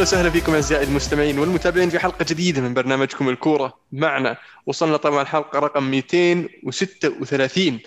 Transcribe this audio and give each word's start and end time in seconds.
أهلا 0.00 0.08
وسهلا 0.08 0.30
فيكم 0.30 0.54
أعزائي 0.54 0.84
المستمعين 0.84 1.38
والمتابعين 1.38 1.90
في 1.90 1.98
حلقة 1.98 2.24
جديدة 2.28 2.60
من 2.60 2.74
برنامجكم 2.74 3.28
الكورة 3.28 3.78
معنا. 3.92 4.36
وصلنا 4.66 4.96
طبعا 4.96 5.22
الحلقة 5.22 5.58
رقم 5.58 5.90
236 5.90 7.78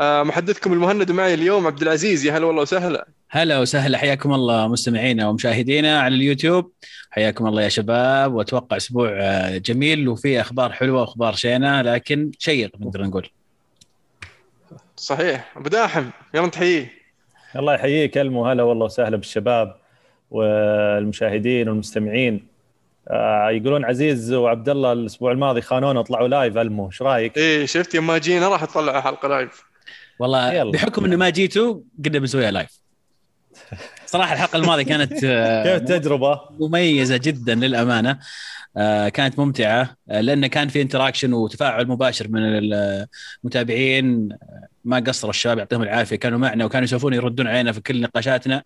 آه، 0.00 0.22
محدثكم 0.22 0.72
المهند 0.72 1.10
ومعي 1.10 1.34
اليوم 1.34 1.66
عبد 1.66 1.82
العزيز. 1.82 2.26
يا 2.26 2.32
هلا 2.38 2.46
والله 2.46 2.62
وسهلا. 2.62 3.08
هلا 3.30 3.58
وسهلا. 3.58 3.98
حياكم 3.98 4.34
الله 4.34 4.68
مستمعينا 4.68 5.28
ومشاهدينا 5.28 6.00
على 6.00 6.14
اليوتيوب. 6.14 6.72
حياكم 7.10 7.46
الله 7.46 7.62
يا 7.62 7.68
شباب. 7.68 8.34
وأتوقع 8.34 8.76
أسبوع 8.76 9.10
آه، 9.12 9.58
جميل 9.58 10.08
وفي 10.08 10.40
أخبار 10.40 10.72
حلوة 10.72 11.00
وأخبار 11.00 11.34
شينة 11.34 11.82
لكن 11.82 12.30
شيق 12.38 12.70
نقدر 12.80 13.02
نقول. 13.02 13.30
صحيح. 14.96 15.52
أبو 15.56 15.68
داحم 15.68 16.04
يلا 16.34 16.48
تحييه 16.48 16.92
الله 17.56 17.74
يحييك 17.74 18.18
ألمو. 18.18 18.46
هلا 18.46 18.62
والله 18.62 18.84
وسهلا 18.84 19.16
بالشباب. 19.16 19.85
والمشاهدين 20.30 21.68
والمستمعين 21.68 22.46
آه 23.08 23.50
يقولون 23.50 23.84
عزيز 23.84 24.32
وعبد 24.32 24.68
الله 24.68 24.92
الأسبوع 24.92 25.32
الماضي 25.32 25.60
خانونا 25.60 26.02
طلعوا 26.02 26.28
live 26.28 26.56
ألمو 26.58 26.86
إيش 26.86 27.02
رأيك؟ 27.02 27.36
إيه 27.36 27.66
شفت 27.66 27.94
يوم 27.94 28.06
ما 28.06 28.18
جينا 28.18 28.48
راح 28.48 28.64
تطلع 28.64 29.00
حلقة 29.00 29.28
live 29.28 29.64
والله 30.18 30.52
يلا. 30.52 30.72
بحكم 30.72 31.04
إنه 31.04 31.16
ما 31.16 31.30
جيتوا 31.30 31.80
قلنا 32.04 32.18
بنسويها 32.18 32.50
live 32.50 32.80
صراحة 34.06 34.32
الحلقة 34.32 34.56
الماضية 34.56 34.82
كانت 34.82 35.12
آه، 35.24 35.62
كيف 35.62 35.82
التجربه؟ 35.82 36.40
مميزة 36.60 37.16
جدا 37.16 37.54
للأمانة 37.54 38.18
آه، 38.76 39.08
كانت 39.08 39.38
ممتعة 39.38 39.96
لأن 40.06 40.46
كان 40.46 40.68
في 40.68 40.82
interaction 40.82 41.32
وتفاعل 41.32 41.88
مباشر 41.88 42.28
من 42.28 42.40
المتابعين 43.44 44.28
ما 44.86 44.98
قصروا 44.98 45.30
الشباب 45.30 45.58
يعطيهم 45.58 45.82
العافية 45.82 46.16
كانوا 46.16 46.38
معنا 46.38 46.64
وكانوا 46.64 46.84
يسولفون 46.84 47.14
يردون 47.14 47.46
علينا 47.46 47.72
في 47.72 47.80
كل 47.80 48.00
نقاشاتنا 48.00 48.62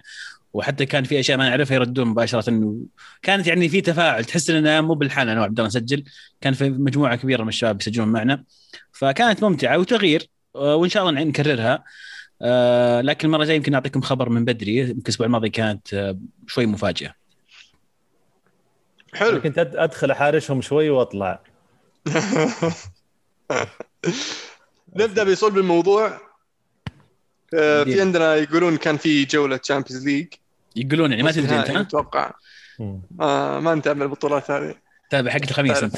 وحتى 0.52 0.86
كان 0.86 1.04
في 1.04 1.20
أشياء 1.20 1.38
ما 1.38 1.48
نعرفها 1.48 1.74
يردون 1.74 2.08
مباشرة. 2.08 2.74
كانت 3.22 3.46
يعني 3.46 3.68
في 3.68 3.80
تفاعل 3.80 4.24
تحس 4.24 4.50
اننا 4.50 4.80
مو 4.80 4.94
بالحال 4.94 5.28
أنا 5.28 5.40
وعبد 5.40 5.58
الله 5.58 5.68
نسجل 5.68 6.04
كان 6.40 6.54
في 6.54 6.70
مجموعة 6.70 7.16
كبيرة 7.16 7.42
من 7.42 7.48
الشباب 7.48 7.80
يسجلون 7.80 8.08
معنا. 8.08 8.44
فكانت 8.92 9.44
ممتعة 9.44 9.78
وتغيير 9.78 10.30
آه، 10.56 10.76
وإن 10.76 10.90
شاء 10.90 11.08
الله 11.08 11.24
نكررها. 11.24 11.84
آه، 12.42 13.00
لكن 13.00 13.28
المرة 13.28 13.42
الجاية 13.42 13.56
يمكن 13.56 13.72
نعطيكم 13.72 14.00
خبر 14.00 14.28
من 14.28 14.44
بدري 14.44 14.76
يمكن 14.76 14.98
الأسبوع 14.98 15.26
الماضي 15.26 15.48
كانت 15.48 15.94
آه، 15.94 16.18
شوي 16.46 16.66
مفاجاه 16.66 17.14
حلو. 19.14 19.40
كنت 19.40 19.58
أدخل 19.58 20.10
احارشهم 20.10 20.60
شوي 20.60 20.90
وأطلع. 20.90 21.42
نبدأ 24.96 25.24
بصلب 25.24 25.58
الموضوع. 25.58 26.20
آه، 27.54 27.84
في. 27.84 28.00
عندنا 28.00 28.34
يقولون 28.34 28.76
كان 28.76 28.96
في 28.96 29.24
جولة 29.24 29.56
Champions 29.56 30.06
League 30.06 30.26
يقولون 30.76 31.10
يعني 31.10 31.22
ما 31.22 31.32
تدري 31.32 31.58
أنت؟ 31.58 31.70
ها؟ 31.70 31.80
أتوقع. 31.80 32.32
آه 33.20 33.60
ما 33.60 33.74
نتابع 33.74 34.04
البطولات 34.04 34.50
هذه. 34.50 34.74
تابع 35.10 35.30
حق 35.30 35.40
الخميس 35.42 35.82
أنت. 35.82 35.96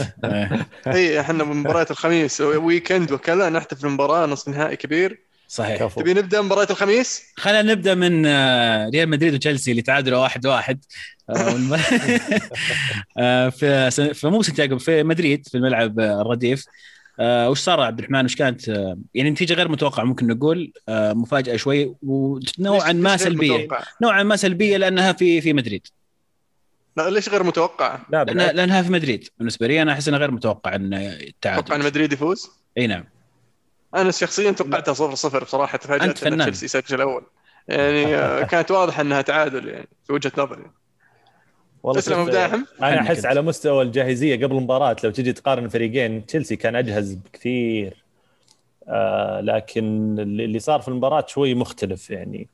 إي 0.87 1.21
إحنا 1.21 1.45
مباريات 1.45 1.91
الخميس. 1.91 2.41
weekend 2.41 3.13
وكذا 3.13 3.49
نحتفل 3.49 3.89
بمباراة 3.89 4.27
نصف 4.27 4.49
نهائي 4.49 4.77
كبير. 4.77 5.23
صحيح. 5.49 5.79
كفو. 5.79 6.01
تبي 6.01 6.15
نبدأ 6.15 6.41
مباراة 6.41 6.67
الخميس؟ 6.71 7.23
خلينا 7.37 7.73
نبدأ 7.73 7.95
من 7.95 8.27
آه، 8.27 8.89
ريال 8.89 9.09
مدريد 9.09 9.35
وتشيلسي 9.35 9.71
اللي 9.71 9.83
تعادلوا 9.83 10.19
واحد 10.19 10.47
واحد. 10.47 10.85
آه، 11.31 11.79
في 13.59 13.91
في 14.15 14.29
مو 14.29 14.43
سانتياغو 14.43 14.79
في 14.79 15.03
مدريد 15.03 15.49
في 15.49 15.55
الملعب 15.55 16.01
الرديف. 16.01 16.65
آه، 17.21 17.51
وش 17.51 17.61
صار 17.61 17.81
عبد 17.81 17.99
الرحمن 17.99 18.25
وش 18.25 18.37
كانت 18.37 18.69
آه، 18.69 18.99
يعني 19.15 19.31
نتيجة 19.31 19.55
غير 19.55 19.69
متوقعة 19.69 20.05
ممكن 20.05 20.27
نقول 20.27 20.73
آه، 20.89 21.13
مفاجأة 21.13 21.57
شوي 21.57 21.95
ونوعا 22.03 22.93
ما 22.93 23.17
سلبية 23.17 23.65
متوقع؟ 23.65 23.85
نوعا 24.03 24.23
ما 24.23 24.37
سلبية 24.37 24.77
لأنها 24.77 25.13
في 25.13 25.41
في 25.41 25.53
مدريد 25.53 25.87
لا 26.97 27.11
ليش 27.11 27.29
غير 27.29 27.43
متوقع؟ 27.43 27.99
لا 28.11 28.25
لأن 28.25 28.37
بالعكس. 28.37 28.55
لأنها 28.55 28.83
في 28.83 28.93
مدريد 28.93 29.29
بالنسبة 29.39 29.67
لي 29.67 29.83
أنا 29.83 29.93
أحس 29.93 30.09
إنها 30.09 30.19
غير 30.19 30.31
متوقع 30.31 30.75
إن 30.75 30.95
أتوقع 30.95 31.17
إن 31.17 31.29
التعادل 31.29 31.85
مدريد 31.85 32.13
يفوز؟ 32.13 32.51
أي 32.79 32.87
نعم 32.87 33.05
أنا 33.95 34.11
شخصيا 34.11 34.51
توقعتها 34.51 34.95
0 34.95 35.15
0 35.15 35.45
بصراحه 35.45 35.79
تفاجأت 35.79 36.27
إن. 36.27 36.39
تشيلسي 36.39 36.65
يسجل 36.65 36.97
الأول 36.97 37.23
يعني 37.69 38.17
آه، 38.17 38.43
كانت 38.43 38.71
واضحه 38.71 39.01
إنها 39.03 39.23
تعادل 39.23 39.69
يعني 39.69 39.89
في 40.07 40.13
وجهة 40.13 40.33
نظري 40.39 40.71
والله 41.83 42.01
تسلم 42.01 42.19
أبو 42.19 42.31
داحم. 42.31 42.65
أنا 42.83 43.01
أحس. 43.01 43.27
على 43.27 43.43
مستوى 43.43 43.83
الجاهزية 43.83 44.37
قبل 44.37 44.57
المباراة 44.57 44.97
لو 45.05 45.11
تجي 45.11 45.33
تقارن 45.33 45.65
الفريقين 45.65 46.27
تشيلسي 46.27 46.57
كان 46.57 46.77
أجهز 46.77 47.15
بكثير. 47.15 48.03
آه 48.89 49.41
لكن 49.41 50.17
اللي 50.19 50.45
اللي 50.45 50.59
صار 50.59 50.81
في 50.81 50.89
المباراة 50.89 51.25
شوي 51.29 51.55
مختلف 51.55 52.11
يعني. 52.11 52.49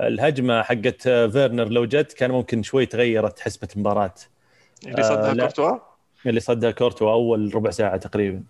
الهجمة 0.00 0.62
حقت 0.62 1.02
فيرنر 1.08 1.68
لو 1.68 1.84
جت 1.84 2.12
كان 2.12 2.30
ممكن 2.30 2.62
شوي 2.62 2.86
تغيرت 2.86 3.40
حسبة 3.40 3.68
المباراة. 3.76 4.14
اللي 4.86 5.02
صدها 5.02 5.30
آه،. 5.30 5.34
كورتوا؟ 5.34 5.78
اللي 6.26 6.40
صدها 6.40 6.70
كورتوا 6.70 7.12
أول 7.12 7.54
ربع 7.54 7.70
ساعة 7.70 7.96
تقريبا. 7.96 8.42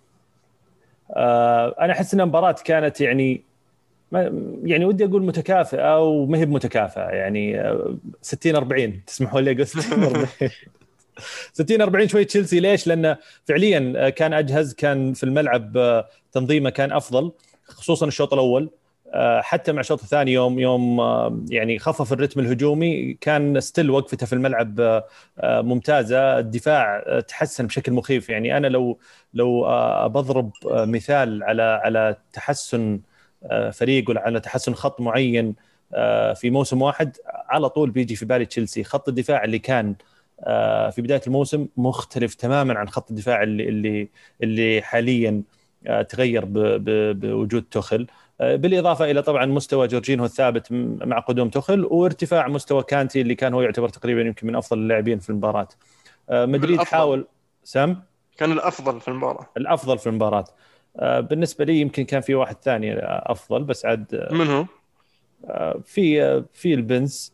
آه 1.11 1.75
أنا 1.79 1.93
أحس 1.93 2.13
إن 2.13 2.21
المباراة 2.21 2.55
كانت 2.65 3.01
يعني 3.01 3.43
يعني 4.63 4.85
ودي 4.85 5.05
أقول 5.05 5.23
متكافئة 5.23 5.99
وما 5.99 6.37
هي 6.37 6.45
بمتكافئة 6.45 7.01
يعني 7.01 7.61
آه، 7.61 7.97
60 8.21 8.55
40 8.55 9.05
تسمحوا 9.05 9.41
لي 9.41 9.51
أقول 9.51 9.67
60 9.67 10.03
40 10.03 10.27
60 11.53 11.81
40 11.81 12.07
شوي 12.07 12.25
تشيلسي 12.25 12.59
ليش؟ 12.59 12.87
لأنه 12.87 13.17
فعليا 13.45 13.93
آه، 13.95 14.09
كان 14.09 14.33
أجهز 14.33 14.73
كان 14.73 15.13
في 15.13 15.23
الملعب 15.23 15.77
آه، 15.77 16.07
تنظيمه 16.31 16.69
كان 16.69 16.91
أفضل 16.91 17.31
خصوصا 17.65 18.07
الشوط 18.07 18.33
الأول 18.33 18.69
آه، 19.13 19.41
حتى 19.41 19.71
مع 19.71 19.79
الشوط 19.79 20.01
الثاني 20.01 20.33
يوم 20.33 20.59
يوم 20.59 21.01
يعني 21.49 21.79
خفف 21.79 22.13
الرتم 22.13 22.39
الهجومي 22.39 23.13
كان 23.21 23.59
ستيل 23.59 23.89
وقفته 23.89 24.25
في 24.25 24.33
الملعب 24.33 25.03
ممتازة. 25.43 26.39
الدفاع 26.39 27.03
تحسن 27.19 27.67
بشكل 27.67 27.91
مخيف. 27.91 28.29
يعني 28.29 28.57
أنا 28.57 28.67
لو 28.67 28.99
لو 29.33 29.61
بضرب 30.09 30.51
مثال 30.65 31.43
على 31.43 31.63
على 31.63 32.15
تحسن 32.33 32.99
فريق 33.73 34.09
ولا 34.09 34.21
على 34.21 34.39
تحسن 34.39 34.73
خط 34.73 35.01
معين 35.01 35.55
آه، 35.93 36.33
في 36.33 36.49
موسم 36.49 36.81
واحد 36.81 37.17
على 37.27 37.69
طول 37.69 37.89
بيجي 37.89 38.15
في 38.15 38.25
بالي 38.25 38.45
تشيلسي. 38.45 38.83
خط 38.83 39.07
الدفاع 39.09 39.43
اللي 39.43 39.59
كان 39.59 39.95
آه، 40.43 40.89
في 40.89 41.01
بداية 41.01 41.21
الموسم 41.27 41.67
مختلف 41.77 42.35
تماما 42.35 42.79
عن 42.79 42.89
خط 42.89 43.09
الدفاع 43.09 43.43
اللي 43.43 43.69
اللي 43.69 44.09
اللي 44.43 44.81
حاليا 44.81 45.43
آه، 45.87 46.01
تغير 46.01 46.45
بوجود 46.47 47.63
توخل 47.71 48.07
آه، 48.41 48.55
بالإضافة 48.55 49.11
إلى 49.11 49.21
طبعا 49.21 49.45
مستوى 49.45 49.87
جورجينهو 49.87 50.25
الثابت 50.25 50.67
مع 51.05 51.19
قدوم 51.19 51.49
توخل 51.49 51.85
وارتفاع 51.85 52.47
مستوى 52.47 52.83
كانتي 52.83 53.21
اللي 53.21 53.35
كان 53.35 53.53
هو 53.53 53.61
يعتبر 53.61 53.89
تقريبا 53.89 54.21
يمكن 54.21 54.47
من 54.47 54.55
أفضل 54.55 54.79
اللاعبين 54.79 55.19
في 55.19 55.29
المباراة. 55.29 55.67
آه، 56.29 56.45
مدريد. 56.45 56.81
حاول 56.81 57.27
سام؟ 57.63 58.03
كان 58.37 58.51
الأفضل 58.51 59.01
في 59.01 59.07
المباراة. 59.07 59.49
الأفضل 59.57 59.97
في 59.97 60.07
المباراة. 60.07 60.39
آه، 60.39 60.53
بالنسبة 61.01 61.65
لي 61.65 61.81
يمكن 61.81 62.03
كان 62.05 62.21
في 62.21 62.35
واحد 62.35 62.55
ثاني 62.61 62.93
آه، 62.93 63.31
أفضل 63.31 63.63
بس 63.63 63.85
عاد 63.85 64.15
آه، 64.15 64.33
من 64.33 64.47
هو؟ 64.47 64.65
في 65.83 66.23
آه، 66.23 66.45
في 66.53 66.73
البنز 66.73 67.33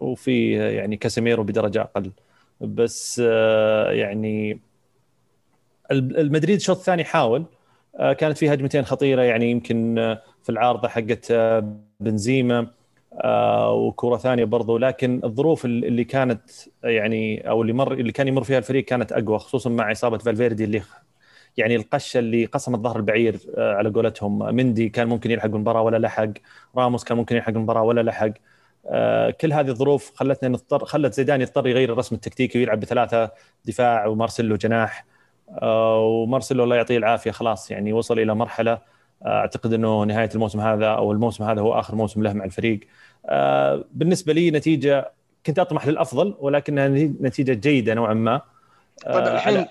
وفي 0.00 0.60
آه، 0.62 0.70
يعني 0.70 0.96
كاسيميرو 0.96 1.42
بدرجة 1.42 1.80
أقل 1.80 2.10
بس 2.60 3.22
آه، 3.24 3.90
يعني 3.90 4.60
المدريد 5.90 6.56
الشوط 6.56 6.76
الثاني 6.76 7.04
حاول 7.04 7.44
آه، 7.96 8.12
كانت 8.12 8.38
في 8.38 8.52
هجمتين 8.54 8.84
خطيرة 8.84 9.22
يعني 9.22 9.50
يمكن 9.50 9.98
آه، 9.98 10.22
في 10.42 10.48
العارضة 10.52 10.88
حقت 10.88 11.30
آه، 11.30 11.76
بنزيما 12.00 12.66
آه، 13.12 13.72
وكرة 13.72 14.16
ثانية 14.16 14.44
برضو 14.44 14.78
لكن 14.78 15.20
الظروف 15.24 15.64
ال- 15.64 15.84
اللي 15.84 16.04
كانت 16.04 16.50
يعني 16.84 17.48
أو 17.50 17.62
اللي 17.62 17.72
مر 17.72 17.92
اللي 17.92 18.12
كان 18.12 18.28
يمر 18.28 18.44
فيها 18.44 18.58
الفريق 18.58 18.84
كانت 18.84 19.12
أقوى 19.12 19.38
خصوصا 19.38 19.70
مع 19.70 19.92
إصابة 19.92 20.18
فالفيردي 20.18 20.64
اللي 20.64 20.82
يعني 21.56 21.76
القشه 21.76 22.18
اللي 22.18 22.44
قسمت 22.44 22.78
ظهر 22.78 22.96
البعير 22.96 23.40
آه، 23.56 23.74
على 23.74 23.90
قولتهم. 23.90 24.54
مندي 24.54 24.88
كان 24.88 25.08
ممكن 25.08 25.30
يلحق 25.30 25.46
المباراة 25.46 25.82
ولا 25.82 25.96
لحق. 25.96 26.28
راموس 26.76 27.04
كان 27.04 27.16
ممكن 27.16 27.36
يلحق 27.36 27.48
المباراة 27.48 27.82
ولا 27.82 28.00
لحق. 28.00 28.30
آه، 28.86 29.30
كل 29.30 29.52
هذه 29.52 29.68
الظروف 29.68 30.12
خلتنا 30.14 30.48
نضطر 30.48 30.84
خلت 30.84 31.14
زيدان 31.14 31.40
يضطر 31.40 31.66
يغير 31.66 31.92
الرسم 31.92 32.14
التكتيكي 32.14 32.58
ويلعب 32.58 32.80
بثلاثة 32.80 33.30
دفاع 33.64 34.06
ومارسيلو 34.06 34.56
جناح. 34.56 35.04
آه، 35.62 36.00
ومارسيلو 36.00 36.64
الله 36.64 36.76
يعطيه 36.76 36.96
العافية 36.96 37.30
خلاص 37.30 37.70
يعني 37.70 37.92
وصل 37.92 38.18
إلى 38.18 38.34
مرحلة 38.34 38.78
أعتقد 39.26 39.72
إنه 39.72 40.04
نهاية 40.04 40.30
الموسم 40.34 40.60
هذا 40.60 40.86
أو 40.86 41.12
الموسم 41.12 41.44
هذا 41.44 41.60
هو 41.60 41.78
آخر 41.78 41.94
موسم 41.94 42.22
له 42.22 42.32
مع 42.32 42.44
الفريق. 42.44 42.80
بالنسبة 43.92 44.32
لي 44.32 44.50
نتيجة 44.50 45.12
كنت 45.46 45.58
أطمح 45.58 45.86
للأفضل 45.86 46.34
ولكنها 46.40 46.88
نتيجة 47.20 47.52
جيدة 47.52 47.94
نوعا 47.94 48.14
ما. 48.14 48.40
طيب 49.04 49.26
الحين 49.26 49.66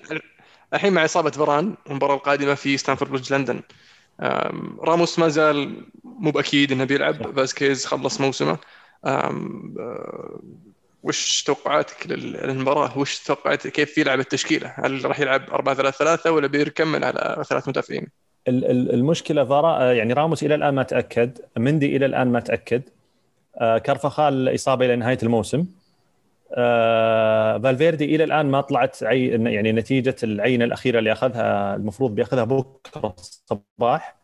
الحين 0.74 0.92
مع 0.92 1.04
إصابة 1.04 1.30
فاران 1.30 1.74
المباراة 1.90 2.14
القادمة 2.14 2.54
في 2.54 2.76
ستانفورد 2.76 3.10
بريدج 3.10 3.32
لندن. 3.32 3.62
راموس 4.80 5.18
ما 5.18 5.28
زال 5.28 5.84
مو 6.04 6.30
بأكيد 6.30 6.72
إنه 6.72 6.84
بيلعب. 6.84 7.32
فاسكيز 7.36 7.86
خلص 7.86 8.20
موسمه. 8.20 8.58
آه، 9.04 10.40
وش 11.02 11.42
توقعاتك 11.42 12.06
لل- 12.06 12.32
للمباراة؟ 12.32 12.98
وش 12.98 13.18
توقعت 13.18 13.66
كيف 13.66 13.98
يلعب 13.98 14.20
التشكيلة؟ 14.20 14.74
هل 14.76 15.04
راح 15.04 15.20
يلعب 15.20 15.50
4 15.50 15.74
3 15.74 15.96
3 15.98 16.32
ولا 16.32 16.46
بيكمل 16.46 17.04
على 17.04 17.44
ثلاث 17.48 17.68
مدافعين؟ 17.68 18.06
ال- 18.48 18.64
ال- 18.70 18.94
المشكلة 18.94 19.44
فاران 19.44 19.92
يعني 19.92 20.12
راموس 20.12 20.42
إلى 20.42 20.54
الآن 20.54 20.74
ما 20.74 20.82
تأكد 20.82 21.38
مندي 21.56 21.96
إلى 21.96 22.06
الآن 22.06 22.32
ما 22.32 22.40
تأكد. 22.40 22.82
آه، 23.60 23.78
كارفخال 23.78 24.54
إصابة 24.54 24.86
إلى 24.86 24.96
نهاية 24.96 25.18
الموسم. 25.22 25.64
آه 26.54 27.58
فالفيردي 27.58 28.04
إلى 28.16 28.24
الآن 28.24 28.46
ما 28.50 28.60
طلعت 28.60 29.02
عي... 29.02 29.28
يعني 29.28 29.72
نتيجة 29.72 30.16
العينه 30.22 30.64
الأخيرة 30.64 30.98
اللي 30.98 31.12
أخذها 31.12 31.74
المفروض 31.74 32.14
بيأخذها 32.14 32.44
بكرة 32.44 33.14
الصباح 33.18 34.16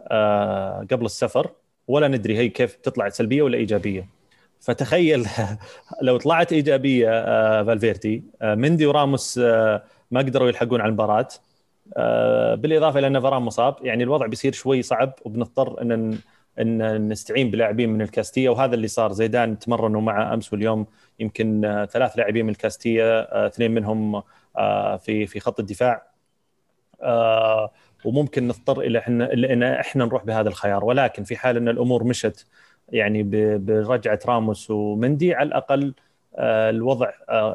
آه 0.00 0.86
قبل 0.92 1.04
السفر. 1.06 1.50
ولا 1.88 2.08
ندري 2.08 2.38
هي 2.38 2.48
كيف 2.48 2.76
تطلع 2.76 3.08
سلبية 3.08 3.42
ولا 3.42 3.58
إيجابية. 3.58 4.08
فتخيل 4.60 5.26
لو 6.02 6.16
طلعت 6.18 6.52
إيجابية 6.52 7.10
آه 7.10 7.62
فالفيردي 7.64 8.24
مندي 8.42 8.86
وراموس 8.86 9.38
ما 10.10 10.20
قدروا 10.20 10.48
يلحقون 10.48 10.80
على 10.80 10.88
المباراة. 10.90 11.28
بالإضافة 12.54 12.98
إلى 12.98 13.06
أن 13.06 13.20
فران 13.20 13.42
مصاب 13.42 13.76
يعني 13.82 14.04
الوضع 14.04 14.26
بيصير 14.26 14.52
شوي 14.52 14.82
صعب 14.82 15.12
وبنضطر 15.24 15.82
إن 15.82 16.18
إن 16.60 17.08
نستعين 17.08 17.50
بلاعبين 17.50 17.88
من 17.90 18.02
الكاستية. 18.02 18.48
وهذا 18.48 18.74
اللي 18.74 18.88
صار. 18.88 19.12
زيدان 19.12 19.58
تمرنوا 19.58 20.00
مع 20.00 20.34
أمس 20.34 20.52
واليوم 20.52 20.86
يمكن 21.20 21.64
آه، 21.64 21.84
ثلاث 21.84 22.18
لاعبين 22.18 22.44
من 22.44 22.50
الكاستية 22.50 23.20
آه، 23.20 23.46
اثنين 23.46 23.70
منهم 23.70 24.22
آه، 24.56 24.96
في 24.96 25.26
في 25.26 25.40
خط 25.40 25.60
الدفاع. 25.60 26.16
وممكن 28.04 28.48
نضطر 28.48 28.80
إلى 28.80 28.98
إحنا 28.98 29.32
إن 29.32 29.62
إحنا 29.62 30.04
نروح 30.04 30.24
بهذا 30.24 30.48
الخيار. 30.48 30.84
ولكن 30.84 31.24
في 31.24 31.36
حال 31.36 31.56
إن 31.56 31.68
الأمور 31.68 32.04
مشت 32.04 32.46
يعني 32.88 33.22
برجعة 33.58 34.18
راموس 34.26 34.70
ومندي 34.70 35.34
على 35.34 35.46
الأقل 35.48 35.94
الوضع 36.38 37.10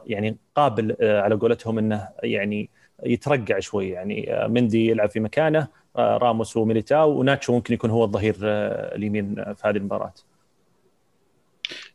يعني 0.05 0.37
قابل 0.55 0.95
على 1.01 1.35
قولتهم 1.35 1.77
إنه 1.77 2.09
يعني 2.23 2.69
يترقع 3.03 3.59
شوي. 3.59 3.89
يعني 3.89 4.47
مندي 4.47 4.89
يلعب 4.89 5.09
في 5.09 5.19
مكانه 5.19 5.67
راموس 5.97 6.57
وميليتاو 6.57 7.19
وناتشو 7.19 7.53
ممكن 7.53 7.73
يكون 7.73 7.89
هو 7.89 8.03
الظهير 8.03 8.35
اليمين 8.41 9.35
في 9.35 9.67
هذه 9.67 9.77
المباراة. 9.77 10.13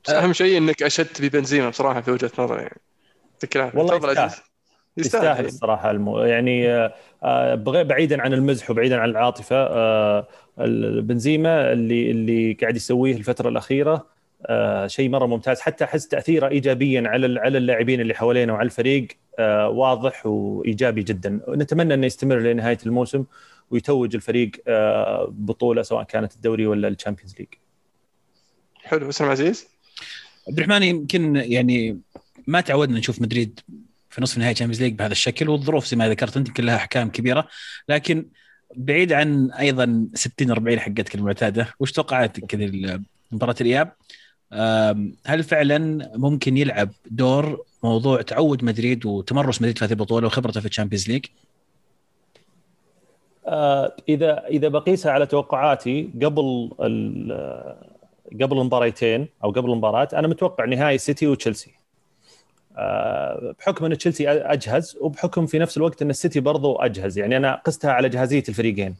أهم 0.08 0.32
شيء 0.32 0.58
إنك 0.58 0.82
اشدت 0.82 1.22
ببنزيما 1.22 1.68
بصراحة 1.68 2.00
في 2.00 2.10
وجهة 2.10 2.30
نظري. 2.38 2.62
يعني 2.62 2.80
يعطيك 3.32 3.56
العافيه 3.56 3.78
والله 3.78 3.96
يستاهل. 3.96 4.30
يستاهل, 4.96 5.22
يستاهل 5.22 5.44
الصراحة 5.44 5.90
المو... 5.90 6.18
يعني 6.20 6.68
آه 7.22 7.54
بعيدا 7.64 8.22
عن 8.22 8.32
المزح 8.32 8.70
وبعيدا 8.70 8.96
عن 9.00 9.10
العاطفة 9.10 9.56
آه 9.56 10.26
بنزيما 11.00 11.72
اللي 11.72 12.10
اللي 12.10 12.52
قاعد 12.52 12.76
يسويه 12.76 13.16
الفترة 13.16 13.48
الأخيرة 13.48 14.06
آه 14.46 14.86
شيء 14.86 15.08
مرة 15.08 15.26
ممتاز. 15.26 15.60
حتى 15.60 15.84
أحس 15.84 16.08
تأثيره 16.08 16.48
ايجابيا 16.48 17.02
على 17.06 17.40
على 17.40 17.58
اللاعبين 17.58 18.00
اللي 18.00 18.14
حوالينه 18.14 18.52
وعلى 18.52 18.66
الفريق 18.66 19.08
آه 19.38 19.68
واضح 19.68 20.26
وإيجابي 20.26 21.02
جدا. 21.02 21.40
نتمنى 21.48 21.94
إنه 21.94 22.06
يستمر 22.06 22.38
لنهاية 22.38 22.78
الموسم 22.86 23.24
ويتوج 23.70 24.14
الفريق 24.14 24.50
آه 24.68 25.28
بطولة 25.30 25.82
سواء 25.82 26.02
كانت 26.04 26.34
الدوري 26.34 26.66
ولا 26.66 26.88
ال 26.88 26.93
Champions 26.93 27.34
League. 27.38 27.48
حلو. 28.84 29.08
اسلام 29.08 29.30
عزيز. 29.30 29.75
عبد 30.48 30.58
الرحمن 30.58 30.82
يمكن 30.82 31.36
يعني 31.36 32.00
ما 32.46 32.60
تعودنا 32.60 32.98
نشوف 32.98 33.22
مدريد 33.22 33.60
في 34.10 34.22
نصف 34.22 34.38
نهائي 34.38 34.54
Champions 34.54 34.82
League 34.82 34.94
بهذا 34.94 35.12
الشكل 35.12 35.48
والظروف 35.48 35.86
زي 35.86 35.96
ما 35.96 36.08
ذكرت 36.08 36.36
أنت 36.36 36.48
يمكن 36.48 36.64
لها 36.64 36.76
أحكام 36.76 37.10
كبيرة 37.10 37.48
لكن 37.88 38.26
بعيد 38.76 39.12
عن 39.12 39.50
أيضا 39.50 40.08
60 40.14 40.50
40 40.50 40.78
حقتك 40.78 41.14
المعتادة 41.14 41.68
وش 41.80 41.92
توقعاتك 41.92 42.44
كذا 42.44 43.00
مباراه 43.32 43.56
الإياب؟ 43.60 43.92
هل 45.26 45.42
فعلا 45.42 46.10
ممكن 46.14 46.56
يلعب 46.56 46.90
دور 47.10 47.64
موضوع 47.82 48.22
تعود 48.22 48.64
مدريد 48.64 49.06
وتمرس 49.06 49.62
مدريد 49.62 49.78
في 49.78 49.84
هذه 49.84 49.90
البطولة 49.90 50.26
وخبرته 50.26 50.60
في 50.60 50.66
ال 50.66 50.70
Champions 50.70 51.08
League؟ 51.08 51.24
آه، 53.46 53.96
إذا 54.08 54.46
إذا 54.46 54.68
بقيسها 54.68 55.12
على 55.12 55.26
توقعاتي 55.26 56.10
قبل 56.22 56.70
قبل 58.32 58.58
المباريتين 58.58 59.28
أو 59.44 59.50
قبل 59.50 59.70
المباراة 59.70 60.08
أنا 60.12 60.28
متوقع 60.28 60.64
نهائي 60.64 60.98
سيتي 60.98 61.26
وتشيلسي. 61.26 61.70
آه، 62.76 63.54
بحكم 63.58 63.84
أن 63.84 63.98
تشيلسي 63.98 64.30
أجهز 64.30 64.96
وبحكم 65.00 65.46
في 65.46 65.58
نفس 65.58 65.76
الوقت 65.76 66.02
أن 66.02 66.10
السيتي 66.10 66.40
برضو 66.40 66.76
أجهز. 66.76 67.18
يعني 67.18 67.36
أنا 67.36 67.54
قستها 67.54 67.92
على 67.92 68.08
جاهزيه 68.08 68.44
الفريقين. 68.48 68.94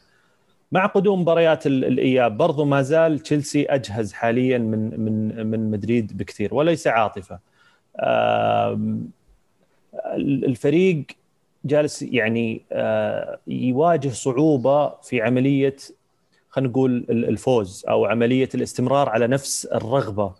مع 0.72 0.86
قدوم 0.86 1.20
مباريات 1.20 1.66
الإياب 1.66 2.36
برضو 2.36 2.64
ما 2.64 2.82
زال 2.82 3.18
تشيلسي 3.18 3.64
أجهز 3.64 4.12
حاليا 4.12 4.58
من 4.58 5.00
من 5.00 5.46
من 5.46 5.70
مدريد 5.70 6.16
بكثير 6.16 6.54
وليس 6.54 6.86
عاطفة. 6.86 7.38
الفريق 10.16 11.04
جالس 11.64 12.02
يعني 12.02 12.62
آه، 12.72 13.38
يواجه 13.46 14.08
صعوبة 14.08 14.88
في 14.88 15.22
عملية 15.22 15.76
خلينا 16.56 16.70
نقول 16.70 17.06
الفوز 17.10 17.84
أو 17.88 18.06
عملية 18.06 18.48
الاستمرار 18.54 19.08
على 19.08 19.26
نفس 19.26 19.66
الرغبة 19.66 20.34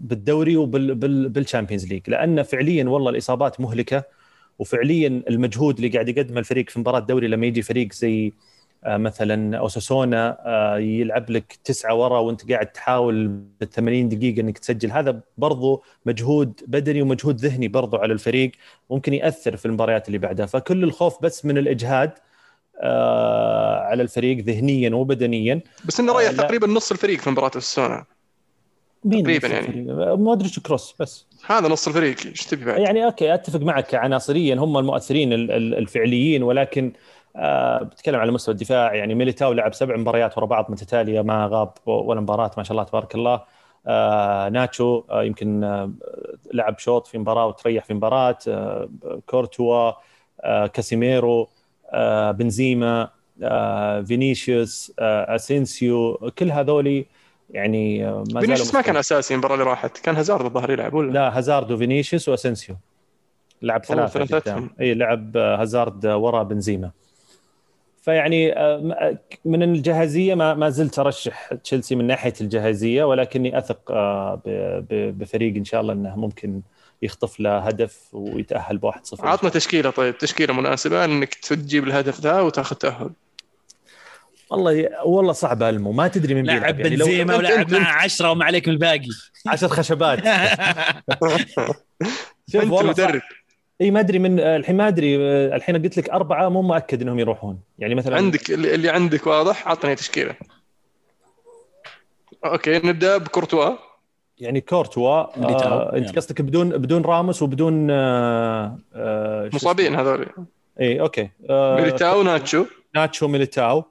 بالدوري 0.00 0.56
وبال 0.56 0.88
Champions 0.88 1.86
League 1.86 2.10
لأن 2.10 2.42
فعليا 2.42 2.84
والله 2.84 3.10
الإصابات 3.10 3.60
مهلكة 3.60 4.04
وفعليا 4.58 5.22
المجهود 5.28 5.76
اللي 5.76 5.88
قاعد 5.88 6.08
يقدمه 6.08 6.38
الفريق 6.38 6.70
في 6.70 6.80
مباراة 6.80 6.98
الدوري 6.98 7.28
لما 7.28 7.46
يجي 7.46 7.62
فريق 7.62 7.92
زي 7.92 8.32
آه، 8.84 8.96
مثلا 8.96 9.58
أوساسونا 9.58 10.38
آه، 10.46 10.78
يلعب 10.78 11.30
لك 11.30 11.58
تسعة 11.64 11.94
ورا 11.94 12.18
وأنت 12.18 12.52
قاعد 12.52 12.66
تحاول 12.66 13.28
بال 13.60 13.70
80 13.70 14.08
دقيقة 14.08 14.40
إنك 14.40 14.58
تسجل. 14.58 14.90
هذا 14.90 15.20
برضو 15.38 15.82
مجهود 16.06 16.60
بدني 16.66 17.02
ومجهود 17.02 17.36
ذهني 17.40 17.68
برضو 17.68 17.96
على 17.96 18.12
الفريق 18.12 18.52
ممكن 18.90 19.14
يأثر 19.14 19.56
في 19.56 19.66
المباريات 19.66 20.06
اللي 20.06 20.18
بعدها. 20.18 20.46
فكل 20.46 20.84
الخوف 20.84 21.22
بس 21.22 21.44
من 21.44 21.58
الإجهاد 21.58 22.12
آه، 22.82 23.78
على 23.80 24.02
الفريق 24.02 24.38
ذهنيا 24.44 24.94
وبدنيا. 24.94 25.60
بس 25.84 26.00
إنه 26.00 26.18
ريح 26.18 26.32
تقريبا 26.32 26.66
نص 26.66 26.90
الفريق 26.90 27.20
في 27.20 27.30
مباراة 27.30 27.50
السونا 27.56 28.04
تقريبا 29.10 29.48
يعني. 29.48 29.82
ما 30.16 30.32
أدري 30.32 30.50
كروس 30.66 30.94
بس. 31.00 31.26
هذا 31.46 31.68
نص 31.68 31.86
الفريق. 31.88 32.16
إيش 32.26 32.46
تبي 32.46 32.64
بعد؟ 32.64 32.80
يعني 32.80 33.04
أوكي 33.04 33.34
أتفق 33.34 33.60
معك. 33.60 33.94
عناصريا 33.94 34.54
هم 34.54 34.78
المؤثرين 34.78 35.32
الفعليين 35.32 36.42
ولكن 36.42 36.92
آه 37.36 37.82
بتكلم 37.82 38.20
على 38.20 38.32
مستوى 38.32 38.52
الدفاع. 38.52 38.94
يعني 38.94 39.14
ميليتاو 39.14 39.52
لعب 39.52 39.74
سبع 39.74 39.96
مباريات 39.96 40.38
ورا 40.38 40.46
بعض 40.46 40.70
متتالية 40.70 41.20
ما 41.20 41.46
غاب 41.52 41.72
ولا 41.86 42.20
مباراة 42.20 42.50
ما 42.56 42.62
شاء 42.62 42.72
الله 42.72 42.84
تبارك 42.84 43.14
الله. 43.14 43.42
آه 43.86 44.48
ناتشو 44.48 45.02
آه 45.10 45.24
يمكن 45.24 45.64
آه 45.64 45.92
لعب 46.52 46.78
شوط 46.78 47.06
في 47.06 47.18
مباراة 47.18 47.46
وتريح 47.46 47.84
في 47.84 47.94
مباراة. 47.94 48.38
آه 48.48 48.88
كورتوا 49.26 49.92
آه 50.40 50.66
كاسيميرو 50.66 51.42
آه 51.42 51.48
بنزيما 52.30 53.10
آه 53.42 54.02
فينيسيوس 54.02 54.92
آه 54.98 55.34
أسينسيو 55.34 56.30
كل 56.38 56.50
هذولي 56.50 57.06
يعني 57.50 58.06
ما 58.06 58.40
فينيسيوس 58.40 58.74
ما 58.74 58.80
كان 58.80 58.96
أساسي 58.96 59.34
المباراة 59.34 59.54
اللي 59.54 59.64
راحت 59.64 59.98
كان 59.98 60.16
هازارد 60.16 60.44
الظاهر 60.44 60.70
يلعب 60.70 60.94
ولا؟ 60.94 61.12
لا 61.12 61.38
هازارد 61.38 61.72
وفينيسيوس 61.72 62.28
وأسينسيو. 62.28 62.76
لعب 63.62 63.84
ثلاثة 63.84 64.68
إي 64.80 64.94
لعب 64.94 65.36
هازارد 65.36 66.06
ورا 66.06 66.42
بنزيما. 66.42 66.90
فيعني 68.02 68.58
آه، 68.58 69.18
من 69.44 69.62
الجاهزية 69.62 70.34
ما 70.34 70.54
ما 70.54 70.70
زلت 70.70 70.98
أرشح 70.98 71.54
تشيلسي 71.54 71.94
من 71.94 72.06
ناحية 72.06 72.32
الجاهزية 72.40 73.04
ولكني 73.04 73.58
أثق 73.58 73.90
آه، 73.90 74.42
بفريق 74.90 75.56
إن 75.56 75.64
شاء 75.64 75.80
الله 75.80 75.92
إنه 75.92 76.16
ممكن 76.16 76.60
يخطف 77.02 77.40
له 77.40 77.58
هدف 77.58 78.08
ويتأهل 78.12 78.78
ب 78.78 78.90
1-0 78.90 78.96
عطنا 79.20 79.50
تشكيلة 79.50 79.90
طيب 79.90 80.18
تشكيلة 80.18 80.54
مناسبة 80.54 81.04
إنك 81.04 81.34
تجيب 81.34 81.84
الهدف 81.84 82.20
ذا 82.20 82.40
وتاخذ 82.40 82.76
تأهل. 82.76 83.10
والله 84.50 84.88
والله 85.04 85.32
صعب 85.32 85.62
المو 85.62 85.92
ما 85.92 86.08
تدري 86.08 86.34
من 86.34 86.42
بيلعب. 86.42 86.80
يعني 86.80 86.96
بنزيما 86.96 87.36
ولعب 87.36 87.74
مع 87.74 88.02
10 88.02 88.30
وما 88.30 88.44
عليك 88.44 88.68
من 88.68 88.74
الباقي. 88.74 89.08
10 89.46 89.68
خشبات. 89.68 90.18
شوف 92.52 92.70
والله 92.70 92.82
مدرب. 92.82 93.22
إي 93.80 93.90
ما 93.90 94.00
أدري 94.00 94.18
من 94.18 94.40
الحين 94.40 94.76
ما 94.76 94.88
أدري 94.88 95.16
الحين 95.56 95.82
قلت 95.82 95.96
لك 95.96 96.10
أربعة 96.10 96.48
مو 96.48 96.62
مؤكد 96.62 97.02
إنهم 97.02 97.18
يروحون. 97.18 97.60
يعني 97.78 97.94
مثلا 97.94 98.16
عندك 98.16 98.50
اللي 98.50 98.88
عندك 98.88 99.26
واضح؟ 99.26 99.68
عطني 99.68 99.94
تشكيلة. 99.94 100.34
أوكي 102.44 102.78
نبدأ 102.78 103.16
بكورتوا. 103.18 103.76
يعني 104.38 104.60
كورتوا 104.60 105.08
آه 105.08 105.96
انت 105.96 106.16
قصدك 106.16 106.42
بدون 106.42 106.68
بدون 106.70 107.02
راموس 107.02 107.42
وبدون 107.42 107.90
آه 107.90 108.78
آه 108.94 109.50
مصابين 109.54 109.94
هذول. 109.94 110.26
اي 110.80 111.00
أوكي. 111.00 111.30
آه 111.50 111.76
ميليتاو 111.76 112.22
ناتشو. 112.22 112.66
ناتشو 112.94 113.28
ميليتاو. 113.28 113.84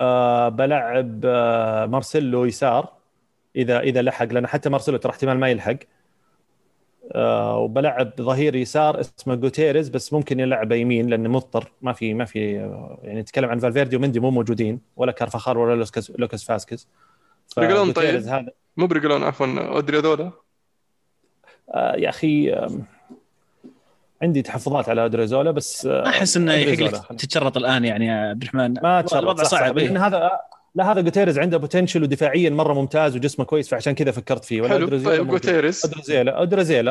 آه 0.00 0.48
بلعب 0.48 1.20
آه 1.24 1.86
مارسيلو 1.86 2.44
يسار. 2.44 2.92
إذا 3.56 3.80
إذا 3.80 4.02
لحق 4.02 4.32
لأن 4.32 4.46
حتى 4.46 4.68
مارسيلو 4.68 4.96
ترى 4.96 5.12
احتمال 5.12 5.38
ما 5.38 5.48
يلحق. 5.48 5.76
آه 7.12 7.58
وبلعب 7.58 8.12
ظهير 8.20 8.54
يسار 8.54 9.00
اسمه 9.00 9.34
جوتيريز 9.34 9.88
بس 9.88 10.12
ممكن 10.12 10.40
يلعب 10.40 10.72
يمين 10.72 11.06
لأنه 11.06 11.28
مضطر. 11.28 11.72
ما 11.82 11.92
في 11.92 12.14
ما 12.14 12.24
في 12.24 12.52
يعني 13.02 13.20
نتكلم 13.20 13.50
عن 13.50 13.58
فالفيردي 13.58 13.96
ومندي 13.96 14.20
مو 14.20 14.30
موجودين 14.30 14.80
ولا 14.96 15.12
كارفاخار 15.12 15.58
ولا 15.58 15.74
لوكاس 15.74 16.12
لوكاس 16.18 16.44
فاسكيز. 16.44 16.88
بريجلون 17.56 17.92
طيب؟ 17.92 18.22
هذا 18.22 18.46
مو 18.76 18.86
بريجلون 18.86 19.22
عفوا 19.24 19.46
اودريوزولا 19.46 20.30
آه 21.70 21.96
يا 21.96 22.08
أخي 22.08 22.52
آه 22.52 22.78
عندي 24.22 24.42
تحفظات 24.42 24.88
على 24.88 25.04
ادريوزولا 25.04 25.50
بس 25.50 25.86
أحس 25.86 26.36
إنه 26.36 26.54
يحق 26.54 26.82
لك 26.82 27.20
تتشرط 27.20 27.56
الآن 27.56 27.84
يعني 27.84 28.06
يا 28.06 28.14
عبد 28.14 28.42
الرحمن. 28.42 28.74
ما 28.82 29.02
تشرط 29.02 29.18
الوضع 29.22 29.42
صعب 29.44 29.78
لأن 29.78 29.96
هذا 29.96 30.40
لا 30.74 30.92
هذا 30.92 31.00
جوتيرز 31.00 31.38
عنده 31.38 31.56
potential 31.56 32.02
ودفاعيا 32.02 32.50
مرة 32.50 32.74
ممتاز 32.74 33.16
وجسمه 33.16 33.44
كويس 33.44 33.68
فعشان 33.68 33.94
كذا 33.94 34.10
فكرت 34.10 34.44
فيه. 34.44 34.60
ولا 34.60 34.70
حلو. 34.70 35.04
طيب 35.04 35.28
جوتيرز 35.28 35.80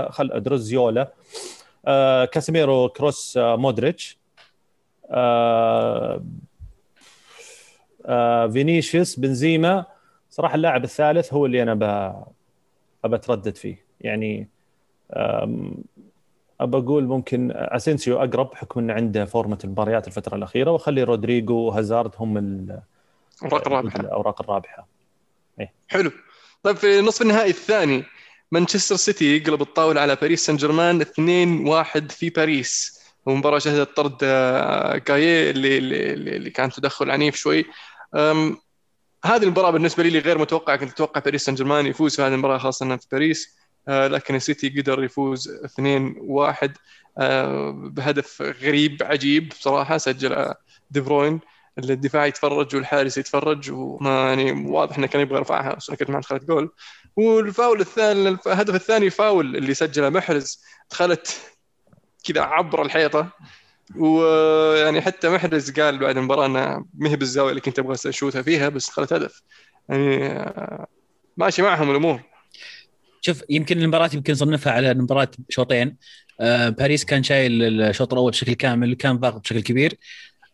خل 0.09 0.31
ادريوزولا 0.31 1.13
آه 1.85 2.25
كاسيميرو 2.25 2.89
كروس 2.89 3.37
آه 3.37 3.55
مودريتش. 3.55 4.17
آه 5.09 6.23
آه 8.05 8.47
فينيسيوس 8.47 9.19
بنزيما. 9.19 9.85
صراحة 10.35 10.55
اللاعب 10.55 10.83
الثالث 10.83 11.33
هو 11.33 11.45
اللي 11.45 11.63
أنا 11.63 11.71
ابى 13.03 13.15
اتردد 13.15 13.55
فيه. 13.55 13.85
يعني 14.01 14.47
أبى 16.59 16.77
أقول 16.77 17.03
ممكن 17.03 17.51
أسينسيو 17.55 18.17
أقرب 18.17 18.49
بحكم 18.49 18.79
إنه 18.79 18.93
عنده 18.93 19.25
فورمة 19.25 19.57
المباريات 19.63 20.07
الفترة 20.07 20.35
الأخيرة 20.35 20.71
واخلي 20.71 21.03
رودريجو 21.03 21.55
وهازارد 21.55 22.11
هم 22.19 22.37
الأوراق 22.37 23.67
الرابحة. 23.67 23.99
الأوراق 23.99 24.41
الرابحة. 24.41 24.87
إيه؟ 25.59 25.73
حلو. 25.87 26.11
طيب 26.63 26.75
في 26.75 27.01
نصف 27.01 27.21
النهائي 27.21 27.49
الثاني 27.49 28.03
مانشستر 28.51 28.95
سيتي 28.95 29.37
يقلب 29.37 29.61
الطاولة 29.61 30.01
على 30.01 30.15
باريس 30.15 30.45
سان 30.45 30.55
جيرمان 30.55 31.01
2-1 31.01 31.05
في 32.11 32.29
باريس. 32.29 33.01
ومباراه 33.25 33.59
شهدت 33.59 33.97
طرد 33.97 34.17
قايي 34.99 35.47
آه، 35.47 35.51
اللي 35.51 35.77
اللي, 35.77 36.13
اللي 36.13 36.49
كان 36.49 36.69
تدخل 36.69 37.11
عنيف 37.11 37.35
شوي. 37.35 37.65
هذه 39.25 39.43
المباراة 39.43 39.71
بالنسبة 39.71 40.03
لي 40.03 40.19
غير 40.19 40.37
متوقعة. 40.37 40.75
كنت 40.75 40.91
أتوقع 40.91 41.21
باريس 41.21 41.45
سان 41.45 41.55
جيرمان 41.55 41.85
يفوز 41.85 42.15
في 42.15 42.21
هذه 42.21 42.33
المباراة 42.33 42.57
خاصة 42.57 42.97
في 42.97 43.07
باريس. 43.11 43.57
آه، 43.87 44.07
لكن 44.07 44.35
السيتي 44.35 44.69
قدر 44.69 45.03
يفوز 45.03 45.49
2-1 45.49 46.77
آه، 47.17 47.71
بهدف 47.71 48.41
غريب 48.41 49.03
عجيب 49.03 49.49
بصراحة. 49.49 49.97
سجل 49.97 50.53
دي 50.91 51.01
بروين. 51.01 51.39
الدفاع 51.79 52.25
يتفرج 52.25 52.75
والحارس 52.75 53.17
يتفرج 53.17 53.71
وما 53.71 54.27
يعني 54.27 54.51
واضح 54.51 54.97
إنه 54.97 55.07
كان 55.07 55.21
يبغى 55.21 55.37
يرفعها 55.37 55.75
بس 55.75 55.89
ما 56.09 56.19
دخلت 56.19 56.43
جول. 56.43 56.71
والفاول 57.15 57.81
الثاني 57.81 58.29
الهدف 58.29 58.75
الثاني 58.75 59.09
فاول 59.09 59.55
اللي 59.55 59.73
سجله 59.73 60.09
محرز 60.09 60.63
دخلت 60.91 61.41
كذا 62.23 62.41
عبر 62.41 62.81
الحيطة. 62.81 63.29
ويعني 63.95 65.01
حتى 65.01 65.29
محرز 65.29 65.71
قال 65.71 65.97
بعد 65.97 66.17
المباراة 66.17 66.45
انها 66.45 66.85
ما 66.93 67.09
هي 67.09 67.15
بالزاوية 67.15 67.49
اللي 67.49 67.61
كنت 67.61 67.79
أبغى 67.79 67.95
أشوتها 68.05 68.41
فيها 68.41 68.69
بس 68.69 68.89
دخلت 68.89 69.13
هدف. 69.13 69.41
يعني 69.89 70.25
آه، 70.25 70.87
ماشي 71.37 71.61
معهم 71.61 71.91
الأمور. 71.91 72.21
شوف 73.21 73.43
يمكن 73.49 73.81
المباراة 73.81 74.09
يمكن 74.13 74.33
نصنفها 74.33 74.73
على 74.73 74.93
مباراة 74.93 75.31
شوطين. 75.49 75.97
آه 76.39 76.69
باريس 76.69 77.05
كان 77.05 77.23
شايل 77.23 77.81
الشوط 77.81 78.13
الأول 78.13 78.31
بشكل 78.31 78.53
كامل 78.53 78.93
كان 78.93 79.17
ضاغط 79.17 79.41
بشكل 79.41 79.59
كبير. 79.59 79.97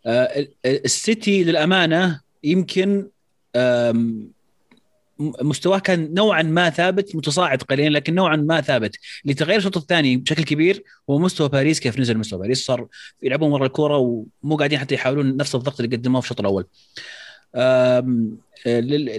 آه 0.06 0.48
السيتي 0.66 1.44
للأمانة 1.44 2.22
يمكن 2.44 3.10
مستواه 5.42 5.80
كان 5.80 6.14
نوعا 6.14 6.42
ما 6.42 6.70
ثابت 6.70 7.16
متصاعد 7.16 7.62
قليلا 7.62 7.98
لكن 7.98 8.16
نوعا 8.16 8.36
ما 8.36 8.62
ثابت. 8.62 8.96
اللي 9.24 9.34
تغير 9.34 9.58
الشوط 9.58 9.78
الثاني 9.78 10.18
بشكل 10.18 10.44
كبير 10.44 10.84
هو 11.10 11.20
مستوى 11.20 11.50
باريس 11.50 11.80
كيف 11.80 12.00
نزل 12.00 12.18
مستوى 12.18 12.40
باريس 12.40 12.66
صار 12.66 12.88
يلعبون 13.24 13.52
ورا 13.52 13.66
الكورة 13.66 13.98
ومو 13.98 14.56
قاعدين 14.58 14.80
حتى 14.80 14.96
يحاولون 14.96 15.38
نفس 15.38 15.56
الضغط 15.56 15.82
اللي 15.82 15.96
قدموه 15.98 16.22
في 16.22 16.26
الشوط 16.26 16.40
الأول. 16.40 16.66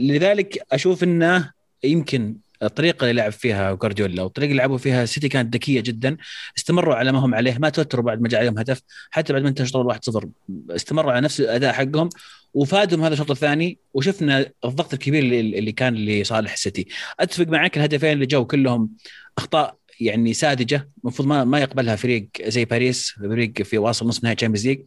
لذلك 0.00 0.58
أشوف 0.72 1.04
إنه 1.04 1.50
يمكن 1.84 2.36
الطريقة 2.62 3.10
اللي 3.10 3.22
لعب 3.22 3.32
فيها 3.32 3.72
جوارديولا 3.72 4.22
والطريقة 4.22 4.50
اللي 4.50 4.58
لعبوا 4.58 4.78
فيها 4.78 5.02
السيتي 5.02 5.28
كانت 5.28 5.54
ذكية 5.54 5.80
جدا. 5.80 6.16
استمروا 6.58 6.94
على 6.94 7.12
ما 7.12 7.18
هم 7.18 7.34
عليه 7.34 7.58
ما 7.58 7.68
توتروا 7.68 8.04
بعد 8.04 8.20
ما 8.20 8.28
جاء 8.28 8.40
عليهم 8.40 8.58
هدف. 8.58 8.82
حتى 9.10 9.32
بعد 9.32 9.42
ما 9.42 9.48
انتهى 9.48 9.64
الشوط 9.64 9.86
1-0 9.86 10.26
استمروا 10.70 11.12
على 11.12 11.20
نفس 11.20 11.40
الأداء 11.40 11.72
حقهم. 11.72 12.08
وفادهم 12.54 13.04
هذا 13.04 13.12
الشوط 13.12 13.30
الثاني 13.30 13.78
وشفنا 13.94 14.52
الضغط 14.64 14.92
الكبير 14.92 15.22
اللي, 15.22 15.72
كان 15.72 15.94
لصالح 15.94 16.52
السيتي. 16.52 16.86
أتفق 17.20 17.46
معك 17.46 17.76
الهدفين 17.76 18.12
اللي 18.12 18.26
جو 18.26 18.44
كلهم 18.46 18.90
أخطاء 19.38 19.76
يعني 20.00 20.34
ساذجة 20.34 20.90
المفروض 21.04 21.28
ما 21.28 21.44
ما 21.44 21.60
يقبلها 21.60 21.96
فريق 21.96 22.28
زي 22.42 22.64
باريس 22.64 23.10
فريق 23.10 23.62
في 23.62 23.78
واصل 23.78 24.06
نصف 24.06 24.24
نهائي 24.24 24.36
Champions 24.36 24.66
League 24.66 24.80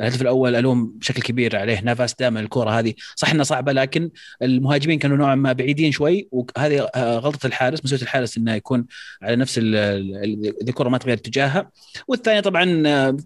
الهدف 0.00 0.22
الأول 0.22 0.56
ألوم 0.56 0.86
بشكل 0.86 1.22
كبير 1.22 1.56
عليه. 1.56 1.80
نافاس 1.80 2.14
دائما 2.14 2.40
الكره 2.40 2.70
هذه. 2.70 2.94
صح 3.16 3.30
إنها 3.30 3.44
صعبة 3.44 3.72
لكن 3.72 4.10
المهاجمين 4.42 4.98
كانوا 4.98 5.16
نوعا 5.16 5.34
ما 5.34 5.52
بعيدين 5.52 5.92
شوي 5.92 6.28
وهذه 6.32 6.90
غلطة 6.96 7.46
الحارس 7.46 7.84
مسؤولية 7.84 8.02
الحارس 8.02 8.38
إنه 8.38 8.54
يكون 8.54 8.86
على 9.22 9.36
نفس 9.36 9.60
الكره 10.68 10.88
ما 10.88 10.98
تغير 10.98 11.16
اتجاهها. 11.16 11.70
والثانية 12.08 12.40
طبعا 12.40 12.64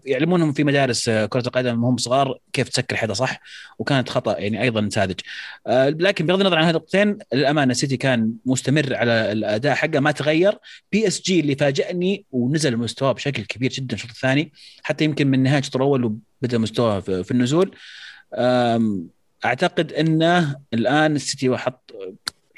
يعلمونهم 0.07 0.53
في 0.53 0.65
مدارس 0.65 1.11
كرة 1.11 1.47
القدم 1.47 1.85
وهم 1.85 1.97
صغار 1.97 2.39
كيف 2.53 2.69
تسكر 2.69 2.97
جدار 2.97 3.15
صح؟ 3.15 3.41
وكانت 3.79 4.09
خطأ 4.09 4.39
يعني 4.39 4.63
أيضا 4.63 4.89
ساذج 4.89 5.21
لكن 5.69 6.27
بغض 6.27 6.41
النظر 6.41 6.57
عن 6.57 6.65
هذه 6.65 6.71
النقطتين 6.71 7.19
للأمانة 7.35 7.75
سيتي 7.75 7.97
كان 7.97 8.33
مستمر 8.47 8.95
على 8.95 9.33
الأداء 9.33 9.75
حقه 9.75 10.01
ما 10.01 10.11
تغير. 10.11 10.59
بي 10.93 11.07
إس 11.07 11.23
جي 11.23 11.41
اللي 11.41 11.55
فاجئني 11.55 12.25
ونزل 12.33 12.77
مستواه 12.77 13.13
بشكل 13.13 13.45
كبير 13.45 13.71
جدا 13.71 13.95
الشوط 13.95 14.11
الثاني 14.11 14.53
حتى 14.83 15.05
يمكن 15.05 15.27
من 15.27 15.43
نهاية 15.43 15.59
الشوط 15.59 15.77
الأول 15.77 16.17
بدأ 16.43 16.59
مستواه 16.59 17.01
في 17.01 17.31
النزول. 17.31 17.77
أعتقد 19.45 19.93
إنه 19.93 20.57
الآن 20.75 21.17
السيتي 21.17 21.57
حط 21.57 21.93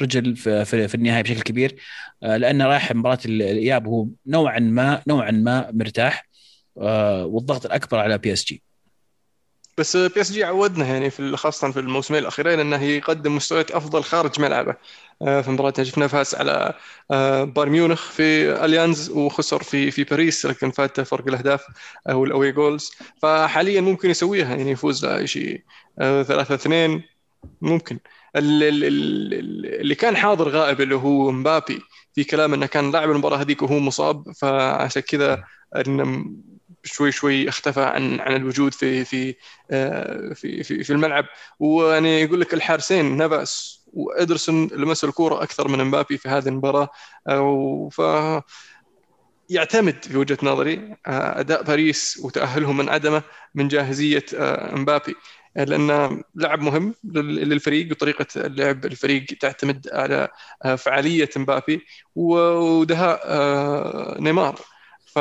رجل 0.02 0.36
في, 0.36 0.64
في, 0.64 0.94
النهاية 0.94 1.22
بشكل 1.22 1.40
كبير. 1.40 1.76
آه، 2.22 2.36
لأنه 2.36 2.66
رايح 2.66 2.92
مباراة 2.92 3.18
الإياب 3.24 3.86
هو 3.88 4.06
نوعا 4.26 4.58
ما 4.58 5.02
نوعا 5.08 5.30
ما 5.30 5.70
مرتاح. 5.72 6.28
آه، 6.78 7.26
والضغط 7.26 7.66
الأكبر 7.66 7.98
على 7.98 8.18
بي 8.18 8.32
اس 8.32 8.44
جي 8.44 8.62
بس 9.78 9.96
بي 9.96 10.20
اس 10.20 10.32
جي 10.32 10.44
عودنا 10.44 10.86
يعني 10.86 11.10
في 11.10 11.36
خاصة 11.36 11.70
في 11.70 11.80
الموسمين 11.80 12.20
الأخيرين 12.20 12.60
إنه 12.60 12.82
يقدم 12.82 13.36
مستويات 13.36 13.70
أفضل 13.70 14.02
خارج 14.04 14.40
ملعبه. 14.40 14.76
آه، 15.22 15.40
في 15.40 15.50
مباراة 15.50 15.82
شفنا 15.82 16.06
فاز 16.06 16.34
على 16.34 16.74
آه، 17.10 17.44
بايرن 17.44 17.72
ميونخ 17.72 18.10
في 18.10 18.52
أليانز 18.64 19.10
وخسر 19.10 19.62
في 19.62 19.90
في 19.90 20.04
باريس 20.04 20.46
لكن 20.46 20.70
فات 20.70 21.00
فرق 21.00 21.28
الأهداف 21.28 21.64
أو 22.10 22.24
الأوي 22.24 22.52
جولز. 22.52 22.92
فحاليا 23.22 23.80
ممكن 23.80 24.10
يسويها 24.10 24.56
يعني 24.56 24.70
يفوز 24.70 25.06
شيء. 25.24 25.62
3 25.98 26.54
2 26.54 27.02
ممكن. 27.62 27.98
اللي 28.36 29.94
كان 29.94 30.16
حاضر 30.16 30.48
غائب 30.48 30.80
اللي 30.80 30.94
هو 30.94 31.30
مبابي 31.32 31.80
في 32.14 32.24
كلام 32.24 32.54
إنه 32.54 32.66
كان 32.66 32.90
لاعب 32.90 33.10
المباراة 33.10 33.36
هذيك 33.36 33.62
وهو 33.62 33.78
مصاب 33.78 34.32
فعشان 34.32 35.02
كذا 35.02 35.44
شوي 36.84 37.12
شوي 37.12 37.48
اختفى 37.48 37.80
عن 37.82 38.20
عن 38.20 38.36
الوجود 38.36 38.74
في 38.74 39.04
في 39.04 39.34
آه، 39.70 40.34
في 40.34 40.62
في, 40.62 40.84
في 40.84 40.92
الملعب. 40.92 41.24
ويعني 41.58 42.20
يقول 42.20 42.40
لك 42.40 42.54
الحارسين 42.54 43.16
نافاس 43.16 43.84
وإدرسون 43.92 44.66
لمس 44.66 45.04
الكورة 45.04 45.42
أكثر 45.42 45.68
من 45.68 45.84
مبابي 45.84 46.18
في 46.18 46.28
هذه 46.28 46.48
المباراة. 46.48 46.88
ف 47.90 48.00
يعتمد 49.48 50.04
في 50.04 50.16
وجهة 50.16 50.38
نظري 50.42 50.96
آه، 51.06 51.40
أداء 51.40 51.62
باريس 51.62 52.20
وتاهلهم 52.24 52.76
من 52.76 52.88
عدمه 52.88 53.22
من 53.54 53.68
جاهزية 53.68 54.24
آه، 54.36 54.74
مبابي. 54.74 55.14
لأنه 55.56 56.22
لاعب 56.34 56.60
مهم 56.60 56.94
للفريق 57.04 57.90
وطريقة 57.90 58.26
لعب 58.36 58.84
الفريق 58.84 59.24
تعتمد 59.40 59.88
على 59.92 60.28
فعالية 60.78 61.30
مبابي 61.36 61.86
ودهاء 62.14 63.20
نيمار. 64.20 64.60
ف 65.06 65.18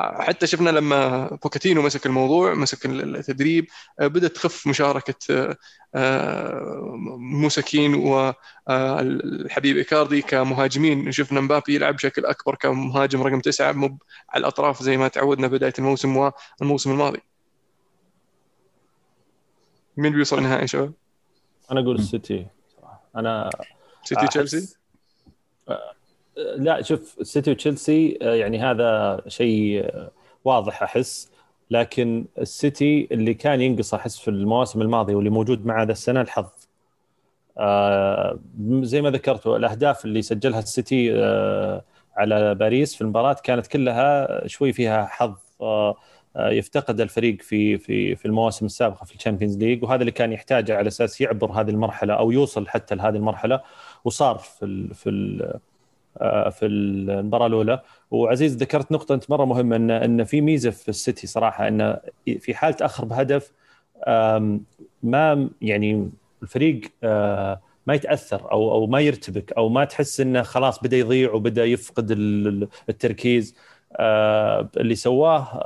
حتى 0.00 0.46
شفنا 0.46 0.70
لما 0.70 1.28
بوكتينو 1.28 1.82
مسك 1.82 2.06
الموضوع 2.06 2.54
مسك 2.54 2.86
التدريب 2.86 3.66
آه، 4.00 4.06
بدأت 4.06 4.34
تخف 4.34 4.66
مشاركة 4.66 5.14
آه، 5.30 5.56
آه، 5.94 6.94
مويس 7.18 7.61
كين 7.61 7.94
والحبيب 7.94 9.76
إيكاردي 9.76 10.22
كمهاجمين 10.22 11.12
شفنا 11.12 11.40
مبابي 11.40 11.74
يلعب 11.74 11.94
بشكل 11.94 12.24
أكبر 12.24 12.54
كمهاجم 12.54 13.22
رقم 13.22 13.40
تسعة 13.40 13.72
مو 13.72 13.98
على 14.28 14.40
الأطراف 14.40 14.82
زي 14.82 14.96
ما 14.96 15.08
تعودنا 15.08 15.46
بداية 15.46 15.72
الموسم 15.78 16.30
والموسم 16.60 16.90
الماضي 16.90 17.20
مين 19.96 20.12
بيوصل 20.12 20.38
النهائي 20.38 20.66
شباب؟ 20.66 20.92
أنا 21.70 21.80
أقول 21.80 21.96
السيتي 21.96 22.46
أنا 23.16 23.50
سيتي 24.04 24.26
تشيلسي؟ 24.26 24.76
لا 26.36 26.82
شوف 26.82 27.16
السيتي 27.20 27.50
وتشيلسي 27.50 28.18
آه، 28.22 28.34
يعني 28.34 28.58
هذا 28.58 29.20
شيء 29.28 29.84
آه، 29.84 30.10
واضح 30.44 30.82
أحس. 30.82 31.30
لكن 31.70 32.24
السيتي 32.38 33.08
اللي 33.12 33.34
كان 33.34 33.60
ينقص 33.60 33.94
أحس 33.94 34.18
في 34.18 34.28
المواسم 34.28 34.82
الماضية 34.82 35.14
واللي 35.14 35.30
موجود 35.30 35.66
معه 35.66 35.82
هذا 35.82 35.92
السنة 35.92 36.20
الحظ. 36.20 36.50
آه 37.58 38.38
زي 38.82 39.02
ما 39.02 39.10
ذكرتوا 39.10 39.56
الأهداف 39.56 40.04
اللي 40.04 40.22
سجلها 40.22 40.58
السيتي 40.58 41.12
على 42.16 42.54
باريس 42.54 42.94
في 42.94 43.00
المباراة 43.00 43.36
كانت 43.44 43.66
كلها 43.66 44.46
شوي 44.46 44.72
فيها 44.72 45.06
حظ 45.06 45.36
يفتقد 46.36 47.00
الفريق 47.00 47.42
في 47.42 47.78
في 47.78 48.16
في 48.16 48.26
المواسم 48.26 48.66
السابقة 48.66 49.04
في 49.04 49.14
ال 49.14 49.18
Champions 49.18 49.58
League. 49.58 49.84
وهذا 49.84 50.00
اللي 50.00 50.12
كان 50.12 50.32
يحتاجه 50.32 50.76
على 50.76 50.88
أساس 50.88 51.20
يعبر 51.20 51.52
هذه 51.52 51.70
المرحلة 51.70 52.14
أو 52.14 52.30
يوصل 52.30 52.68
حتى 52.68 52.94
لهذه 52.94 53.16
المرحلة. 53.16 53.60
وصار 54.04 54.38
في 54.38 54.88
في 54.94 55.10
ال 55.10 55.60
في 56.50 56.66
المباراة 56.66 57.46
الأولى. 57.46 57.82
وعزيز 58.10 58.56
ذكرت 58.56 58.92
نقطة 58.92 59.14
أنت 59.14 59.30
مرة 59.30 59.44
مهمة 59.44 59.76
ان 59.76 59.90
إن 59.90 60.24
في 60.24 60.40
ميزة 60.40 60.70
في 60.70 60.88
السيتي 60.88 61.26
صراحة 61.26 61.68
انه 61.68 61.98
في 62.38 62.54
حال 62.54 62.74
تاخر 62.74 63.04
بهدف 63.04 63.52
ما 65.02 65.50
يعني 65.62 66.10
الفريق 66.42 66.80
آه، 67.04 67.60
ما 67.86 67.94
يتأثر 67.94 68.52
أو 68.52 68.72
أو 68.72 68.86
ما 68.86 69.00
يرتبك 69.00 69.52
أو 69.52 69.68
ما 69.68 69.84
تحس 69.84 70.20
إنه 70.20 70.42
خلاص 70.42 70.78
بدأ 70.80 70.96
يضيع 70.96 71.32
وبدأ 71.32 71.64
يفقد 71.64 72.10
التركيز. 72.88 73.54
اللي 74.76 74.94
سواه 74.94 75.62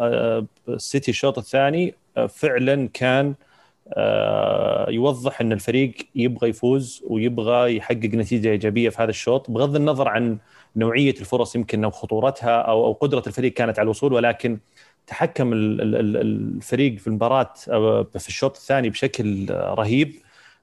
السيتي 0.68 1.10
الشوط 1.10 1.38
الثاني 1.38 1.94
فعلا 2.28 2.88
كان 2.92 3.34
يوضح 4.88 5.40
إن 5.40 5.52
الفريق 5.52 5.94
يبغى 6.14 6.48
يفوز 6.48 7.04
ويبغى 7.06 7.76
يحقق 7.76 8.04
نتيجة 8.14 8.50
إيجابية 8.50 8.88
في 8.88 9.02
هذا 9.02 9.10
الشوط. 9.10 9.50
بغض 9.50 9.76
النظر 9.76 10.08
عن 10.08 10.38
نوعية 10.76 11.14
الفرص 11.20 11.56
يمكن 11.56 11.84
أو 11.84 11.90
خطورتها 11.90 12.60
أو 12.60 12.86
أو 12.86 12.92
قدرة 12.92 13.22
الفريق 13.26 13.52
كانت 13.52 13.78
على 13.78 13.84
الوصول 13.86 14.12
ولكن 14.12 14.58
تحكم 15.06 15.50
الفريق 15.54 16.98
في 16.98 17.06
المباراة 17.06 17.52
في 18.04 18.26
الشوط 18.28 18.56
الثاني 18.56 18.90
بشكل 18.90 19.46
رهيب. 19.50 20.14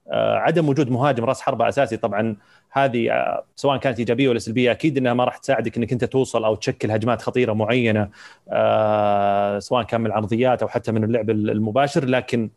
آه، 0.07 0.35
عدم 0.37 0.69
وجود 0.69 0.89
مهاجم 0.91 1.25
راس 1.25 1.41
حربة 1.41 1.69
أساسي 1.69 1.97
طبعا 1.97 2.35
هذه 2.71 3.11
آه، 3.11 3.45
سواء 3.55 3.77
كانت 3.77 3.99
إيجابية 3.99 4.29
ولا 4.29 4.39
سلبية 4.39 4.71
أكيد 4.71 4.97
إنها 4.97 5.13
ما 5.13 5.23
راح 5.23 5.37
تساعدك 5.37 5.77
إنك 5.77 5.91
أنت 5.91 6.03
توصل 6.05 6.43
أو 6.45 6.55
تشكل 6.55 6.91
هجمات 6.91 7.21
خطيرة 7.21 7.53
معينة 7.53 8.09
آه، 8.49 9.59
سواء 9.59 9.83
كان 9.83 10.01
من 10.01 10.07
العرضيات 10.07 10.61
أو 10.61 10.67
حتى 10.67 10.91
من 10.91 11.03
اللعب 11.03 11.29
المباشر 11.29 12.05
لكن 12.05 12.49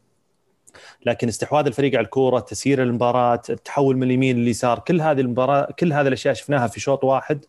لكن 1.07 1.29
استحواذ 1.29 1.67
الفريق 1.67 1.95
على 1.95 2.05
الكورة 2.05 2.41
تسيير 2.41 2.83
المباراة 2.83 3.43
التحول 3.51 3.97
من 3.97 4.03
اليمين 4.03 4.37
لليسار 4.37 4.79
كل 4.79 5.01
هذه 5.01 5.21
المباراة 5.21 5.73
كل 5.79 5.93
هذه 5.93 6.09
الأشياء 6.09 6.35
شفناها 6.35 6.67
في 6.67 6.81
شوط 6.81 7.05
واحد 7.05 7.45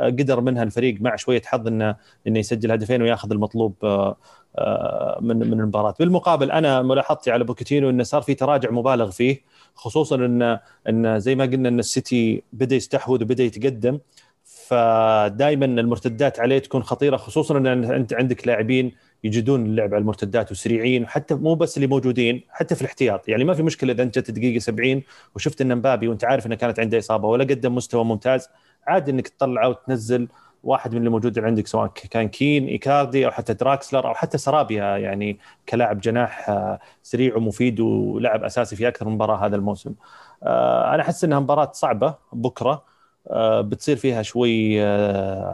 قدر 0.00 0.40
منها 0.40 0.62
الفريق 0.62 1.00
مع 1.00 1.16
شوية 1.16 1.42
حظ 1.44 1.66
انه 1.66 1.96
إنه 2.26 2.38
يسجل 2.38 2.72
هدفين 2.72 3.02
وياخذ 3.02 3.32
المطلوب 3.32 3.74
آه، 3.84 4.16
آه، 4.58 5.18
من 5.20 5.36
من 5.36 5.60
المباراة. 5.60 5.94
بالمقابل 5.98 6.50
أنا 6.50 6.82
ملاحظتي 6.82 7.30
على 7.30 7.44
بوكيتينو 7.44 7.90
إنه 7.90 8.02
صار 8.02 8.22
في 8.22 8.34
تراجع 8.34 8.70
مبالغ 8.70 9.10
فيه 9.10 9.40
خصوصا 9.74 10.16
ان 10.16 10.58
إن 10.88 11.20
زي 11.20 11.34
ما 11.34 11.44
قلنا 11.44 11.68
إن 11.68 11.78
السيتي 11.78 12.42
بدأ 12.52 12.76
يستحوذ 12.76 13.22
وبدأ 13.22 13.44
يتقدم 13.44 13.98
فدائما 14.44 15.64
المرتدات 15.64 16.40
عليه 16.40 16.58
تكون 16.58 16.82
خطيرة 16.82 17.16
خصوصا 17.16 17.58
إن 17.58 17.84
أنت 17.84 18.14
عندك 18.14 18.46
لاعبين 18.46 18.92
يجدون 19.24 19.66
اللعب 19.66 19.94
على 19.94 20.00
المرتدات 20.00 20.52
وسريعين 20.52 21.06
حتى 21.06 21.34
مو 21.34 21.54
بس 21.54 21.76
اللي 21.76 21.86
موجودين 21.86 22.42
حتى 22.50 22.74
في 22.74 22.82
الاحتياط 22.82 23.28
يعني 23.28 23.44
ما 23.44 23.54
في 23.54 23.62
مشكلة 23.62 23.92
إذا 23.92 24.02
أنت 24.02 24.18
جت 24.18 24.30
دقيقة 24.30 24.58
70 24.58 25.02
وشفت 25.34 25.60
إن 25.60 25.76
مبابي 25.76 26.08
وأنت 26.08 26.24
عارف 26.24 26.46
انه 26.46 26.54
كانت 26.54 26.80
عنده 26.80 26.98
إصابة 26.98 27.28
ولا 27.28 27.44
قدم 27.44 27.74
مستوى 27.74 28.04
ممتاز 28.04 28.48
عادي 28.86 29.10
إنك 29.10 29.28
تطلعه 29.28 29.68
وتنزل 29.68 30.28
واحد 30.62 30.92
من 30.92 30.98
اللي 30.98 31.10
موجود 31.10 31.38
عندك 31.38 31.66
سواء 31.66 31.86
كان 32.10 32.28
كين 32.28 32.66
إيكاردي 32.66 33.26
أو 33.26 33.30
حتى 33.30 33.54
دراكسلر 33.54 34.08
أو 34.08 34.14
حتى 34.14 34.38
سرابيا 34.38 34.96
يعني 34.96 35.38
كلاعب 35.68 36.00
جناح 36.00 36.50
آه، 36.50 36.80
سريع 37.02 37.36
ومفيد 37.36 37.80
ولعب 37.80 38.44
أساسي 38.44 38.76
في 38.76 38.88
أكثر 38.88 39.08
من 39.08 39.12
مباراة 39.14 39.46
هذا 39.46 39.56
الموسم. 39.56 39.94
آه، 40.42 40.94
أنا 40.94 41.02
أحس 41.02 41.24
إنها 41.24 41.40
مباراة 41.40 41.72
صعبة 41.72 42.14
بكرة 42.32 42.84
آه، 43.30 43.60
بتصير 43.60 43.96
فيها 43.96 44.22
شوي 44.22 44.82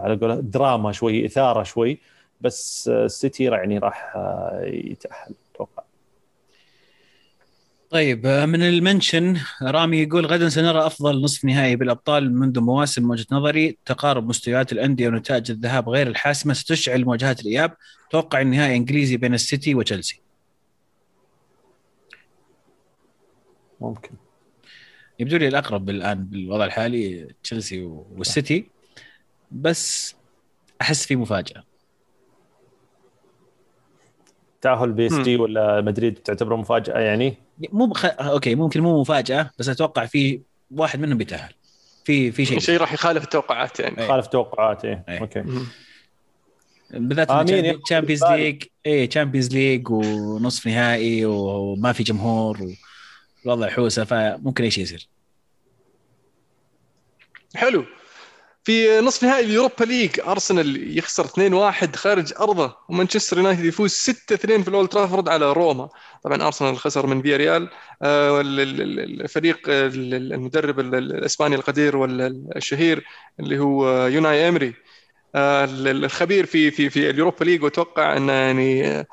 على 0.03 0.17
قول 0.17 0.51
دراما 0.51 0.93
شوي 0.93 1.27
إثارة 1.27 1.63
شوي 1.63 2.01
بس 2.45 2.89
السيتي 2.89 3.45
يعني 3.45 3.79
راح 3.79 4.13
يتأهل 4.65 5.35
أتوقع. 5.55 5.83
طيب 7.91 8.27
آه، 8.27 8.47
من 8.47 8.63
ال 8.63 8.72
mention 8.72 9.37
رامي 9.63 9.99
يقول 9.99 10.27
غدا 10.27 10.49
سنرى 10.49 10.87
أفضل 10.87 11.23
نصف 11.23 11.45
نهائي 11.45 11.77
بالأبطال 11.77 12.35
منذ 12.35 12.61
مواسم 12.61 13.03
من 13.03 13.11
وجهة 13.11 13.27
نظري. 13.33 13.79
تقارب 13.87 14.29
مستويات 14.29 14.73
الأندية 14.73 15.09
ونتائج 15.09 15.51
الذهاب 15.51 15.89
غير 15.89 16.07
الحاسمة 16.07 16.55
ستشعل 16.55 17.05
مواجهات 17.05 17.41
الإياب. 17.41 17.77
توقع 18.11 18.41
النهائي 18.41 18.77
إنجليزي 18.77 19.17
بين 19.17 19.35
السيتي 19.35 19.75
وتشيلسي. 19.75 20.21
ممكن. 23.81 24.11
يبدو 25.19 25.37
لي 25.37 25.49
الأقرب 25.49 25.91
الآن 25.91 26.25
بالوضع 26.25 26.65
الحالي 26.65 27.29
تشيلسي 27.43 27.83
والسيتي 27.83 28.67
بس 29.53 30.15
أحس 30.81 31.07
في 31.07 31.17
مفاجأة. 31.17 31.74
تأهل 34.65 34.93
بي 34.93 35.07
إس 35.07 35.13
جي 35.13 35.37
ولا 35.37 35.81
مدريد 35.81 36.15
تعتبره 36.15 36.57
مفاجأة 36.57 36.99
يعني؟ 36.99 37.35
مو 37.73 37.87
بخ... 37.87 38.05
أوكي 38.05 38.55
ممكن 38.55 38.81
مو 38.81 39.01
مفاجأة 39.01 39.51
بس 39.59 39.69
أتوقع 39.69 40.07
في 40.07 40.41
واحد 40.71 41.01
منهم 41.01 41.19
بيتأهل. 41.19 41.53
في 42.05 42.33
في 42.33 42.45
شيء. 42.45 42.59
شيء 42.59 42.77
راح 42.77 42.93
يخالف 42.93 43.25
التوقعات 43.25 43.81
يعني. 43.81 44.05
يخالف 44.05 44.25
التوقعات 44.25 44.85
إيه. 44.85 45.05
أوكي. 45.09 45.45
بالذات 46.91 47.29
Champions 47.85 48.25
League 48.25 48.63
اي 48.87 49.07
Champions 49.07 49.55
League 49.55 49.91
ونصف 49.91 50.67
نهائي 50.67 51.25
وما 51.25 51.93
في 51.93 52.03
جمهور 52.03 52.59
والوضع 53.45 53.69
حوسه 53.69 54.05
فممكن 54.05 54.65
أي 54.65 54.71
شيء 54.71 54.85
يصير. 54.85 55.09
حلو. 57.55 57.85
في 58.65 59.01
نصف 59.01 59.25
نهائي 59.25 59.45
ال 59.45 59.50
Europa 59.50 59.85
League. 59.85 60.21
أرسنال 60.21 60.99
يخسر 60.99 61.25
2-1 61.27 61.97
خارج 61.97 62.33
أرضه 62.41 62.77
ومانشستر 62.89 63.39
يونايتد 63.39 63.65
يفوز 63.65 63.93
6-2 63.93 64.63
في 64.63 64.69
الأولد 64.69 64.89
ترافورد 64.89 65.29
على 65.29 65.53
روما. 65.53 65.89
طبعا 66.25 66.43
أرسنال 66.47 66.79
خسر 66.79 67.07
من 67.07 67.23
فيا 67.23 67.37
ريال 67.37 67.69
آه، 68.03 68.41
الفريق 68.45 69.61
المدرب 69.69 70.81
الإسباني 70.81 71.55
القدير 71.55 71.97
والشهير 71.97 73.05
اللي 73.41 73.59
هو 73.59 74.07
يوناي 74.07 74.49
امري 74.49 74.75
آه، 75.35 75.65
الخبير 75.71 76.47
في 76.47 76.71
في 76.71 76.91
في 76.91 77.11
ال 77.11 77.16
Europa 77.16 77.45
League 77.45 77.63
واتوقع 77.63 78.17
انه 78.17 78.33
يعني 78.33 78.87
آه، 78.89 79.07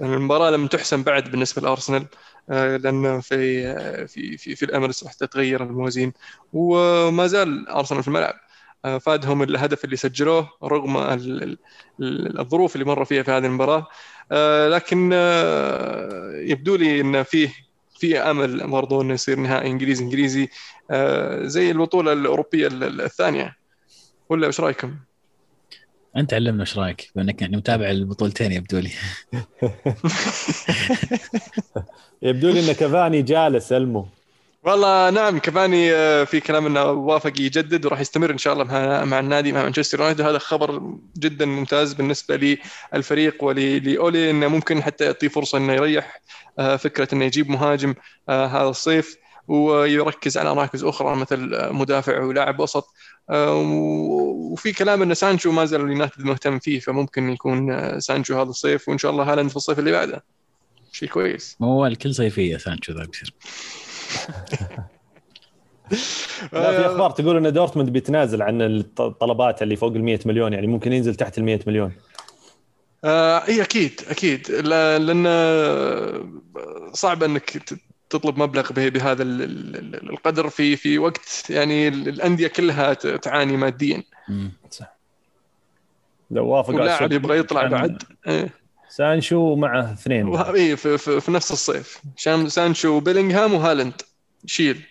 المباراة 0.00 0.50
لم 0.50 0.66
تحسم 0.66 1.02
بعد 1.02 1.30
بالنسبة 1.30 1.62
لأرسنال 1.62 2.06
لأن 2.48 3.20
في 3.20 3.36
في 4.08 4.36
في 4.36 4.56
في 4.56 4.64
الايميريتس 4.64 5.04
راح 5.04 5.12
تتغير 5.12 5.62
الموازين. 5.62 6.12
وما 6.52 7.26
زال 7.26 7.68
أرسنال 7.68 8.02
في 8.02 8.08
الملعب. 8.08 8.34
آه، 8.34 8.47
فادهم 8.98 9.42
الهدف 9.42 9.84
اللي 9.84 9.96
سجلوه 9.96 10.50
رغم 10.62 10.96
الظروف 12.40 12.74
اللي 12.74 12.84
مروا 12.86 13.04
فيها 13.04 13.22
في 13.22 13.30
هذه 13.30 13.46
المباراة. 13.46 13.86
آه، 14.32 14.68
لكن 14.68 15.10
آه، 15.12 16.32
يبدو 16.34 16.76
لي 16.76 17.00
إن 17.00 17.22
فيه 17.22 17.52
في 17.98 18.18
أمل 18.18 18.70
برضو 18.70 19.02
إنه 19.02 19.14
يصير 19.14 19.38
نهائي 19.38 19.70
إنجليزي 19.70 20.04
إنجليزي 20.04 20.48
زي 21.42 21.70
البطولة 21.70 22.12
الأوروبية 22.12 22.68
الثانية. 22.72 23.56
ولا 24.28 24.46
إيش 24.46 24.60
رأيكم؟ 24.60 24.96
أنت 26.16 26.34
علمنا 26.34 26.60
إيش 26.60 26.78
رأيك 26.78 27.10
بانك 27.16 27.42
يعني 27.42 27.56
متابع 27.56 27.90
البطولتين 27.90 28.52
يبدو 28.52 28.78
لي. 28.78 28.90
يبدو 32.22 32.50
لي 32.50 32.70
إن 32.70 32.72
كافاني 32.72 33.22
جالس 33.22 33.72
المو 33.72 34.08
والله 34.62 35.10
نعم 35.10 35.38
كفاني 35.38 35.92
آه، 35.92 36.24
في 36.24 36.40
كلام 36.40 36.66
إنه 36.66 36.84
وافق 36.84 37.40
يجدد 37.40 37.86
وراح 37.86 38.00
يستمر 38.00 38.30
إن 38.30 38.38
شاء 38.38 38.52
الله 38.52 38.64
مع 39.04 39.18
النادي 39.18 39.52
مع 39.52 39.62
مانشستر 39.62 39.98
يونايتد. 39.98 40.20
هذا 40.20 40.38
خبر 40.38 40.92
جدا 41.18 41.46
ممتاز 41.46 41.92
بالنسبة 41.92 42.58
للفريق 42.94 43.44
ولأولي 43.44 44.30
إنه 44.30 44.48
ممكن 44.48 44.82
حتى 44.82 45.04
يعطيه 45.04 45.28
فرصة 45.28 45.58
إنه 45.58 45.72
يريح 45.72 46.22
آه، 46.58 46.76
فكرة 46.76 47.08
إنه 47.12 47.24
يجيب 47.24 47.50
مهاجم 47.50 47.94
آه، 48.28 48.46
هذا 48.46 48.68
الصيف 48.68 49.16
ويركز 49.48 50.38
على 50.38 50.54
مراكز 50.54 50.84
أخرى 50.84 51.16
مثل 51.16 51.72
مدافع 51.72 52.22
ولاعب 52.22 52.60
وسط. 52.60 52.88
وفي 53.30 54.72
كلام 54.72 55.02
ان 55.02 55.14
سانشو 55.14 55.52
ما 55.52 55.64
زال 55.64 55.80
اليونايتد 55.80 56.24
مهتم 56.24 56.58
فيه 56.58 56.80
فممكن 56.80 57.30
يكون 57.30 58.00
سانشو 58.00 58.40
هذا 58.40 58.50
الصيف 58.50 58.88
وإن 58.88 58.98
شاء 58.98 59.10
الله 59.10 59.32
هالاند 59.32 59.50
في 59.50 59.56
الصيف 59.56 59.78
اللي 59.78 59.92
بعده. 59.92 60.24
شيء 60.92 61.08
كويس. 61.08 61.56
هو 61.62 61.86
الكل 61.86 62.14
صيفية 62.14 62.56
سانشو 62.56 62.92
ذا 62.92 63.04
بيصير 63.04 63.34
لا 66.52 66.70
في 66.70 66.86
أخبار 66.86 67.10
تقول 67.10 67.36
إن 67.36 67.52
دورتموند 67.52 67.90
بيتنازل 67.90 68.42
عن 68.42 68.62
الطلبات 68.62 69.62
اللي 69.62 69.76
فوق 69.76 69.92
ال 69.92 70.04
100 70.04 70.18
مليون 70.26 70.52
يعني 70.52 70.66
ممكن 70.66 70.92
ينزل 70.92 71.14
تحت 71.14 71.38
ال 71.38 71.44
100 71.44 71.60
مليون. 71.66 71.92
آه 73.04 73.48
إي 73.48 73.62
أكيد 73.62 74.00
أكيد. 74.08 74.50
لأن 74.50 75.24
صعب 76.92 77.22
إنك 77.22 77.78
تطلب 78.10 78.38
مبلغ 78.38 78.72
بهذا 78.72 79.22
القدر 79.22 80.48
في 80.48 80.76
في 80.76 80.98
وقت. 80.98 81.50
يعني 81.50 81.88
الأندية 81.88 82.48
كلها 82.48 82.94
تعاني 82.94 83.56
ماديا. 83.56 84.02
صح. 84.70 84.96
لو 86.30 86.46
وافق 86.46 86.70
اللاعب 86.70 87.12
يبغى 87.12 87.38
يطلع 87.38 87.66
بعد. 87.66 88.02
إيه. 88.26 88.67
سانشو 88.88 89.54
مع 89.56 89.80
اثنين. 89.80 90.36
اي 90.36 90.76
في, 90.76 90.98
في, 90.98 91.20
في 91.20 91.30
نفس 91.30 91.52
الصيف. 91.52 92.02
سانشو 92.46 92.88
وبيلينغهام 92.88 93.54
وهالاند 93.54 94.02
شيل. 94.46 94.82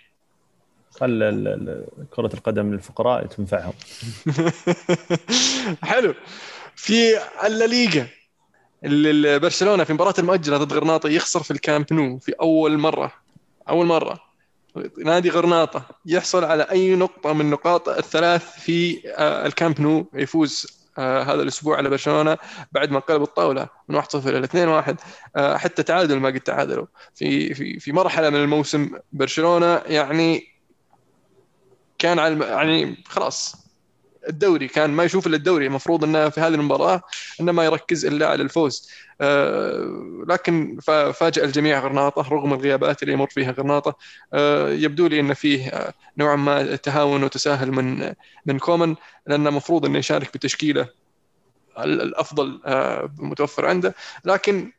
خل 0.91 1.19
كرة 2.09 2.29
القدم 2.33 2.73
للفقراء 2.73 3.25
تنفعهم. 3.25 3.73
حلو. 5.83 6.13
في 6.75 7.19
الليغا 7.43 8.07
برشلونة 9.37 9.83
في 9.83 9.93
مباراة 9.93 10.13
المؤجلة 10.19 10.57
ضد 10.57 10.73
غرناطة 10.73 11.09
يخسر 11.09 11.43
في 11.43 11.51
الكامب 11.51 11.93
نو 11.93 12.19
في 12.19 12.31
أول 12.31 12.77
مرة. 12.77 13.13
أول 13.69 13.85
مرة. 13.85 14.19
نادي 15.05 15.29
غرناطة 15.29 15.85
يحصل 16.05 16.43
على 16.43 16.63
أي 16.63 16.95
نقطة 16.95 17.33
من 17.33 17.49
نقاط 17.49 17.89
الثلاث 17.89 18.59
في 18.59 19.01
آه، 19.15 19.45
الكامب 19.45 19.81
نو. 19.81 20.09
يفوز 20.13 20.86
آه 20.97 21.23
هذا 21.23 21.41
الأسبوع 21.41 21.77
على 21.77 21.89
برشلونة 21.89 22.37
بعد 22.71 22.91
ما 22.91 22.99
قلب 22.99 23.21
الطاولة 23.21 23.67
من 23.89 24.01
1-0 24.01 24.15
إلى 24.15 24.47
2-1 24.47 24.95
آه 25.35 25.57
حتى 25.57 25.83
تعادل 25.83 26.19
ما 26.19 26.29
قد 26.29 26.39
تعادلوا. 26.39 26.85
في 27.15 27.53
في 27.53 27.79
في 27.79 27.91
مرحلة 27.91 28.29
من 28.29 28.35
الموسم 28.35 28.89
برشلونة 29.13 29.81
يعني 29.85 30.43
كان 31.99 32.19
على 32.19 32.45
يعني 32.45 33.03
خلاص. 33.05 33.66
الدوري 34.29 34.67
كان 34.67 34.89
ما 34.89 35.03
يشوف 35.03 35.27
إلا 35.27 35.35
الدوري 35.35 35.67
المفروض 35.67 36.03
إنه 36.03 36.29
في 36.29 36.41
هذه 36.41 36.53
المباراة 36.53 37.01
إنه 37.41 37.51
ما 37.51 37.65
يركز 37.65 38.05
إلا 38.05 38.27
على 38.27 38.43
الفوز. 38.43 38.89
آه، 39.21 40.25
لكن 40.27 40.79
فاجأ 41.13 41.43
الجميع 41.45 41.79
غرناطة 41.79 42.29
رغم 42.29 42.53
الغيابات 42.53 43.03
اللي 43.03 43.13
يمر 43.13 43.27
فيها 43.29 43.51
غرناطة. 43.51 43.97
آه، 44.33 44.69
يبدو 44.69 45.07
لي 45.07 45.19
إن 45.19 45.33
فيه 45.33 45.69
آه، 45.69 45.93
نوعا 46.17 46.35
ما 46.35 46.75
تهاون 46.75 47.23
وتساهل 47.23 47.71
من 47.71 48.13
من 48.45 48.59
كومان 48.59 48.95
لأنه 49.27 49.49
المفروض 49.49 49.85
إنه 49.85 49.97
يشارك 49.99 50.33
بتشكيلة 50.33 50.89
الأفضل 51.79 52.59
متوفر 53.17 53.65
عنده. 53.65 53.95
لكن 54.25 54.71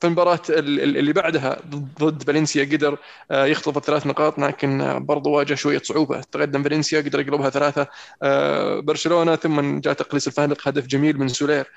في 0.00 0.06
المباراة 0.06 0.40
اللي 0.48 1.12
بعدها 1.12 1.60
ضد 2.00 2.22
فالنسيا 2.22 2.64
قدر 2.64 2.98
آه، 3.30 3.44
يخطف 3.46 3.76
الثلاث 3.76 4.06
نقاط 4.06 4.38
لكن 4.38 4.80
آه، 4.80 4.98
برضه 4.98 5.30
واجه 5.30 5.54
شوية 5.54 5.82
صعوبة. 5.84 6.20
تقدم 6.20 6.62
فالنسيا 6.62 7.00
قدر 7.00 7.20
يقلبها 7.20 7.50
ثلاثة 7.50 7.86
آه، 8.22 8.80
برشلونة 8.80 9.36
ثم 9.36 9.80
جاء 9.80 9.94
تقليص 9.94 10.26
الفارق 10.26 10.68
هدف 10.68 10.86
جميل 10.86 11.18
من 11.18 11.28
سولير. 11.28 11.70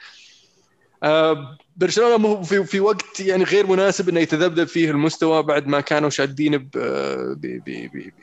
برشلونة 1.75 2.41
في 2.41 2.63
في 2.63 2.79
وقت 2.79 3.19
يعني 3.19 3.43
غير 3.43 3.67
مناسب 3.67 4.09
إنه 4.09 4.19
يتذبذب 4.19 4.67
فيه 4.67 4.91
المستوى 4.91 5.43
بعد 5.43 5.67
ما 5.67 5.81
كانوا 5.81 6.09
شادين 6.09 6.69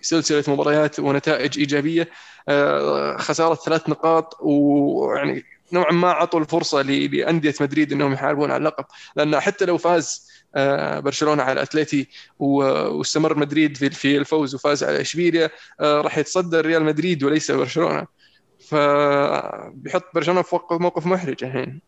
بسلسلة 0.02 0.44
مباريات 0.48 1.00
ونتائج 1.00 1.58
إيجابية. 1.58 2.08
خسارة 3.18 3.54
ثلاث 3.54 3.88
نقاط 3.88 4.37
ويعني 4.40 5.44
نوعا 5.72 5.92
ما 5.92 6.11
عطوا 6.11 6.40
الفرصة 6.40 6.83
لأندية 6.83 7.54
مدريد 7.61 7.92
إنهم 7.92 8.12
يحاربون 8.12 8.50
على 8.50 8.59
اللقب. 8.59 8.85
لأن 9.16 9.40
حتى 9.40 9.64
لو 9.64 9.78
فاز 9.78 10.28
آه، 10.57 11.00
برشلونة 11.00 11.42
على 11.42 11.62
أتلتي 11.62 12.09
واستمر 12.38 13.38
مدريد 13.38 13.76
في 13.76 14.16
الفوز 14.16 14.54
وفاز 14.54 14.85
على 14.85 15.00
إشبيليا 15.00 15.50
آه، 15.81 16.00
راح 16.00 16.18
يتصدر 16.18 16.66
ريال 16.66 16.85
مدريد 16.85 17.24
وليس 17.24 17.50
برشلونة. 17.50 18.07
فبيحط 18.59 20.04
برشلونة 20.14 20.42
في 20.42 20.59
موقف 20.70 21.07
محرج 21.07 21.44
الحين. 21.44 21.81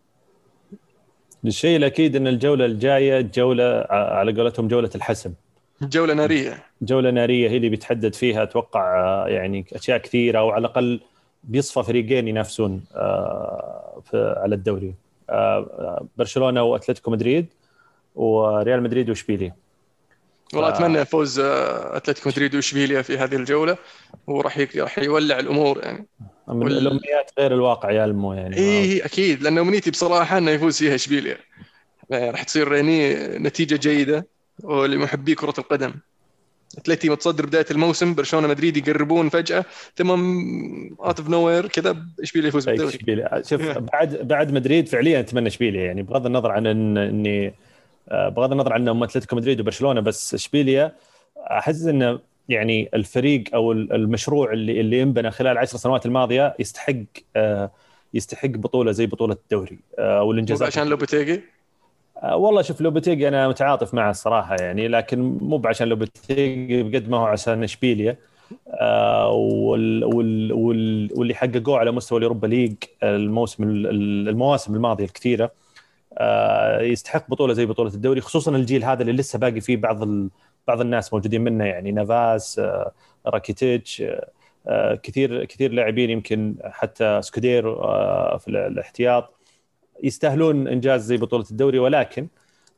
الشيء 1.45 1.77
الأكيد 1.77 2.17
إن 2.17 2.27
الجولة 2.27 2.65
الجاية 2.65 3.21
جولة 3.21 3.87
على 3.91 4.33
قولتهم 4.33 4.69
جولة 4.69 4.91
الحسم. 4.95 5.33
جولة 5.83 6.15
نارية. 6.15 6.63
جولة 6.83 7.11
نارية 7.11 7.51
هي 7.51 7.57
اللي 7.57 7.69
بيتحدد 7.69 8.15
فيها 8.15 8.43
أتوقع 8.43 8.99
آه، 8.99 9.29
يعني 9.29 9.67
أشياء 9.73 9.99
كثيرة 9.99 10.39
أو 10.39 10.51
على 10.51 10.61
الأقل 10.61 11.01
بيصفى 11.45 11.83
فريقين 11.83 12.29
ينافسون 12.29 12.85
آه، 12.95 14.03
على 14.15 14.55
الدوري. 14.55 14.95
آه، 15.31 16.07
برشلونة 16.17 16.63
وأتلتيكو 16.63 17.11
مدريد 17.11 17.47
وريال 18.15 18.83
مدريد 18.83 19.09
واشبيليا 19.09 19.55
والله. 20.55 20.69
أتمنى 20.69 21.05
فوز 21.05 21.41
آه، 21.41 21.97
أتلتيكو 21.97 22.29
مدريد 22.29 22.55
واشبيليا 22.55 23.03
في 23.03 23.19
هذه 23.19 23.37
الجولة. 23.37 23.77
وراح 24.27 24.67
راح 24.77 24.99
يولع 24.99 25.39
الأمور 25.39 25.79
يعني. 25.83 26.07
من 26.49 26.63
وال... 26.63 26.79
الأمنيات 26.79 27.31
غير 27.39 27.55
الواقع 27.55 27.91
يا 27.91 28.05
المو 28.05 28.33
يعني. 28.33 28.57
اي 28.57 29.01
أكيد. 29.01 29.43
لأن 29.43 29.59
أمنيتي 29.59 29.91
بصراحة 29.91 30.39
إنه 30.39 30.51
يفوز 30.51 30.79
فيها 30.79 30.95
اشبيليا 30.95 31.37
يعني 32.11 32.31
راح 32.31 32.43
تصير 32.43 32.75
يعني 32.75 33.15
نتيجة 33.39 33.77
جيدة 33.77 34.27
ولمحبي 34.63 35.35
كرة 35.35 35.55
القدم. 35.59 35.95
أتلتي 36.79 37.09
متصدر 37.09 37.47
بداية 37.47 37.67
الموسم 37.71 38.15
برشلونة 38.15 38.49
مدريد 38.49 38.77
يقربون 38.77 39.29
فجأة 39.29 39.65
ثم 39.97 40.11
out 41.01 41.19
of 41.19 41.29
nowhere 41.29 41.67
كذا 41.67 41.97
اشبيليا 42.23 42.49
يفوز 42.49 42.69
بالدوري. 42.69 43.45
شوف 43.45 43.79
بعد 43.79 44.29
بعد 44.29 44.53
مدريد 44.53 44.89
فعليا 44.89 45.21
أتمنى 45.21 45.49
اشبيليا 45.49 45.85
يعني 45.85 46.03
بغض 46.03 46.27
النظر 46.27 46.51
عن 46.51 46.67
ان 46.67 46.99
إني 46.99 47.55
آه، 48.09 48.29
بغض 48.29 48.53
النظر 48.53 48.73
عن 48.73 48.81
إنهم 48.81 49.03
أتلتيكو 49.03 49.37
مدريد 49.37 49.61
وبرشلونة 49.61 50.01
بس 50.01 50.35
اشبيليا 50.35 50.93
أحس 51.37 51.83
إنه 51.83 52.19
يعني 52.49 52.91
الفريق 52.95 53.45
أو 53.55 53.73
المشروع 53.73 54.53
اللي 54.53 54.81
اللي 54.81 55.03
انبنى 55.03 55.31
خلال 55.31 55.53
العشر 55.53 55.77
سنوات 55.77 56.07
الماضية 56.07 56.55
يستحق 56.59 56.95
آه، 57.37 57.71
يستحق 58.15 58.49
بطولة 58.49 58.93
زي 58.93 59.07
بطولة 59.07 59.35
الدوري 59.35 59.79
آه، 59.99 60.23
والانجازات 60.23 60.69
عشان 60.69 60.87
لوبيتيجي 60.87 61.35
آه، 61.35 61.43
والله 62.25 62.63
شوف 62.63 62.81
لوبتيجي 62.81 63.29
أنا 63.29 63.49
متعاطف 63.49 63.95
معه 63.95 64.11
الصراحة 64.11 64.57
يعني 64.61 64.89
لكن 64.89 65.39
مو 65.43 65.63
عشان 65.65 65.89
لوبتيجي 65.89 66.83
بقد 66.83 67.09
ما 67.09 67.17
هو 67.17 67.25
عشان 67.25 67.63
إشبيليا 67.63 68.17
آه 68.69 69.31
وال 69.31 70.05
وال 70.05 70.53
وال 70.53 71.11
واللي 71.17 71.35
حققوه 71.35 71.79
على 71.79 71.91
مستوى 71.91 72.19
اليوروبا 72.19 72.47
ليج 72.47 72.75
الموسم 73.03 73.65
المواسم 73.65 74.75
الماضية 74.75 75.05
الكثيرة 75.05 75.53
آه 76.19 76.81
يستحق 76.81 77.31
بطولة 77.31 77.53
زي 77.55 77.67
بطولة 77.67 77.95
الدوري 77.95 78.21
خصوصا 78.21 78.57
الجيل 78.57 78.85
هذا 78.85 79.03
اللي 79.03 79.13
لسه 79.13 79.39
باقي 79.39 79.61
فيه 79.61 79.77
بعض. 79.77 80.05
بعض 80.69 80.81
الناس 80.81 81.13
موجودين 81.15 81.41
منه 81.45 81.65
يعني 81.65 81.93
نافاس 81.93 82.59
آه 82.59 82.93
راكيتيتش 83.27 84.03
آه 84.67 84.95
كثير 84.95 85.45
كثير 85.45 85.73
لاعبين 85.73 86.11
يمكن 86.11 86.55
حتى 86.65 87.23
سكودير 87.23 87.69
آه 87.85 88.37
في 88.37 88.49
الاحتياط 88.49 89.40
يستاهلون 90.03 90.69
إنجاز 90.69 91.05
زي 91.05 91.17
بطولة 91.17 91.45
الدوري 91.51 91.79
ولكن 91.79 92.27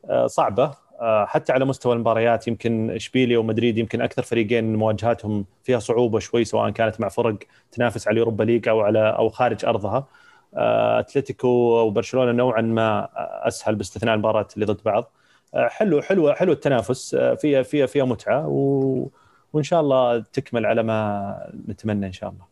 آه، 0.09 0.27
صعبة. 0.27 0.71
آه، 1.01 1.25
حتى 1.25 1.53
على 1.53 1.65
مستوى 1.65 1.93
المباريات 1.93 2.47
يمكن 2.47 2.91
إشبيليا 2.91 3.37
ومدريد 3.37 3.77
يمكن 3.77 4.01
أكثر 4.01 4.21
فريقين 4.21 4.75
مواجهاتهم 4.75 5.45
فيها 5.63 5.79
صعوبة 5.79 6.19
شوي 6.19 6.45
سواء 6.45 6.69
كانت 6.69 7.01
مع 7.01 7.09
فرق 7.09 7.37
تنافس 7.71 8.07
على 8.07 8.13
ال 8.13 8.17
Europa 8.17 8.43
League 8.43 8.67
أو 8.67 8.81
على 8.81 8.99
أو 8.99 9.29
خارج 9.29 9.65
أرضها. 9.65 10.07
آه، 10.55 10.99
أتلتيكو 10.99 11.47
وبرشلونة 11.47 12.31
نوعا 12.31 12.61
ما 12.61 13.09
أسهل 13.47 13.75
باستثناء 13.75 14.13
المباراة 14.13 14.47
اللي 14.55 14.65
ضد 14.65 14.83
بعض. 14.85 15.11
حلو 15.55 16.01
حلو 16.01 16.33
حلو 16.33 16.51
التنافس. 16.51 17.15
فيها 17.15 17.63
فيها 17.63 17.85
فيها 17.85 18.05
متعة 18.05 18.47
و... 18.47 19.07
وإن 19.53 19.63
شاء 19.63 19.81
الله 19.81 20.19
تكمل 20.19 20.65
على 20.65 20.83
ما 20.83 21.53
نتمنى 21.67 22.07
إن 22.07 22.11
شاء 22.11 22.29
الله. 22.29 22.45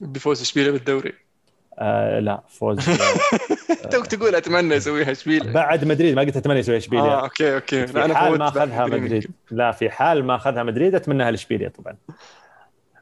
بفوز 0.00 0.40
إشبيليا 0.40 0.70
بالدوري. 0.70 1.27
آه 1.78 2.20
لا 2.20 2.42
فوز. 2.48 2.78
توك 3.92 4.06
تقول 4.06 4.34
أتمنى 4.34 4.76
أسويها 4.76 5.10
اشبيليا 5.12 5.52
بعد 5.52 5.84
مدريد 5.84 6.14
ما 6.16 6.22
قلت 6.22 6.36
أتمنى 6.36 6.60
اسويها 6.60 6.78
اشبيليا 6.78 7.04
آه 7.04 7.22
أوكي 7.22 7.54
أوكي. 7.54 7.86
في 7.86 8.04
أنا 8.04 8.14
حال 8.14 8.38
ما 8.38 8.48
أخذها 8.48 8.86
مدريد. 8.86 9.30
لا 9.50 9.72
في 9.72 9.90
حال 9.90 10.24
ما 10.24 10.34
أخذها 10.36 10.62
مدريد 10.62 10.94
اتمناها 10.94 11.30
لاشبيليا 11.30 11.68
طبعا. 11.68 11.96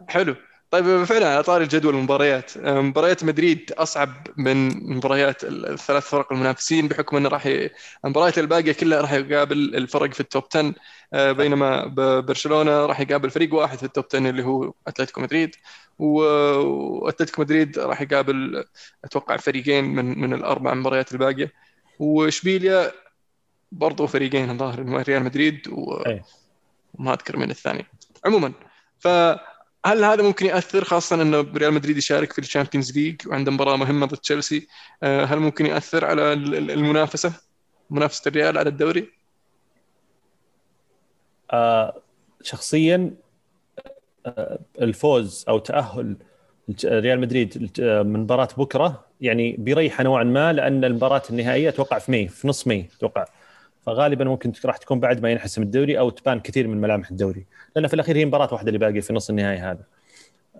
حلو. 0.09 0.35
طيب 0.77 1.05
فعلا 1.05 1.29
على 1.29 1.43
طاري 1.43 1.67
جدول 1.67 1.95
المباريات. 1.95 2.59
مباريات 2.59 3.25
مدريد 3.25 3.73
أصعب 3.73 4.27
من 4.37 4.69
مباريات 4.97 5.45
الثلاث 5.45 6.09
فرق 6.09 6.33
المنافسين 6.33 6.89
بحكم 6.89 7.17
انه 7.17 7.29
راح 7.29 7.47
ي... 7.47 7.71
المباريات 8.05 8.39
الباقية 8.39 8.73
كلها 8.73 9.01
راح 9.01 9.12
يقابل 9.12 9.75
الفرق 9.75 10.12
في 10.12 10.21
ال 10.20 10.27
top 10.27 10.44
10 10.51 10.75
آه، 11.12 11.33
بينما 11.33 11.87
برشلونة 12.21 12.87
راح 12.87 13.01
يقابل 13.01 13.31
فريق 13.31 13.55
واحد 13.55 13.79
في 13.79 13.83
ال 13.85 13.89
top 13.89 14.05
10 14.09 14.19
اللي 14.19 14.45
هو 14.45 14.73
أتلتيكو 14.87 15.21
مدريد. 15.21 15.55
وأتلتيكو 15.99 17.43
مدريد 17.43 17.79
راح 17.79 18.01
يقابل 18.01 18.65
أتوقع 19.05 19.37
فريقين 19.37 19.85
من 19.85 20.21
من 20.21 20.33
الأربع 20.35 20.75
مباريات 20.75 21.12
الباقية. 21.12 21.53
وإشبيليا 21.99 22.93
برضو 23.73 24.07
فريقين 24.07 24.51
الظاهر 24.51 25.05
ريال 25.09 25.23
مدريد 25.23 25.69
وما 25.69 27.12
أذكر 27.12 27.37
من 27.37 27.51
الثاني. 27.51 27.87
عموما 28.25 28.53
فهل 29.87 30.05
هذا 30.05 30.22
ممكن 30.22 30.46
يأثر 30.46 30.85
خاصة 30.85 31.22
انه 31.22 31.40
ريال 31.40 31.75
مدريد 31.75 31.96
يشارك 31.96 32.33
في 32.33 32.38
ال 32.38 32.44
Champions 32.44 32.99
League 32.99 33.29
وعنده 33.29 33.53
مباراة 33.53 33.77
مهمة 33.77 34.07
ضد 34.07 34.16
تشيلسي؟ 34.16 34.68
آه، 35.03 35.25
هل 35.25 35.38
ممكن 35.38 35.66
يأثر 35.66 36.05
على 36.05 36.33
المنافسة؟ 36.33 37.33
منافسة 37.90 38.29
الريال 38.29 38.59
على 38.59 38.68
الدوري؟ 38.68 39.09
آه 41.51 42.03
شخصيا 42.42 43.14
آه 44.27 44.59
الفوز 44.81 45.44
أو 45.49 45.59
تأهل 45.59 46.16
ريال 46.85 47.20
مدريد 47.20 47.81
من 47.81 48.20
مباراة 48.20 48.49
بكرة 48.57 49.05
يعني 49.20 49.53
بيريحه 49.59 50.05
نوعا 50.05 50.25
ما 50.25 50.53
لأن 50.53 50.85
المباراة 50.85 51.22
النهائية 51.31 51.68
أتوقع 51.68 51.99
في 51.99 52.11
ماي 52.11 52.29
في 52.29 52.49
نص 52.49 52.66
ماي 52.66 52.88
أتوقع 52.99 53.25
فغالبا 53.87 54.25
ممكن 54.25 54.53
راح 54.64 54.77
تكون 54.77 55.01
بعد 55.01 55.22
ما 55.22 55.31
ينحسم 55.31 55.62
الدوري 55.62 55.99
أو 55.99 56.11
تبان 56.11 56.40
كثير 56.40 56.68
من 56.68 56.81
ملامح 56.81 57.11
الدوري. 57.11 57.46
لأن 57.77 57.87
في 57.87 57.94
الأخير 57.94 58.16
هي 58.16 58.25
مباراة 58.25 58.49
واحدة 58.53 58.68
اللي 58.68 58.79
باقي 58.79 59.01
في 59.01 59.12
نص 59.12 59.31
النهائي 59.31 59.59
هذا. 59.59 59.85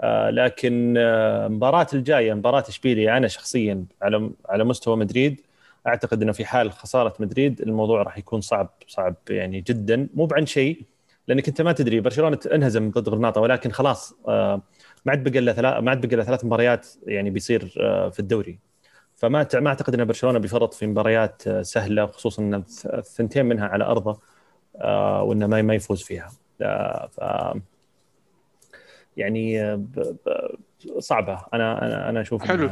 آه 0.01 0.31
لكن 0.31 0.95
آه 0.99 1.49
مباراة 1.49 1.87
الجاية 1.95 2.35
مباراة 2.35 2.65
اشبيليا 2.69 3.17
أنا 3.17 3.29
شخصيا 3.29 3.85
على 4.03 4.31
على 4.49 4.65
مستوى 4.65 4.97
مدريد 4.97 5.41
أعتقد 5.87 6.23
إنه 6.23 6.33
في 6.33 6.45
حال 6.45 6.73
خسارة 6.73 7.15
مدريد 7.21 7.61
الموضوع 7.61 8.03
راح 8.03 8.19
يكون 8.19 8.41
صعب 8.41 8.69
صعب 8.89 9.15
يعني 9.31 9.61
جدا. 9.61 10.09
مو 10.15 10.27
بعن 10.27 10.47
شيء 10.47 10.83
لأنك 11.29 11.49
أنت 11.49 11.63
ما 11.63 11.73
تدري 11.73 12.01
برشلونة 12.01 12.39
انهزم 12.55 12.91
ضد 12.91 13.09
غرناطه 13.09 13.41
ولكن 13.41 13.71
خلاص 13.71 14.15
آه 14.29 14.63
ما 15.07 15.13
عاد 15.13 15.29
بقى 15.31 15.39
إلا 15.39 15.53
ثلاث 15.53 15.83
ما 15.83 15.91
عاد 15.91 16.07
بقى 16.07 16.15
إلا 16.15 16.25
ثلاث 16.25 16.45
مباريات 16.45 16.87
يعني 17.07 17.31
بيصير 17.31 17.75
آه 17.81 18.09
في 18.09 18.21
الدوري. 18.21 18.59
فما 19.17 19.49
ما 19.55 19.69
أعتقد 19.69 19.95
إن 19.95 20.05
برشلونة 20.05 20.39
بيفرط 20.39 20.75
في 20.75 20.87
مباريات 20.87 21.47
آه 21.47 21.63
سهلة 21.63 22.07
خصوصا 22.07 22.43
إن 22.43 22.65
الثنتين 22.85 23.47
منها 23.47 23.67
على 23.67 23.85
أرضه 23.85 24.19
آه 24.77 25.23
وإنه 25.23 25.47
ما 25.47 25.75
يفوز 25.75 26.03
فيها 26.03 26.31
آه 26.63 27.07
ف 27.07 27.21
يعني 29.17 29.77
صعبة 30.99 31.39
أنا 31.55 31.85
أنا 31.87 32.09
أنا 32.11 32.21
أشوف 32.21 32.43
حلو. 32.43 32.71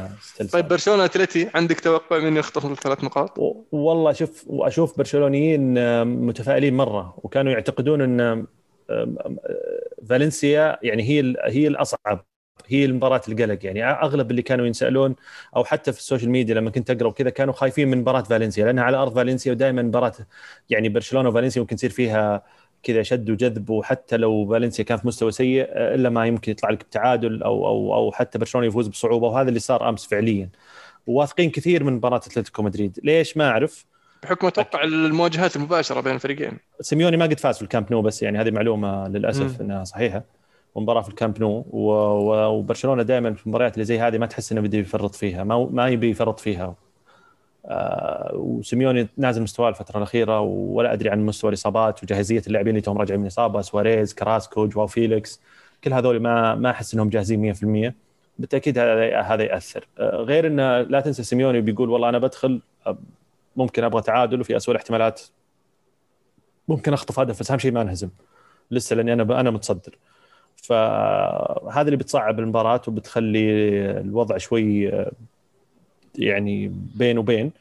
طيب. 0.53 0.67
برشلونة 0.67 1.05
أتلتي 1.05 1.49
عندك 1.55 1.79
توقع 1.79 2.19
من 2.19 2.37
يخطف 2.37 2.65
الثلاث 2.65 3.03
نقاط؟ 3.03 3.39
والله 3.71 4.11
شوف 4.11 4.43
وأشوف 4.47 4.97
برشلونيين 4.97 5.73
متفائلين 6.07 6.77
مرة 6.77 7.13
وكانوا 7.17 7.51
يعتقدون 7.51 8.01
إن 8.01 8.45
فالنسيا 10.09 10.77
يعني 10.81 11.03
هي 11.03 11.35
هي 11.45 11.67
الأصعب 11.67 12.25
هي 12.67 12.85
المباراة 12.85 13.21
القلق. 13.27 13.59
يعني 13.65 13.83
أغلب 13.91 14.31
اللي 14.31 14.41
كانوا 14.41 14.65
ينسألون 14.65 15.15
أو 15.55 15.63
حتى 15.63 15.91
في 15.93 15.99
السوشيال 15.99 16.31
ميديا 16.31 16.55
لما 16.55 16.69
كنت 16.69 16.89
أقرأ 16.89 17.07
وكذا 17.07 17.29
كانوا 17.29 17.53
خايفين 17.53 17.87
من 17.87 17.97
مباراة 17.97 18.21
فالنسيا 18.21 18.65
لأنها 18.65 18.83
على 18.83 18.97
أرض 18.97 19.15
فالنسيا 19.15 19.51
ودائما 19.51 19.81
مباراة 19.81 20.13
يعني 20.69 20.89
برشلونة 20.89 21.29
وفالنسيا 21.29 21.61
ممكن 21.61 21.75
يصير 21.75 21.89
فيها 21.89 22.43
كذا 22.83 23.03
شد 23.03 23.29
وجذب 23.29 23.69
وحتى 23.69 24.17
لو 24.17 24.47
فالنسيا 24.49 24.83
كان 24.83 24.97
في 24.97 25.07
مستوى 25.07 25.31
سيء 25.31 25.67
إلا 25.69 26.09
ما 26.09 26.25
يمكن 26.25 26.51
يطلع 26.51 26.69
لك 26.69 26.83
بتعادل 26.83 27.43
أو 27.43 27.67
أو 27.67 27.95
أو 27.95 28.11
حتى 28.11 28.39
برشلونة 28.39 28.67
يفوز 28.67 28.87
بصعوبة 28.87 29.27
وهذا 29.27 29.49
اللي 29.49 29.59
صار 29.59 29.89
أمس 29.89 30.05
فعليا. 30.05 30.49
واثقين 31.07 31.49
كثير 31.49 31.83
من 31.83 31.93
مباراة 31.93 32.17
أتلتيكو 32.17 32.63
مدريد. 32.63 32.99
ليش؟ 33.03 33.37
ما 33.37 33.49
أعرف. 33.49 33.85
بحكم 34.23 34.47
أتوقع 34.47 34.83
المواجهات 34.83 35.55
المباشرة 35.55 36.01
بين 36.01 36.15
الفريقين. 36.15 36.57
سيميوني 36.81 37.17
ما 37.17 37.25
قد 37.25 37.39
فاز 37.39 37.55
في 37.55 37.61
الكامب 37.61 37.91
نو 37.91 38.01
بس 38.01 38.23
يعني 38.23 38.41
هذه 38.41 38.51
معلومة 38.51 39.07
للأسف 39.07 39.61
مم. 39.61 39.65
إنها 39.65 39.83
صحيحة. 39.83 40.23
ومباراة 40.75 41.01
في 41.01 41.09
الكامب 41.09 41.39
نو 41.39 41.65
وبرشلونة 41.69 43.03
دائما 43.03 43.33
في 43.33 43.45
المباريات 43.45 43.73
اللي 43.73 43.85
زي 43.85 43.99
هذه 43.99 44.17
ما 44.17 44.25
تحس 44.25 44.51
إنه 44.51 44.61
بده 44.61 44.77
يفرط 44.77 45.15
فيها 45.15 45.43
ما 45.43 45.67
ما 45.71 45.87
يبي 45.87 46.09
يفرط 46.09 46.39
فيها. 46.39 46.75
آه 47.65 48.31
وسيميوني 48.35 49.07
نازل 49.17 49.41
مستواه 49.41 49.69
الفترة 49.69 49.97
الأخيرة 49.97 50.39
ولا 50.39 50.93
أدري 50.93 51.09
عن 51.09 51.25
مستوى 51.25 51.49
الإصابات 51.49 52.03
وجاهزية 52.03 52.41
اللاعبين 52.47 52.69
اللي 52.69 52.81
توهم 52.81 52.97
راجعين 52.97 53.19
من 53.19 53.25
إصابة 53.25 53.61
سواريز 53.61 54.13
كراسكو 54.13 54.67
جواو 54.67 54.87
فيليكس 54.87 55.41
كل 55.83 55.93
هذول 55.93 56.19
ما 56.19 56.55
ما 56.55 56.69
أحس 56.69 56.93
إنهم 56.93 57.09
جاهزين 57.09 57.41
100% 57.89 57.93
بالتأكيد 58.39 58.77
هذا 58.79 59.21
هذا 59.21 59.43
يأثر. 59.43 59.87
آه 59.99 60.17
غير 60.17 60.47
إنه 60.47 60.81
لا 60.81 61.01
تنسى 61.01 61.23
سيميوني 61.23 61.61
بيقول 61.61 61.89
والله 61.89 62.09
أنا 62.09 62.19
بدخل 62.19 62.61
آه، 62.87 62.97
ممكن 63.55 63.83
أبغى 63.83 64.01
تعادل 64.01 64.39
وفي 64.41 64.57
اسوء 64.57 64.75
الاحتمالات. 64.75 65.21
ممكن 66.67 66.93
أخطف 66.93 67.19
هدف 67.19 67.39
بس 67.39 67.51
أهم 67.51 67.59
شيء 67.59 67.71
ما 67.71 67.81
أنهزم. 67.81 68.09
لسه 68.71 68.95
لأني 68.95 69.13
أنا 69.13 69.39
أنا 69.39 69.51
متصدر. 69.51 69.97
فهذا 70.63 71.81
اللي 71.81 71.97
بتصعب 71.97 72.39
المباراة 72.39 72.81
وبتخلي 72.87 73.49
الوضع 73.91 74.37
شوي 74.37 74.91
يعني 76.15 76.67
بين 76.95 77.17
وبين. 77.17 77.51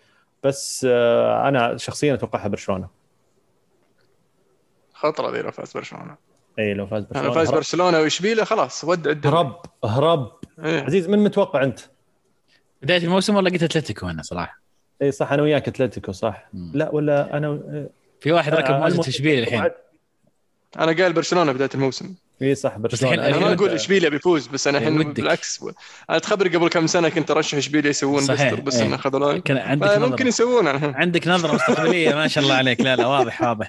بس 0.43 0.87
آه، 0.91 1.49
أنا 1.49 1.77
شخصيا 1.77 2.15
أتوقعها 2.15 2.49
برشلونة. 2.49 2.89
خطرة 4.95 5.31
ذي 5.31 5.43
لو 5.43 5.51
فاز 5.51 5.73
برشلونة. 5.73 6.17
إي 6.59 6.75
لو 6.75 6.87
فاز 6.87 7.05
برشلونة. 7.05 7.35
فاز 7.35 7.47
هرب 7.49 7.57
برشلونه 7.57 7.99
واشبيليا 8.01 8.45
خلاص 8.45 8.85
ودع 8.85 9.11
الدوري 9.11 9.37
هرب 9.37 9.57
هرب. 9.85 10.33
إيه. 10.65 10.81
عزيز 10.81 11.09
من 11.09 11.19
متوقع 11.19 11.63
أنت؟ 11.63 11.81
بداية 12.83 13.05
الموسم 13.05 13.37
والله 13.37 13.51
قلت 13.51 13.63
أتلتيكو 13.63 14.07
أنا 14.09 14.23
صراحة؟ 14.23 14.61
إي 15.03 15.13
صح 15.13 15.33
أنا 15.33 15.43
وياك 15.43 15.69
أتلتيكو 15.69 16.13
صح. 16.13 16.49
مم. 16.53 16.71
لا 16.75 16.91
ولا 16.95 17.37
أنا 17.37 17.61
في 18.21 18.33
واحد 18.33 18.55
ركب 18.55 18.75
موزه 18.75 18.87
المهم- 18.87 19.09
اشبيليا 19.09 19.43
الحين. 19.43 19.71
أنا 20.79 20.93
قايل 20.93 21.13
برشلونة 21.13 21.53
بداية 21.53 21.71
الموسم. 21.75 22.15
اي 22.43 22.55
صح 22.55 22.79
برشلونة. 22.79 23.15
الحين- 23.15 23.29
أنا 23.29 23.39
ما 23.39 23.43
الحين- 23.53 23.59
أقول 23.59 23.71
إشبيليا 23.71 24.09
بيفوز 24.09 24.47
بس 24.47 24.67
أنا 24.67 24.79
الحين 24.79 24.99
ودك. 24.99 25.17
بالعكس. 25.21 25.65
أنا 26.11 26.19
تخبري 26.19 26.57
قبل 26.57 26.69
كم 26.69 26.87
سنة 26.87 27.09
كنت 27.09 27.31
أرشح 27.31 27.59
إشبيليا 27.59 27.91
يسوون 27.91 28.23
صحيح. 28.23 28.41
ليستر 28.43 28.61
بس 28.61 28.77
إيه. 28.77 28.87
إنه 28.87 28.97
خذلوني 28.97 29.41
كان 29.41 29.57
عندك 29.57 29.89
ممكن 29.89 30.13
نظرة. 30.15 30.27
يسوون 30.29 30.69
الحين. 30.69 30.95
عندك 30.95 31.29
نظرة 31.29 31.55
مستقبلية 31.55 32.15
ما 32.15 32.29
شاء 32.29 32.45
الله 32.45 32.55
عليك. 32.55 32.81
لا 32.81 32.97
لا 32.97 33.07
واضح 33.07 33.43
واضح. 33.43 33.69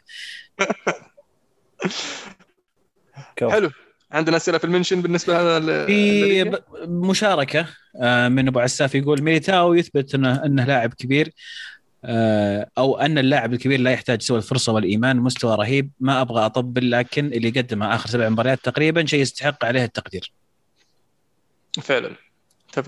حلو. 3.51 3.71
عندنا 4.12 4.38
أسئلة 4.38 4.58
في 4.58 4.63
ال 4.63 4.68
mention 4.68 5.01
بالنسبة 5.01 5.60
لل 5.60 5.86
في 5.88 6.51
مشاركة 6.88 7.67
آه، 8.01 8.28
من 8.28 8.47
أبو 8.47 8.60
عساف 8.60 8.95
يقول 8.95 9.21
ميليتاو 9.21 9.73
يثبت 9.73 10.15
انه 10.15 10.45
إنه 10.45 10.65
لاعب 10.65 10.93
كبير. 10.93 11.32
أو 12.77 12.97
أن 12.97 13.17
اللاعب 13.17 13.53
الكبير 13.53 13.79
لا 13.79 13.91
يحتاج 13.91 14.21
سوى 14.21 14.37
الفرصة 14.37 14.73
والإيمان 14.73 15.17
مستوى 15.17 15.55
رهيب. 15.55 15.89
ما 15.99 16.21
أبغى 16.21 16.45
أطبل 16.45 16.91
لكن 16.91 17.25
اللي 17.25 17.49
قدمه 17.49 17.95
آخر 17.95 18.09
سبع 18.09 18.29
مباريات 18.29 18.59
تقريبا 18.63 19.05
شيء 19.05 19.19
يستحق 19.21 19.65
عليه 19.65 19.83
التقدير. 19.83 20.31
فعلا. 21.81 22.09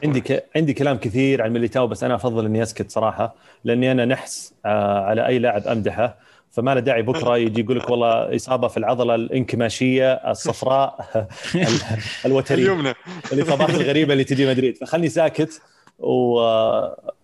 عندي. 0.04 0.22
ك... 0.22 0.46
عندي 0.56 0.74
كلام 0.74 0.98
كثير 0.98 1.42
عن 1.42 1.52
ميليتاو 1.54 1.88
بس 1.88 2.04
أنا 2.04 2.16
أفضل 2.16 2.46
إني 2.46 2.64
أسكت 2.64 2.92
صراحة 2.92 3.36
لأني 3.64 3.92
أنا 3.92 4.06
نحس 4.06 4.54
آه 4.66 5.00
على 5.00 5.28
أي 5.28 5.40
لاعب 5.40 5.68
أمدحه. 5.68 6.18
فما 6.52 6.74
له 6.76 6.80
داعي 6.80 7.02
بكرة 7.02 7.38
يجي 7.44 7.62
يقول 7.62 7.80
لك 7.80 7.90
والله 7.90 8.36
إصابة 8.36 8.68
في 8.68 8.78
العضلة 8.78 9.16
الانكماشية 9.16 10.14
الصفراء 10.14 11.10
ال- 11.56 12.00
الوتريه 12.26 12.72
اليمنى. 12.74 12.94
الإصابات 13.34 13.70
الغريبة 13.70 14.14
اللي 14.14 14.24
تجي 14.24 14.46
مدريد. 14.50 14.78
فخلني 14.78 15.10
ساكت 15.10 15.62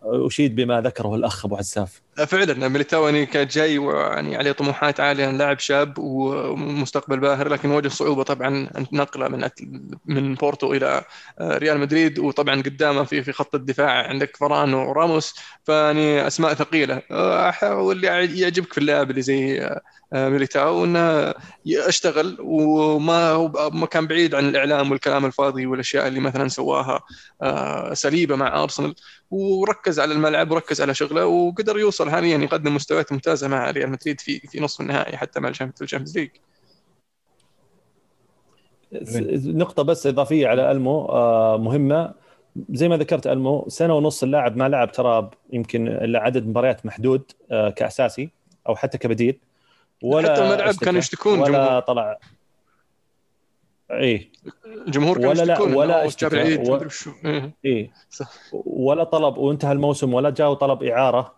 واشيد 0.04 0.56
بما 0.56 0.82
ذكره 0.82 1.16
الأخ 1.16 1.46
أبو 1.46 1.56
عساف 1.56 2.02
فعلا 2.16 2.68
ميليتاو 2.68 3.06
يعني 3.06 3.26
كان 3.26 3.48
جاي 3.48 3.78
ويعني 3.78 4.36
عليه 4.36 4.52
طموحات 4.52 5.00
عالية 5.00 5.32
لاعب 5.32 5.60
شاب 5.60 6.00
ومستقبل 6.00 7.20
باهر 7.20 7.50
لكن 7.50 7.72
واجه 7.72 7.88
صعوبة 7.88 8.24
طبعا 8.24 8.70
نقله 8.92 9.28
من 9.28 9.50
من 10.06 10.36
بورتو 10.36 10.74
إلى 10.74 11.04
آه، 11.40 11.58
ريال 11.58 11.80
مدريد 11.80 12.20
وطبعا 12.20 12.62
قدامه 12.62 13.04
في 13.04 13.24
في 13.24 13.32
خط 13.32 13.56
الدفاع 13.56 14.08
عندك 14.08 14.38
فران 14.38 14.74
وراموس 14.74 15.36
فيعني 15.66 16.28
أسماء 16.28 16.54
ثقيلة. 16.54 17.02
آه، 17.12 17.76
واللي 17.76 18.08
يعجبك 18.40 18.74
في 18.74 18.78
اللاعب 18.78 19.10
اللي 19.10 19.22
زي 19.22 19.62
آه، 20.14 20.30
ميليتاو 20.30 20.86
أنه 20.86 21.34
اشتغل 21.68 22.38
وما 22.40 23.48
ما 23.74 23.86
كان 23.86 24.08
بعيد 24.08 24.36
عن 24.36 24.50
الإعلام 24.50 24.92
والكلام 24.92 25.26
الفاضي 25.26 25.66
والأشياء 25.66 26.08
اللي 26.08 26.20
مثلا 26.20 26.48
سواها 26.48 27.02
سليبة 27.94 28.36
مع 28.36 28.64
أرسنال. 28.64 28.96
وركز 29.34 30.00
على 30.00 30.14
الملعب 30.14 30.52
وركز 30.52 30.82
على 30.82 30.94
شغله 30.94 31.26
وقدر 31.26 31.80
يوصل. 31.80 32.10
حاليا 32.10 32.38
يقدم 32.38 32.76
مستويات 32.76 33.12
ممتازة 33.12 33.48
مع 33.48 33.72
ريال 33.72 33.90
مدريد 33.90 34.22
في 34.22 34.40
في 34.40 34.60
نصف 34.60 34.82
النهائي 34.82 35.18
حتى 35.18 35.40
مع 35.40 35.50
ال 35.50 35.57
Champions 35.57 36.18
League. 36.18 36.30
نقطة 39.58 39.84
بس 39.84 40.08
إضافية 40.08 40.48
على 40.48 40.72
ألمو 40.72 41.06
آه، 41.06 41.58
مهمة. 41.58 42.14
زي 42.70 42.90
ما 42.90 42.98
ذكرت 42.98 43.28
ألمو 43.28 43.66
سنة 43.68 43.96
ونص 43.96 44.24
اللاعب 44.24 44.58
ما 44.58 44.70
لعب 44.70 44.92
ترى 44.92 45.30
يمكن 45.54 45.88
إلا 45.88 46.20
عدد 46.20 46.48
مباريات 46.48 46.86
محدود 46.86 47.32
آه، 47.52 47.70
كأساسي 47.70 48.30
أو 48.70 48.76
حتى 48.76 48.98
كبديل. 48.98 49.40
ولا 50.04 50.34
حتى 50.34 50.44
الملعب 50.44 50.74
كانوا 50.74 51.00
يشتكون 51.00 51.40
ولا 51.40 51.66
جمهور. 51.66 51.80
طلع 51.80 52.20
إيه 53.92 54.32
الجمهور 54.88 55.18
كانوا 55.18 55.30
ولا 55.32 55.44
لا- 55.44 55.62
ولا 55.62 56.06
اشتكى. 56.06 56.26
جاب 56.26 56.34
العيد 56.34 56.70
و-. 56.70 56.80
إيه. 57.26 57.52
إيه 57.66 57.92
صح. 58.10 58.32
ولا 58.66 59.04
طلب 59.04 59.38
وانتهى 59.38 59.72
الموسم 59.72 60.14
ولا 60.14 60.30
جاء 60.30 60.52
وطلب 60.52 60.84
إعارة 60.84 61.36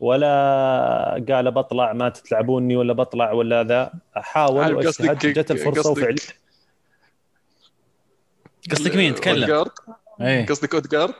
ولا 0.00 1.24
قال 1.28 1.50
بطلع 1.50 1.92
ما 1.92 2.08
تتلعبوني 2.08 2.76
ولا 2.76 2.92
بطلع 2.92 3.32
ولا 3.32 3.64
ذا 3.64 3.92
حاول 4.14 4.74
واجتهد 4.74 5.18
جت 5.18 5.50
الفرصة 5.50 5.80
قصدك 5.80 5.96
وفعلا 5.98 6.16
قصدك 8.70 8.96
مين 8.96 9.14
تكلم؟ 9.14 9.64
إيه 10.20 10.46
قصدك 10.46 10.74
اودجارد 10.74 11.14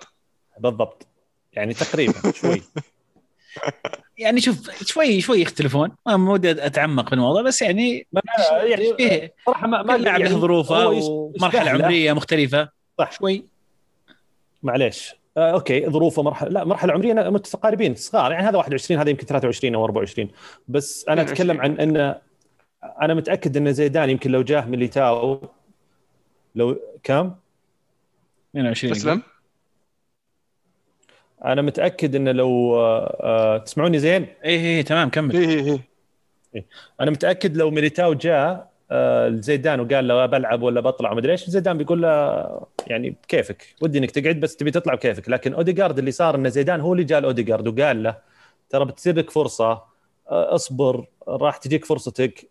بالضبط 0.58 1.06
يعني 1.52 1.74
تقريبا 1.74 2.32
شوي 2.34 2.62
يعني 4.20 4.40
شوف 4.40 4.70
شوي 4.84 5.20
شوي 5.20 5.40
يختلفون 5.40 5.90
ما 6.06 6.32
ودي 6.32 6.50
أتعمق 6.50 7.08
في 7.08 7.14
الموضوع 7.14 7.42
بس 7.42 7.62
يعني 7.62 8.06
ما 8.12 8.20
يعني 8.64 8.94
فيه. 8.96 9.34
صراحة 9.46 9.66
ما 9.66 9.82
ما 9.82 9.96
لاعب 9.96 10.20
يعني 10.20 10.32
له 10.34 10.38
ظروفه 10.40 10.76
هو 10.82 10.92
يش- 10.92 11.04
ومرحلة. 11.04 11.70
عمرية 11.70 12.12
مختلفة. 12.12 12.68
صح. 12.98 13.12
شوي. 13.12 13.44
معليش. 14.62 15.14
آه 15.36 15.50
أوكي. 15.52 15.86
ظروفه 15.90 16.22
مرحلة 16.22 16.48
لا 16.50 16.64
مرحلة 16.64 16.92
عمرية 16.92 17.12
متقاربين 17.14 17.94
صغار. 17.94 18.32
يعني 18.32 18.48
هذا 18.48 18.58
21 18.58 19.00
هذا 19.00 19.10
يمكن 19.10 19.26
23 19.26 19.74
أو 19.74 19.84
24 19.84 20.28
بس 20.68 21.04
أنا 21.08 21.22
22. 21.22 21.50
أتكلم 21.50 21.60
عن 21.60 21.80
إن 21.80 22.14
أنا 23.02 23.14
متأكد 23.14 23.56
إن 23.56 23.72
زيدان 23.72 24.10
يمكن 24.10 24.30
لو 24.30 24.42
جاه 24.42 24.64
ميليتاو 24.64 25.40
لو 26.54 26.76
كم؟ 27.02 27.34
22 28.50 28.92
تسلم؟ 28.92 29.22
أنا 31.44 31.62
متأكد 31.62 32.14
إن 32.14 32.28
لو 32.28 32.76
آه 32.76 33.16
آه 33.20 33.58
تسمعوني 33.58 33.98
زين؟ 33.98 34.26
إيه 34.44 34.60
إيه 34.60 34.82
تمام 34.82 35.10
كمل. 35.10 35.36
إيه 35.36 35.48
إيه 35.48 35.80
إيه. 36.54 36.66
أنا 37.00 37.10
متأكد 37.10 37.56
لو 37.56 37.70
ميليتاو 37.70 38.14
جاء 38.14 38.70
آه، 38.92 39.28
لزيدان 39.28 39.80
وقال 39.80 40.08
له 40.08 40.26
بلعب 40.26 40.62
ولا 40.62 40.80
بطلع 40.80 41.12
ومدري 41.12 41.32
إيش 41.32 41.50
زيدان 41.50 41.78
بيقول 41.78 42.02
له 42.02 42.66
يعني 42.86 43.10
بكيفك 43.10 43.66
ودي 43.82 43.98
إنك 43.98 44.10
تقعد 44.10 44.40
بس 44.40 44.56
تبي 44.56 44.70
تطلع 44.70 44.94
بكيفك. 44.94 45.28
لكن 45.28 45.52
اوديجارد 45.54 45.98
اللي 45.98 46.10
صار 46.10 46.34
إن 46.34 46.50
زيدان 46.50 46.80
هو 46.80 46.92
اللي 46.92 47.04
جاء 47.04 47.20
لاوديجارد 47.20 47.68
وقال 47.68 48.02
له 48.02 48.16
ترى 48.70 48.84
بتصير 48.84 49.16
لك 49.16 49.30
فرصه 49.30 49.82
اصبر 50.28 51.06
راح 51.28 51.56
تجيك 51.56 51.84
فرصتك. 51.84 52.50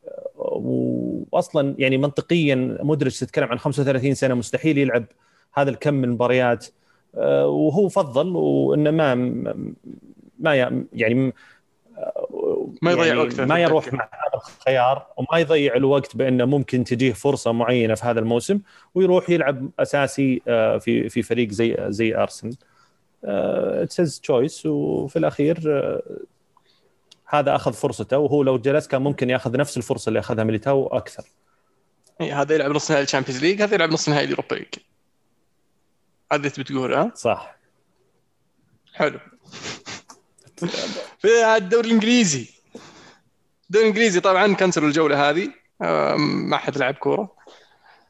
واصلا 1.32 1.76
يعني 1.78 1.98
منطقيا 1.98 2.78
مدرج 2.84 3.20
تتكلم 3.20 3.48
عن 3.48 3.60
35 3.60 4.14
سنة 4.14 4.34
مستحيل 4.34 4.78
يلعب 4.78 5.06
هذا 5.54 5.70
الكم 5.70 5.94
من 5.94 6.04
المباريات 6.04 6.66
آه، 6.66 6.72
وهو 7.14 7.90
فضل 7.90 8.28
وانه 8.36 8.92
ما 8.92 9.16
ما 10.40 10.56
يعني 10.94 11.34
ما 12.82 12.92
يضيع 12.92 13.06
يعني 13.06 13.20
وقته 13.20 13.46
ما 13.46 13.60
يروح. 13.60 13.94
مع 13.94 14.10
خيار 14.66 15.08
وما 15.18 15.40
يضيع 15.40 15.76
الوقت 15.76 16.16
بأنه 16.16 16.46
ممكن 16.46 16.84
تجيه 16.84 17.14
فرصة 17.14 17.52
معينة 17.52 17.96
في 17.96 18.06
هذا 18.06 18.20
الموسم 18.20 18.60
ويروح 18.96 19.30
يلعب 19.30 19.70
أساسي 19.80 20.42
آه، 20.48 20.78
في 20.78 21.10
في 21.10 21.22
فريق 21.22 21.50
زي 21.52 21.78
زي 21.90 22.16
أرسنال. 22.16 22.56
it's 23.24 24.20
choice 24.20 24.66
وفي 24.66 25.20
الأخير 25.20 25.58
آه، 25.68 26.02
هذا 27.26 27.56
أخذ 27.56 27.74
فرصته 27.74 28.18
وهو 28.18 28.44
لو 28.44 28.58
جلس 28.58 28.88
كان 28.88 29.02
ممكن 29.02 29.30
يأخذ 29.30 29.58
نفس 29.58 29.78
الفرصة 29.78 30.10
اللي 30.10 30.20
أخذها 30.20 30.44
ميليتاو 30.44 30.88
أكثر. 30.88 31.24
إيه، 32.22 32.42
هذا 32.42 32.56
يلعب 32.56 32.72
نص 32.72 32.92
نهائي 32.92 33.04
ال 33.04 33.08
Champions 33.08 33.42
League 33.42 33.62
هذا 33.62 33.76
يلعب 33.76 33.90
نص 33.90 34.10
نهائي 34.10 34.26
ال 34.26 34.30
Europa 34.30 34.56
League. 34.56 34.68
هذا 36.34 36.50
تبي 36.50 36.64
تقول 36.64 36.94
ها؟ 36.94 37.12
صح. 37.16 37.56
حلو. 38.94 39.20
في 41.22 41.28
الدوري 41.58 41.88
الإنجليزي. 41.88 42.48
الدوري 43.66 43.86
الإنجليزي 43.86 44.20
طبعا 44.20 44.54
كنسلوا 44.54 44.88
الجولة 44.88 45.30
هذه 45.30 45.50
ما 46.18 46.58
حد 46.58 46.78
لعب 46.78 46.94
كورة. 46.94 47.40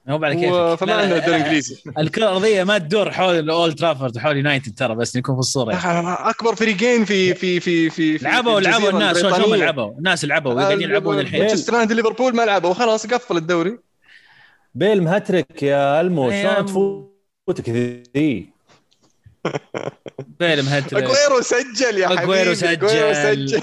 هو 0.09 0.17
بعد 0.17 0.33
كيفك. 0.33 0.75
فما 0.79 0.93
عندنا 0.93 1.17
الدوري 1.17 1.35
الإنجليزي. 1.37 1.83
الكرة 1.97 2.23
الأرضية 2.23 2.63
ما 2.63 2.77
تدور 2.77 3.11
حول 3.11 3.49
اولد 3.49 3.75
ترافورد 3.79 4.17
حول 4.17 4.37
يونايتد 4.37 4.77
ترى 4.77 4.95
بس 4.95 5.15
نكون 5.15 5.35
في 5.35 5.39
الصورة. 5.39 5.71
يعني. 5.71 6.29
أكبر 6.29 6.55
فريقين 6.55 7.05
في 7.05 7.33
في 7.33 7.59
في 7.59 7.89
في 7.89 8.17
في 8.17 8.25
لعبوا 8.25 8.59
لعبوا 8.59 8.89
الناس 8.89 9.17
البريطانية. 9.17 9.55
لعبوا؟ 9.55 9.91
الناس 9.97 10.25
لعبوا 10.25 10.53
قاعدين 10.61 10.81
يلعبون 10.81 11.19
الحين. 11.19 11.39
مانشستر 11.39 11.73
يونايتد 11.73 11.93
ليفربول 11.93 12.35
ما 12.35 12.45
لعبوا 12.45 12.73
خلاص 12.73 13.07
قفل 13.07 13.37
الدوري. 13.37 13.79
بيل 14.75 15.03
مهترك 15.03 15.63
يا 15.63 16.01
ألمو 16.01 16.31
شلون 16.31 16.45
أم. 16.45 17.08
تفوتك 17.53 17.69
ذي. 17.69 18.49
بيل 20.39 20.63
مهترك 20.65 20.93
اجويرو 21.03 21.41
سجل 21.41 21.97
يا 21.97 22.07
حبيبي 22.07 22.23
اجويرو 22.23 22.51
أجويرو 22.51 23.13
سجل. 23.13 23.61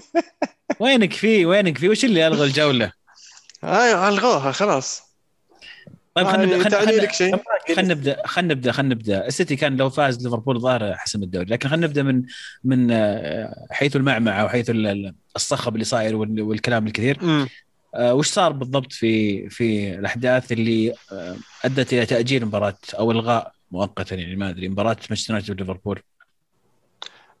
وينك 0.80 1.12
فيه 1.12 1.46
وينك 1.46 1.78
فيه 1.78 1.88
وش 1.88 2.04
اللي 2.04 2.26
ألغى 2.26 2.44
الجولة؟ 2.46 2.92
أيوه 3.64 4.08
ألغوها 4.08 4.52
خلاص. 4.52 5.02
طيب 6.14 6.26
خلينا 6.26 6.56
نبدأ 6.56 6.80
خلينا 6.80 7.94
نبدأ 7.94 8.16
خلينا 8.26 8.54
نبدأ 8.54 8.72
خلينا 8.72 8.94
نبدأ. 8.94 9.26
السيتي 9.26 9.56
كان 9.56 9.76
لو 9.76 9.90
فاز 9.90 10.24
ليفربول 10.24 10.60
ظاهر 10.60 10.94
حسم 10.96 11.22
الدوري 11.22 11.46
لكن 11.46 11.68
خلينا 11.68 11.86
نبدأ 11.86 12.02
من 12.02 12.22
من 12.64 12.90
آه، 12.90 13.66
حيث 13.70 13.96
المعمعة 13.96 14.44
وحيث 14.44 14.70
ال- 14.70 14.86
ال- 14.86 15.14
الصخب 15.36 15.74
اللي 15.74 15.84
صاير 15.84 16.16
وال- 16.16 16.42
والكلام 16.42 16.86
الكثير. 16.86 17.18
آه، 17.94 18.14
وش 18.14 18.28
صار 18.28 18.52
بالضبط 18.52 18.92
في 18.92 19.48
في 19.48 19.94
الأحداث 19.94 20.52
اللي 20.52 20.94
آه، 21.12 21.36
أدت 21.64 21.92
إلى 21.92 22.06
تأجيل 22.06 22.46
مباراة 22.46 22.78
أو 22.98 23.10
إلغاء 23.10 23.52
مؤقتا؟ 23.70 24.16
يعني 24.16 24.36
ما 24.36 24.50
أدري 24.50 24.68
مباراة 24.68 24.96
مانشستر 25.10 25.34
يونايتد 25.34 25.50
وليفربول 25.50 26.02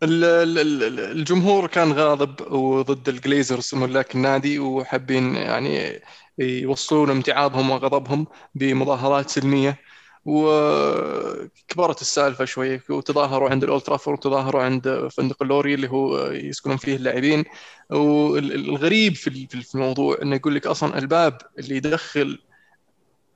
ال- 0.02 0.24
ال- 0.24 0.58
ال- 0.82 1.00
الجمهور 1.18 1.66
كان 1.66 1.92
غاضب 1.92 2.52
وضد 2.52 3.08
الجليزرز 3.08 3.74
ملاك 3.74 4.14
النادي 4.14 4.58
وحابين 4.58 5.34
يعني 5.36 6.00
يوصلون 6.38 7.10
امتعاضهم 7.10 7.70
وغضبهم 7.70 8.26
بمظاهرات 8.54 9.30
سلمية. 9.30 9.78
وكبرت 10.24 12.00
السالفة 12.00 12.44
شوي 12.44 12.80
وتظاهروا 12.90 13.50
عند 13.50 13.64
الأولد 13.64 13.82
ترافورد 13.82 14.18
وتظاهروا 14.18 14.62
عند 14.62 15.08
فندق 15.12 15.42
اللوري 15.42 15.74
اللي 15.74 15.90
هو 15.90 16.26
يسكنون 16.30 16.76
فيه 16.76 16.96
اللاعبين. 16.96 17.44
والغريب 17.90 19.14
في 19.14 19.26
ال- 19.30 19.46
في 19.64 19.74
الموضوع 19.74 20.18
إنه 20.22 20.36
يقول 20.36 20.54
لك 20.54 20.66
أصلا 20.66 20.98
الباب 20.98 21.38
اللي 21.58 21.76
يدخل 21.76 22.38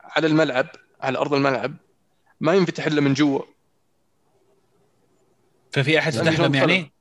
على 0.00 0.26
الملعب 0.26 0.66
على 1.00 1.18
أرض 1.18 1.34
الملعب 1.34 1.76
ما 2.40 2.54
ينفتح 2.54 2.86
إلا 2.86 3.00
من 3.00 3.14
جوا. 3.14 3.42
ففي 5.72 5.98
أحد 5.98 6.14
يعني 6.14 6.30
فتح 6.30 6.40
لهم 6.40 6.54
يعني؟ 6.54 6.92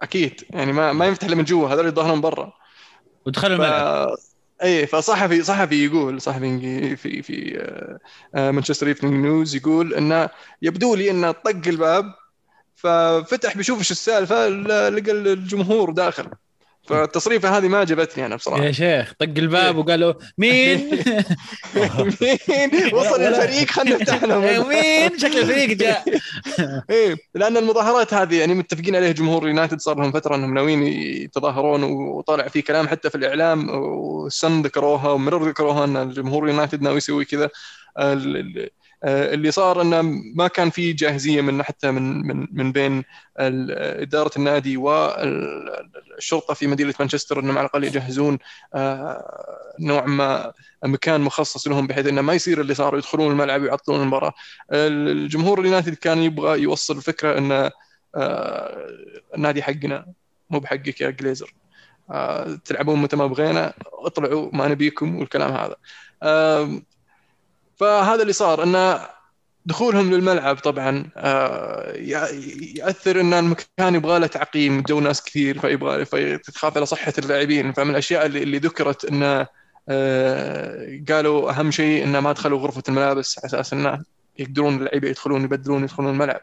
أكيد 0.00 0.44
يعني 0.50 0.72
ما 0.72 0.92
ما 0.92 1.06
ينفتح 1.06 1.26
إلا 1.26 1.36
من 1.36 1.44
جوا 1.44 1.68
هذول 1.68 1.86
يظهرون 1.86 2.20
برا. 2.20 2.52
ودخلوا. 3.26 3.56
الملعب. 3.56 4.08
اي 4.62 4.86
فصحفي 4.86 5.42
صحفي 5.42 5.84
يقول 5.84 6.20
صحفي 6.20 6.96
في 6.96 7.22
في 7.22 7.58
Manchester 8.34 8.86
Evening 8.86 9.14
News 9.26 9.56
يقول 9.56 9.94
إنه 9.94 10.30
يبدو 10.62 10.94
لي 10.94 11.10
إنه 11.10 11.30
طق 11.32 11.68
الباب 11.68 12.04
ففتح 12.74 13.56
بيشوف 13.56 13.78
إيش 13.78 13.90
السالفة 13.90 14.48
لقى 14.48 15.12
الجمهور 15.12 15.90
داخل. 15.90 16.30
فالتصريفة 16.88 17.58
هذه 17.58 17.68
ما 17.68 17.78
عجبتني 17.78 18.26
أنا 18.26 18.36
بصراحة. 18.36 18.64
يا 18.64 18.72
شيخ 18.72 19.12
طق 19.18 19.24
الباب 19.36 19.76
وقالوا 19.76 20.14
مين؟ 20.38 20.90
مين؟ 22.20 22.94
وصل 22.94 23.20
الفريق 23.20 23.70
خلينا 23.70 23.96
نفتح 23.96 24.24
لهم. 24.24 24.68
مين؟ 24.68 25.18
شكل 25.18 25.38
الفريق 25.38 25.68
جاء. 25.76 26.04
إيه 26.90 27.16
لأن 27.34 27.56
المظاهرات 27.56 28.14
هذه 28.14 28.38
يعني 28.40 28.54
متفقين 28.54 28.96
عليها 28.96 29.12
جمهور 29.12 29.48
يونايتد 29.48 29.80
صار 29.80 29.96
لهم 29.98 30.12
فترة 30.12 30.34
إنهم 30.34 30.54
ناويين 30.54 30.82
يتظاهرون 30.82 31.82
وطالع 31.82 32.48
في 32.48 32.62
كلام 32.62 32.88
حتى 32.88 33.10
في 33.10 33.14
الإعلام 33.14 33.70
وال 33.70 34.07
Sun 34.07 34.62
ذكروها 34.62 35.10
و 35.10 35.15
Mirror 35.15 35.48
ذكروها 35.48 35.84
إن 35.84 35.96
الجمهور 35.96 36.48
يونايتد 36.48 36.82
ناوي 36.82 36.96
يسوي 36.96 37.24
كذا. 37.24 37.50
اللي 39.04 39.50
صار 39.50 39.82
إنه 39.82 40.02
ما 40.34 40.48
كان 40.48 40.70
في 40.70 40.92
جاهزية 40.92 41.40
من 41.40 41.62
حتى 41.62 41.90
من 41.90 42.26
من 42.26 42.46
من 42.52 42.72
بين 42.72 43.04
إدارة 43.38 44.30
النادي 44.36 44.76
والشرطة 44.76 46.54
في 46.54 46.66
مدينة 46.66 46.94
مانشستر 47.00 47.40
إنهم 47.40 47.58
على 47.58 47.64
الأقل 47.64 47.84
يجهزون 47.84 48.38
آه، 48.74 49.24
نوع 49.80 50.06
ما 50.06 50.52
مكان 50.84 51.20
مخصص 51.20 51.68
لهم 51.68 51.86
بحيث 51.86 52.06
إنه 52.06 52.20
ما 52.22 52.32
يصير 52.32 52.60
اللي 52.60 52.74
صار 52.74 52.96
يدخلون 52.96 53.32
الملعب 53.32 53.62
ويعطلون 53.62 54.02
المباراة. 54.02 54.32
الجمهور 54.72 55.60
اليونايتد 55.60 55.94
كان 55.94 56.18
يبغى 56.18 56.62
يوصل 56.62 56.96
الفكرة 56.96 57.38
ان 57.38 57.70
آه، 58.14 58.86
النادي 59.34 59.62
حقنا 59.62 60.12
مو 60.50 60.58
بحقك 60.60 61.00
يا 61.00 61.10
جليزر 61.10 61.54
آه، 62.10 62.58
تلعبون 62.64 63.02
متى 63.02 63.16
ما 63.16 63.26
بغينا 63.26 63.74
اطلعوا 63.84 64.50
ما 64.52 64.68
نبيكم 64.68 65.18
والكلام 65.18 65.52
هذا 65.52 65.76
فهذا 67.78 68.22
اللي 68.22 68.32
صار 68.32 68.62
أن 68.62 69.00
دخولهم 69.66 70.10
للملعب 70.14 70.56
طبعا 70.56 71.10
آه، 71.16 71.92
يأثر 72.76 73.20
أن 73.20 73.34
المكان 73.34 73.94
يبغى 73.94 74.18
له 74.18 74.26
تعقيم 74.26 74.80
جو 74.80 75.00
ناس 75.00 75.22
كثير 75.22 75.60
فيبغى 75.60 76.04
فتخاف 76.04 76.76
على 76.76 76.86
صحة 76.86 77.12
اللاعبين. 77.18 77.72
فمن 77.72 77.90
الأشياء 77.90 78.26
اللي, 78.26 78.58
ذكرت 78.58 79.04
انه 79.04 79.46
آه، 79.88 81.00
قالوا 81.08 81.50
أهم 81.50 81.70
شيء 81.70 82.04
انه 82.04 82.20
ما 82.20 82.32
دخلوا 82.32 82.58
غرفة 82.58 82.82
الملابس 82.88 83.38
على 83.38 83.46
أساس 83.46 83.72
انه 83.72 84.04
يقدرون 84.38 84.76
اللعيبة 84.76 85.08
يدخلون 85.08 85.44
يبدلون 85.44 85.82
يدخلون 85.82 86.10
الملعب. 86.10 86.40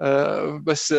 آه، 0.00 0.62
بس 0.64 0.92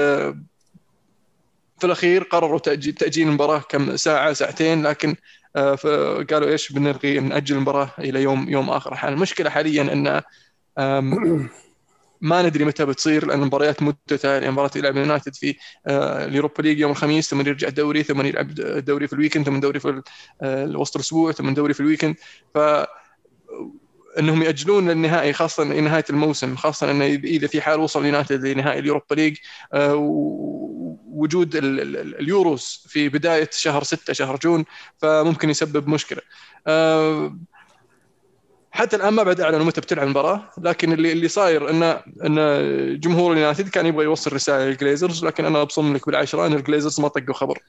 في 1.80 1.84
الأخير 1.84 2.24
قرروا 2.24 2.60
تأجيل 2.60 3.28
المباراة 3.28 3.60
كم 3.60 3.95
ساعة 3.95 4.34
ساعتين 4.34 4.88
لكن 4.88 5.15
فقالوا 5.56 6.50
إيش 6.50 6.72
بنلغي 6.72 7.20
نأجل 7.20 7.56
المباراة 7.56 7.89
إلى 8.00 8.24
يوم 8.24 8.50
يوم 8.50 8.70
آخر. 8.70 9.08
المشكلة 9.08 9.50
حاليا 9.50 9.82
إن 9.82 10.22
ما 12.22 12.41
ندري 12.41 12.65
متى 12.65 12.86
بتصير 12.86 13.26
لأن 13.26 13.41
المباريات 13.41 13.84
مدتها 13.84 14.34
يعني 14.34 14.52
مباراة 14.52 14.72
يلعب 14.76 14.98
يونايتد 14.98 15.36
في 15.36 15.56
آه، 15.88 16.26
ال 16.25 16.31
Europa 16.31 16.62
League 16.62 16.80
يوم 16.80 16.91
الخميس 16.91 17.30
ثم 17.30 17.39
يرجع 17.39 17.68
الدوري 17.68 18.04
ثم 18.04 18.22
يلعب 18.22 18.60
الدوري 18.60 19.08
في 19.08 19.13
ال 19.13 19.17
weekend 19.17 19.45
ثم 19.46 19.60
دوري 19.60 19.80
في 19.80 20.02
آه، 20.41 20.65
وسط 20.65 20.96
الأسبوع 20.96 21.32
ثم 21.32 21.54
دوري 21.54 21.74
في 21.74 21.80
ال 21.80 21.84
weekend. 21.84 22.15
ف 22.54 22.58
إنهم 24.20 24.44
يأجلون 24.44 24.89
للنهائي 24.89 25.34
خاصه 25.34 25.63
نهاية 25.63 26.06
الموسم 26.10 26.56
خاصه 26.56 26.91
إنه 26.91 27.06
إذا 27.06 27.48
في 27.48 27.62
حال 27.62 27.80
وصل 27.80 28.06
يونايتد 28.06 28.46
لنهائي 28.46 28.80
ال 28.80 28.85
Europa 28.85 29.15
League 29.15 29.38
آه، 31.15 31.19
ووجود 31.19 31.56
ال- 31.56 31.80
ال- 31.82 31.97
ال- 31.97 32.19
اليوروز 32.19 32.86
في 32.89 33.10
بداية 33.10 33.49
شهر 33.54 33.84
6 33.84 34.13
شهر 34.13 34.38
June 34.43 34.65
فممكن 34.97 35.49
يسبب 35.49 35.88
مشكلة 35.88 36.21
آه، 36.67 37.38
حتى 38.72 38.95
الآن 38.95 39.13
ما 39.13 39.24
بعد 39.24 39.41
أعلنوا 39.41 39.66
متى 39.66 39.82
بتلعب 39.82 40.05
المباراة 40.05 40.49
لكن 40.61 40.93
اللي 40.93 41.11
اللي 41.11 41.28
صاير 41.28 41.70
ان 41.70 41.84
إن 42.26 42.99
جمهور 42.99 43.34
اليونايتد 43.34 43.70
كان 43.70 43.86
يبغى 43.86 44.03
يوصل 44.05 44.34
رسالة 44.34 44.66
للجليزرز 44.66 45.26
لكن 45.26 45.45
أنا 45.45 45.61
أبصم 45.61 45.93
لك 45.95 46.05
بالعشرة 46.05 46.45
إن 46.47 46.53
الجليزرز 46.53 46.99
ما 46.99 47.07
طقوا 47.07 47.34
خبر 47.34 47.59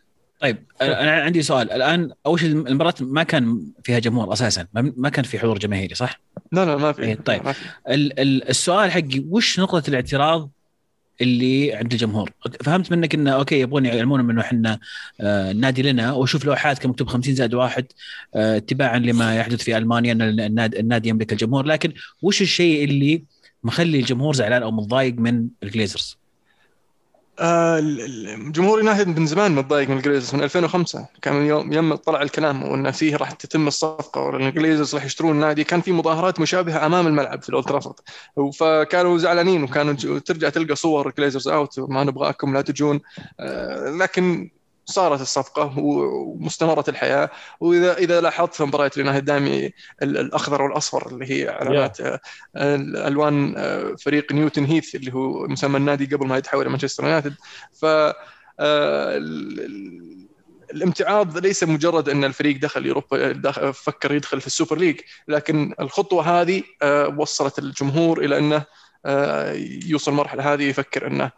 طيب 0.40 0.64
أنا 0.82 1.12
عندي 1.22 1.42
سؤال 1.42 1.70
الآن 1.72 2.11
أول 2.26 2.40
شيء 2.40 2.49
المباراة 2.51 2.94
ما 3.01 3.22
كان 3.22 3.66
فيها 3.84 3.99
جمهور 3.99 4.32
أساسا 4.32 4.66
ما 4.74 5.09
كان 5.09 5.24
في 5.24 5.38
حضور 5.38 5.59
جماهيري 5.59 5.94
صح؟ 5.94 6.20
لا 6.53 6.64
لا 6.64 6.76
ما 6.76 6.92
في 6.92 7.03
إيه، 7.03 7.14
طيب. 7.14 7.44
ما 7.44 7.53
في. 7.53 7.61
ال- 7.88 8.20
ال- 8.20 8.49
السؤال 8.49 8.90
حقي 8.90 9.24
وش 9.28 9.61
نقطة 9.61 9.82
الاعتراض 9.88 10.51
اللي 11.20 11.74
عند 11.74 11.92
الجمهور. 11.92 12.30
فهمت 12.64 12.92
منك 12.92 13.14
انه 13.14 13.30
أوكي 13.30 13.60
يبغون 13.60 13.86
يعلمون 13.86 14.30
انه 14.30 14.40
إحنا 14.40 14.78
آه 15.20 15.50
النادي 15.50 15.82
لنا. 15.82 16.12
وأشوف 16.12 16.44
لوحات 16.44 16.78
كان 16.78 16.90
مكتوب 16.90 17.08
50 17.08 17.34
زائد 17.34 17.54
واحد 17.54 17.86
آه 18.34 18.56
اتباعا 18.56 18.98
لما 18.98 19.36
يحدث 19.36 19.62
في 19.62 19.76
ألمانيا 19.76 20.12
إن 20.12 20.22
النادي 20.58 21.08
يملك 21.08 21.32
الجمهور. 21.32 21.66
لكن 21.66 21.92
وش 22.22 22.42
الشيء 22.42 22.84
اللي 22.84 23.24
مخلي 23.64 24.00
الجمهور 24.00 24.34
زعلان 24.34 24.62
أو 24.62 24.70
متضايق 24.70 25.14
من 25.14 25.48
الجليزرز؟ 25.62 26.18
آه، 27.39 27.80
جمهور 28.51 28.78
يونايتد 28.78 29.18
من 29.18 29.26
زمان 29.26 29.55
متضايق 29.55 29.89
من 29.89 29.97
الجليزرز 29.97 30.34
من 30.34 30.43
2005 30.43 31.07
كان 31.22 31.34
من 31.34 31.47
يوم 31.47 31.72
يوم 31.72 31.95
طلع 31.95 32.22
الكلام 32.22 32.62
وإن 32.62 32.91
فيه 32.91 33.16
راح 33.16 33.30
تتم 33.30 33.68
الصفقة 33.68 34.20
وإن 34.20 34.47
الجليزرز 34.49 34.95
راح 34.95 35.05
يشترون 35.05 35.30
النادي 35.30 35.64
كان 35.64 35.80
في 35.80 35.93
مظاهرات 35.93 36.41
مشابهة 36.41 36.87
أمام 36.87 37.07
الملعب 37.07 37.43
في 37.43 37.49
الأولد 37.49 37.93
فكانوا 38.59 39.18
زعلانين 39.18 39.62
وكانوا 39.62 40.18
ترجع 40.18 40.49
تلقى 40.49 40.76
صور 40.76 41.09
الجليزرز 41.09 41.49
out 41.49 41.78
ما 41.78 42.05
نبغاكم 42.05 42.55
لا 42.55 42.61
تجون. 42.61 43.01
آه، 43.41 43.91
لكن 43.91 44.51
صارت 44.87 45.20
الصفقة 45.20 45.78
واستمرت 45.78 46.88
الحياة 46.89 47.30
واذا 47.61 47.99
إذا 47.99 48.20
لاحظت 48.20 48.55
في 48.55 48.64
مباريات 48.64 48.97
اليونايتد 48.97 49.24
دائما 49.24 49.70
الأخضر 50.03 50.62
والأصفر 50.62 51.09
اللي 51.09 51.30
هي 51.30 51.49
علامات 51.49 52.03
yeah. 52.03 52.18
ألوان 52.57 53.55
فريق 53.97 54.32
نيوتن 54.32 54.64
هيث 54.64 54.95
اللي 54.95 55.14
هو 55.14 55.47
مسمى 55.47 55.76
النادي 55.76 56.16
قبل 56.16 56.26
ما 56.26 56.37
يتحول 56.37 56.62
إلى 56.62 56.70
مانشستر 56.70 57.05
يونايتد 57.05 57.34
ف 57.72 57.87
الامتعاض 60.74 61.39
ليس 61.39 61.64
مجرد 61.64 62.09
أن 62.09 62.24
الفريق 62.24 62.61
دخل 62.61 62.87
اوروبا 62.87 63.32
دخل 63.32 63.74
فكر 63.74 64.14
يدخل 64.14 64.41
في 64.41 64.47
ال 64.47 64.52
Super 64.52 64.78
League 64.78 65.01
لكن 65.28 65.74
الخطوة 65.80 66.41
هذه 66.41 66.62
وصلت 67.16 67.59
الجمهور 67.59 68.24
إلى 68.24 68.39
أنه 68.39 68.64
يوصل 69.87 70.11
المرحله 70.11 70.55
هذه 70.55 70.62
يفكر 70.62 71.07
أنه 71.07 71.30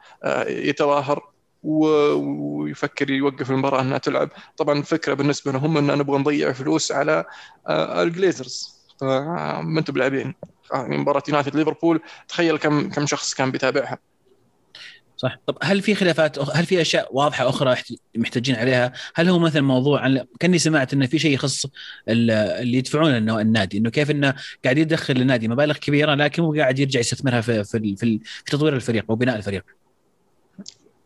يتظاهر 0.49 1.38
ويفكر 1.62 3.11
يوقف 3.11 3.50
المباراة 3.50 3.80
إنها 3.80 3.98
تلعب. 3.98 4.30
طبعا 4.56 4.78
الفكرة 4.78 5.14
بالنسبة 5.14 5.52
لهم 5.52 5.76
إن 5.78 5.98
نبغى 5.98 6.18
نضيع 6.18 6.52
فلوس 6.52 6.92
على 6.92 7.24
الجليزرز. 7.68 8.78
فما 9.00 9.78
أنتم 9.78 9.92
بلاعبين. 9.92 10.34
يعني 10.72 10.98
مباراة 10.98 11.22
يونايتد 11.28 11.56
ليفربول 11.56 12.00
تخيل 12.28 12.59
كم 12.59 12.90
كم 12.90 13.06
شخص 13.06 13.34
كان 13.34 13.50
بيتابعها. 13.50 13.98
صح. 15.16 15.36
طب 15.46 15.59
هل 15.62 15.82
في 15.82 15.94
خلافات 15.94 16.38
هل 16.38 16.66
في 16.66 16.80
أشياء 16.80 17.09
واضحة 17.16 17.48
أخرى 17.48 17.76
محتاجين 18.16 18.56
عليها؟ 18.56 18.92
هل 19.14 19.28
هو 19.28 19.38
مثلا 19.38 19.62
موضوع 19.62 20.00
عن 20.00 20.24
كأني 20.40 20.59
سمعت 20.59 20.92
انه 20.92 21.06
في 21.06 21.18
شيء 21.18 21.34
يخص 21.34 21.66
اللي 22.09 22.78
يدفعون 22.78 23.11
إنه 23.11 23.40
النادي 23.40 23.78
إنه 23.78 23.90
كيف 23.90 24.11
إنه 24.11 24.34
قاعد 24.64 24.78
يدخل 24.78 25.16
النادي 25.16 25.48
مبالغ 25.48 25.76
كبيرة 25.76 26.14
لكن 26.14 26.42
هو 26.42 26.54
قاعد 26.54 26.78
يرجع 26.78 27.00
يستثمرها 27.00 27.40
في 27.40 27.64
في, 27.64 27.96
في, 27.96 28.20
في 28.44 28.50
تطوير 28.50 28.76
الفريق 28.76 29.04
وبناء 29.09 29.36
الفريق. 29.36 29.64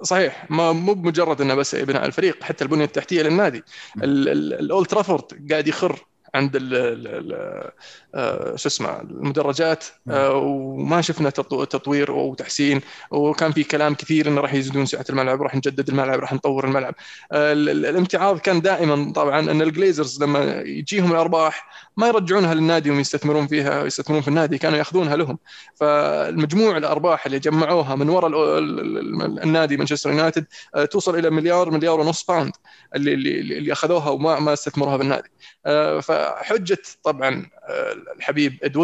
صحيح 0.02 0.50
ما 0.50 0.72
مو 0.72 0.94
بمجرد 0.94 1.40
إنه 1.40 1.54
بس 1.54 1.74
بناء 1.74 2.06
الفريق 2.06 2.42
حتى 2.42 2.64
البنية 2.64 2.84
التحتية 2.84 3.22
للنادي. 3.22 3.62
الأولد 4.02 4.86
ترافورد 4.86 5.50
قاعد 5.50 5.68
يخر 5.68 6.06
عند 6.34 6.56
ال 6.56 6.74
ال 6.74 7.70
آه، 8.14 8.56
شو 8.56 8.68
اسمه 8.68 9.00
المدرجات. 9.00 9.84
آه، 10.10 10.34
وما 10.36 11.00
شفنا 11.00 11.30
تطوير 11.30 12.10
وتحسين 12.10 12.80
وكان 13.10 13.52
في 13.52 13.64
كلام 13.64 13.94
كثير 13.94 14.28
إنه 14.28 14.40
راح 14.40 14.54
يزيدون 14.54 14.86
سعة 14.86 15.04
الملعب 15.10 15.42
راح 15.42 15.54
نجدد 15.54 15.88
الملعب 15.88 16.20
راح 16.20 16.32
نطور 16.32 16.64
الملعب. 16.64 16.94
آه، 17.32 17.52
الامتعاض 17.52 18.38
كان 18.38 18.60
دائما 18.60 19.12
طبعا 19.12 19.40
إن 19.40 19.62
الجليزرز 19.62 20.22
لما 20.22 20.60
يجيهم 20.60 21.12
الأرباح 21.12 21.68
ما 21.96 22.06
يرجعونها 22.08 22.54
للنادي 22.54 22.90
ويستثمرون 22.90 23.46
فيها 23.46 23.82
ويستثمرون 23.82 24.22
في 24.22 24.28
النادي 24.28 24.58
كانوا 24.58 24.78
يأخذونها 24.78 25.16
لهم. 25.16 25.38
فالمجموع 25.74 26.76
الأرباح 26.76 27.26
اللي 27.26 27.38
جمعوها 27.38 27.94
من 27.94 28.08
وراء 28.08 28.58
النادي 29.44 29.76
مانشستر 29.76 30.10
يونايتد 30.10 30.46
توصل 30.90 31.18
إلى 31.18 31.30
مليار 31.30 31.70
مليار 31.70 32.00
ونص 32.00 32.24
باوند 32.24 32.52
اللي 32.94 33.14
اللي, 33.14 33.40
اللي 33.40 33.72
أخذوها 33.72 34.10
وما 34.10 34.40
ما 34.40 34.52
استثمروها 34.52 34.96
بالنادي 34.96 35.30
فحجة 36.02 36.78
طبعا 37.04 37.46
الحبيب 38.16 38.58
إد 38.62 38.76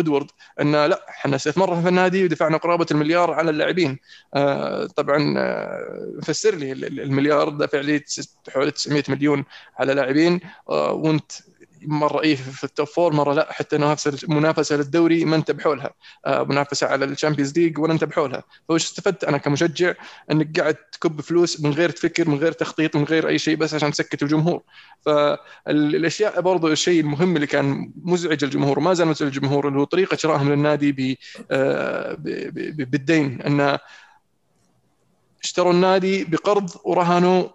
انه 0.60 0.86
لا 0.86 1.08
إحنا 1.08 1.36
استثمرنا 1.36 1.82
في 1.82 1.88
النادي 1.88 2.24
ودفعنا 2.24 2.56
قرابة 2.56 2.86
المليار 2.90 3.30
على 3.30 3.50
اللاعبين. 3.50 3.98
طبعا 4.96 5.34
فسر 6.22 6.54
لي 6.54 6.72
المليار 6.72 7.48
دفع 7.48 7.80
لي 7.80 8.04
حوالي 8.48 8.70
900 8.70 9.02
مليون 9.08 9.44
على 9.78 9.94
لاعبين. 9.94 10.40
وأنت 10.66 11.32
مرة 11.82 12.22
إيه 12.22 12.36
في 12.36 12.64
ال 12.64 12.70
top 12.70 12.86
four 12.86 13.12
مرة 13.12 13.32
لا 13.34 13.52
حتى 13.52 13.78
منافسه 13.78 14.28
منافسة 14.28 14.76
للدوري 14.76 15.24
ما 15.24 15.36
انتبهوا 15.36 15.74
لها. 15.74 15.90
آه 16.26 16.42
منافسة 16.44 16.86
على 16.86 17.04
ال 17.04 17.10
Champions 17.10 17.58
League 17.58 17.78
ولا 17.78 17.92
انتبهوا 17.92 18.28
لها. 18.28 18.42
فوش 18.68 18.84
استفدت؟ 18.84 19.24
أنا 19.24 19.38
كمشجع 19.38 19.94
إنك 20.30 20.60
قاعد 20.60 20.74
تكب 20.74 21.20
فلوس 21.20 21.60
من 21.60 21.72
غير 21.72 21.90
تفكر 21.90 22.28
من 22.28 22.38
غير 22.38 22.52
تخطيط 22.52 22.96
من 22.96 23.04
غير 23.04 23.28
أي 23.28 23.38
شيء 23.38 23.56
بس 23.56 23.74
عشان 23.74 23.90
تسكت 23.92 24.22
الجمهور. 24.22 24.62
فالأشياء 25.06 26.40
برضو 26.40 26.68
الشيء 26.68 27.00
المهم 27.00 27.36
اللي 27.36 27.46
كان 27.46 27.92
مزعج 28.02 28.44
الجمهور 28.44 28.78
وما 28.78 28.94
زال 28.94 29.08
مزعج 29.08 29.28
الجمهور 29.28 29.68
اللي 29.68 29.80
هو 29.80 29.84
طريقة 29.84 30.16
شرائهم 30.16 30.52
للنادي 30.52 31.18
آه 31.50 32.16
بالدين. 32.18 33.42
انه 33.42 33.78
اشتروا 35.48 35.72
النادي 35.72 36.24
بقرض 36.24 36.70
ورهنوا 36.84 37.48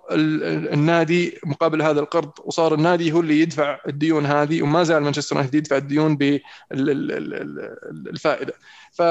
النادي 0.74 1.40
مقابل 1.46 1.82
هذا 1.82 2.00
القرض. 2.00 2.32
وصار 2.44 2.74
النادي 2.74 3.12
هو 3.12 3.20
اللي 3.20 3.42
يدفع 3.42 3.80
الديون 3.88 4.26
هذه 4.26 4.62
وما 4.62 4.84
زال 4.84 5.04
مانشستر 5.04 5.36
يونايتد 5.36 5.56
يدفع 5.56 5.78
الديون 5.78 6.18
بالفائده 7.92 8.54
ف 8.92 9.02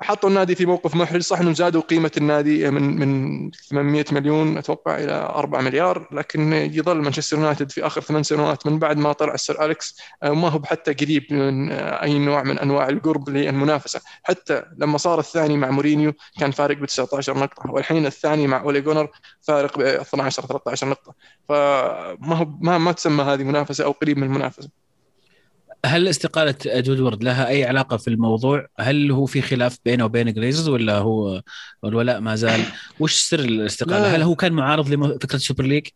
حطوا 0.00 0.28
النادي 0.28 0.54
في 0.54 0.66
موقف 0.66 0.94
محرج. 0.94 1.20
صح 1.20 1.40
إنهم 1.40 1.54
زادوا 1.54 1.82
قيمة 1.82 2.10
النادي 2.16 2.70
من 2.70 2.82
من 2.98 3.50
800 3.50 4.04
مليون 4.12 4.58
أتوقع 4.58 4.98
إلى 4.98 5.12
4 5.12 5.60
مليار 5.60 6.08
لكن 6.12 6.52
يظل 6.52 6.96
مانشستر 7.02 7.36
يونايتد 7.36 7.70
في 7.70 7.86
آخر 7.86 8.00
ثمان 8.00 8.22
سنوات 8.22 8.66
من 8.66 8.78
بعد 8.78 8.96
ما 8.96 9.12
طلع 9.12 9.34
السر 9.34 9.64
أليكس 9.64 9.98
آه، 10.22 10.30
ما 10.30 10.48
هو 10.48 10.62
حتى 10.64 10.92
قريب 10.92 11.32
من 11.32 11.72
آه، 11.72 12.02
أي 12.02 12.18
نوع 12.18 12.42
من 12.42 12.58
أنواع 12.58 12.88
القرب 12.88 13.28
للمنافسة. 13.28 14.00
حتى 14.22 14.62
لما 14.78 14.98
صار 14.98 15.18
الثاني 15.18 15.56
مع 15.56 15.70
مورينيو 15.70 16.12
كان 16.40 16.50
فارق 16.50 16.76
ب 16.76 16.84
19 16.84 17.38
نقطة 17.38 17.70
والحين 17.70 18.06
الثاني 18.06 18.46
مع 18.46 18.60
أولي 18.60 18.80
جونر 18.80 19.08
فارق 19.40 19.78
ب 19.78 19.80
12 19.82 20.42
13 20.42 20.88
نقطة. 20.88 21.14
فما 21.48 22.36
هو 22.36 22.46
ما, 22.60 22.78
ما 22.78 22.92
تسمى 22.92 23.22
هذه 23.24 23.44
منافسة 23.44 23.84
أو 23.84 23.92
قريب 23.92 24.18
من 24.18 24.24
المنافسة. 24.24 24.70
هل 25.86 26.08
استقالة 26.08 26.54
وودورد 26.66 27.24
لها 27.24 27.48
أي 27.48 27.64
علاقة 27.64 27.96
في 27.96 28.08
الموضوع؟ 28.08 28.66
هل 28.80 29.10
هو 29.10 29.26
في 29.26 29.42
خلاف 29.42 29.78
بينه 29.84 30.04
وبين 30.04 30.32
جليزرز 30.32 30.68
ولا 30.68 30.98
هو 30.98 31.42
الولاء 31.84 32.20
ما 32.20 32.34
زال؟ 32.36 32.60
وش 33.00 33.14
سر 33.14 33.40
الاستقالة؟ 33.40 34.16
هل 34.16 34.22
هو 34.22 34.34
كان 34.34 34.52
معارض 34.52 34.88
لفكرة 34.88 35.36
ال 35.36 35.41
Super 35.41 35.64
League؟ 35.64 35.86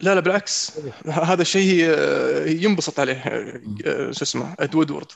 لا 0.00 0.14
لا 0.14 0.20
بالعكس. 0.20 0.72
هذا 1.06 1.42
الشيء 1.42 1.90
ينبسط 2.64 3.00
عليه 3.00 3.22
شو 4.10 4.22
اسمه 4.22 4.54
اد 4.60 4.74
وودورد 4.74 5.06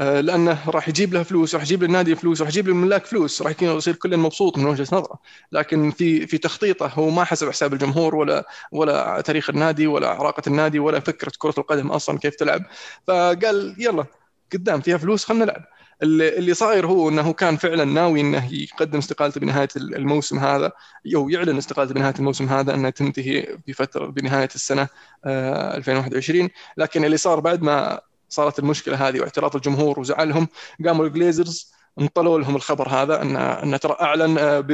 آه، 0.00 0.20
لأنه 0.20 0.70
راح 0.70 0.88
يجيب 0.88 1.14
له 1.14 1.22
فلوس 1.22 1.54
راح 1.54 1.62
يجيب 1.62 1.82
للنادي 1.82 2.16
فلوس 2.16 2.40
راح 2.40 2.48
يجيب 2.48 2.68
للملاك 2.68 3.06
فلوس 3.06 3.42
راح 3.42 3.62
يصير 3.62 3.94
كل 3.94 4.16
مبسوط 4.16 4.58
من 4.58 4.66
وجهة 4.66 4.86
نظره. 4.92 5.18
لكن 5.52 5.90
في 5.90 6.26
في 6.26 6.38
تخطيطه 6.38 6.86
هو 6.86 7.10
ما 7.10 7.24
حسب 7.24 7.48
حساب 7.50 7.72
الجمهور 7.72 8.14
ولا 8.14 8.48
ولا 8.72 9.20
تاريخ 9.20 9.50
النادي 9.50 9.86
ولا 9.86 10.08
عراقة 10.08 10.42
النادي 10.46 10.78
ولا 10.78 11.00
فكرة 11.00 11.32
كرة 11.38 11.54
القدم 11.58 11.90
أصلا 11.90 12.18
كيف 12.18 12.34
تلعب. 12.34 12.62
فقال 13.06 13.76
يلا 13.78 14.04
قدام 14.52 14.80
فيها 14.80 14.96
فلوس 14.96 15.24
خلينا 15.24 15.44
نلعب. 15.44 15.64
اللي 16.02 16.54
صاير 16.54 16.86
هو 16.86 17.08
إنه 17.08 17.32
كان 17.32 17.56
فعلا 17.56 17.84
ناوي 17.84 18.20
إنه 18.20 18.54
يقدم 18.54 18.98
استقالته 18.98 19.40
بنهاية 19.40 19.68
الموسم 19.76 20.38
هذا 20.38 20.72
أو 21.16 21.28
يعلن 21.28 21.58
استقالته 21.58 21.94
بنهاية 21.94 22.14
الموسم 22.18 22.48
هذا 22.48 22.74
انها 22.74 22.90
تنتهي 22.90 23.58
بفترة 23.68 24.06
بنهاية 24.06 24.48
السنة 24.54 24.88
2021 25.26 26.44
آه، 26.44 26.50
لكن 26.76 27.04
اللي 27.04 27.16
صار 27.16 27.40
بعد 27.40 27.62
ما 27.62 28.00
صارت 28.28 28.58
المشكلة 28.58 29.08
هذه 29.08 29.20
واعتراض 29.20 29.56
الجمهور 29.56 30.00
وزعلهم 30.00 30.48
قاموا 30.86 31.06
الجليزرز 31.06 31.72
انطلوا 32.00 32.38
لهم 32.38 32.56
الخبر 32.56 32.88
هذا 32.88 33.22
ان 33.22 33.36
أن 33.36 33.80
ترى 33.80 33.96
أعلن 34.00 34.38
آه، 34.38 34.64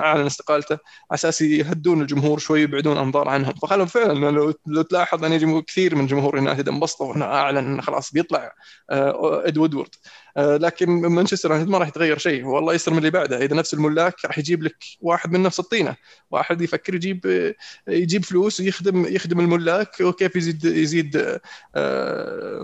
أعلن 0.00 0.26
استقالته 0.26 0.74
على 1.10 1.14
أساس 1.14 1.42
يهدون 1.42 2.00
الجمهور 2.02 2.38
شوي 2.38 2.62
يبعدون 2.62 2.98
أنظار 2.98 3.28
عنهم. 3.28 3.54
فخلهم 3.54 3.86
فعلا 3.86 4.30
لو, 4.30 4.54
لو 4.66 4.82
تلاحظ 4.82 5.24
أن 5.24 5.38
جمهور 5.38 5.60
كثير 5.62 5.94
من 5.94 6.06
جمهور 6.06 6.36
يونايتد 6.36 6.68
انبسطوا 6.68 7.14
انه 7.16 7.24
أعلن 7.24 7.58
انه 7.58 7.82
خلاص 7.82 8.12
بيطلع 8.12 8.52
آه، 8.90 9.42
إد 9.46 9.58
وودورد. 9.58 9.94
آه، 10.36 10.56
لكن 10.56 10.88
مانشستر 10.88 11.50
يونايتد 11.50 11.70
ما 11.70 11.78
راح 11.78 11.88
يتغير 11.88 12.18
شيء 12.18 12.44
والله 12.44 12.74
يستر 12.74 12.92
من 12.92 12.98
اللي 12.98 13.10
بعده. 13.10 13.44
إذا 13.44 13.56
نفس 13.56 13.74
الملاك 13.74 14.24
راح 14.24 14.38
يجيب 14.38 14.62
لك 14.62 14.76
واحد 15.00 15.32
من 15.32 15.42
نفس 15.42 15.60
الطينة. 15.60 15.96
واحد 16.30 16.62
يفكر 16.62 16.94
يجيب 16.94 17.52
يجيب 17.88 18.24
فلوس 18.24 18.60
ويخدم 18.60 19.06
يخدم 19.06 19.40
الملاك 19.40 20.00
وكيف 20.00 20.36
يزيد 20.36 20.64
يزيد 20.64 21.38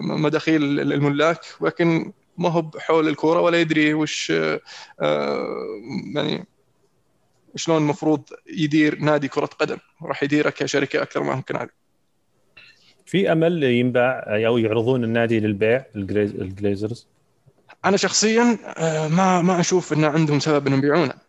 مداخيل 0.02 0.62
الملاك. 0.80 1.40
ولكن 1.60 2.12
ما 2.38 2.48
هو 2.48 2.70
حول 2.78 3.08
الكورة 3.08 3.40
ولا 3.40 3.60
يدري 3.60 3.94
وش 3.94 4.30
آه، 4.30 4.60
يعني 6.14 6.46
شلون 7.56 7.78
المفروض 7.78 8.22
يدير 8.46 8.98
نادي 8.98 9.28
كرة 9.28 9.46
قدم. 9.46 9.78
راح 10.02 10.22
يديره 10.22 10.50
كشركة 10.50 11.02
أكثر 11.02 11.22
ما 11.22 11.34
ممكن 11.34 11.56
هذه 11.56 11.68
في 13.06 13.32
أمل 13.32 13.62
ينباع 13.62 14.24
أو 14.26 14.58
يعرضون 14.58 15.04
النادي 15.04 15.40
للبيع 15.40 15.84
الجليزرز 15.94 17.08
أنا 17.84 17.96
شخصيا 17.96 18.58
آه، 18.76 19.08
ما 19.08 19.42
ما 19.42 19.60
أشوف 19.60 19.92
ان 19.92 20.04
عندهم 20.04 20.40
سبب 20.40 20.66
إنهم 20.66 20.78
يبيعونه. 20.78 21.27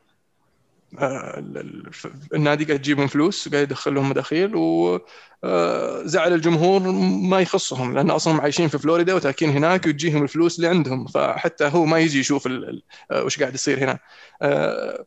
النادي 2.33 2.65
قاعد 2.65 2.79
يجيبهم 2.79 3.07
فلوس 3.07 3.47
وقاعد 3.47 3.63
يدخل 3.63 3.93
لهم 3.93 4.09
مداخيل 4.09 4.51
وزعل 4.55 6.33
الجمهور 6.33 6.81
ما 7.29 7.39
يخصهم 7.39 7.95
لأن 7.95 8.09
أصلا 8.09 8.41
عايشين 8.41 8.67
في 8.67 8.77
فلوريدا 8.77 9.13
وتاكين 9.13 9.49
هناك 9.49 9.85
وتجيهم 9.85 10.23
الفلوس 10.23 10.57
اللي 10.57 10.67
عندهم 10.67 11.07
فحتى 11.07 11.65
هو 11.65 11.85
ما 11.85 11.99
يجي 11.99 12.19
يشوف 12.19 12.47
آه، 12.47 13.23
وش 13.23 13.39
قاعد 13.39 13.53
يصير 13.53 13.79
هنا. 13.79 13.99
آه، 14.41 15.05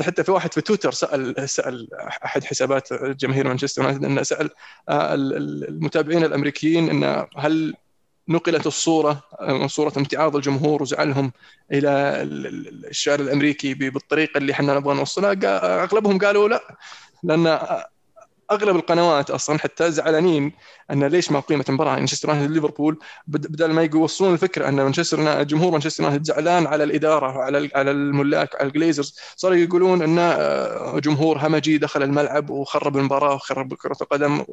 حتى 0.00 0.24
في 0.24 0.30
واحد 0.30 0.54
في 0.54 0.60
تويتر 0.60 0.92
سأل 0.92 1.48
سأل 1.50 1.88
أحد 2.24 2.44
حسابات 2.44 2.92
جماهير 2.92 3.48
مانشستر 3.48 3.82
يونايتد 3.82 4.04
إنه 4.04 4.22
سأل 4.22 4.50
المتابعين 4.88 6.24
الأمريكيين 6.24 6.90
إنه 6.90 7.26
هل 7.36 7.74
نقلت 8.28 8.66
الصورة 8.66 9.22
صورة 9.66 9.92
امتعاض 9.96 10.36
الجمهور 10.36 10.82
وزعلهم 10.82 11.32
إلى 11.72 11.88
الشارع 12.90 13.24
الأمريكي 13.24 13.74
بالطريقة 13.74 14.38
اللي 14.38 14.52
إحنا 14.52 14.74
نبغى 14.74 14.94
نوصلها. 14.94 15.36
أغلبهم 15.84 16.18
قالوا 16.18 16.48
لا 16.48 16.78
لأن 17.22 17.58
أغلب 18.50 18.76
القنوات 18.76 19.30
أصلا 19.30 19.58
حتى 19.58 19.90
زعلانين 19.90 20.52
أن 20.90 21.04
ليش 21.04 21.32
ما 21.32 21.40
قيمة 21.40 21.64
المباراه 21.68 21.96
مانشستر 21.96 22.28
يونايتد 22.28 22.50
ليفربول؟ 22.50 22.98
بدل 23.26 23.72
ما 23.72 23.82
يوصلون 23.82 24.32
الفكرة 24.32 24.68
أن 24.68 24.74
مانشستر 24.74 25.42
جمهور 25.42 25.72
مانشستر 25.72 26.02
يونايتد 26.04 26.24
زعلان 26.24 26.66
على 26.66 26.84
الإدارة 26.84 27.36
وعلى 27.36 27.70
على 27.74 27.90
الملاك 27.90 28.56
على 28.60 28.68
الجليزرز 28.68 29.18
صاروا 29.36 29.56
يقولون 29.56 30.02
أن 30.02 30.18
آه، 30.18 30.98
جمهور 30.98 31.38
همجي 31.38 31.78
دخل 31.78 32.02
الملعب 32.02 32.50
وخرب 32.50 32.96
المباراة 32.96 33.34
وخرب 33.34 33.74
كرة 33.74 33.96
القدم. 34.00 34.44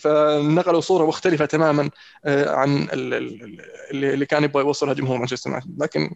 فنقلوا 0.00 0.80
صورة 0.80 1.06
مختلفة 1.06 1.44
تماما 1.44 1.90
آه، 2.24 2.54
عن 2.54 2.88
اللي 2.92 4.26
كان 4.26 4.44
يبغى 4.44 4.62
يوصلها 4.62 4.94
جمهور 4.94 5.18
مانشستر 5.18 5.50
يونايتد. 5.50 5.82
لكن 5.82 6.14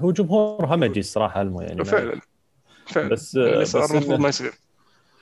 هو 0.00 0.12
جمهور 0.12 0.66
همجي 0.66 1.00
الصراحة 1.00 1.42
المو 1.42 1.60
يعني 1.60 1.84
فعلا. 1.84 2.20
فعلا. 2.86 3.08
بس 3.08 3.36
اللي 3.36 3.64
صار 3.64 3.90
المفروض 3.90 4.20
ما 4.20 4.28
يصير. 4.28 4.65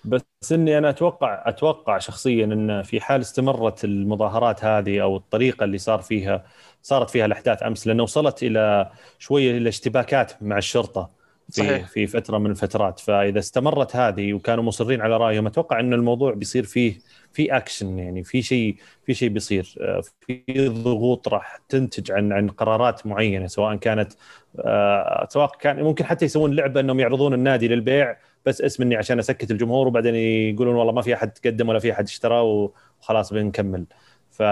بس 0.04 0.52
إني 0.52 0.78
أنا 0.78 0.90
أتوقع 0.90 1.42
أتوقع 1.48 1.98
شخصيا 1.98 2.44
إن 2.44 2.82
في 2.82 3.00
حال 3.00 3.20
استمرت 3.20 3.84
المظاهرات 3.84 4.64
هذه 4.64 5.02
أو 5.02 5.16
الطريقة 5.16 5.64
اللي 5.64 5.78
صار 5.78 5.98
فيها 6.02 6.44
صارت 6.82 7.10
فيها 7.10 7.26
الأحداث 7.26 7.62
أمس 7.62 7.86
لأنه 7.86 8.02
وصلت 8.02 8.42
إلى 8.42 8.90
شوية 9.18 9.58
إلى 9.58 9.68
اشتباكات 9.68 10.42
مع 10.42 10.58
الشرطة. 10.58 11.23
في 11.50 11.52
صحيح. 11.52 11.88
في 11.88 12.06
فترة 12.06 12.38
من 12.38 12.50
الفترات. 12.50 13.00
فإذا 13.00 13.38
استمرت 13.38 13.96
هذه 13.96 14.32
وكانوا 14.32 14.64
مصرين 14.64 15.00
على 15.00 15.16
رأيهم 15.16 15.46
أتوقع 15.46 15.80
إن 15.80 15.92
الموضوع 15.92 16.34
بيصير 16.34 16.64
فيه 16.64 16.98
في 17.32 17.56
اكشن 17.56 17.98
يعني 17.98 18.24
في 18.24 18.42
شيء 18.42 18.76
في 19.06 19.14
شيء 19.14 19.28
بيصير. 19.28 19.74
في 20.20 20.68
ضغوط 20.68 21.28
راح 21.28 21.56
تنتج 21.68 22.12
عن 22.12 22.32
عن 22.32 22.48
قرارات 22.48 23.06
معينة 23.06 23.46
سواء 23.46 23.76
كانت 23.76 24.12
آه، 24.58 25.26
سواء 25.30 25.50
كان 25.60 25.82
ممكن 25.82 26.04
حتى 26.04 26.24
يسوون 26.24 26.54
لعبة 26.54 26.80
إنهم 26.80 27.00
يعرضون 27.00 27.34
النادي 27.34 27.68
للبيع 27.68 28.16
بس 28.46 28.60
اسم 28.62 28.82
إني 28.82 28.96
عشان 28.96 29.18
أسكت 29.18 29.50
الجمهور 29.50 29.86
وبعدين 29.88 30.14
يقولون 30.14 30.74
والله 30.74 30.92
ما 30.92 31.02
في 31.02 31.14
أحد 31.14 31.30
تقدم 31.32 31.68
ولا 31.68 31.78
في 31.78 31.92
أحد 31.92 32.04
اشترى 32.04 32.40
وخلاص 32.40 33.32
بنكمل. 33.32 33.86
ف 34.30 34.42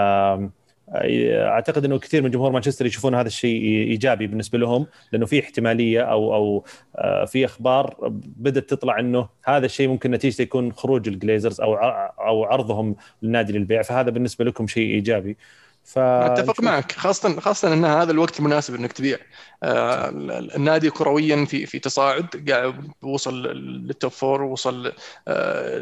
أعتقد 0.89 1.85
إنه 1.85 1.99
كثير 1.99 2.21
من 2.21 2.31
جمهور 2.31 2.51
مانشستر 2.51 2.85
يشوفون 2.85 3.15
هذا 3.15 3.27
الشيء 3.27 3.61
إيجابي 3.63 4.27
بالنسبة 4.27 4.57
لهم 4.59 4.87
لأنه 5.11 5.25
في 5.25 5.39
احتمالية 5.39 6.01
أو 6.01 6.35
أو 6.35 6.65
آه، 6.95 7.25
في 7.25 7.45
أخبار 7.45 7.95
بدأت 8.37 8.69
تطلع 8.69 8.99
إنه 8.99 9.29
هذا 9.45 9.65
الشيء 9.65 9.87
ممكن 9.87 10.11
نتيجته 10.11 10.41
يكون 10.41 10.73
خروج 10.73 11.07
الجليزرز 11.07 11.61
أو 11.61 11.75
أو 11.75 12.43
عرضهم 12.43 12.95
للنادي 13.21 13.53
للبيع 13.53 13.81
فهذا 13.81 14.09
بالنسبة 14.09 14.45
لكم 14.45 14.67
شيء 14.67 14.93
إيجابي. 14.93 15.37
ف... 15.85 15.99
أتفق 15.99 16.61
معك. 16.61 16.91
خاصه 16.91 17.39
خاصة 17.39 17.73
إن 17.73 17.85
هذا 17.85 18.11
الوقت 18.11 18.39
المناسب 18.39 18.75
إنك 18.75 18.91
تبيع. 18.93 19.17
آه 19.63 20.09
النادي 20.55 20.89
كرويا 20.89 21.45
في 21.45 21.65
في 21.65 21.79
تصاعد 21.79 22.49
قاعد 22.49 22.91
وصل 23.01 23.43
لل 23.87 23.97
top 23.97 24.11
four 24.11 24.41
وصل 24.41 24.93
آه 25.27 25.79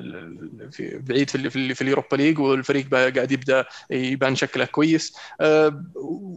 في 0.71 0.97
بعيد 0.97 1.29
في 1.29 1.49
في, 1.49 1.73
في 1.73 1.81
ال 1.81 1.86
Europa 1.86 2.15
League 2.15 2.39
والفريق 2.39 2.89
قاعد 2.93 3.31
يبدأ 3.31 3.65
يبان 3.89 4.35
شكله 4.35 4.65
كويس. 4.65 5.17
آه 5.41 5.83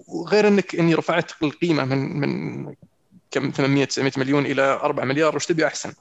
وغير 0.09 0.49
انك 0.49 0.75
إني 0.75 0.95
رفعت 0.95 1.31
القيمة 1.43 1.85
من 1.85 2.21
من 2.21 2.75
كم؟ 3.31 3.51
800 3.51 3.85
900 3.85 4.13
مليون 4.17 4.47
إلى 4.47 4.63
4 4.63 5.05
مليار 5.05 5.37
وش 5.37 5.47
تبي 5.47 5.67
أحسن؟ 5.67 5.93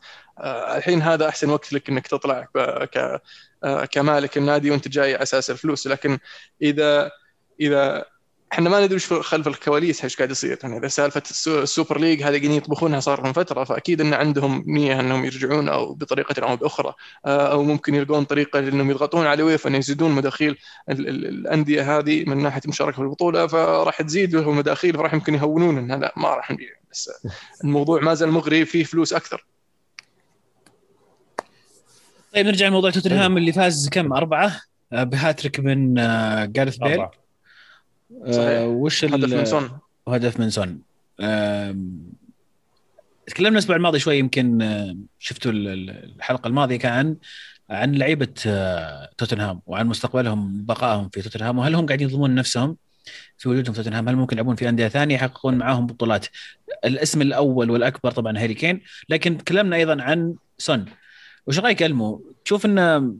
الحين 0.77 1.01
هذا 1.01 1.29
أحسن 1.29 1.49
وقت 1.49 1.73
لك 1.73 1.89
إنك 1.89 2.07
تطلع 2.07 2.47
ك 2.93 3.21
كمالك 3.91 4.37
النادي 4.37 4.71
وأنت 4.71 4.87
جاي 4.87 5.15
أساس 5.15 5.49
الفلوس. 5.51 5.87
لكن 5.87 6.19
إذا 6.61 7.11
إذا 7.59 8.05
إحنا 8.53 8.69
ما 8.69 8.85
ندري 8.85 8.95
وش 8.95 9.13
خلف 9.13 9.47
الكواليس 9.47 10.03
إيش 10.03 10.17
قاعد 10.17 10.31
يصير. 10.31 10.57
يعني 10.63 10.77
إذا 10.77 10.87
سالفة 10.87 11.23
ال 11.47 11.56
Super 11.56 11.99
League 11.99 12.19
هذه 12.19 12.29
قاعدين 12.29 12.51
يطبخونها 12.51 12.99
صار 12.99 13.23
لهم 13.23 13.33
فترة 13.33 13.63
فأكيد 13.63 14.01
إن 14.01 14.13
عندهم 14.13 14.63
نيه 14.67 14.99
إنهم 14.99 15.25
يرجعون 15.25 15.69
أو 15.69 15.93
بطريقة 15.93 16.49
أو 16.49 16.55
بأخرى. 16.55 16.93
آه، 17.25 17.51
أو 17.51 17.63
ممكن 17.63 17.95
يلقون 17.95 18.23
طريقة 18.23 18.59
إنهم 18.59 18.91
يضغطون 18.91 19.25
على 19.25 19.43
يويفا 19.43 19.67
إن 19.67 19.75
يزيدون 19.75 20.11
مداخيل 20.11 20.57
الأندية 20.89 21.97
هذه 21.97 22.23
من 22.29 22.37
ناحية 22.37 22.61
المشاركه 22.65 22.95
في 22.95 23.01
البطولة 23.01 23.47
فراح 23.47 24.01
تزيد 24.01 24.35
لهم 24.35 24.57
مداخيل 24.57 24.93
فراح 24.93 25.13
يمكن 25.13 25.35
يهونون 25.35 25.77
ان 25.77 26.01
لا 26.01 26.13
ما 26.17 26.29
راح 26.29 26.51
نبيع. 26.51 26.69
بس 26.91 27.09
الموضوع 27.63 28.01
ما 28.01 28.13
زال 28.13 28.31
مغري 28.31 28.65
فيه 28.65 28.83
فلوس 28.83 29.13
أكثر. 29.13 29.45
طيب 32.33 32.45
نرجع 32.45 32.67
لموضوع 32.67 32.89
توتنهام 32.89 33.37
اللي 33.37 33.51
فاز 33.51 33.89
كم؟ 33.89 34.13
أربعة؟ 34.13 34.61
آه، 34.93 35.03
بهاتريك 35.03 35.59
من 35.59 35.99
آه، 35.99 36.45
جارث 36.45 36.77
بيل 36.77 37.05
آه 38.25 38.67
وش 38.67 39.05
هدف 39.05 39.33
من 39.33 39.45
سون. 39.45 39.69
هدف 40.07 40.39
من 40.39 40.49
سون. 40.49 40.81
تكلمنا 43.27 43.53
الأسبوع 43.53 43.75
الماضي 43.75 43.99
شوي 43.99 44.17
يمكن 44.17 44.61
آه، 44.61 44.95
شفتوا 45.19 45.51
الحلقة 45.51 46.47
الماضية 46.47 46.77
كان 46.77 47.15
عن 47.69 47.95
لعيبة 47.95 48.33
آه، 48.47 49.09
توتنهام 49.17 49.61
وعن 49.65 49.87
مستقبلهم 49.87 50.65
بقائهم 50.65 51.09
في 51.09 51.21
توتنهام 51.21 51.57
وهل 51.57 51.75
هم 51.75 51.85
قاعدين 51.85 52.09
يضمون 52.09 52.35
نفسهم 52.35 52.77
في 53.37 53.49
وجودهم 53.49 53.73
في 53.73 53.83
توتنهام؟ 53.83 54.09
هل 54.09 54.15
ممكن 54.15 54.35
يلعبون 54.35 54.55
في 54.55 54.69
أندية 54.69 54.87
ثانية 54.87 55.15
يحققون 55.15 55.57
معاهم 55.57 55.87
بطولات؟ 55.87 56.25
الاسم 56.85 57.21
الأول 57.21 57.71
والأكبر 57.71 58.11
طبعا 58.11 58.37
هاري 58.37 58.53
كين 58.53 58.81
لكن 59.09 59.37
تكلمنا 59.37 59.75
أيضا 59.75 60.01
عن 60.01 60.35
سون. 60.57 60.85
وش 61.47 61.59
رأيك 61.59 61.83
ألمو؟ 61.83 62.33
تشوف 62.45 62.65
إنه 62.65 63.15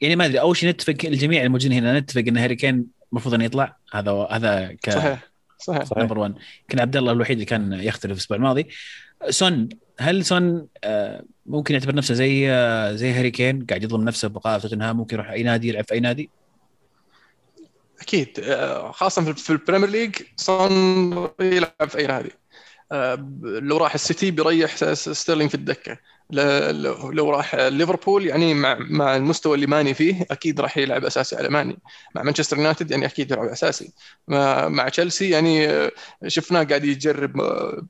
يعني 0.00 0.16
ما 0.16 0.26
أدري 0.26 0.40
أول 0.40 0.56
شيء 0.56 0.68
نتفق 0.68 0.96
الجميع 1.04 1.42
الموجودين 1.42 1.72
هنا 1.72 1.98
نتفق 1.98 2.24
إن 2.28 2.36
هاري 2.36 2.56
كين 2.56 2.86
المفروض 3.12 3.34
إنه 3.34 3.44
يطلع. 3.44 3.76
هذا 3.92 4.28
هذا 4.30 4.76
ك 4.82 4.90
صحيح 4.90 5.30
صحيح. 5.84 5.98
number 5.98 6.18
1 6.18 6.34
يمكن 6.60 6.80
عبد 6.80 6.96
الله 6.96 7.12
الوحيد 7.12 7.32
اللي 7.32 7.44
كان 7.44 7.72
يختلف 7.72 8.12
الأسبوع 8.12 8.36
الماضي. 8.36 8.68
سون 9.28 9.68
هل 10.00 10.24
سون 10.24 10.66
آه، 10.84 11.24
ممكن 11.46 11.74
يعتبر 11.74 11.94
نفسه 11.94 12.14
زي 12.14 12.50
آه، 12.50 12.92
زي 12.92 13.12
هاري 13.12 13.30
كين 13.30 13.66
قاعد 13.66 13.82
يظلم 13.82 14.04
نفسه 14.04 14.28
بقاء 14.28 14.58
في 14.58 14.68
توتنهام 14.68 14.96
ممكن 14.96 15.16
يروح 15.16 15.30
أي 15.30 15.42
نادي 15.42 15.68
يلعب 15.68 15.84
في 15.84 15.94
أي 15.94 16.00
نادي؟ 16.00 16.30
أكيد 18.00 18.40
آه، 18.40 18.92
خاصة 18.92 19.32
في 19.32 19.50
ال 19.50 19.55
Premier 19.55 19.88
League 19.88 20.16
سون 20.36 20.70
يلعب 21.40 21.88
في 21.88 21.98
أي 21.98 22.06
نادي. 22.06 22.30
لو 23.42 23.76
راح 23.76 23.94
السيتي 23.94 24.30
بيريح 24.30 24.76
ستيرلينج 24.94 25.50
في 25.50 25.54
الدكة. 25.54 25.98
لو 26.32 27.30
راح 27.30 27.54
ليفربول 27.54 28.26
يعني 28.26 28.54
مع 28.54 28.76
مع 28.80 29.16
المستوى 29.16 29.54
اللي 29.54 29.66
ماني 29.66 29.94
فيه 29.94 30.26
أكيد 30.30 30.60
راح 30.60 30.78
يلعب 30.78 31.04
أساسي 31.04 31.36
على 31.36 31.48
ماني. 31.48 31.78
مع 32.14 32.22
مانشستر 32.22 32.56
يونايتد 32.56 32.90
يعني 32.90 33.06
أكيد 33.06 33.30
يلعب 33.30 33.44
أساسي. 33.46 33.92
مع 34.68 34.88
تشيلسي 34.88 35.30
يعني 35.30 35.90
شفناه 36.26 36.62
قاعد 36.62 36.84
يجرب 36.84 37.32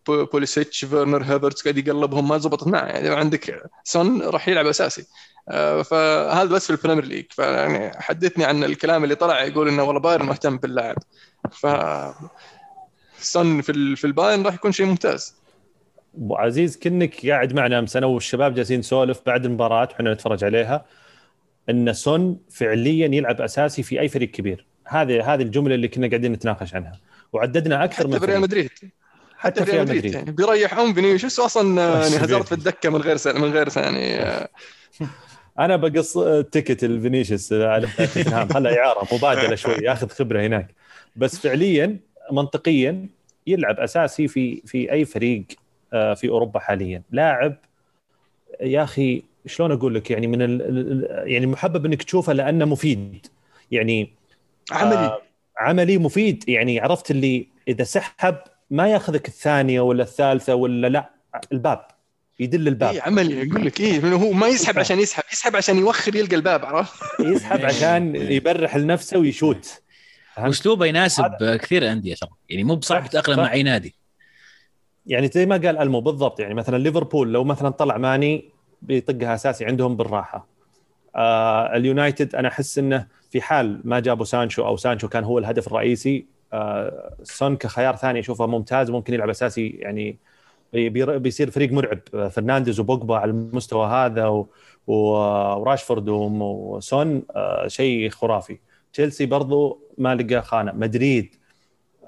بوليسيتش 0.09 0.85
فيرنر 0.85 1.23
هيفرتس 1.23 1.63
قاعد 1.63 1.79
يقلبهم 1.79 2.29
ما 2.29 2.39
زبطت 2.39 2.67
معه. 2.67 2.87
يعني 2.87 3.09
عندك 3.09 3.63
سون 3.85 4.23
راح 4.23 4.49
يلعب 4.49 4.67
أساسي. 4.67 5.07
فهذا 5.85 6.45
بس 6.45 6.67
في 6.67 6.71
ال 6.71 6.75
Premier 6.75 7.05
League. 7.05 7.25
فيعني 7.31 7.93
حدثني 8.01 8.45
عن 8.45 8.65
الكلام 8.65 9.05
اللي 9.05 9.15
طلع 9.15 9.45
يقول 9.45 9.69
إنه 9.69 9.83
والله 9.83 10.01
بايرن 10.01 10.27
مهتم 10.27 10.57
باللاعب. 10.57 10.97
ف 11.53 11.67
سون 13.21 13.61
في 13.61 13.97
في 13.97 14.07
البايرن 14.07 14.43
راح 14.43 14.55
يكون 14.55 14.73
شيء 14.73 14.87
ممتاز. 14.87 15.40
أبو 16.15 16.37
عزيز 16.37 16.77
كنك 16.77 17.27
قاعد 17.27 17.53
معنا 17.53 17.79
أمس. 17.79 17.97
أنا 17.97 18.07
والشباب 18.07 18.55
جالسين 18.55 18.79
نسولف 18.79 19.21
بعد 19.27 19.45
المباراة 19.45 19.89
وحنا 19.93 20.13
نتفرج 20.13 20.45
عليها 20.45 20.85
إن 21.71 21.93
سون 21.93 22.39
فعليا 22.51 23.07
يلعب 23.07 23.41
أساسي 23.41 23.83
في 23.83 24.01
أي 24.01 24.09
فريق 24.09 24.31
كبير. 24.31 24.67
هذه 24.85 25.35
هذه 25.35 25.43
الجملة 25.43 25.75
اللي 25.75 25.89
كنا 25.89 26.09
قاعدين 26.09 26.33
نتناقش 26.33 26.75
عنها. 26.75 26.93
وعددنا 27.33 27.85
أكثر 27.85 28.07
من 28.07 28.15
ريال 28.15 28.41
مدريد. 28.41 28.71
حتى 29.39 29.65
في 29.65 29.71
ريال 29.71 29.83
مدريد. 29.83 30.15
يعني 30.15 30.31
بيريحون 30.31 30.95
فينيسيوس 30.95 31.41
أصلا 31.41 31.83
يعني 32.03 32.17
هزارت 32.17 32.47
في 32.47 32.53
الدكة 32.53 32.91
من 32.91 33.01
غير 33.01 33.19
من 33.27 33.53
غير 33.53 33.69
يعني. 33.77 34.49
أنا 35.59 35.77
بقص 35.77 36.19
ticket 36.53 36.85
لفينيسيوس 36.85 37.53
على 37.53 37.89
توتنهام 37.97 38.49
خله 38.49 38.79
إعارة 38.79 39.15
مبادلة 39.15 39.55
شوي 39.55 39.75
ياخذ 39.75 40.09
خبرة 40.09 40.41
هناك. 40.41 40.75
بس 41.17 41.39
فعليا 41.39 41.97
منطقيا 42.33 43.09
يلعب 43.47 43.81
أساسي 43.81 44.29
في 44.29 44.63
في 44.67 44.93
أي 44.93 45.05
فريق 45.05 45.45
في 45.91 46.29
أوروبا 46.29 46.61
حاليا. 46.61 47.03
لاعب 47.11 47.57
يا 48.61 48.83
أخي 48.83 49.23
شلون 49.47 49.73
أقول 49.73 49.95
لك؟ 49.95 50.11
يعني 50.11 50.27
من 50.27 50.43
ال 50.43 51.07
يعني 51.27 51.47
محبب 51.47 51.87
إنك 51.87 52.03
تشوفه 52.03 52.33
لأنه 52.33 52.65
مفيد. 52.65 53.27
يعني 53.71 54.13
عملي. 54.73 54.97
آه 54.97 55.23
عملي 55.59 55.99
مفيد. 55.99 56.49
يعني 56.49 56.81
عرفت 56.81 57.11
اللي 57.11 57.47
إذا 57.69 57.85
سحب 57.85 58.37
ما 58.71 58.89
يأخذك 58.89 59.29
الثانية 59.29 59.81
ولا 59.81 60.03
الثالثة 60.03 60.55
ولا 60.55 60.87
لا 60.87 61.11
الباب. 61.53 61.87
يدل 62.41 62.69
الباب. 62.69 62.95
اي 62.95 63.01
عملي 63.01 63.51
أقول 63.51 63.67
لك 63.67 63.81
اي 63.81 64.13
هو 64.13 64.33
ما 64.33 64.49
يسحب 64.49 64.79
عشان 64.79 65.01
يسحب 65.01 65.23
يسحب 65.33 65.57
عشان 65.57 65.79
يوخر 65.79 66.17
يلقى 66.17 66.37
الباب 66.37 66.65
عرفت؟ 66.65 67.03
يسحب 67.21 67.65
عشان 67.71 68.17
يبرح 68.17 68.77
لنفسه 68.77 69.19
ويشوت. 69.19 69.83
أسلوبه 70.39 70.87
يناسب 70.87 71.25
هذا. 71.25 71.57
كثير 71.57 71.93
انديه 71.93 72.15
ترى. 72.15 72.31
يعني 72.49 72.65
مو 72.65 72.77
بصعب 72.77 73.07
تتأقلم 73.09 73.37
مع 73.37 73.53
أي 73.53 73.63
نادي. 73.63 73.95
يعني 75.11 75.27
زي 75.29 75.47
ما 75.47 75.57
قال 75.57 75.79
ألمو 75.79 76.01
بالضبط 76.01 76.41
يعني 76.41 76.55
مثلا 76.55 76.79
ليفربول 76.79 77.33
لو 77.33 77.45
مثلا 77.45 77.69
طلع 77.71 77.97
ماني 77.97 78.45
بيطقها 78.83 79.35
أساسي 79.35 79.65
عندهم 79.65 79.97
بالراحة. 79.97 80.47
آه 81.17 81.77
اليونايتد 81.77 82.35
أنا 82.35 82.49
أحس 82.49 82.79
إنه 82.79 83.07
في 83.31 83.41
حال 83.41 83.81
ما 83.85 84.01
جابوا 84.01 84.25
سانشو 84.25 84.67
أو 84.67 84.77
سانشو 84.77 85.09
كان 85.09 85.25
هو 85.25 85.39
الهدف 85.39 85.67
الرئيسي 85.67 86.27
آه، 86.53 87.15
سون 87.23 87.57
كخيار 87.57 87.97
ثاني 87.97 88.21
أشوفه 88.21 88.47
ممتاز 88.47 88.91
وممكن 88.91 89.15
يلعب 89.15 89.29
أساسي 89.29 89.69
يعني 89.69 90.17
بيصير 90.73 91.51
فريق 91.51 91.73
مرعب. 91.73 91.99
آه، 92.15 92.29
فرنانديز 92.29 92.81
وبوجبا 92.81 93.17
على 93.17 93.31
المستوى 93.31 93.87
هذا 93.87 94.27
و- 94.27 94.49
وراشفورد 94.87 96.09
وسون 96.09 97.23
آه، 97.37 97.67
شيء 97.69 98.11
خرافي. 98.11 98.59
تشيلسي 98.93 99.27
برضو 99.27 99.81
ما 99.99 100.15
لقى 100.15 100.43
خانة. 100.43 100.73
مدريد 100.73 101.35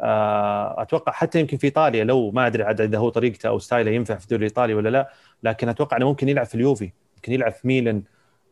أتوقع 0.02 1.12
حتى 1.12 1.40
يمكن 1.40 1.56
في 1.56 1.64
إيطاليا 1.64 2.04
لو 2.04 2.30
ما 2.30 2.46
أدري 2.46 2.62
عاد 2.62 2.80
إذا 2.80 2.98
هو 2.98 3.08
طريقته 3.08 3.48
أو 3.48 3.58
ستايله 3.58 3.90
ينفع 3.90 4.14
في 4.14 4.24
الدوري 4.24 4.46
الإيطالي 4.46 4.74
ولا 4.74 4.88
لا 4.88 5.12
لكن 5.42 5.68
أتوقع 5.68 5.96
إنه 5.96 6.08
ممكن 6.08 6.28
يلعب 6.28 6.46
في 6.46 6.54
اليوفي 6.54 6.90
ممكن 7.16 7.32
يلعب 7.32 7.52
في 7.52 7.68
ميلان. 7.68 8.02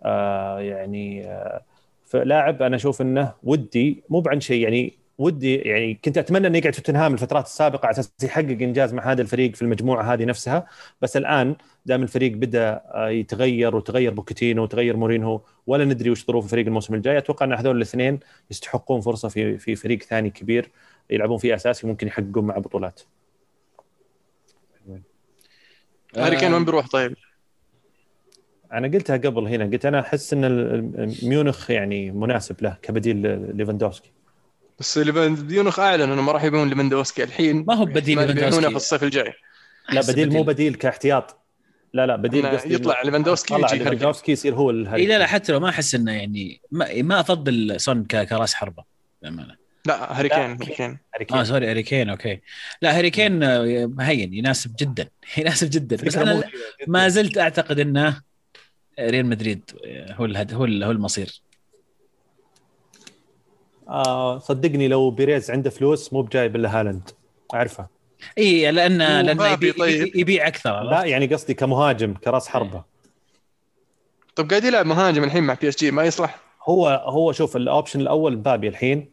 آه، 0.04 0.60
يعني 0.60 1.26
آه، 1.26 1.62
فلاعب 2.06 2.62
أنا 2.62 2.76
أشوف 2.76 3.02
إنه 3.02 3.32
ودي 3.42 4.02
مو 4.10 4.20
بعن 4.20 4.40
شيء 4.40 4.62
يعني 4.62 4.98
ودي 5.18 5.56
يعني 5.56 5.94
كنت 6.04 6.18
أتمنى 6.18 6.46
إنه 6.46 6.58
يقعد 6.58 6.74
في 6.74 6.80
توتنهام 6.82 7.14
الفترات 7.14 7.44
السابقة 7.44 7.86
على 7.86 7.92
أساس 7.92 8.12
يحقق 8.22 8.44
إنجاز 8.50 8.94
مع 8.94 9.12
هذا 9.12 9.22
الفريق 9.22 9.56
في 9.56 9.62
المجموعة 9.62 10.02
هذه 10.14 10.24
نفسها. 10.24 10.66
بس 11.02 11.16
الآن 11.16 11.56
دام 11.86 12.02
الفريق 12.02 12.32
بدأ 12.32 12.82
آه، 12.94 13.08
يتغير 13.08 13.76
وتغير 13.76 14.14
بوكيتينو 14.14 14.62
وتغير 14.62 14.96
مورينهو 14.96 15.40
ولا 15.66 15.84
ندري 15.84 16.10
وش 16.10 16.26
ظروف 16.26 16.44
الفريق 16.44 16.66
الموسم 16.66 16.94
الجاي. 16.94 17.18
أتوقع 17.18 17.46
إن 17.46 17.52
هذول 17.52 17.76
الاثنين 17.76 18.20
يستحقون 18.50 19.00
فرصة 19.00 19.28
في 19.28 19.58
في 19.58 19.76
فريق 19.76 20.02
ثاني 20.02 20.30
كبير. 20.30 20.70
يلعبون 21.10 21.38
فيه 21.38 21.54
اساسي 21.54 21.86
ممكن 21.86 22.06
يحققون 22.06 22.44
مع 22.44 22.58
بطولات. 22.58 23.00
هاري 26.16 26.36
كين 26.36 26.54
وين 26.54 26.64
بيروح 26.64 26.88
طيب؟ 26.88 27.16
أنا 28.72 28.88
قلتها 28.88 29.16
قبل 29.16 29.46
هنا 29.46 29.64
قلت 29.64 29.86
أنا 29.86 30.00
أحس 30.00 30.32
إن 30.32 30.44
ال- 30.44 31.14
ميونخ 31.22 31.70
يعني 31.70 32.10
مناسب 32.10 32.62
له 32.62 32.76
كبديل 32.82 33.16
ليفاندوفسكي. 33.56 34.12
بس 34.78 34.98
ليفاندوفسكي 34.98 35.82
أعلن 35.82 36.02
إنه 36.12 36.22
ما 36.22 36.32
راح 36.32 36.44
يبيعون 36.44 36.68
ليفاندوفسكي 36.68 37.22
الحين. 37.22 37.64
ما 37.68 37.74
هو 37.74 37.84
بديل 37.84 38.18
يبيعونه 38.18 38.32
ليفاندوفسكي. 38.34 38.70
في 38.70 38.76
الصيف 38.76 39.02
الجاي. 39.02 39.32
لا 39.88 39.98
أحس 40.00 40.10
بديل 40.10 40.32
مو 40.32 40.42
بديل. 40.42 40.74
كاحتياط. 40.74 41.36
لا 41.92 42.06
لا 42.06 42.16
بديل 42.16 42.46
قصدي 42.46 42.74
يطلع 42.74 43.02
ليفاندوفسكي 43.02 43.54
يجي. 43.54 43.78
ليفاندوفسكي 43.78 44.32
يصير 44.32 44.54
هو 44.54 44.70
الهاري 44.70 45.02
اي 45.02 45.06
لا 45.06 45.18
لا 45.18 45.26
حتى 45.26 45.52
لو 45.52 45.60
ما 45.60 45.68
أحس 45.68 45.94
إنه 45.94 46.12
يعني 46.12 46.60
ما, 46.70 47.02
ما 47.02 47.20
أفضل 47.20 47.80
سون 47.80 48.04
ك- 48.04 48.26
كراس 48.28 48.54
حربة 48.54 48.84
بأمانة. 49.22 49.59
لا 49.86 50.18
هاري. 50.18 50.28
كين 50.28 50.40
هاري 51.14 51.24
كين. 51.24 51.36
آه 51.38 51.42
sorry 51.42 51.70
هاري 51.70 51.82
كين 51.82 52.10
okay. 52.10 52.40
لا 52.82 52.98
هاري 52.98 53.10
كين 53.10 53.42
آه، 53.42 53.90
كين 54.00 54.34
يناسب 54.34 54.74
جدا. 54.80 55.08
يناسب 55.38 55.70
جدا. 55.70 55.96
بس 55.96 56.16
أنا. 56.16 56.42
ما 56.86 57.08
زلت 57.08 57.38
أعتقد 57.38 57.78
انه 57.78 58.22
ريال 59.00 59.26
مدريد 59.26 59.70
هو 60.10 60.24
الهد 60.24 60.54
هو 60.54 60.64
ال- 60.64 60.84
هو 60.84 60.90
المصير. 60.90 61.42
آه 63.88 64.38
صدقني 64.38 64.88
لو 64.88 65.10
بيريز 65.10 65.50
عنده 65.50 65.70
فلوس 65.70 66.12
مو 66.12 66.22
بجايب 66.22 66.56
الا 66.56 66.80
هالاند. 66.80 67.10
أعرفه. 67.54 67.86
إي 68.38 68.70
لأن 68.70 68.98
لأن 68.98 69.34
مبابي 69.34 69.68
يبيع, 69.68 69.84
طيب. 69.86 70.16
يبيع 70.16 70.46
أكثر 70.46 70.82
لا 70.82 71.04
يعني 71.04 71.26
قصدي 71.26 71.54
كمهاجم 71.54 72.14
كراس 72.14 72.48
حربة. 72.48 72.84
طب 74.36 74.50
قاعد 74.50 74.64
يلعب 74.64 74.86
مهاجم 74.86 75.24
الحين 75.24 75.42
مع 75.42 75.54
PSG 75.54 75.90
ما 75.90 76.02
يصلح. 76.04 76.40
هو 76.68 76.88
هو 76.88 77.32
شوف 77.32 77.56
ال 77.56 77.63
option 77.63 78.00
الأول 78.00 78.36
مبابي 78.36 78.68
الحين. 78.68 79.08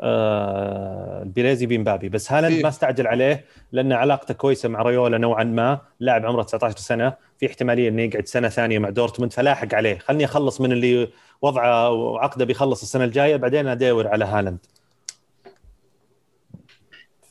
آه 0.00 1.22
البيريز 1.22 1.62
يبي 1.62 1.78
مبابي 1.78 2.08
بس 2.08 2.32
هالاند 2.32 2.54
إيه. 2.54 2.62
ما 2.62 2.68
استعجل 2.68 3.06
عليه 3.06 3.44
لأن 3.72 3.92
علاقته 3.92 4.34
كويسة 4.34 4.68
مع 4.68 4.82
ريولا 4.82 5.18
نوعا 5.18 5.44
ما. 5.44 5.80
لاعب 6.00 6.26
عمره 6.26 6.42
19 6.42 6.76
سنة. 6.76 7.12
في 7.38 7.46
احتمالية 7.46 7.88
إنه 7.88 8.02
يقعد 8.02 8.26
سنة 8.26 8.48
ثانية 8.48 8.78
مع 8.78 8.90
دورتموند. 8.90 9.32
فلاحق 9.32 9.74
عليه. 9.74 9.98
خلني 9.98 10.24
أخلص 10.24 10.60
من 10.60 10.72
اللي 10.72 11.08
وضعه 11.42 11.90
وعقده 11.90 12.44
بيخلص 12.44 12.82
السنة 12.82 13.04
الجاية. 13.04 13.36
بعدين 13.36 13.68
أدور 13.68 14.08
على 14.08 14.24
هالاند. 14.24 14.58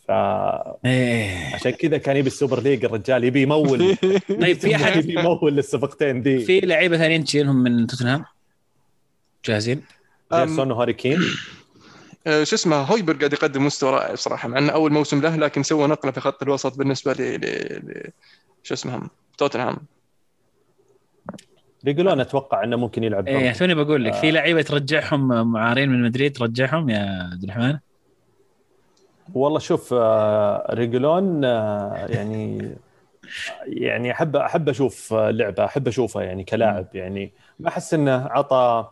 فعشان 0.08 0.76
إيه. 0.86 1.72
كذا 1.72 1.98
كان 1.98 2.18
يبي 2.18 2.28
السوبر 2.28 2.62
ليج 2.62 2.86
الرجال. 2.86 3.24
يبي 3.24 3.42
يمول. 3.42 3.96
طيب 4.42 4.60
في 4.60 4.76
احد 4.76 4.96
يبي 4.96 5.20
يمول 5.20 5.56
للصفقتين 5.56 6.22
دي. 6.22 6.40
في 6.40 6.60
لعيبة 6.60 6.98
ثانيين 6.98 7.24
تشيلهم 7.24 7.56
من 7.56 7.88
توتنهام؟ 7.88 8.26
جاهزين؟ 9.46 9.82
غير 10.34 10.53
سون 10.53 10.72
وهاري 10.72 10.94
كين. 10.94 11.20
شو 12.28 12.56
اسمه 12.56 12.76
هويبرج 12.76 13.14
قاعد 13.14 13.34
يقدم 13.34 13.66
مستوى 13.66 13.92
رائع 13.92 14.14
بصراحة 14.14 14.48
مع 14.48 14.58
إنه 14.58 14.74
أول 14.74 14.94
موسم 14.94 15.22
له 15.22 15.36
لكن 15.36 15.64
سوى 15.64 15.88
نقلة 15.88 16.12
في 16.12 16.20
خط 16.20 16.44
الوسط 16.44 16.78
بالنسبة 16.78 17.14
ل 17.14 18.12
شو 18.64 18.74
اسمهم 18.74 19.10
توتنهام 19.38 19.78
ريجولون 21.86 22.20
أتوقع 22.20 22.64
إنه 22.64 22.78
ممكن 22.78 23.04
يلعب 23.04 23.28
إيه. 23.28 23.54
توني 23.54 23.76
بقول 23.76 24.06
لك 24.06 24.14
في 24.14 24.28
آه. 24.28 24.32
لعيبة 24.32 24.62
ترجعهم 24.62 25.52
معارين 25.52 25.90
من 25.90 26.04
مدريد 26.04 26.38
ترجعهم 26.38 26.90
يا 26.90 27.30
عبد 27.34 27.44
الرحمن 27.44 27.78
والله 29.34 29.60
شوف 29.60 29.94
آه، 29.94 30.74
ريجولون 30.74 31.46
آه، 31.46 32.06
يعني 32.10 32.76
يعني 33.68 34.12
أحب 34.12 34.36
أحب 34.36 34.70
أشوف 34.70 35.14
آه، 35.14 35.32
لعبة 35.32 35.66
أحب 35.66 35.88
اشوفه 35.88 36.22
يعني 36.22 36.44
كلاعب 36.44 36.88
يعني 36.94 37.32
ما 37.60 37.70
أحس 37.70 37.94
إنه 37.94 38.28
عطى 38.32 38.90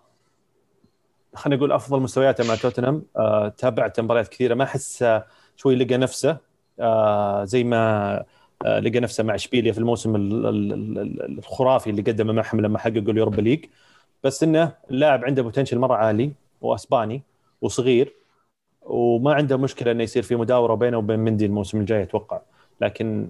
خلينا 1.36 1.58
نقول 1.58 1.72
أفضل 1.72 2.02
مستوياته 2.02 2.48
مع 2.48 2.56
توتنهام. 2.56 3.04
آه، 3.18 3.48
تابعت 3.48 4.00
مباريات 4.00 4.28
كثيرة 4.28 4.54
ما 4.54 4.64
أحس 4.64 5.06
شوي 5.56 5.76
لقى 5.76 5.98
نفسه. 5.98 6.38
آه، 6.80 7.44
زي 7.44 7.64
ما 7.64 8.24
آه، 8.66 8.80
لقى 8.80 9.00
نفسه 9.00 9.24
مع 9.24 9.36
إشبيليا 9.36 9.72
في 9.72 9.78
الموسم 9.80 10.16
ال- 10.16 10.46
ال- 10.46 10.74
ال- 11.00 11.38
الخرافي 11.40 11.90
اللي 11.90 12.02
قدمه 12.02 12.34
معهم 12.34 12.62
لما 12.62 12.80
حققوا 12.80 13.12
اليوروبا 13.12 13.42
ليج. 13.42 13.66
بس 14.24 14.44
إنه 14.44 14.72
اللاعب 14.92 15.26
عنده 15.26 15.42
potential 15.42 15.80
مرة 15.80 15.96
عالي 15.96 16.32
وأسباني 16.62 17.24
وصغير 17.62 18.14
وما 18.82 19.34
عنده 19.34 19.58
مشكلة 19.58 19.92
إنه 19.92 20.04
يصير 20.04 20.24
في 20.24 20.36
مداورة 20.36 20.76
بينه 20.76 20.98
وبين 20.98 21.20
مندي 21.20 21.46
الموسم 21.46 21.80
الجاي 21.80 22.04
أتوقع. 22.04 22.42
لكن 22.82 23.30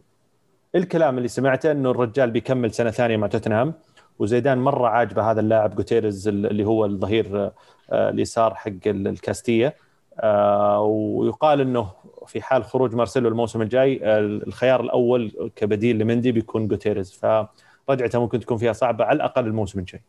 الكلام 0.76 1.18
اللي 1.18 1.28
سمعته 1.28 1.72
إنه 1.72 1.92
الرجال 1.92 2.32
بيكمل 2.32 2.72
سنة 2.74 2.92
ثانية 2.92 3.18
مع 3.18 3.28
توتنهام 3.28 3.74
وزيدان 4.20 4.58
مرة 4.58 4.88
عاجبه 4.88 5.32
هذا 5.32 5.40
اللاعب 5.40 5.76
جوتيرز 5.76 6.28
اللي 6.28 6.66
هو 6.66 6.86
الظهير 6.86 7.52
اليسار 7.92 8.56
حق 8.56 8.72
ال- 8.88 9.08
الكاستيا. 9.08 9.76
آه، 10.20 10.82
ويقال 10.82 11.62
إنه 11.62 11.92
في 12.28 12.42
حال 12.42 12.64
خروج 12.64 12.96
مارسيلو 12.96 13.30
الموسم 13.30 13.62
الجاي 13.62 14.00
الخيار 14.04 14.82
الأول 14.82 15.52
كبديل 15.56 15.98
لمندي 16.00 16.32
بيكون 16.32 16.68
جوتيرز 16.68 17.12
فرجعته 17.12 18.20
ممكن 18.20 18.40
تكون 18.40 18.58
فيها 18.58 18.74
صعبة 18.74 19.06
على 19.06 19.16
الأقل 19.16 19.46
الموسم 19.48 19.80
الجاي. 19.80 20.02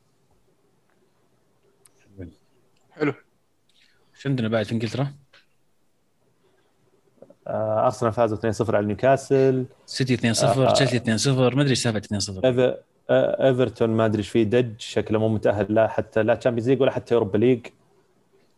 حلو. 2.91 3.13
شو 4.19 4.29
عندنا 4.29 4.49
بعد 4.49 4.65
في 4.67 4.73
إنجلترا؟ 4.73 5.13
آه، 7.47 7.85
أرسنال 7.85 8.13
فازوا 8.13 8.37
2-0 8.39 8.77
على 8.77 8.87
نيوكاسل. 8.87 9.67
سيتي 9.87 10.15
2-0 10.15 10.45
آه. 10.45 10.73
تشيلسي 10.73 10.97
2-0 10.97 11.29
ما 11.55 11.63
أدري 11.63 11.71
إيش 11.71 11.83
سالفة 11.83 11.99
2-0 11.99 12.41
إيفر- 12.41 12.45
آه، 12.61 12.79
إيفرتون 13.11 13.91
ما 13.91 14.05
أدري 14.07 14.19
إيش 14.19 14.29
فيه 14.29 14.43
دج 14.43 14.73
شكله 14.79 15.19
مو 15.19 15.29
متأهل 15.29 15.67
لا 15.69 15.89
حتى 15.89 16.23
لا 16.23 16.35
تشامبيونز 16.35 16.69
ليج 16.71 16.81
ولا 16.81 16.91
حتى 16.91 17.15
اوروبا 17.15 17.39
ليج 17.39 17.67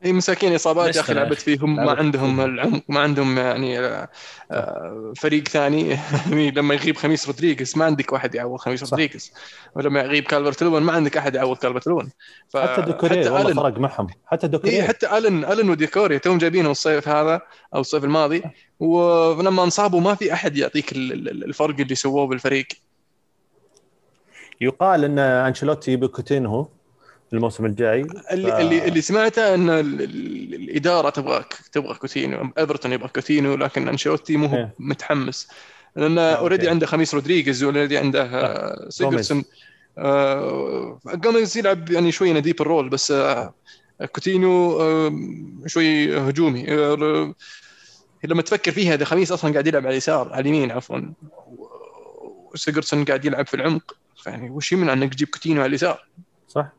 اي 0.04 0.12
مساكين 0.12 0.54
إصابات 0.54 0.96
يا 0.96 1.00
أخي. 1.00 1.14
لعبت 1.14 1.38
فيهم 1.38 1.76
ما 1.76 1.92
عندهم. 1.92 2.40
العمق 2.40 2.82
ما 2.88 3.00
عندهم 3.00 3.38
يعني 3.38 3.78
آه، 3.80 4.08
آه، 4.52 5.12
فريق 5.16 5.48
ثاني. 5.48 5.88
يعني 6.26 6.50
لما 6.50 6.74
يغيب 6.74 6.96
خميس 6.96 7.26
رودريغيز 7.26 7.78
ما 7.78 7.84
عندك 7.84 8.12
واحد 8.12 8.34
يعوض 8.34 8.58
خميس. 8.60 8.82
رودريغيز 8.82 9.32
ولما 9.76 10.00
يغيب 10.00 10.24
كالفرت 10.24 10.62
لوين 10.62 10.82
ما 10.82 10.92
عندك 10.92 11.16
أحد 11.16 11.34
يعوض 11.34 11.56
كالفرت 11.56 11.86
لوين 11.86 12.10
ف- 12.48 12.56
حتى 12.56 12.82
دوكوري 12.82 13.18
والله 13.30 13.48
ألن. 13.48 13.54
فرق 13.54 13.78
معهم. 13.78 14.06
حتى 14.26 14.48
دوكوري 14.48 14.82
حتى 14.82 15.18
آلن 15.18 15.44
آلن 15.44 15.70
ودوكوري 15.70 16.18
توم 16.18 16.38
جايبينهم 16.38 16.70
الصيف 16.70 17.08
هذا 17.08 17.40
أو 17.74 17.80
الصيف 17.80 18.04
الماضي. 18.04 18.42
ولما 18.80 19.64
انصابوا 19.64 20.00
ما 20.00 20.14
في 20.14 20.32
أحد 20.32 20.56
يعطيك 20.56 20.92
ال- 20.92 21.12
ال- 21.28 21.44
الفرق 21.44 21.80
اللي 21.80 21.94
سووه 21.94 22.26
بالفريق. 22.26 22.66
يقال 24.60 25.04
إن 25.04 25.18
أنشيلوتي 25.18 25.96
بكوتينهو 25.96 26.66
الموسم 27.32 27.66
الجاي. 27.66 28.06
اللي 28.30 28.50
ف- 28.52 28.54
اللي 28.54 28.88
اللي 28.88 29.00
سمعته 29.00 29.54
إن 29.54 29.70
ال- 29.70 30.02
ال- 30.02 30.54
الإدارة 30.54 31.10
تبغاك 31.10 31.54
تبغى 31.72 31.94
كوتينيو 31.94 32.48
إيفرتون 32.58 32.92
يبغى 32.92 33.08
كوتينيو 33.08 33.54
لكن 33.56 33.88
أنشيلوتي 33.88 34.36
مو 34.36 34.56
إيه. 34.56 34.74
متحمس. 34.78 35.48
لأن 35.96 36.18
آه، 36.18 36.32
already. 36.34 36.68
عنده 36.68 36.86
خميس 36.86 37.14
رودريغيز 37.14 37.62
و 37.64 37.68
already 37.68 37.98
عنده 37.98 38.22
آه، 38.22 38.88
سيجوردسون 38.88 39.44
آه، 39.98 40.98
جوميز 41.06 41.58
يلعب 41.58 41.90
يعني 41.90 42.12
شوي 42.12 42.32
in 42.32 42.39
deeper 42.39 42.60
role 42.60 42.88
بس 42.88 43.10
آه، 43.10 43.54
كوتينيو 44.12 44.80
آه، 44.80 45.12
شوي 45.66 46.18
هجومي. 46.18 46.66
لما 48.24 48.42
تفكر 48.42 48.72
فيها 48.72 48.92
هذا 48.94 49.04
خميس 49.04 49.32
أصلا 49.32 49.52
قاعد 49.52 49.66
يلعب 49.66 49.82
على 49.82 49.92
اليسار 49.92 50.28
على 50.32 50.40
اليمين 50.40 50.70
عفوا 50.70 51.00
وسيجوردسون 52.54 53.04
قاعد 53.04 53.24
يلعب 53.24 53.46
في 53.46 53.54
العمق. 53.54 53.96
يعني 54.26 54.50
وش 54.50 54.72
يمنع 54.72 54.92
انك 54.92 55.14
تجيب 55.14 55.28
كوتينيو 55.28 55.62
على 55.62 55.68
اليسار 55.68 56.06
صح. 56.48 56.72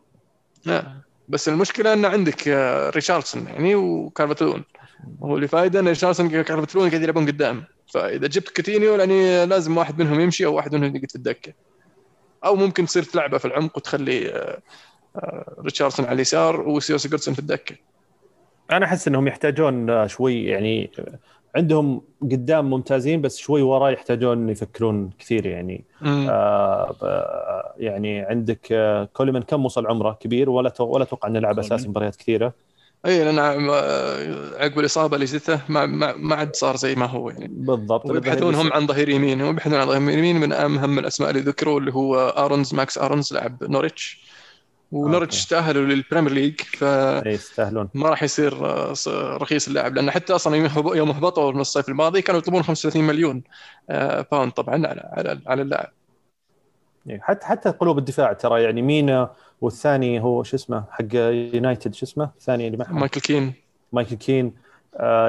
نعم 0.65 1.01
بس 1.29 1.49
المشكلة 1.49 1.93
إن 1.93 2.05
عندك 2.05 2.47
آه، 2.47 2.89
ريشاردسون 2.89 3.47
يعني 3.47 3.75
وكالفرت 3.75 4.28
لوين 4.28 4.63
هو 5.23 5.35
اللي 5.35 5.47
فايدة 5.47 5.79
إن 5.79 5.87
ريشاردسون 5.87 6.39
وكالفرت 6.39 6.69
لوين 6.69 6.89
قاعد 6.89 7.01
يلعبون 7.01 7.27
قدام. 7.27 7.63
فإذا 7.87 8.27
جبت 8.27 8.49
كوتينيو 8.49 8.95
يعني 8.95 9.45
لازم 9.45 9.77
واحد 9.77 10.01
منهم 10.01 10.19
يمشي 10.19 10.45
أو 10.45 10.55
واحد 10.55 10.75
منهم 10.75 10.95
يقعد 10.95 11.09
في 11.09 11.15
الدكة. 11.15 11.53
أو 12.45 12.55
ممكن 12.55 12.85
تصير 12.85 13.03
تلعبه 13.03 13.37
في 13.37 13.45
العمق 13.45 13.77
وتخلي 13.77 14.31
آه، 14.31 14.59
آه، 15.15 15.55
ريتشاردسون 15.59 16.05
على 16.05 16.15
اليسار 16.15 16.61
وسيو 16.61 16.97
سيجوردسون 16.97 17.33
في 17.33 17.39
الدكة. 17.39 17.75
أنا 18.71 18.85
أحس 18.85 19.07
إنهم 19.07 19.27
يحتاجون 19.27 20.07
شوي 20.07 20.45
يعني 20.45 20.91
عندهم 21.55 22.01
قدام 22.21 22.69
ممتازين 22.69 23.21
بس 23.21 23.37
شوي 23.37 23.61
ورا 23.61 23.89
يحتاجون 23.89 24.49
يفكرون 24.49 25.09
كثير 25.19 25.45
يعني. 25.45 25.83
آه 26.05 26.95
ب- 27.01 27.81
يعني 27.81 28.19
عندك 28.21 28.67
آه 28.71 29.09
كولمان 29.13 29.41
كم 29.41 29.65
وصل 29.65 29.87
عمره؟ 29.87 30.11
كبير 30.19 30.49
ولا 30.49 30.69
تو- 30.69 30.85
ولا 30.87 31.03
أتوقع 31.03 31.27
إنه 31.29 31.39
لعب 31.39 31.59
اساسي 31.59 31.87
مباريات 31.87 32.15
كثيرة. 32.15 32.53
اي 33.05 33.23
لأن 33.23 33.39
آه، 33.39 34.63
عقب 34.63 34.79
الإصابة 34.79 35.15
اللي 35.15 35.27
ما 35.69 35.85
ما 35.85 36.15
ما 36.15 36.35
عاد 36.35 36.55
صار 36.55 36.75
زي 36.75 36.95
ما 36.95 37.05
هو 37.05 37.29
يعني. 37.29 37.47
بالضبط. 37.47 38.05
ويبحثون 38.09 38.55
هم 38.55 38.73
عن 38.73 38.87
ظهير 38.87 39.09
يمين 39.09 39.41
هم 39.41 39.49
يبحثون 39.49 39.73
عن 39.79 39.87
ظهير 39.87 40.01
يمين 40.17 40.35
من 40.39 40.51
أهم 40.53 40.99
الأسماء 40.99 41.29
اللي 41.29 41.41
ذكروا 41.41 41.79
اللي 41.79 41.93
هو 41.93 42.15
آرونز 42.37 42.73
ماكس 42.75 42.97
آرونز 42.97 43.33
لاعب 43.33 43.63
نوريتش. 43.63 44.28
ونوريتش 44.91 45.45
تاهلوا 45.45 45.85
للبريمير 45.85 46.31
ليج 46.33 46.61
فما 46.61 47.25
اي 47.25 47.31
يستاهلون. 47.33 47.89
راح 47.95 48.23
يصير 48.23 48.65
آه، 48.65 48.93
رخيص 49.37 49.67
اللاعب 49.67 49.95
لأن 49.95 50.11
حتى 50.11 50.35
أصلا 50.35 50.55
يوم 50.55 50.65
هب- 50.65 50.95
يوم 50.95 51.11
هبطوا 51.11 51.51
من 51.51 51.59
الصيف 51.61 51.89
الماضي 51.89 52.21
كانوا 52.21 52.39
يطلبون 52.41 52.63
35 52.63 53.03
مليون 53.07 53.43
آه، 53.89 54.25
pound 54.31 54.51
طبعا 54.51 54.75
على 54.87 55.09
على 55.13 55.39
على 55.47 55.61
اللاعب. 55.61 55.89
يعني 57.05 57.21
حتى 57.21 57.45
حتى 57.45 57.69
قلوب 57.69 57.97
الدفاع 57.97 58.33
ترى 58.33 58.63
يعني 58.63 58.81
مينا 58.81 59.31
والثاني 59.61 60.19
هو 60.21 60.43
شو 60.43 60.55
اسمه 60.55 60.83
حق 60.91 61.05
يونايتد 61.15 61.93
شو 61.95 62.05
اسمه 62.05 62.29
الثاني 62.39 62.67
اللي 62.67 62.77
معهم. 62.77 62.99
مايكل 62.99 63.21
كين. 63.21 63.53
مايكل 63.93 64.15
كين. 64.15 64.45
آه 64.45 64.51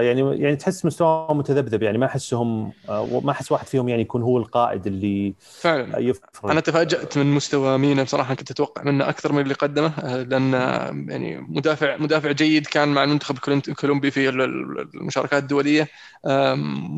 يعني 0.01 0.43
يعني 0.43 0.57
تحس 0.57 0.85
مستواهم 0.85 1.39
متذبذب 1.39 1.83
يعني 1.83 1.99
ما 1.99 2.07
أحسهم 2.07 2.73
آه 2.89 3.21
ما 3.25 3.31
أحس 3.31 3.53
واحد 3.53 3.67
فيهم 3.67 3.89
يعني 3.89 4.03
يكون 4.03 4.23
هو 4.23 4.39
القائد 4.39 4.87
اللي 4.87 5.35
فعلا. 5.41 5.99
يفرق. 5.99 6.47
أنا 6.51 6.61
تفاجأت 6.61 7.19
من 7.19 7.27
مستوى 7.27 7.79
مينا 7.79 8.03
بصراحة 8.03 8.35
كنت 8.35 8.51
أتوقع 8.51 8.83
منه 8.83 9.09
أكثر 9.09 9.33
من 9.33 9.43
اللي 9.43 9.55
قدمه 9.55 9.93
آه، 9.99 10.23
لأن 10.23 10.55
آه، 10.55 10.87
يعني 11.09 11.41
مدافع 11.41 11.97
مدافع 11.97 12.33
جيد 12.33 12.67
كان 12.67 12.89
مع 12.89 13.05
المنتخب 13.05 13.37
الكولوم- 13.37 13.63
الكولومبي 13.69 14.11
في 14.11 14.29
ال- 14.29 14.41
ال- 14.43 14.89
المشاركات 14.95 15.43
الدولية. 15.43 15.89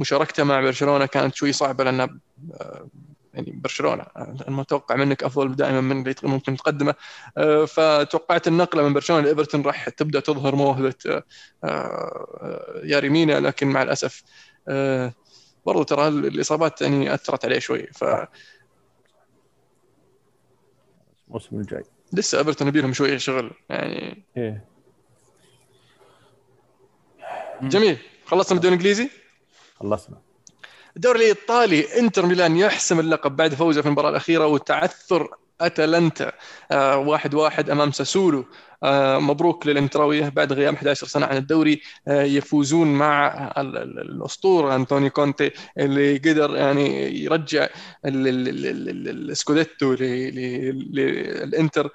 مشاركته 0.01 0.45
مع 0.45 0.61
برشلونة 0.61 1.07
كانت 1.07 1.35
شوي 1.35 1.53
صعبة 1.53 1.85
لأن 1.85 2.01
آه، 2.01 2.89
يعني 3.35 3.51
برشلونة. 3.51 4.07
المتوقع 4.49 4.97
منك 4.97 5.25
أفضل 5.25 5.57
دائما 5.57 5.81
من 5.81 6.01
اللي 6.01 6.15
ممكن 6.23 6.57
تقدمه. 6.57 6.95
آه، 7.37 7.65
فتوقعت 7.65 8.49
النقلة 8.49 8.83
من 8.83 8.93
برشلونة 8.93 9.23
لإيفرتون 9.23 9.63
راح 9.63 9.89
تبدأ 9.89 10.21
تظهر 10.21 10.55
موهبة 10.55 10.95
آه، 11.07 11.23
آه، 11.65 12.81
ياري 12.85 13.09
مينا 13.09 13.41
لكن 13.41 13.67
مع 13.67 13.83
الأسف 13.83 14.23
برضو 15.67 15.83
ترى 15.83 16.09
الإصابات 16.09 16.83
يعني 16.83 17.15
أثرت 17.15 17.45
عليه 17.45 17.59
شوي. 17.59 17.87
ف 17.87 18.05
الموسم 21.29 21.57
الجاي. 21.57 21.85
لسه 22.13 22.39
إيفرتون 22.39 22.69
يبي 22.69 22.81
لهم 22.81 22.93
شوية 22.93 23.17
شغل 23.17 23.51
يعني. 23.71 24.25
إيه. 24.37 24.65
جميل. 27.63 27.99
خلصنا 28.27 28.57
الدوري 28.57 28.75
الإنجليزي؟ 28.75 29.11
خلصنا. 29.75 30.32
الدوري 30.97 31.19
الإيطالي 31.21 31.99
إنتر 31.99 32.27
ميلان 32.27 32.57
يحسم 32.57 33.01
اللقب 33.01 33.37
بعد 33.37 33.55
فوزه 33.55 33.81
في 33.83 33.87
المباراة 33.87 34.11
الأخيرة 34.11 34.47
وتعثر 34.47 35.29
أتلانتا 35.61 36.33
آه 36.73 36.97
واحد 36.99 37.35
واحد 37.35 37.71
أمام 37.71 37.93
ساسولو. 37.93 38.45
آه 38.85 39.19
مبروك 39.19 39.67
للانتراويه 39.67 40.29
بعد 40.29 40.53
غياب 40.53 40.75
11 40.75 41.07
سنة 41.07 41.27
عن 41.27 41.37
الدوري. 41.37 41.81
آه 42.09 42.23
يفوزون 42.23 42.87
مع 42.95 43.29
ال- 43.59 43.77
ال- 43.77 43.99
الأسطورة 44.01 44.75
أنطونيو 44.77 45.11
كونتي 45.11 45.51
اللي 45.79 46.17
قدر 46.19 46.57
يعني 46.57 47.17
يرجع 47.25 47.65
ال- 48.05 48.29
ال- 48.29 48.49
ال- 48.49 48.67
ال- 48.67 49.09
ال- 49.09 49.31
السكوديتو 49.31 49.93
للإنتر 50.93 51.89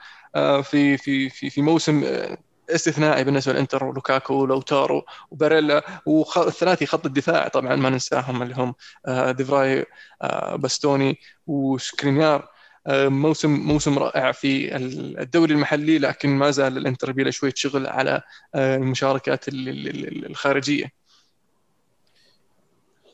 في 0.64 0.98
في 0.98 1.30
في 1.30 1.50
في 1.50 1.62
موسم 1.62 2.04
آه، 2.04 2.38
استثنائي 2.70 3.24
بالنسبة 3.24 3.54
للانتر 3.54 3.84
ولوكاكو 3.84 4.34
ولوتارو 4.34 5.06
وباريلا 5.32 6.02
والثلاثي 6.06 6.86
خط 6.86 7.06
الدفاع 7.06 7.48
طبعا 7.48 7.76
ما 7.76 7.90
ننساهم 7.90 8.42
اللي 8.44 8.56
هم 8.56 8.76
آه، 9.06 9.32
ديفراي 9.32 9.86
آه، 10.22 10.56
باستوني 10.56 11.20
وسكرينيار. 11.48 12.50
آه، 12.88 13.08
موسم 13.08 13.50
موسم 13.50 14.00
رائع 14.00 14.32
في 14.32 14.76
الدوري 14.76 15.54
المحلي 15.54 16.00
لكن 16.00 16.30
ما 16.30 16.52
زال 16.52 16.78
الإنتر 16.78 17.12
يبيله 17.12 17.32
شوية 17.32 17.54
شغل 17.56 17.88
على 17.88 18.22
المشاركات 18.56 19.48
ال- 19.48 19.70
ال- 19.70 19.88
ال- 19.88 20.26
الخارجية. 20.26 20.92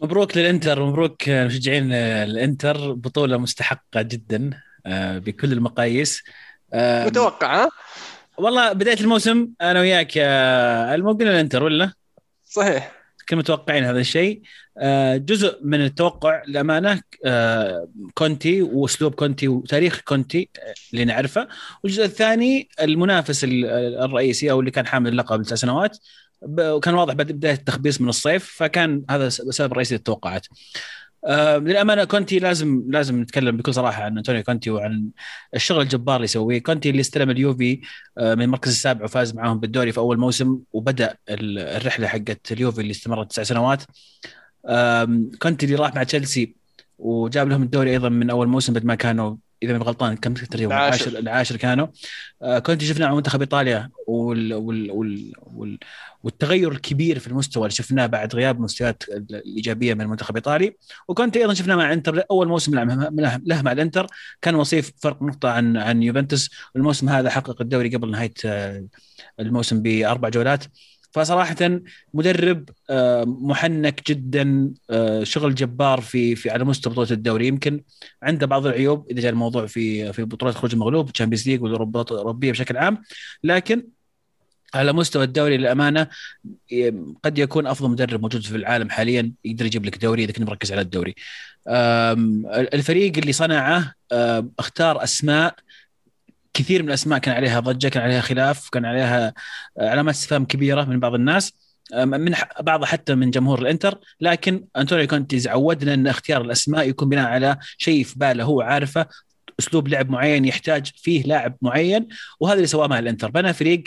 مبروك 0.02 0.38
للإنتر 0.38 0.86
مبروك 0.86 1.30
مشجعين 1.30 1.94
الإنتر. 1.94 2.92
بطولة 2.94 3.38
مستحقة 3.38 4.02
جدا 4.02 4.62
بكل 4.96 5.52
المقاييس. 5.54 6.24
متوقع 6.76 7.64
ها؟ 7.64 7.70
والله 8.38 8.74
بداية 8.74 9.00
الموسم 9.00 9.48
أنا 9.62 9.80
وياك 9.80 10.16
يا 10.16 10.96
ألمو 10.96 11.14
قلنا 11.14 11.32
الإنتر 11.32 11.64
ولا؟ 11.64 11.94
صحيح. 12.46 12.92
كنا 13.30 13.40
متوقعين 13.40 13.84
هذا 13.84 14.00
الشيء. 14.00 14.42
آه، 14.78 15.18
جزء 15.18 15.60
من 15.64 15.82
التوقع 15.82 16.44
للأمانة 16.48 17.02
آه، 17.26 17.88
كونتي 18.14 18.62
وأسلوب 18.62 19.16
كونتي 19.16 19.48
وتاريخ 19.48 20.02
كونتي 20.02 20.50
آه، 20.60 20.74
اللي 20.94 21.06
نعرفه. 21.06 21.48
والجزء 21.84 22.06
الثاني 22.06 22.70
المنافس 22.82 23.44
ال- 23.44 23.66
الرئيسي 24.04 24.52
أو 24.52 24.60
اللي 24.60 24.72
كان 24.72 24.88
حامل 24.88 25.10
اللقب 25.12 25.42
تسع 25.44 25.56
سنوات 25.56 25.98
وكان 26.42 26.94
واضح 26.94 27.14
بعد 27.14 27.32
بداية 27.32 27.54
التخبيص 27.54 28.02
من 28.02 28.10
الصيف 28.10 28.56
فكان 28.58 29.04
هذا 29.10 29.28
السبب 29.28 29.72
الرئيسي 29.72 29.96
للتوقعات. 29.96 30.46
آه، 30.46 30.56
للأمانة 31.58 32.04
كونتي 32.04 32.40
لازم 32.40 32.84
لازم 32.90 33.22
نتكلم 33.22 33.58
بكل 33.58 33.74
صراحة 33.74 34.04
عن 34.04 34.18
أنطونيو 34.18 34.44
كونتي 34.44 34.70
وعن 34.70 35.10
الشغل 35.56 35.82
الجبار 35.82 36.16
اللي 36.16 36.24
يسويه. 36.26 36.60
كونتي 36.64 36.90
اللي 36.90 37.02
استلم 37.02 37.30
اليوفي 37.30 37.82
آه، 38.18 38.36
من 38.36 38.42
المركز 38.42 38.72
السابع 38.72 39.06
وفاز 39.06 39.36
معاهم 39.36 39.60
بالدوري 39.60 39.92
في 39.92 39.98
أول 39.98 40.20
موسم 40.20 40.60
وبدأ 40.74 41.18
ال- 41.30 41.60
الرحلة 41.60 42.08
حقت 42.08 42.52
اليوفي 42.52 42.82
اللي 42.82 42.92
استمرت 42.92 43.30
تسع 43.32 43.44
سنوات. 43.44 43.84
كونتي 45.42 45.66
اللي 45.66 45.76
راح 45.76 45.96
مع 45.96 46.04
تشيلسي 46.04 46.56
وجاب 46.98 47.50
لهم 47.50 47.64
الدوري 47.64 47.92
أيضا 47.92 48.10
من 48.10 48.30
أول 48.30 48.48
موسم 48.48 48.74
بعد 48.74 48.86
ما 48.86 48.96
كانوا 48.96 49.36
إذا 49.64 49.72
ماني 49.72 49.84
غلطان 49.84 50.16
كم 50.16 50.34
تقريبا؟ 50.34 50.76
العاشر. 50.76 51.20
العاشر 51.20 51.56
كانوا. 51.56 51.88
آه، 52.42 52.60
كونتي 52.60 52.86
شفناه 52.86 53.08
مع 53.08 53.16
منتخب 53.16 53.42
إيطاليا 53.42 53.90
وال 54.08 54.54
وال 54.54 54.92
وال 54.92 55.34
وال 55.42 55.80
والتغير 56.24 56.72
الكبير 56.72 57.20
في 57.20 57.28
المستوى 57.28 57.64
اللي 57.64 57.76
شفناه 57.76 58.06
بعد 58.06 58.36
غياب 58.36 58.58
المستويات 58.58 59.04
الإيجابية 59.10 59.94
من 59.94 60.02
المنتخب 60.02 60.38
الإيطالي. 60.38 60.76
وكونتي 61.08 61.40
أيضا 61.40 61.54
شفناه 61.54 61.76
مع 61.76 61.94
إنتر 61.94 62.24
أول 62.32 62.48
موسم 62.48 62.76
له 62.76 63.62
مع 63.62 63.72
الإنتر. 63.72 64.08
كان 64.42 64.56
وصيف 64.56 64.92
فرق 65.02 65.24
نقطة 65.24 65.50
عن 65.50 65.78
عن 65.78 66.04
يوفنتوس. 66.04 66.50
والموسم 66.76 67.10
هذا 67.10 67.30
حقق 67.30 67.62
الدوري 67.62 67.96
قبل 67.96 68.12
نهاية 68.12 68.34
آه، 68.46 68.86
الموسم 69.40 69.82
بأربع 69.82 70.30
جولات. 70.30 70.64
فصراحة 71.14 71.80
مدرب 72.14 72.70
آه، 72.90 73.24
محنك 73.28 74.10
جدا 74.10 74.74
آه، 74.90 75.24
شغل 75.24 75.56
جبار 75.56 76.02
في 76.02 76.36
في 76.36 76.50
على 76.50 76.64
مستوى 76.64 76.94
بطولة 76.94 77.12
الدوري 77.12 77.48
يمكن 77.48 77.82
عنده 78.24 78.48
بعض 78.48 78.66
العيوب 78.66 79.08
إذا 79.12 79.22
جاء 79.22 79.32
الموضوع 79.32 79.66
في 79.66 80.14
في 80.14 80.24
بطولات 80.24 80.56
خروج 80.56 80.74
المغلوب 80.74 81.12
Champions 81.12 81.50
League 81.50 81.64
والبطولات 81.64 82.12
الأوروبية 82.12 82.52
بشكل 82.52 82.78
عام 82.78 83.02
لكن 83.44 83.88
على 84.74 84.94
مستوى 84.94 85.24
الدوري 85.24 85.58
للأمانة 85.58 86.08
قد 87.24 87.38
يكون 87.38 87.68
أفضل 87.68 87.90
مدرب 87.90 88.22
موجود 88.22 88.42
في 88.42 88.56
العالم 88.56 88.90
حاليا 88.90 89.32
يقدر 89.46 89.66
يجيب 89.66 89.86
لك 89.86 89.98
دوري 89.98 90.24
إذا 90.24 90.32
كنت 90.32 90.50
مركز 90.50 90.72
على 90.72 90.82
الدوري. 90.82 91.16
الفريق 92.74 93.18
اللي 93.18 93.32
صنعه 93.32 93.94
أختار 94.60 95.04
أسماء 95.04 95.56
كثير 96.54 96.84
من 96.84 96.90
الأسماء 96.90 97.20
كان 97.20 97.36
عليها 97.36 97.60
ضجة، 97.60 97.88
كان 97.88 98.04
عليها 98.04 98.22
خلاف، 98.22 98.70
كان 98.70 98.86
عليها 98.86 99.34
علامات 99.80 100.16
استفهام 100.16 100.46
كبيرة 100.46 100.84
من 100.84 101.00
بعض 101.00 101.14
الناس 101.14 101.54
أم، 101.94 102.10
من 102.10 102.36
بعضها 102.60 102.86
حتى 102.88 103.16
من 103.16 103.32
جمهور 103.32 103.62
الإنتر، 103.62 104.00
لكن 104.22 104.66
أنطونيو 104.78 105.08
كونتي 105.08 105.50
عودنا 105.50 105.94
أن 105.94 106.08
اختيار 106.08 106.42
الأسماء 106.42 106.90
يكون 106.90 107.10
بناء 107.10 107.30
على 107.30 107.58
شيء 107.78 108.04
في 108.04 108.20
باله 108.20 108.44
هو 108.44 108.62
عارفة 108.62 109.06
أسلوب 109.60 109.88
لعب 109.88 110.10
معين 110.10 110.46
يحتاج 110.46 110.92
فيه 110.96 111.24
لاعب 111.24 111.58
معين 111.62 112.08
وهذا 112.40 112.56
اللي 112.56 112.68
سواه 112.68 112.88
مع 112.88 113.00
الإنتر، 113.00 113.32
بنى 113.32 113.54
فريق 113.54 113.84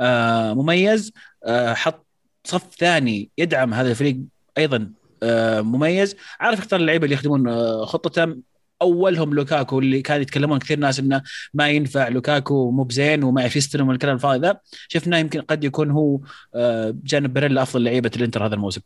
آه، 0.00 0.54
مميز 0.54 1.12
آه، 1.46 1.74
حط 1.74 2.06
صف 2.44 2.74
ثاني 2.78 3.30
يدعم 3.38 3.74
هذا 3.74 3.90
الفريق 3.90 4.18
أيضا 4.58 4.90
آه، 5.22 5.60
مميز. 5.60 6.16
عارف 6.40 6.58
يختار 6.58 6.80
اللعيبة 6.80 7.04
اللي 7.04 7.14
يخدمون 7.14 7.48
آه، 7.48 7.84
خطته 7.84 8.36
أولهم 8.82 9.34
لوكاكو 9.34 9.78
اللي 9.78 10.02
كان 10.02 10.22
يتكلمون 10.22 10.58
كثير 10.58 10.78
ناس 10.78 10.98
إنه 10.98 11.22
ما 11.54 11.68
ينفع 11.68 12.08
لوكاكو 12.08 12.70
مو 12.70 12.82
بزين 12.82 13.24
وما 13.24 13.40
يعرف 13.40 13.56
يستلم 13.56 13.88
والكلام 13.88 14.14
الفاضي 14.14 14.38
ذا. 14.38 14.60
شفناه 14.88 15.18
يمكن 15.18 15.40
قد 15.40 15.64
يكون 15.64 15.90
هو 15.90 16.20
آه، 16.54 16.90
بجانب 16.90 17.32
باريلا 17.32 17.62
أفضل 17.62 17.84
لعيبة 17.84 18.10
الإنتر 18.16 18.46
هذا 18.46 18.54
الموسم. 18.54 18.80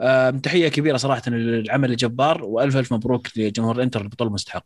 آه، 0.00 0.30
تحية 0.30 0.68
كبيرة 0.68 0.96
صراحة 0.96 1.22
للعمل 1.26 1.90
الجبار 1.90 2.44
وألف 2.44 2.76
ألف 2.76 2.92
مبروك 2.92 3.26
لجمهور 3.36 3.76
الإنتر 3.76 4.00
البطولة 4.00 4.28
المستحق. 4.28 4.64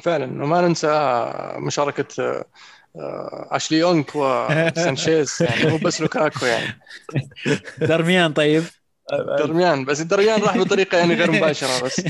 فعلا 0.00 0.44
وما 0.44 0.60
ننسى 0.60 1.32
مشاركة 1.58 2.44
آه، 2.96 3.48
أشلي 3.50 3.78
يونغ 3.78 4.04
وسانشيز 4.14 5.36
يعني 5.40 5.70
مو 5.70 5.76
بس 5.76 6.00
لوكاكو 6.00 6.46
يعني. 6.46 6.80
درميان 7.88 8.32
طيب. 8.32 8.64
درميان 9.12 9.84
بس 9.84 10.00
الدرميان 10.00 10.42
راح 10.42 10.58
بطريقة 10.58 10.98
يعني 10.98 11.14
غير 11.14 11.30
مباشرة 11.30 11.84
بس. 11.84 12.02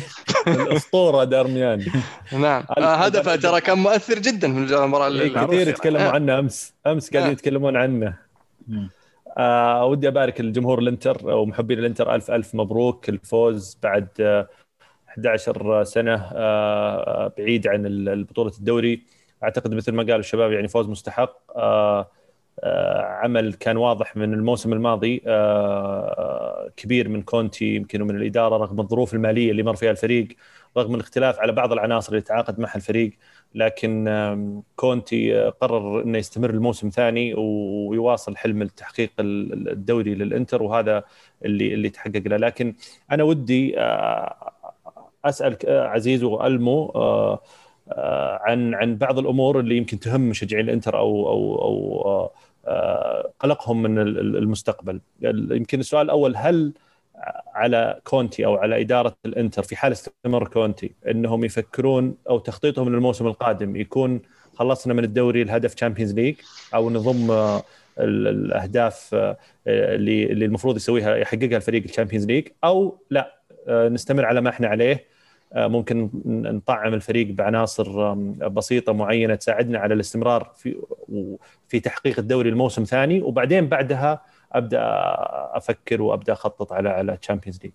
الأسطورة 0.47 1.25
دارميان. 1.25 1.87
نعم. 2.33 2.65
آه، 2.79 2.95
هدفه 2.95 3.37
ترى 3.37 3.61
كان 3.61 3.79
مؤثر 3.79 4.19
جدا 4.19 4.53
في 4.67 4.75
المباراة 4.75 5.07
إيه، 5.09 5.13
الأخيرة. 5.13 5.47
كثير 5.47 5.69
يتكلموا 5.69 6.07
آه. 6.09 6.11
عنه 6.11 6.39
أمس. 6.39 6.75
أمس 6.87 7.11
قاعدين 7.11 7.29
آه. 7.29 7.33
يتكلمون 7.33 7.77
عنه. 7.77 8.15
آه 9.39 9.85
ودي 9.85 10.09
أبارك 10.09 10.41
الجمهور 10.41 10.79
الإنتر 10.79 11.19
ومحبين 11.25 11.79
الإنتر 11.79 12.15
ألف 12.15 12.31
ألف 12.31 12.55
مبروك. 12.55 13.09
الفوز 13.09 13.79
بعد 13.83 14.09
آه 14.21 14.49
11 15.09 15.85
سنة 15.85 16.31
آه 16.35 17.33
بعيد 17.39 17.69
عن 17.69 17.83
بطوله 18.31 18.53
الدوري. 18.59 19.03
أعتقد 19.45 19.75
مثل 19.75 19.93
ما 19.93 20.03
قال 20.03 20.15
الشباب 20.21 20.53
يعني 20.53 20.69
فوز 20.69 20.89
مستحق. 20.89 21.37
آه 21.57 22.01
آه 22.01 22.11
عمل 23.23 23.55
كان 23.55 23.77
واضح 23.77 24.17
من 24.17 24.35
الموسم 24.35 24.73
الماضي 24.73 25.23
آه 25.27 26.71
كبير 26.77 27.09
من 27.09 27.23
كونتي 27.23 27.75
يمكن 27.75 28.03
ومن 28.03 28.17
الإدارة 28.17 28.57
رغم 28.57 28.81
الظروف 28.81 29.15
المالية 29.15 29.51
اللي 29.51 29.63
مر 29.63 29.77
فيها 29.77 29.91
الفريق 29.91 30.29
رغم 30.77 30.95
الاختلاف 30.95 31.41
على 31.41 31.53
بعض 31.53 31.73
العناصر 31.73 32.13
اللي 32.13 32.23
تعاقد 32.23 32.61
معها 32.61 32.77
الفريق. 32.77 33.13
لكن 33.55 34.63
كونتي 34.77 35.41
قرر 35.61 36.03
إنه 36.03 36.19
يستمر 36.19 36.51
الموسم 36.51 36.89
ثاني 36.89 37.35
ويواصل 37.35 38.37
حلم 38.37 38.63
التحقيق 38.63 39.11
الدوري 39.21 40.15
للإنتر 40.15 40.63
وهذا 40.63 41.05
اللي 41.45 41.75
اللي 41.75 41.91
تحقق 41.91 42.23
له. 42.27 42.37
لكن 42.37 42.75
أنا 43.13 43.23
ودي 43.25 43.75
اسال 45.25 45.57
عزيز 45.67 46.23
وألمو 46.25 46.93
عن 48.47 48.75
عن 48.75 48.97
بعض 48.97 49.19
الأمور 49.19 49.61
اللي 49.61 49.77
يمكن 49.77 50.01
تهم 50.01 50.21
مشجعين 50.21 50.65
الإنتر 50.65 50.99
أو 50.99 51.29
أو 51.29 51.63
أو 51.63 52.31
قلقهم 53.41 53.83
من 53.83 53.99
المستقبل. 54.19 55.01
يمكن 55.23 55.81
السؤال 55.81 56.07
الأول 56.07 56.37
هل 56.37 56.73
على 57.55 58.01
كونتي 58.05 58.47
أو 58.47 58.57
على 58.57 58.81
إدارة 58.81 59.17
الإنتر 59.27 59.63
في 59.63 59.77
حال 59.77 59.93
استمر 59.93 60.49
كونتي 60.49 60.93
إنهم 61.11 61.45
يفكرون 61.45 62.17
أو 62.31 62.39
تخطيطهم 62.39 62.89
للموسم 62.95 63.27
القادم 63.27 63.77
يكون 63.77 64.21
خلصنا 64.55 64.95
من 64.95 65.05
الدوري 65.05 65.43
الهدف 65.43 65.75
Champions 65.75 66.15
League 66.15 66.35
أو 66.75 66.91
نضم 66.91 67.59
الأهداف 67.99 69.15
اللي 69.67 70.45
المفروض 70.45 70.77
يسويها 70.77 71.17
يحققها 71.17 71.57
الفريق 71.57 71.83
ال 71.83 71.87
Champions 71.87 72.27
League 72.27 72.49
أو 72.65 72.99
لا 73.11 73.33
نستمر 73.69 74.25
على 74.25 74.41
ما 74.41 74.51
إحنا 74.51 74.69
عليه 74.69 75.05
ممكن 75.55 76.11
نطعم 76.27 76.95
الفريق 76.95 77.27
بعناصر 77.27 78.15
بسيطة 78.49 78.93
معينة 78.93 79.35
تساعدنا 79.35 79.79
على 79.79 79.95
الاستمرار 79.95 80.53
في 80.57 80.77
في 81.69 81.81
تحقيق 81.81 82.19
الدوري 82.19 82.49
الموسم 82.49 82.85
ثاني. 82.85 83.23
وبعدين 83.23 83.69
بعدها 83.69 84.23
أبدأ 84.53 84.81
أفكر 85.57 86.03
وأبدأ 86.03 86.33
أخطط 86.33 86.73
على 86.73 86.89
على 86.89 87.17
Champions 87.17 87.61
League 87.65 87.73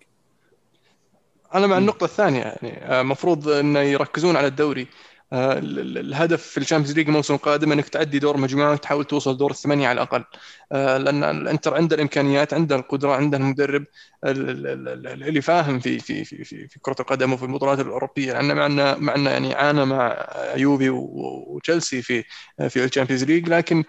أنا 1.54 1.66
مع 1.66 1.78
النقطة 1.78 2.04
الثانية 2.04 2.40
يعني 2.40 3.00
المفروض 3.00 3.48
انه 3.48 3.80
يركزون 3.80 4.36
على 4.36 4.46
الدوري. 4.46 4.86
الهدف 5.32 6.42
في 6.42 6.58
ال 6.58 6.62
Champions 6.62 6.96
League 6.96 7.06
الموسم 7.08 7.34
القادم 7.34 7.72
إنك 7.72 7.88
تعدي 7.88 8.18
دور 8.18 8.36
مجموعة 8.36 8.72
وتحاول 8.72 9.04
توصل 9.04 9.36
دور 9.36 9.50
الثمانية 9.50 9.88
على 9.88 10.02
الأقل. 10.02 10.24
لأن 10.72 11.24
الإنتر 11.24 11.74
عنده 11.74 11.96
الإمكانيات 11.96 12.54
عنده 12.54 12.76
القدرة 12.76 13.12
عنده 13.12 13.38
المدرب 13.38 13.84
اللي 14.24 15.40
فاهم 15.40 15.80
في 15.80 15.98
في 15.98 16.24
في 16.24 16.44
في, 16.44 16.68
في 16.68 16.80
كرة 16.80 16.96
القدم 17.00 17.32
وفي 17.32 17.42
البطولات 17.42 17.80
الأوروبية. 17.80 18.32
لأن 18.32 18.56
معنا 18.56 18.98
معنا 18.98 19.30
يعني 19.30 19.54
عانى 19.54 19.84
مع 19.84 20.26
يوفي 20.56 20.90
وتشيلسي 20.90 22.02
في 22.02 22.24
في 22.68 22.84
ال 22.84 22.88
Champions 22.88 23.24
League 23.24 23.48
لكن 23.48 23.84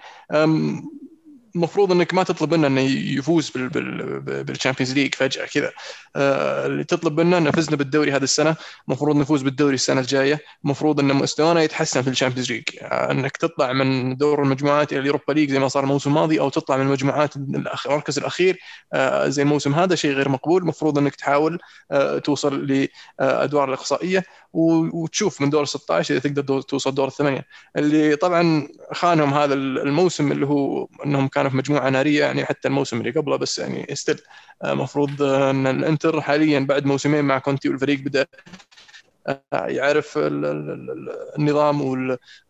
المفروض 1.56 1.92
إنك 1.92 2.14
ما 2.14 2.24
تطلب 2.24 2.54
منه 2.54 2.68
إنه 2.68 2.82
يفوز 3.18 3.52
بال 3.56 3.81
Champions 3.81 4.94
League 4.94 5.16
فجأة 5.16 5.46
كذا. 5.46 5.72
آه، 6.16 6.66
اللي 6.66 6.84
تطلب 6.84 7.20
منه 7.20 7.38
إنه 7.38 7.52
فزنا 7.52 7.76
بالدوري 7.76 8.12
هذه 8.12 8.24
السنة 8.24 8.56
المفروض 8.88 9.16
نفوز 9.16 9.42
بالدوري 9.42 9.76
السنة 9.76 10.02
الجاية. 10.02 10.40
المفروض 10.66 11.00
إن 11.00 11.14
مستوانا 11.14 11.62
يتحسن 11.64 12.02
في 12.02 12.10
ال 12.10 12.14
Champions 12.14 12.52
League 12.52 12.64
آه، 12.82 13.12
إنك 13.12 13.38
تطلع 13.38 13.74
من 13.74 14.18
دور 14.18 14.44
المجموعات 14.44 14.92
إلى 14.94 15.00
ال 15.02 15.06
Europa 15.06 15.34
League 15.34 15.52
زي 15.52 15.60
ما 15.60 15.68
صار 15.68 15.84
الموسم 15.84 16.10
الماضي 16.10 16.40
أو 16.40 16.50
تطلع 16.50 16.78
من 16.78 16.86
المجموعات 16.86 17.36
المركز 17.86 18.18
الأخير 18.18 18.60
آه، 18.94 19.28
زي 19.28 19.42
الموسم 19.42 19.74
هذا 19.74 19.96
شيء 19.96 20.12
غير 20.12 20.30
مقبول. 20.30 20.62
المفروض 20.62 20.98
إنك 20.98 21.16
تحاول 21.16 21.60
توصل 22.24 22.88
لأدوار 23.20 23.70
الإقصائية. 23.70 24.24
وتشوف 24.54 25.42
من 25.42 25.50
دور 25.50 25.66
16 25.66 26.16
إذا 26.16 26.30
تقدر 26.30 26.62
توصل 26.62 26.96
دور 26.96 27.08
الثمانية. 27.08 27.46
اللي 27.78 28.16
طبعا 28.16 28.68
خانهم 28.92 29.34
هذا 29.34 29.54
الموسم 29.54 30.32
اللي 30.32 30.48
هو 30.48 30.88
إنهم 31.06 31.28
كانوا 31.28 31.50
في 31.50 31.58
مجموعة 31.58 31.90
نارية 31.90 32.26
يعني 32.26 32.46
حتى 32.46 32.68
الموسم 32.68 32.98
اللي 33.02 33.12
قبله 33.12 33.36
بس 33.36 33.60
يعني 33.60 33.96
still 33.96 34.22
المفروض 34.66 35.22
إن 35.22 35.68
الإنتر 35.68 36.22
حاليا 36.22 36.60
بعد 36.60 36.86
موسمين 36.86 37.26
مع 37.26 37.40
كونتي 37.40 37.70
والفريق 37.70 38.00
بدأ 38.00 38.26
يعرف 39.54 40.14
النظام 41.38 41.82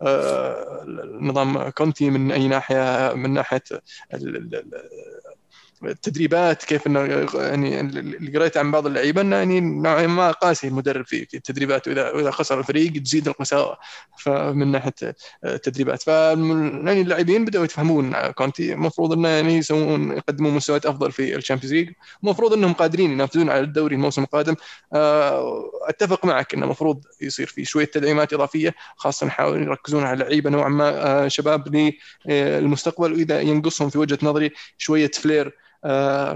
والنظام 0.02 1.70
كونتي 1.70 2.10
من 2.10 2.32
أي 2.32 2.48
ناحية 2.48 3.14
من 3.14 3.34
ناحية 3.34 3.64
التدريبات 5.86 6.64
كيف 6.64 6.88
إنه 6.88 7.00
يعني 7.36 7.80
اللي 7.80 8.38
قريت 8.40 8.58
عن 8.58 8.72
بعض 8.72 8.86
اللعيبة 8.88 9.22
إنه 9.22 9.36
يعني 9.36 9.60
نوعا 9.60 10.08
ما 10.08 10.32
قاسي 10.32 10.68
المدرب 10.68 11.06
في 11.06 11.28
التدريبات 11.34 11.88
واذا 11.88 12.12
وإذا 12.12 12.32
خسر 12.32 12.60
الفريق 12.60 12.94
تزيد 13.04 13.28
القساوه 13.28 13.78
فمن 14.18 14.72
ناحية 14.72 14.94
التدريبات. 15.46 16.02
ف 16.04 16.08
يعني 16.08 17.02
اللاعبين 17.02 17.46
بدأوا 17.46 17.66
يتفهمون 17.66 18.32
كونتي. 18.32 18.74
المفروض 18.74 19.14
إنه 19.14 19.30
يعني 19.30 19.58
يسوون 19.58 20.12
يقدمون 20.12 20.54
مستويات 20.54 20.86
أفضل 20.86 21.12
في 21.12 21.36
ال 21.36 21.39
Champions 21.39 21.74
League. 21.74 21.92
المفروض 22.24 22.54
إنهم 22.54 22.74
قادرين 22.74 23.12
ينافسون 23.12 23.50
على 23.50 23.60
الدوري 23.60 23.96
الموسم 23.96 24.24
القادم. 24.24 24.56
آه، 24.94 25.64
أتفق 25.82 26.26
معك 26.26 26.54
إنه 26.54 26.66
المفروض 26.66 27.04
يصير 27.22 27.48
في 27.48 27.66
شوية 27.66 27.86
تدعيمات 27.86 28.34
إضافية 28.34 28.76
خاصة 28.96 29.28
نحاول 29.28 29.64
يركزون 29.64 30.04
على 30.04 30.24
لعيبة 30.24 30.50
نوعا 30.50 30.70
ما 30.70 31.24
آه، 31.26 31.28
شباب 31.28 31.94
للمستقبل. 32.26 33.14
وإذا 33.14 33.42
ينقصهم 33.42 33.90
في 33.90 33.98
وجهة 33.98 34.20
نظري 34.24 34.52
شوية 34.78 35.12
flair 35.12 35.58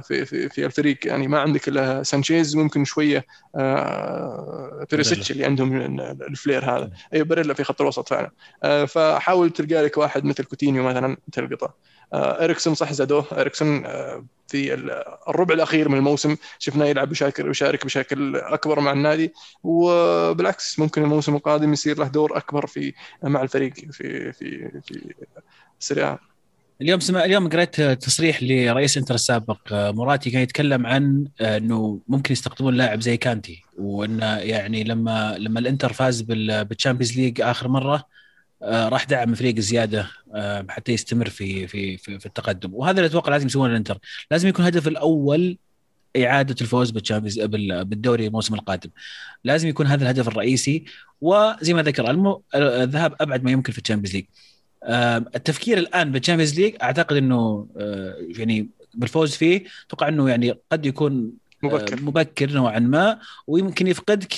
في 0.01 0.25
في 0.25 0.49
في 0.49 0.65
الفريق. 0.65 1.07
يعني 1.07 1.27
ما 1.27 1.39
عندك 1.39 1.67
إلا 1.67 2.03
سانشيز 2.03 2.55
ممكن 2.55 2.85
شوية 2.85 3.25
آه، 3.55 4.85
بيريسيتش 4.91 5.31
اللي 5.31 5.45
عندهم 5.45 5.99
ال 6.01 6.12
flair 6.12 6.65
هذا. 6.65 6.91
اي 7.13 7.23
باريلا 7.23 7.53
في 7.53 7.63
خط 7.63 7.81
الوسط 7.81 8.09
فعلا. 8.09 8.31
آه، 8.63 8.85
فحاول 8.85 9.49
تلقى 9.49 9.83
لك 9.83 9.97
واحد 9.97 10.25
مثل 10.25 10.43
كوتينيو 10.43 10.83
مثلا 10.83 11.17
تلقطه. 11.31 11.73
إريكسون 12.13 12.75
صح 12.75 12.93
زادوه. 12.93 13.25
إريكسون 13.31 13.83
في 14.47 14.73
الربع 15.27 15.53
الأخير 15.53 15.89
من 15.89 15.97
الموسم 15.97 16.35
شفناه 16.59 16.85
يلعب 16.85 17.09
بشكل 17.09 17.49
يشارك 17.49 17.85
بشكل 17.85 18.35
أكبر 18.35 18.79
مع 18.79 18.91
النادي. 18.91 19.33
وبالعكس 19.63 20.79
ممكن 20.79 21.03
الموسم 21.03 21.35
القادم 21.35 21.73
يصير 21.73 21.99
له 21.99 22.07
دور 22.07 22.37
أكبر 22.37 22.65
في 22.67 22.93
مع 23.23 23.41
الفريق 23.41 23.73
في 23.73 24.31
في 24.31 24.71
في 24.81 25.13
السريع 25.79 26.17
اليوم 26.81 26.99
سمع 26.99 27.25
اليوم 27.25 27.49
قريت 27.49 27.81
تصريح 27.81 28.43
لرئيس 28.43 28.97
انتر 28.97 29.15
السابق 29.15 29.73
آه، 29.73 29.91
موراتي 29.91 30.31
كان 30.31 30.41
يتكلم 30.41 30.85
عن 30.85 31.27
آه، 31.41 31.57
إنه 31.57 32.01
ممكن 32.07 32.31
يستقطبون 32.31 32.75
لاعب 32.75 33.01
زي 33.01 33.17
كانتي 33.17 33.63
وإنه 33.77 34.37
يعني 34.37 34.83
لما 34.83 35.37
لما 35.37 35.59
الإنتر 35.59 35.93
فاز 35.93 36.21
بال 36.21 36.39
Champions 36.39 37.17
League 37.17 37.41
آخر 37.41 37.67
مرة 37.67 38.03
آه، 38.63 38.89
راح 38.89 39.03
دعم 39.03 39.35
فريق 39.35 39.59
زيادة 39.59 40.07
حتى 40.69 40.91
يستمر 40.91 41.29
في 41.29 41.67
في 41.67 41.97
في, 41.97 42.19
في 42.19 42.25
التقدم. 42.25 42.73
وهذا 42.73 42.97
اللي 42.97 43.07
أتوقع 43.07 43.31
لازم 43.31 43.45
يسوونه 43.47 43.71
الإنتر. 43.71 43.97
لازم 44.31 44.47
يكون 44.47 44.65
الهدف 44.65 44.87
الأول 44.87 45.57
إعادة 46.17 46.55
الفوز 46.61 46.91
بال 46.91 47.00
Champions 47.00 47.39
بالدوري 47.39 48.27
الموسم 48.27 48.53
القادم. 48.55 48.89
لازم 49.43 49.67
يكون 49.67 49.87
هذا 49.87 50.03
الهدف 50.03 50.27
الرئيسي 50.27 50.85
وزي 51.21 51.73
ما 51.73 51.81
ذكر 51.83 52.11
الذهاب 52.55 53.15
أبعد 53.21 53.43
ما 53.43 53.51
يمكن 53.51 53.71
في 53.71 53.77
ال 53.77 53.81
Champions 53.81 54.15
League 54.15 54.25
التفكير 54.87 55.77
الآن 55.77 56.11
بال 56.11 56.20
Champions 56.20 56.59
League 56.59 56.75
أعتقد 56.81 57.15
إنه 57.15 57.67
آه، 57.77 58.15
يعني 58.37 58.69
بالفوز 58.93 59.35
فيه 59.35 59.63
أتوقع 59.87 60.07
إنه 60.07 60.29
يعني 60.29 60.53
قد 60.71 60.85
يكون 60.85 61.31
آه، 61.63 61.67
مبكر. 61.67 62.01
مبكر 62.01 62.51
نوعا 62.51 62.79
ما 62.79 63.19
ويمكن 63.47 63.87
يفقدك 63.87 64.33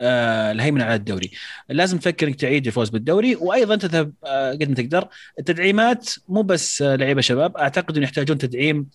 آه، 0.00 0.52
الهيمنة 0.52 0.84
على 0.84 0.94
الدوري. 0.94 1.30
لازم 1.68 1.98
تفكر 1.98 2.28
إنك 2.28 2.34
تعيد 2.34 2.66
الفوز 2.66 2.88
بالدوري 2.88 3.36
وأيضا 3.36 3.76
تذهب 3.76 4.12
قد 4.24 4.68
ما 4.68 4.74
تقدر. 4.74 5.08
التدعيمات 5.38 6.10
مو 6.28 6.42
بس 6.42 6.82
لعيبة 6.82 7.20
شباب 7.20 7.56
أعتقد 7.56 7.96
إنه 7.96 8.04
يحتاجون 8.04 8.38
تدعيم 8.38 8.86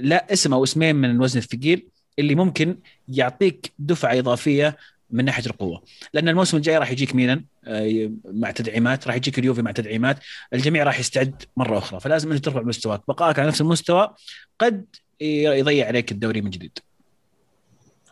لا 0.00 0.32
اسم 0.32 0.54
أو 0.54 0.64
اسمين 0.64 0.96
من 0.96 1.10
الوزن 1.10 1.38
الثقيل 1.38 1.88
اللي 2.18 2.34
ممكن 2.34 2.78
يعطيك 3.08 3.72
دفعة 3.78 4.18
إضافية 4.18 4.76
من 5.14 5.24
ناحية 5.24 5.46
القوة. 5.46 5.82
لأن 6.14 6.28
الموسم 6.28 6.56
الجاي 6.56 6.78
راح 6.78 6.90
يجيك 6.90 7.14
ميلان 7.14 7.44
آه، 7.64 8.10
مع 8.24 8.50
تدعيمات 8.50 9.06
راح 9.06 9.16
يجيك 9.16 9.38
اليوفي 9.38 9.62
مع 9.62 9.70
تدعيمات. 9.70 10.18
الجميع 10.52 10.82
راح 10.82 11.00
يستعد 11.00 11.42
مرة 11.56 11.78
أخرى 11.78 12.00
فلازم 12.00 12.32
أنت 12.32 12.44
ترفع 12.44 12.62
مستواك. 12.62 13.00
بقائك 13.08 13.38
على 13.38 13.48
نفس 13.48 13.60
المستوى 13.60 14.14
قد 14.58 14.86
يضيع 15.20 15.86
عليك 15.86 16.12
الدوري 16.12 16.40
من 16.40 16.50
جديد. 16.50 16.78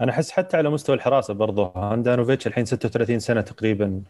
أنا 0.01 0.13
أحس 0.13 0.31
حتى 0.31 0.57
على 0.57 0.71
مستوى 0.71 0.97
الحراسة 0.97 1.35
برضه 1.35 1.73
هاندانوفيتش 1.77 2.47
الحين 2.47 2.65
36 2.65 3.19
سنة 3.19 3.41
تقريبا 3.41 4.03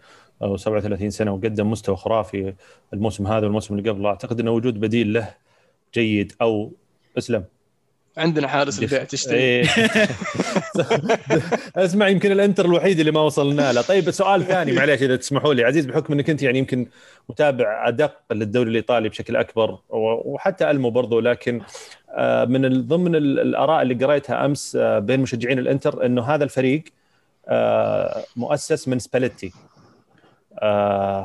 أو 0.43 0.57
37 0.57 1.11
سنة 1.11 1.33
وقدم 1.33 1.71
مستوى 1.71 1.97
خرافي 1.97 2.55
الموسم 2.93 3.27
هذا 3.27 3.45
والموسم 3.45 3.79
اللي 3.79 3.91
قبله. 3.91 4.09
أعتقد 4.09 4.41
إنه 4.41 4.51
وجود 4.51 4.81
بديل 4.81 5.13
له 5.13 5.35
جيد 5.95 6.33
أو 6.41 6.73
أسلم. 7.19 7.45
عندنا 8.17 8.49
حارس 8.49 8.83
البيع 8.83 9.05
تشتري. 9.05 9.37
إيه. 9.39 9.65
اسمع 11.77 12.09
يمكن 12.09 12.33
الانتر 12.33 12.65
الوحيد 12.65 12.99
اللي 12.99 13.11
ما 13.13 13.21
وصلنا 13.21 13.73
له. 13.73 13.83
طيب 13.83 14.11
سؤال 14.11 14.45
ثاني 14.45 14.73
معليش 14.73 15.03
إذا 15.03 15.17
تسمحوا 15.17 15.55
لي. 15.55 15.65
عزيز 15.65 15.87
بحكم 15.87 16.13
إنك 16.13 16.31
أنت 16.31 16.43
يعني 16.43 16.59
يمكن 16.59 16.87
متابع 17.29 17.89
أدق 17.89 18.15
للدوري 18.33 18.71
الإيطالي 18.71 19.09
بشكل 19.09 19.37
أكبر 19.37 19.79
وحتى 19.91 20.71
ألمو 20.71 20.91
برضو 20.91 21.21
لكن 21.21 21.61
آه، 22.11 22.45
من 22.45 22.87
ضمن 22.87 23.15
ال- 23.17 23.41
الآراء 23.41 23.83
اللي 23.83 23.95
قريتها 24.05 24.45
أمس 24.45 24.77
آه، 24.81 24.99
بين 24.99 25.21
مشجعين 25.21 25.59
الإنتر 25.59 26.07
إنه 26.07 26.23
هذا 26.23 26.45
الفريق 26.45 26.85
آه، 27.49 28.25
مؤسس 28.37 28.89
من 28.89 28.99
سباليتي. 28.99 29.53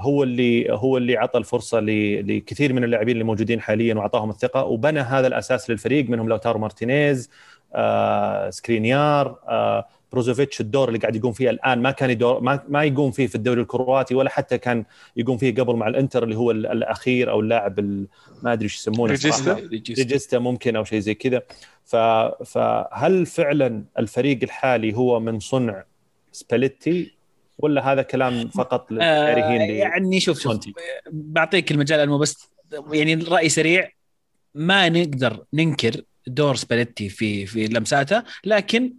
هو 0.02 0.24
اللي 0.24 0.72
هو 0.74 0.98
اللي 0.98 1.18
عطى 1.18 1.38
الفرصة 1.40 1.80
ل- 1.80 2.38
لكثير 2.38 2.74
من 2.74 2.84
اللاعبين 2.84 3.14
اللي 3.14 3.24
موجودين 3.24 3.62
حاليا 3.62 3.96
واعطاهم 3.96 4.30
الثقة 4.30 4.64
وبنى 4.66 5.00
هذا 5.00 5.28
الأساس 5.28 5.70
للفريق 5.70 6.10
منهم 6.10 6.30
لوتارو 6.30 6.60
مارتينيز 6.60 7.30
آه، 7.76 8.50
سكرينيار 8.50 9.40
آه، 9.48 9.86
بروزوفيتش 10.12 10.62
الدور 10.62 10.88
اللي 10.88 11.00
قاعد 11.00 11.16
يقوم 11.16 11.32
فيه 11.32 11.50
الآن 11.50 11.82
ما 11.82 11.92
كان 11.92 12.10
يدور 12.10 12.40
ما, 12.40 12.60
ما 12.70 12.84
يقوم 12.84 13.12
فيه 13.12 13.28
في 13.28 13.36
المنتخب 13.36 13.62
الكرواتي 13.62 14.16
ولا 14.16 14.30
حتى 14.30 14.58
كان 14.58 14.86
يقوم 15.18 15.38
فيه 15.38 15.56
قبل 15.56 15.76
مع 15.76 15.88
الإنتر 15.88 16.24
اللي 16.24 16.36
هو 16.36 16.52
ال- 16.52 16.66
الأخير 16.68 17.32
أو 17.32 17.40
اللاعب 17.40 17.80
ال- 17.80 18.08
ما 18.44 18.54
أدري 18.54 18.64
إيش 18.64 18.76
يسمونه 18.76 19.12
regista؟ 19.12 19.54
regista 19.98 20.40
ممكن 20.40 20.76
أو 20.76 20.84
شيء 20.84 21.00
زي 21.00 21.14
كذا. 21.14 21.42
فهل 22.46 23.26
فعلا 23.26 23.84
الفريق 24.00 24.40
الحالي 24.44 24.94
هو 24.94 25.20
من 25.20 25.40
صنع 25.40 25.84
سباليتي 26.32 27.17
ولا 27.58 27.92
هذا 27.94 28.02
كلام 28.02 28.50
فقط 28.50 28.92
آه 28.92 28.94
للكارهين 28.94 29.62
ل- 29.72 29.76
يعني 29.76 30.20
شوف 30.20 30.40
شوف. 30.42 30.60
بعطيك 31.12 31.72
المجال 31.72 32.00
المو 32.00 32.18
بس 32.18 32.50
يعني 32.92 33.16
رأي 33.16 33.50
سريع. 33.50 33.92
ما 34.56 34.90
نقدر 34.90 35.44
ننكر 35.54 36.02
دور 36.28 36.56
سباليتي 36.56 37.10
في 37.10 37.46
في 37.46 37.68
لمساته 37.68 38.24
لكن 38.46 38.94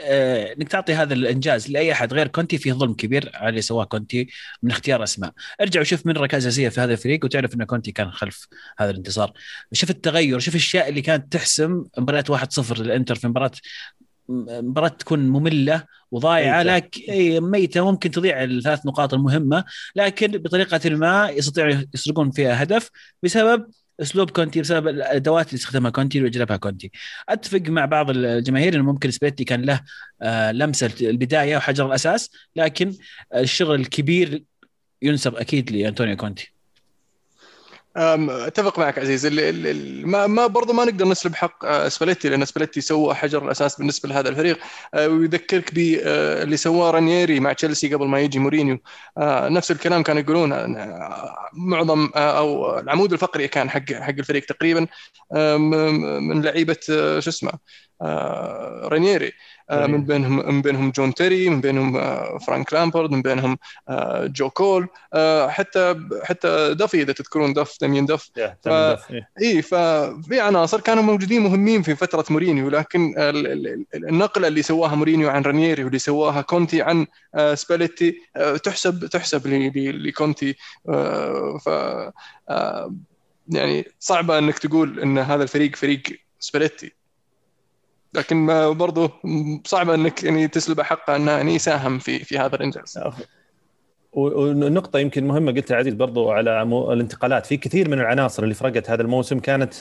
آه، 0.00 0.52
إنك 0.52 0.68
تعطي 0.68 0.94
هذا 0.94 1.14
الإنجاز 1.14 1.70
لأي 1.70 1.92
أحد 1.92 2.12
غير 2.14 2.28
كونتي 2.28 2.58
فيه 2.58 2.72
ظلم 2.72 2.94
كبير 2.94 3.30
على 3.34 3.48
اللي 3.48 3.60
سواه 3.62 3.84
كونتي 3.84 4.28
من 4.62 4.70
اختيار 4.70 5.02
أسماء، 5.02 5.32
ارجع 5.60 5.80
وشوف 5.80 6.06
من 6.06 6.12
ركائز 6.12 6.46
أساسية 6.46 6.68
في 6.68 6.80
هذا 6.80 6.92
الفريق 6.92 7.24
وتعرف 7.24 7.54
إن 7.54 7.64
كونتي 7.64 7.92
كان 7.92 8.10
خلف 8.10 8.48
هذا 8.78 8.90
الانتصار، 8.90 9.32
شوف 9.72 9.90
التغير، 9.90 10.38
شوف 10.38 10.54
الأشياء 10.54 10.88
اللي 10.88 11.02
كانت 11.02 11.32
تحسم 11.32 11.84
مباريات 11.98 12.30
1-0 12.30 12.80
للإنتر 12.80 13.14
في 13.14 13.28
مباراة 13.28 13.50
مباراة 14.28 14.88
تكون 14.88 15.28
مملة 15.28 15.84
وضايعة. 16.10 16.62
لكن 16.62 17.40
ميتة 17.40 17.90
ممكن 17.90 18.10
تضيع 18.10 18.44
الثلاث 18.44 18.86
نقاط 18.86 19.14
المهمة 19.14 19.64
لكن 19.96 20.32
بطريقة 20.32 20.90
ما 20.90 21.30
يستطيعوا 21.30 21.74
يسرقون 21.94 22.30
فيها 22.30 22.62
هدف 22.62 22.90
بسبب 23.22 23.66
أسلوب 24.00 24.30
كونتي 24.30 24.60
بسبب 24.60 24.88
الأدوات 24.88 25.46
اللي 25.46 25.56
استخدمها 25.56 25.90
كونتي 25.90 26.18
واللي 26.18 26.30
جلبها 26.30 26.56
كونتي 26.56 26.90
أتفق 27.28 27.60
مع 27.60 27.84
بعض 27.84 28.10
الجماهير 28.10 28.74
إنه 28.74 28.82
ممكن 28.82 29.10
سباليتي 29.10 29.44
كان 29.44 29.62
له 29.62 29.80
آه، 30.22 30.52
لمسة 30.52 30.90
البداية 31.00 31.56
وحجر 31.56 31.86
الأساس 31.86 32.30
لكن 32.56 32.94
الشغل 33.34 33.80
الكبير 33.80 34.44
ينسب 35.02 35.34
أكيد 35.36 35.72
لأنطونيو 35.72 36.16
كونتي 36.16 36.57
أتفق 37.96 38.78
معك 38.78 38.98
عزيز. 38.98 39.26
ال- 39.26 39.40
ال- 39.40 39.66
ال- 39.66 40.06
ما 40.08 40.26
ما 40.26 40.46
برضه 40.46 40.72
ما 40.74 40.84
نقدر 40.84 41.08
نسلب 41.08 41.34
حق 41.34 41.64
آه، 41.64 41.88
سباليتي 41.88 42.28
لأن 42.28 42.44
سباليتي 42.44 42.80
سوى 42.80 43.14
حجر 43.14 43.44
الأساس 43.44 43.76
بالنسبة 43.78 44.08
لهذا 44.08 44.28
الفريق. 44.28 44.58
آه، 44.94 45.08
ويذكرك 45.08 45.74
باللي 45.74 46.56
سواه 46.56 46.90
رانييري 46.90 47.40
مع 47.40 47.52
تشيلسي 47.52 47.94
قبل 47.94 48.06
ما 48.06 48.20
يجي 48.20 48.38
مورينيو. 48.38 48.78
آه، 49.18 49.48
نفس 49.48 49.70
الكلام 49.70 50.02
كانوا 50.02 50.22
يقولون 50.22 50.52
آه، 50.52 51.36
معظم 51.52 52.10
آه، 52.16 52.38
أو 52.38 52.78
العمود 52.78 53.12
الفقري 53.12 53.48
كان 53.48 53.70
حق 53.70 53.92
حق 53.92 54.14
الفريق 54.18 54.44
تقريبا 54.44 54.86
آه، 55.36 55.56
من 55.56 56.42
لعيبة 56.42 56.76
آه، 56.90 57.20
شو 57.20 57.30
اسمه 57.30 57.52
آه، 58.02 58.80
رانييري. 58.92 59.26
آه، 59.26 59.32
من 59.70 60.04
بينهم 60.04 60.54
من 60.54 60.62
بينهم 60.62 60.90
جون 60.90 61.14
تيري 61.14 61.48
من 61.48 61.60
بينهم 61.60 61.96
آه، 61.96 62.38
فرانك 62.38 62.72
لامبارد 62.72 63.10
من 63.10 63.22
بينهم 63.22 63.58
آه، 63.88 64.26
جو 64.26 64.50
كول 64.50 64.88
آه، 65.14 65.48
حتى 65.48 65.94
حتى 66.22 66.74
داف 66.74 67.02
إذا 67.02 67.12
تذكرون 67.12 67.52
داف 67.52 67.76
داميان 67.80 68.06
ف- 68.06 68.68
داف. 68.68 69.12
إي 69.42 69.62
ففي 69.62 70.40
عناصر 70.40 70.80
كانوا 70.80 71.02
موجودين 71.02 71.42
مهمين 71.42 71.82
في 71.82 71.94
فترة 71.94 72.24
مورينيو 72.30 72.68
لكن 72.68 73.14
ال- 73.18 73.46
ال- 73.46 73.66
ال- 73.94 74.08
النقلة 74.08 74.48
اللي 74.48 74.62
سواها 74.62 74.94
مورينيو 74.94 75.28
عن 75.30 75.42
رانييري 75.42 75.84
واللي 75.84 75.98
سواها 75.98 76.40
كونتي 76.40 76.82
عن 76.82 77.06
آه، 77.34 77.54
سباليتي 77.54 78.20
آه، 78.36 78.56
تحسب 78.56 79.06
تحسب 79.06 79.46
لكونتي 79.46 80.56
آه، 80.88 81.58
ف 81.64 81.68
آه، 82.50 82.94
يعني 83.48 83.84
صعبة 84.00 84.38
إنك 84.38 84.58
تقول 84.58 85.00
إن 85.00 85.18
هذا 85.18 85.42
الفريق 85.42 85.76
فريق 85.76 86.02
سباليتي. 86.40 86.97
لكن 88.14 88.36
ما 88.36 88.70
برضو 88.70 89.10
صعبه 89.64 89.94
انك 89.94 90.24
يعني 90.24 90.48
تسلب 90.48 90.80
حقه 90.80 91.16
انه 91.16 91.30
يعني 91.30 91.54
يساهم 91.54 91.98
في 91.98 92.18
في 92.18 92.38
هذا 92.38 92.56
الإنجاز. 92.56 92.98
ونقطة 94.12 94.98
يمكن 94.98 95.26
مهمة 95.26 95.52
قلتها 95.52 95.76
عزيز 95.76 95.94
برضو 95.94 96.30
على 96.30 96.62
الانتقالات. 96.62 97.46
في 97.46 97.56
كثير 97.56 97.88
من 97.88 98.00
العناصر 98.00 98.42
اللي 98.42 98.54
فرقت 98.54 98.90
هذا 98.90 99.02
الموسم 99.02 99.38
كانت 99.38 99.74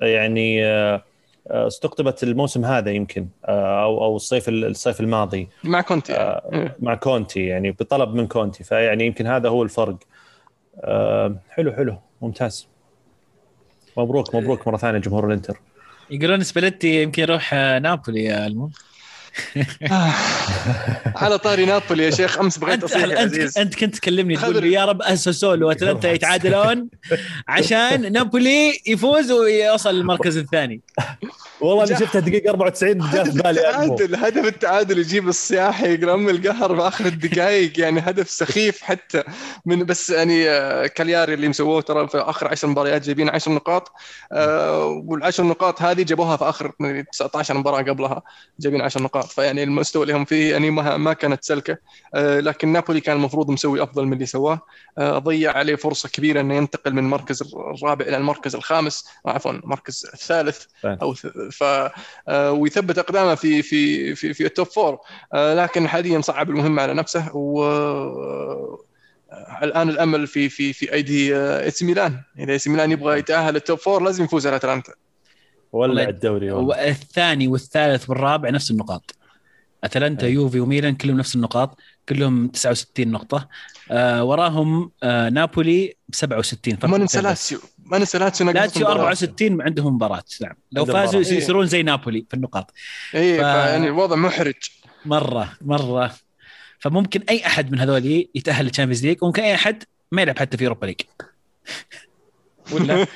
يعني 0.00 0.64
آه، 1.50 1.66
استقطبت 1.66 2.22
الموسم 2.22 2.64
هذا 2.64 2.90
يمكن 2.90 3.28
آه، 3.44 3.82
أو 3.82 4.04
أو 4.04 4.16
الصيف 4.16 4.48
الصيف 4.48 5.00
الماضي. 5.00 5.48
مع 5.64 5.80
كونتي. 5.80 6.12
يعني. 6.12 6.66
آه، 6.66 6.76
مع 6.78 6.94
كونتي 6.94 7.46
يعني 7.46 7.70
بطلب 7.70 8.14
من 8.14 8.26
كونتي. 8.26 8.64
فيعني 8.64 9.06
يمكن 9.06 9.26
هذا 9.26 9.48
هو 9.48 9.62
الفرق. 9.62 9.96
حلو 11.48 11.72
حلو. 11.72 11.98
ممتاز. 12.22 12.68
مبروك 13.96 14.34
مبروك 14.34 14.68
مرة 14.68 14.76
ثانية 14.76 14.98
جمهور 14.98 15.26
الإنتر. 15.26 15.60
يقولون 16.10 16.42
سباليتي 16.42 17.02
يمكن 17.02 17.22
يروح 17.22 17.54
آه، 17.54 17.78
نابولي 17.78 18.24
يا 18.24 18.46
المو 18.46 18.70
على 21.16 21.38
طاري 21.38 21.64
نابولي 21.66 22.04
يا 22.04 22.10
شيخ 22.10 22.38
أمس 22.38 22.58
بغيت 22.58 22.74
أنت 22.74 22.84
أصيح 22.84 23.04
يا 23.04 23.04
أنت, 23.04 23.34
عزيز 23.34 23.58
أنت 23.58 23.74
كنت 23.74 23.96
تكلمني 23.96 24.36
تقول. 24.36 24.62
لي 24.62 24.72
يا 24.72 24.84
رب 24.84 25.02
اساسولو 25.02 25.68
وأتلانتا 25.68 26.12
يتعادلون 26.14 26.88
عشان 27.48 28.12
نابولي 28.12 28.80
يفوز 28.86 29.30
ويوصل 29.30 29.94
للمركز 29.94 30.36
الثاني 30.36 30.80
والله 31.60 31.84
اللي 31.84 31.96
شفتها 31.96 32.20
دقيقة 32.20 32.50
94 32.50 32.98
جاء 32.98 33.24
في 33.24 33.30
بالي. 33.30 33.50
التعادل 33.50 34.16
هدف 34.16 34.44
التعادل 34.46 34.98
يجيب 34.98 35.28
الصياحي 35.28 35.94
يقرم 35.94 36.28
القهر 36.28 36.76
في 36.76 36.88
آخر 36.88 37.06
الدقائق 37.06 37.80
يعني 37.80 38.00
هدف 38.00 38.30
سخيف 38.30 38.82
حتى 38.82 39.22
من 39.66 39.84
بس 39.84 40.10
يعني 40.10 40.50
آه، 40.50 40.86
كالياري 40.86 41.34
اللي 41.34 41.48
مسووه 41.48 41.80
ترى 41.80 42.08
في 42.08 42.18
آخر 42.18 42.48
10 42.48 42.68
مباريات 42.68 43.02
جايبين 43.02 43.28
10 43.28 43.52
نقاط 43.52 43.92
آه، 44.32 45.02
والعشر 45.06 45.44
نقاط 45.44 45.82
هذه 45.82 46.02
جابوها 46.02 46.36
في 46.36 46.44
آخر 46.44 46.72
19 47.12 47.54
مباراة 47.54 47.82
قبلها 47.82 48.22
جايبين 48.60 48.80
10 48.80 49.02
نقاط 49.02 49.23
فيعني 49.26 49.62
المستوى 49.62 50.02
اللي 50.02 50.14
هم 50.14 50.24
فيه 50.24 50.50
يعني 50.52 50.70
ما 50.70 51.12
كانت 51.12 51.44
سلكة. 51.44 51.76
آه، 52.14 52.40
لكن 52.40 52.68
نابولي 52.68 53.00
كان 53.00 53.16
المفروض 53.16 53.50
مسوي 53.50 53.82
أفضل 53.82 54.04
من 54.06 54.12
اللي 54.12 54.26
سواه. 54.26 54.60
آه، 54.98 55.18
ضيع 55.18 55.52
عليه 55.56 55.74
فرصة 55.76 56.08
كبيرة 56.08 56.40
إنه 56.40 56.54
ينتقل 56.54 56.92
من 56.92 56.98
المركز 56.98 57.42
الرابع 57.82 58.06
إلى 58.06 58.16
المركز 58.16 58.54
الخامس 58.54 59.04
عفوا 59.26 59.50
المركز 59.52 60.06
الثالث 60.14 60.64
أو 61.02 61.14
ث- 61.14 61.48
ف 61.52 61.62
آه، 62.28 62.52
ويثبت 62.52 62.98
أقدامه 62.98 63.34
في 63.34 63.62
في 63.62 64.14
في 64.14 64.34
في 64.34 64.46
ال 64.46 64.51
top 64.51 64.66
four 64.66 64.98
آه، 65.34 65.54
لكن 65.54 65.88
حاليا 65.88 66.20
صعب 66.20 66.50
المهمة 66.50 66.82
على 66.82 66.94
نفسه. 66.94 67.36
و 67.36 67.64
آه، 67.64 68.78
الآن 69.62 69.88
الأمل 69.88 70.26
في 70.26 70.48
في 70.48 70.72
في 70.72 70.92
أيدي 70.92 71.36
آه، 71.36 71.64
إيه 71.64 71.68
سي 71.68 71.72
ميلان. 71.82 72.20
إذا 72.38 72.52
إيه 72.52 72.55
سي 72.55 72.58
ميلان 72.66 72.90
يبغى 72.92 73.18
يتأهل 73.18 73.56
ال 73.56 73.62
top 73.62 73.78
four 73.78 74.02
لازم 74.02 74.24
يفوز 74.24 74.46
على 74.46 74.56
أتلانتا. 74.56 74.92
ولع 75.74 76.02
الدوري 76.02 76.50
والله. 76.50 76.88
الثاني 76.88 77.48
والثالث 77.48 78.10
والرابع 78.10 78.50
نفس 78.50 78.70
النقاط 78.70 79.14
أتلانتا 79.84 80.26
أي. 80.26 80.32
يوفي 80.32 80.60
وميلان 80.60 80.94
كلهم 80.94 81.16
نفس 81.18 81.34
النقاط 81.36 81.78
كلهم 82.08 82.48
69 82.48 83.08
نقطة 83.08 83.48
آه 83.90 84.24
وراهم 84.24 84.90
آه 85.02 85.28
نابولي 85.28 85.94
ب 86.08 86.14
67 86.14 86.76
فرق 86.76 86.90
ما 86.90 86.98
ننسى. 86.98 87.20
لاتسيو 87.20 87.58
ما 87.86 87.98
ننسى 87.98 88.18
لاتسيو 88.18 88.50
لاتسيو 88.50 88.82
مباراة. 88.82 89.00
64 89.00 89.62
عندهم 89.62 89.94
مباراة 89.94 90.24
نعم 90.42 90.54
لو 90.72 90.84
فازوا 90.84 91.20
مباراة. 91.20 91.36
يصيرون 91.38 91.66
زي 91.66 91.82
نابولي 91.82 92.26
في 92.30 92.34
النقاط 92.34 92.72
اي 93.14 93.38
ف- 93.38 93.40
يعني 93.42 93.86
الوضع 93.86 94.16
محرج 94.16 94.54
مرة 95.04 95.52
مرة 95.60 96.14
فممكن 96.78 97.22
أي 97.30 97.46
أحد 97.46 97.72
من 97.72 97.80
هذول 97.80 98.28
يتأهل 98.34 98.64
لل 98.64 98.72
Champions 98.72 99.06
League 99.06 99.22
وممكن 99.22 99.42
أي 99.42 99.54
أحد 99.54 99.82
ما 100.12 100.22
يلعب 100.22 100.38
حتى 100.38 100.56
في 100.56 100.64
Europa 100.64 100.86
League 100.86 101.00
ولا؟ 102.72 103.06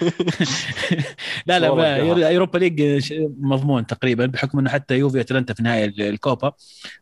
لا 1.46 1.58
لا 1.58 1.74
ما-. 1.74 2.28
Europa 2.30 2.58
League 2.58 3.12
مضمون 3.40 3.86
تقريبا 3.86 4.26
بحكم 4.26 4.58
إنه 4.58 4.70
حتى 4.70 4.98
يوفي 4.98 5.20
اتلانتا 5.20 5.54
في 5.54 5.60
ال- 5.84 6.02
الكوبا. 6.02 6.52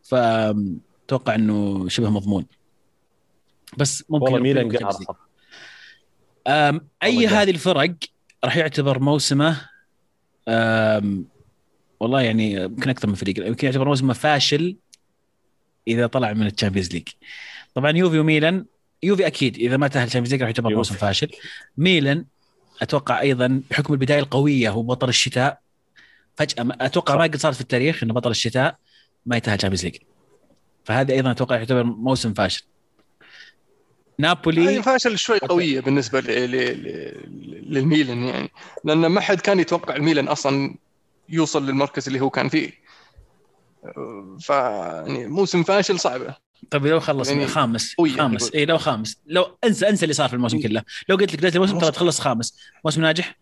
فاتوقع 0.03 1.35
إنه 1.35 1.89
شبه 1.89 2.11
مضمون. 2.11 2.47
بس 3.79 4.05
ممكن 4.09 4.25
والله 4.25 4.39
ميلان 4.39 4.71
أي. 7.03 7.27
هذه 7.27 7.51
الفرق 7.51 7.95
راح 8.45 8.57
يعتبر 8.57 8.99
موسمه 8.99 9.61
والله 12.01 12.21
يعني 12.21 12.53
يمكن 12.53 12.91
أكثر 12.91 13.09
من 13.09 13.15
فريق 13.15 13.47
يمكن 13.47 13.67
يعتبر 13.67 13.89
موسمه 13.89 14.13
فاشل 14.15 14.77
إذا 15.89 16.07
طلع 16.07 16.33
من 16.33 16.47
ال 16.47 16.51
Champions 16.51 16.93
League. 16.93 17.09
طبعا 17.75 17.91
يوفي 17.91 18.19
وميلان 18.19 18.65
يوفي 19.03 19.27
أكيد 19.27 19.57
إذا 19.57 19.77
ما 19.77 19.89
تأهل 19.89 20.07
ال 20.07 20.09
Champions 20.09 20.33
League 20.33 20.41
راح 20.43 20.49
يعتبر. 20.49 20.75
موسم 20.75 20.95
فاشل. 20.95 21.29
ميلان 21.77 22.25
أتوقع 22.83 23.21
أيضا 23.21 23.63
بحكم 23.71 23.93
البداية 23.93 24.19
القوية 24.19 24.71
هو 24.71 24.83
بطل 24.83 25.09
الشتاء. 25.09 25.61
فجأة 26.37 26.77
أتوقع 26.81 27.17
ما 27.17 27.23
قد 27.23 27.37
صارت 27.37 27.55
في 27.55 27.61
التاريخ 27.61 28.03
ان 28.03 28.13
بطل 28.13 28.31
الشتاء 28.31 28.77
ما 29.27 29.37
يتاهل 29.37 29.59
Champions 29.59 29.85
League 29.85 29.97
فهذا 30.85 31.15
أيضا 31.15 31.31
أتوقع 31.31 31.57
يعتبر 31.57 31.85
موسم 31.85 32.35
فاشل. 32.35 32.65
نابولي 34.19 34.83
فاشل 34.83 35.19
شوي 35.19 35.39
قوية 35.39 35.81
بالنسبة. 35.81 36.21
للميلان 37.71 38.23
يعني. 38.25 38.51
لأن 38.85 39.07
ما 39.07 39.21
حد 39.21 39.41
كان 39.41 39.61
يتوقع 39.61 39.97
الميلان 39.97 40.29
أصلا 40.29 40.75
يوصل 41.29 41.67
للمركز 41.67 42.07
اللي 42.07 42.21
هو 42.21 42.31
كان 42.31 42.49
فيه. 42.49 42.71
ف 44.41 44.49
يعني 44.49 45.27
موسم 45.27 45.63
فاشل 45.63 46.01
صعبة. 46.01 46.46
طيب 46.71 46.87
لو 46.87 47.01
خلص 47.01 47.29
يعني 47.29 47.47
خامس 47.47 47.95
خامس. 48.17 48.55
اي 48.55 48.65
لو 48.65 48.79
خامس. 48.79 49.19
لو 49.27 49.59
انسى 49.65 49.89
انسى 49.89 50.03
اللي 50.03 50.15
صار 50.15 50.29
في 50.29 50.35
الموسم 50.35 50.61
كله. 50.61 50.83
لو 51.09 51.17
قلت 51.17 51.33
لك 51.33 51.39
بدايه 51.39 51.55
الموسم 51.55 51.79
ترى 51.79 51.91
تخلص 51.91 52.21
خامس. 52.21 52.57
موسم 52.85 53.01
ناجح؟ 53.01 53.37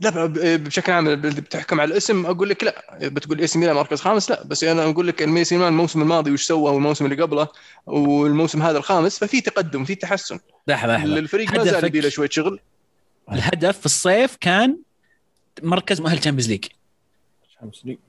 لا 0.00 0.26
ب- 0.26 0.64
بشكل 0.64 0.92
عام 0.92 1.14
بتحكم 1.14 1.80
على 1.80 1.92
الاسم 1.92 2.26
أقول 2.26 2.48
لك 2.48 2.64
لا. 2.64 2.98
بتقول 3.02 3.38
إيه 3.40 3.46
سي 3.46 3.58
ميلان 3.58 3.76
مركز 3.76 4.00
خامس؟ 4.00 4.30
لا. 4.30 4.44
بس 4.44 4.64
أنا 4.64 4.84
أقول 4.84 5.08
لك 5.08 5.22
الإيه 5.22 5.44
سي 5.44 5.56
ميلان 5.56 5.72
الموسم 5.72 6.02
الماضي 6.02 6.30
وش 6.30 6.42
سوى 6.44 6.70
والموسم 6.72 7.04
اللي 7.04 7.22
قبله 7.22 7.48
والموسم 7.86 8.62
هذا 8.62 8.78
الخامس 8.78 9.18
ففي 9.18 9.40
تقدم 9.40 9.84
في 9.84 9.94
تحسن. 9.94 10.38
لحظة 10.66 10.96
لحظة. 10.96 11.18
الفريق 11.18 11.52
ما 11.52 11.64
زال 11.64 11.84
يبي 11.84 12.00
له 12.00 12.08
شوية 12.08 12.28
شغل. 12.28 12.60
الهدف 13.32 13.78
في 13.78 13.86
الصيف 13.86 14.36
كان 14.40 14.78
مركز 15.62 16.00
مؤهل 16.00 16.18
Champions 16.18 16.48
League. 16.50 16.64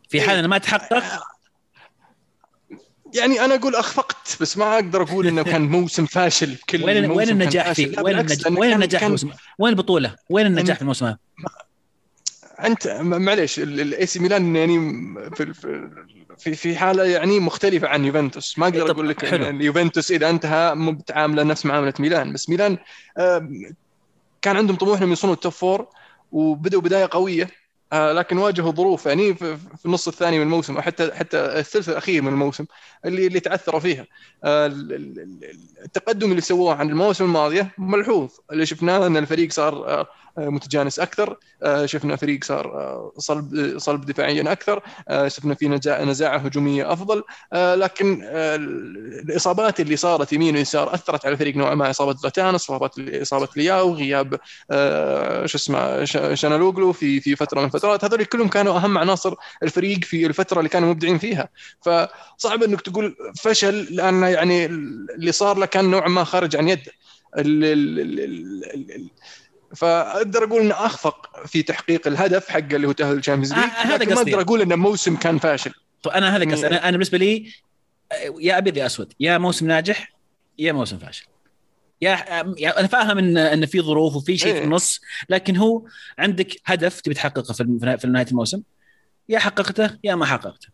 في 0.10 0.22
حال 0.22 0.38
إنه 0.38 0.48
ما 0.48 0.58
تحقق 0.58 1.04
يعني 3.14 3.46
أنا 3.46 3.56
أقول 3.56 3.76
أخفقت 3.76 4.38
بس 4.42 4.58
ما 4.58 4.74
أقدر 4.76 5.02
أقول 5.02 5.28
إنه 5.28 5.44
كان 5.44 5.62
موسم 5.62 6.06
فاشل 6.06 6.54
بكل 6.56 6.84
وين 6.84 7.12
وين 7.12 7.30
النجاح. 7.30 7.72
فيه؟ 7.72 8.00
وين 8.02 8.20
النجاح 8.20 8.52
وين 8.52 8.74
النجاح 8.74 9.02
كان 9.02 9.08
الموسم؟ 9.08 9.30
وين 9.60 9.74
البطولة؟ 9.74 10.16
وين 10.30 10.46
النجاح 10.46 10.76
في 10.76 10.82
الموسم 10.82 11.06
هذا؟ 11.06 11.18
أنت 12.64 12.88
معليش 13.02 13.60
ال 13.60 14.06
AC 14.06 14.20
ميلان 14.20 14.56
يعني 14.56 14.78
في 15.36 15.54
في- 16.38 16.54
في 16.56 16.76
حالة 16.76 17.04
يعني 17.04 17.40
مختلفة 17.40 17.88
عن 17.88 18.06
يوفنتوس 18.06 18.60
ما 18.60 18.66
أقدر 18.68 18.92
أقول 18.92 19.10
لك 19.10 19.26
حلو. 19.26 19.46
إن 19.46 19.56
اليوفنتوس 19.56 20.12
إذا 20.12 20.30
انتهى 20.30 20.76
متعامله 20.76 21.44
نفس 21.44 21.66
معاملة 21.66 21.94
ميلان 22.00 22.34
بس 22.34 22.50
ميلان 22.50 22.78
كان 24.42 24.58
عندهم 24.58 24.76
طموح 24.78 24.98
انهم 24.98 25.10
يوصلون 25.10 25.34
ال 25.34 25.38
top 25.38 25.52
four 25.52 25.88
وبدأوا 26.32 26.82
بداية 26.82 27.08
قوية 27.12 27.50
لكن 27.94 28.38
واجهوا 28.38 28.72
ظروف 28.72 29.06
يعني 29.06 29.34
في 29.36 29.86
النص 29.86 30.08
الثاني 30.08 30.38
من 30.38 30.44
الموسم 30.44 30.76
أو 30.76 30.82
حتى 30.82 31.12
حتى 31.14 31.38
الثلث 31.38 31.90
الأخير 31.90 32.22
من 32.22 32.28
الموسم 32.28 32.66
اللي 33.06 33.28
اللي 33.28 33.40
تعثروا 33.40 33.80
فيها. 33.80 34.06
آه، 34.44 34.66
ال- 34.66 34.94
ال- 34.94 35.20
ال- 35.20 35.58
التقدم 35.86 36.30
اللي 36.32 36.42
سووه 36.42 36.76
عن 36.76 36.90
المواسم 36.90 37.24
الماضيه 37.26 37.72
ملحوظ. 37.78 38.30
اللي 38.52 38.66
شفناه 38.66 39.08
إن 39.08 39.18
الفريق 39.18 39.52
صار 39.52 39.74
آه، 39.88 40.02
آه، 40.02 40.08
متجانس 40.38 41.00
أكثر. 41.00 41.38
آه، 41.64 41.86
شفنا 41.86 42.16
فريق 42.16 42.44
صار 42.44 42.66
آه، 42.68 43.14
صلب 43.18 43.78
صلب 43.78 44.06
دفاعيا 44.06 44.52
أكثر. 44.52 44.84
آه، 45.10 45.28
شفنا 45.28 45.56
في 45.56 45.68
نزاعة 46.06 46.38
هجومية 46.38 46.94
أفضل. 46.94 47.24
آه، 47.54 47.76
لكن 47.76 48.22
آه، 48.24 48.56
الإصابات 48.56 49.80
اللي 49.80 49.96
صارت 49.96 50.34
يمين 50.34 50.56
ويسار 50.56 50.94
أثرت 50.94 51.26
على 51.26 51.34
الفريق 51.34 51.56
نوعا 51.56 51.76
ما 51.76 51.90
إصابة 51.90 52.16
زلاتان 52.16 52.56
إصابة 52.56 52.90
إصابة 53.00 53.48
لياو 53.56 53.94
غياب 53.94 54.40
آه، 54.72 55.46
شو 55.46 55.58
اسمه 55.58 56.04
شانالوغلو 56.34 56.92
في 56.94 57.20
في 57.22 57.36
فترة 57.36 57.60
من 57.60 57.66
الفترات. 57.66 58.04
هذول 58.06 58.26
كلهم 58.26 58.48
كانوا 58.48 58.78
أهم 58.78 58.98
عناصر 58.98 59.34
الفريق 59.64 60.04
في 60.04 60.26
الفترة 60.26 60.58
اللي 60.60 60.70
كانوا 60.70 60.90
مبدعين 60.90 61.18
فيها. 61.18 61.50
فصعب 61.82 62.64
إنك 62.64 62.82
تقول 62.82 63.16
فشل 63.42 63.88
لأن 63.96 64.24
يعني 64.24 64.66
اللي 64.66 65.32
صار 65.32 65.58
له 65.58 65.66
كان 65.66 65.92
نوعا 65.92 66.08
ما 66.08 66.24
خارج 66.24 66.56
عن 66.56 66.70
يده. 66.70 66.92
فأقدر 69.76 70.44
أقول 70.44 70.62
إنه 70.62 70.86
أخفق 70.86 71.48
في 71.48 71.64
تحقيق 71.64 72.08
الهدف 72.08 72.50
حقه 72.50 72.76
اللي 72.76 72.88
هو 72.88 72.92
تأهل 72.92 73.18
ال 73.18 73.21
Champions 73.21 73.54
آه، 73.54 73.60
League. 73.60 73.70
هذا 73.70 73.98
لكن 73.98 74.14
ما. 74.16 74.22
أقدر 74.22 74.42
أقول 74.42 74.62
إنه 74.62 74.76
موسم 74.76 75.16
كان 75.16 75.38
فاشل. 75.38 75.74
طيب 76.04 76.14
أنا 76.14 76.36
هذا 76.38 76.52
قصدي. 76.52 76.68
أنا 76.68 76.92
بالنسبة 76.92 77.18
لي 77.18 77.52
آه، 78.12 78.36
يا 78.40 78.58
أبيض 78.58 78.78
يا 78.78 78.86
أسود 78.86 79.14
يا 79.20 79.38
موسم 79.38 79.68
ناجح 79.68 80.14
يا 80.60 80.72
موسم 80.72 80.98
فاشل. 80.98 81.26
يا 82.02 82.80
أنا 82.80 82.88
فاهم 82.88 83.18
ان 83.18 83.38
إن 83.38 83.66
في 83.66 83.82
ظروف 83.82 84.16
وفي 84.16 84.38
شيء 84.38 84.52
في 84.52 84.58
إيه. 84.58 84.64
النص 84.64 85.02
لكن 85.30 85.58
هو 85.58 85.86
عندك 86.18 86.56
هدف 86.66 87.02
تبي 87.02 87.14
تحققه 87.14 87.54
في 87.54 87.98
في 88.02 88.08
نهاية 88.08 88.28
الموسم. 88.28 88.62
يا 89.30 89.40
حققته 89.40 89.98
يا 90.04 90.16
ما 90.16 90.26
حققته. 90.26 90.68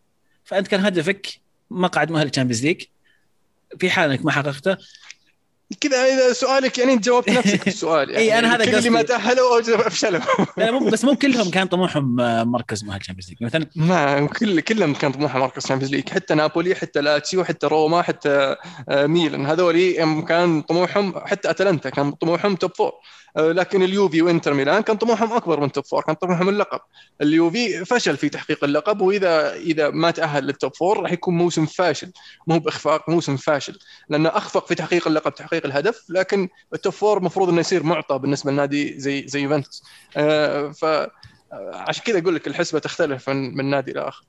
فأنت 0.43 0.67
كان 0.67 0.85
هدفك 0.85 1.27
مقعد 1.71 2.11
مؤهل 2.11 2.29
Champions 2.29 2.65
League. 2.65 2.81
في 3.79 3.89
حال 3.89 4.11
إنك 4.11 4.25
ما 4.25 4.31
حققته 4.31 4.77
كذا 5.81 6.05
إذا 6.05 6.33
سؤالك 6.33 6.77
يعني 6.77 6.93
أنت 6.93 7.05
جاوبت 7.05 7.29
نفسك 7.29 7.67
السؤال. 7.77 8.09
يعني 8.09 8.23
إيه، 8.23 8.39
أنا 8.39 8.55
هذا 8.55 8.65
كل 8.65 8.75
اللي 8.75 8.89
ما 8.89 8.99
قصدي. 8.99 9.07
تأهلوا 9.07 9.59
أو 9.87 9.96
فشلوا 9.96 10.19
لا 10.57 10.71
مو 10.71 10.89
بس 10.89 11.05
مو 11.05 11.15
كلهم 11.15 11.49
كان 11.49 11.67
طموحهم 11.67 12.19
آه، 12.19 12.43
مركز 12.43 12.83
مؤهل 12.83 12.99
Champions 12.99 13.29
League. 13.29 13.37
مثلا 13.43 13.65
ما 13.75 14.27
كل 14.27 14.59
كلهم 14.59 14.93
كان 14.93 15.11
طموحهم 15.11 15.41
مركز 15.41 15.63
Champions 15.63 15.93
League. 15.95 16.09
حتى 16.09 16.35
نابولي 16.35 16.75
حتى 16.75 17.01
لاتسيو 17.01 17.43
حتى 17.43 17.67
روما 17.67 18.01
حتى 18.01 18.55
آه، 18.89 19.05
ميلان. 19.07 19.45
هذول 19.45 19.91
كان 20.27 20.61
طموحهم 20.61 21.13
حتى 21.25 21.49
أتلانتا 21.49 21.89
كان 21.89 22.11
طموحهم 22.11 22.55
top 22.55 22.71
four 22.75 22.91
لكن 23.35 23.83
اليوفي 23.83 24.21
وإنتر 24.21 24.53
ميلان 24.53 24.81
كان 24.81 24.97
طموحهم 24.97 25.33
أكبر 25.33 25.59
من 25.59 25.71
top 25.71 25.85
four 25.85 26.01
كان 26.03 26.15
طموحهم 26.15 26.49
اللقب. 26.49 26.79
اليوفي 27.21 27.85
فشل 27.85 28.17
في 28.17 28.29
تحقيق 28.29 28.63
اللقب 28.63 29.01
وإذا 29.01 29.53
إذا 29.53 29.89
ما 29.89 30.11
تأهل 30.11 30.43
لل 30.43 30.56
top 30.56 30.75
four 30.75 30.99
راح 30.99 31.11
يكون 31.11 31.37
موسم 31.37 31.65
فاشل. 31.65 32.11
مو 32.47 32.59
بإخفاق 32.59 33.09
موسم 33.09 33.37
فاشل. 33.37 33.79
لأنه 34.09 34.29
أخفق 34.29 34.67
في 34.67 34.75
تحقيق 34.75 35.07
اللقب 35.07 35.35
تحقيق 35.35 35.65
الهدف 35.65 36.05
لكن 36.09 36.49
ال 36.73 36.78
top 36.78 36.93
four 36.93 37.17
المفروض 37.17 37.49
إنه 37.49 37.59
يصير 37.59 37.83
معطى 37.83 38.17
بالنسبة 38.19 38.51
لنادي 38.51 38.99
زي 38.99 39.27
زي 39.27 39.41
يوفنتوس. 39.41 39.83
آه، 40.17 40.71
ف 40.71 40.85
آه، 40.85 41.09
عشان 41.73 42.03
كذا 42.03 42.19
أقول 42.19 42.35
لك 42.35 42.47
الحسبة 42.47 42.79
تختلف 42.79 43.29
من 43.29 43.57
من 43.57 43.65
نادي 43.69 43.91
لاخر 43.91 44.23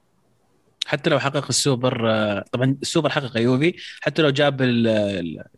حتى 0.87 1.11
لو 1.11 1.19
حقق 1.19 1.45
السوبر 1.49 2.11
آه، 2.11 2.45
طبعا 2.53 2.77
السوبر 2.83 3.11
حقق 3.11 3.37
يوفي 3.39 3.75
حتى 4.01 4.23
لو 4.23 4.31
جاب 4.31 4.63
ال- 4.63 4.89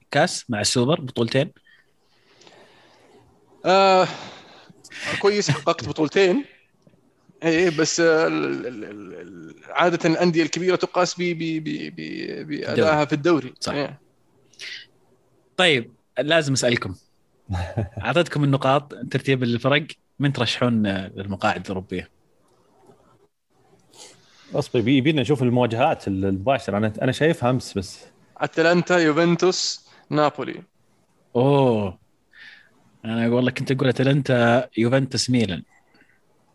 الكاس 0.03 0.45
مع 0.49 0.61
السوبر 0.61 1.01
بطولتين 1.01 1.53
آه 3.65 4.09
كويس 5.21 5.51
حققت 5.51 5.89
بطولتين. 5.89 6.45
إيه 7.43 7.71
بس 7.79 8.01
آه، 8.01 8.27
ال- 8.27 8.67
ال- 8.67 8.85
ال- 8.85 9.15
ال- 9.15 9.55
عادة 9.71 10.09
الأندية 10.11 10.43
الكبيرة 10.43 10.77
تقاس 10.77 11.15
ب- 11.15 11.23
ب- 11.23 11.65
ب- 11.65 11.95
ب- 11.97 12.47
بادائها 12.49 13.05
في 13.05 13.13
الدوري. 13.13 13.55
صح. 13.61 13.73
إيه. 13.73 14.01
طيب 15.57 15.93
لازم 16.19 16.53
أسألكم. 16.53 16.95
أعطيتكم 18.05 18.45
النقاط 18.45 18.95
ترتيب 19.11 19.43
الفرق. 19.43 19.87
من 20.19 20.33
ترشحون 20.33 20.87
للمقاعد 20.87 21.61
الأوروبية؟ 21.65 22.11
أصبر 24.55 24.79
يبي- 24.79 24.97
يبينا 24.99 25.21
نشوف 25.23 25.43
المواجهات 25.43 26.09
المباشرة. 26.09 26.77
أنا 26.77 26.93
أنا 27.03 27.13
شايفها 27.13 27.51
أمس 27.51 27.79
بس. 27.79 28.05
أتلانتا 28.37 28.99
يوفنتوس 28.99 29.89
نابولي. 30.11 30.63
أوه. 31.37 31.99
أنا 33.05 33.29
والله 33.29 33.51
كنت 33.51 33.73
أقول 33.73 33.89
اتلانتا 33.89 34.69
يوفنتوس 34.79 35.31
ميلان. 35.31 35.63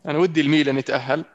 أنا 0.06 0.18
ودي 0.18 0.42
الميلان 0.42 0.78
يتأهل. 0.78 1.26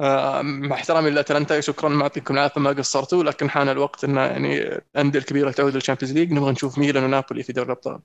آه، 0.00 0.42
مع 0.42 0.76
احترامي 0.76 1.10
لأتلانتا 1.10 1.60
شكرا 1.60 1.88
ما 1.88 2.00
يعطيكم 2.00 2.34
العافية 2.34 2.60
ما 2.60 2.70
قصرتوا 2.70 3.24
لكن 3.24 3.50
حان 3.50 3.68
الوقت 3.68 4.04
إن 4.04 4.16
يعني 4.16 4.62
الأندية 4.62 5.18
الكبيرة 5.18 5.50
تعود 5.50 5.74
لل 5.74 5.81
Champions 5.81 6.14
League 6.14 6.32
نبغى 6.32 6.52
نشوف 6.52 6.78
ميلان 6.78 7.04
ونابولي 7.04 7.42
في 7.42 7.52
دوري 7.52 7.66
الأبطال. 7.66 7.98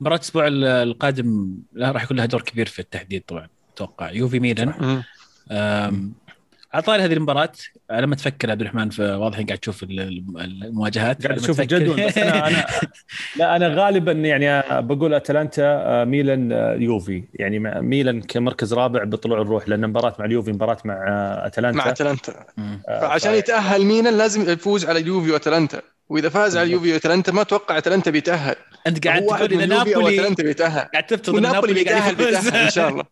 مباراة 0.00 0.16
الأسبوع 0.16 0.46
ال- 0.46 0.64
القادم 0.64 1.54
لا 1.72 1.90
راح 1.90 2.02
يكون 2.04 2.16
لها 2.16 2.26
دور 2.26 2.42
كبير 2.42 2.66
في 2.66 2.78
التحديد 2.78 3.22
طبعا 3.22 3.48
أتوقع. 3.74 4.10
يوفي 4.10 4.40
ميلان. 4.40 5.02
على 6.72 6.82
طاري 6.82 7.02
هذه 7.02 7.12
المباراة 7.12 7.52
لما 7.90 8.16
تفكر 8.16 8.50
عبد 8.50 8.60
الرحمن 8.60 8.90
في 8.90 9.02
واضح 9.02 9.38
إنك 9.38 9.46
قاعد 9.48 9.58
تشوف 9.58 9.82
ال- 9.82 10.00
ال- 10.00 10.64
المواجهات. 10.64 11.26
قاعد 11.26 11.38
أشوف 11.38 11.60
الجدول 11.60 12.06
بس 12.06 12.18
أنا 12.18 12.48
أنا 12.48 12.66
لا 13.38 13.56
أنا 13.56 13.68
غالبا 13.68 14.12
يعني 14.12 14.62
بقول 14.82 15.14
أتلانتا 15.14 15.62
آه، 15.64 16.04
ميلان 16.04 16.52
آه، 16.52 16.74
يوفي. 16.74 17.24
يعني 17.34 17.58
ميلان 17.80 18.22
كمركز 18.22 18.74
رابع 18.74 19.04
بطلوع 19.04 19.40
الروح 19.42 19.68
لأن 19.68 19.86
مباراة 19.88 20.16
مع 20.18 20.24
اليوفي 20.24 20.52
مباراة 20.52 20.78
مع 20.84 20.94
آه، 21.08 21.46
أتلانتا. 21.46 21.78
مع 21.78 21.90
أتلانتا. 21.90 22.32
ف- 23.20 23.24
يتأهل 23.24 23.84
ميلان 23.84 24.18
لازم 24.18 24.50
يفوز 24.50 24.84
على 24.86 24.98
اليوفي 24.98 25.30
وأتلانتا. 25.30 25.82
وإذا 26.08 26.28
فاز 26.28 26.56
على 26.56 26.66
اليوفي 26.66 26.92
واتلانتا 26.92 27.32
ما 27.32 27.40
أتوقع 27.42 27.78
اتلانتا 27.78 28.10
بيتأهل. 28.10 28.56
أنت 28.86 29.06
قاعد 29.06 29.26
تقول 29.26 29.52
اذا 29.52 29.64
أو 29.64 29.68
نابولي 29.84 30.18
اتلانتا 30.18 30.42
بيتأهل. 30.42 30.88
قاعد 30.92 31.06
تفترض 31.06 31.36
إن 31.36 31.42
نابولي 31.42 31.74
بيتأهل 31.74 32.14
بيتأهل 32.14 32.54
إن 32.56 32.70
شاء 32.70 32.88
الله. 32.88 33.04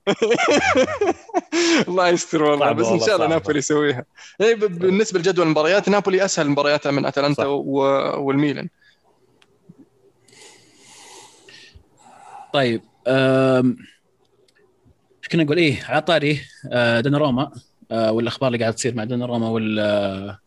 الله 1.89 2.09
يستر 2.09 2.43
والله 2.43 2.73
بس 2.73 2.87
إن 2.87 3.01
شاء 3.01 3.17
الله. 3.17 3.27
نابولي 3.27 3.59
يسويها. 3.59 4.05
يعني 4.41 4.55
ب- 4.55 4.79
بالنسبة 4.79 5.19
لجدول 5.19 5.47
المباريات 5.47 5.89
نابولي 5.89 6.25
أسهل 6.25 6.49
مبارياتها 6.49 6.93
من 6.93 7.07
اتلانتا. 7.07 7.45
و- 7.45 8.25
والميلان. 8.27 8.69
طيب 12.53 12.83
إيش 15.19 15.29
كنا 15.33 15.45
نقول؟ 15.45 15.57
إيه 15.59 15.85
على 15.85 16.01
طاري 16.03 16.41
آه، 16.73 17.01
دوناروما 17.01 17.53
آه، 17.91 18.13
والأخبار 18.13 18.47
اللي 18.49 18.59
قاعد 18.59 18.75
تصير 18.75 18.95
مع 18.95 19.05
دوناروما 19.05 19.49
وال 19.49 19.79
آه، 19.81 20.39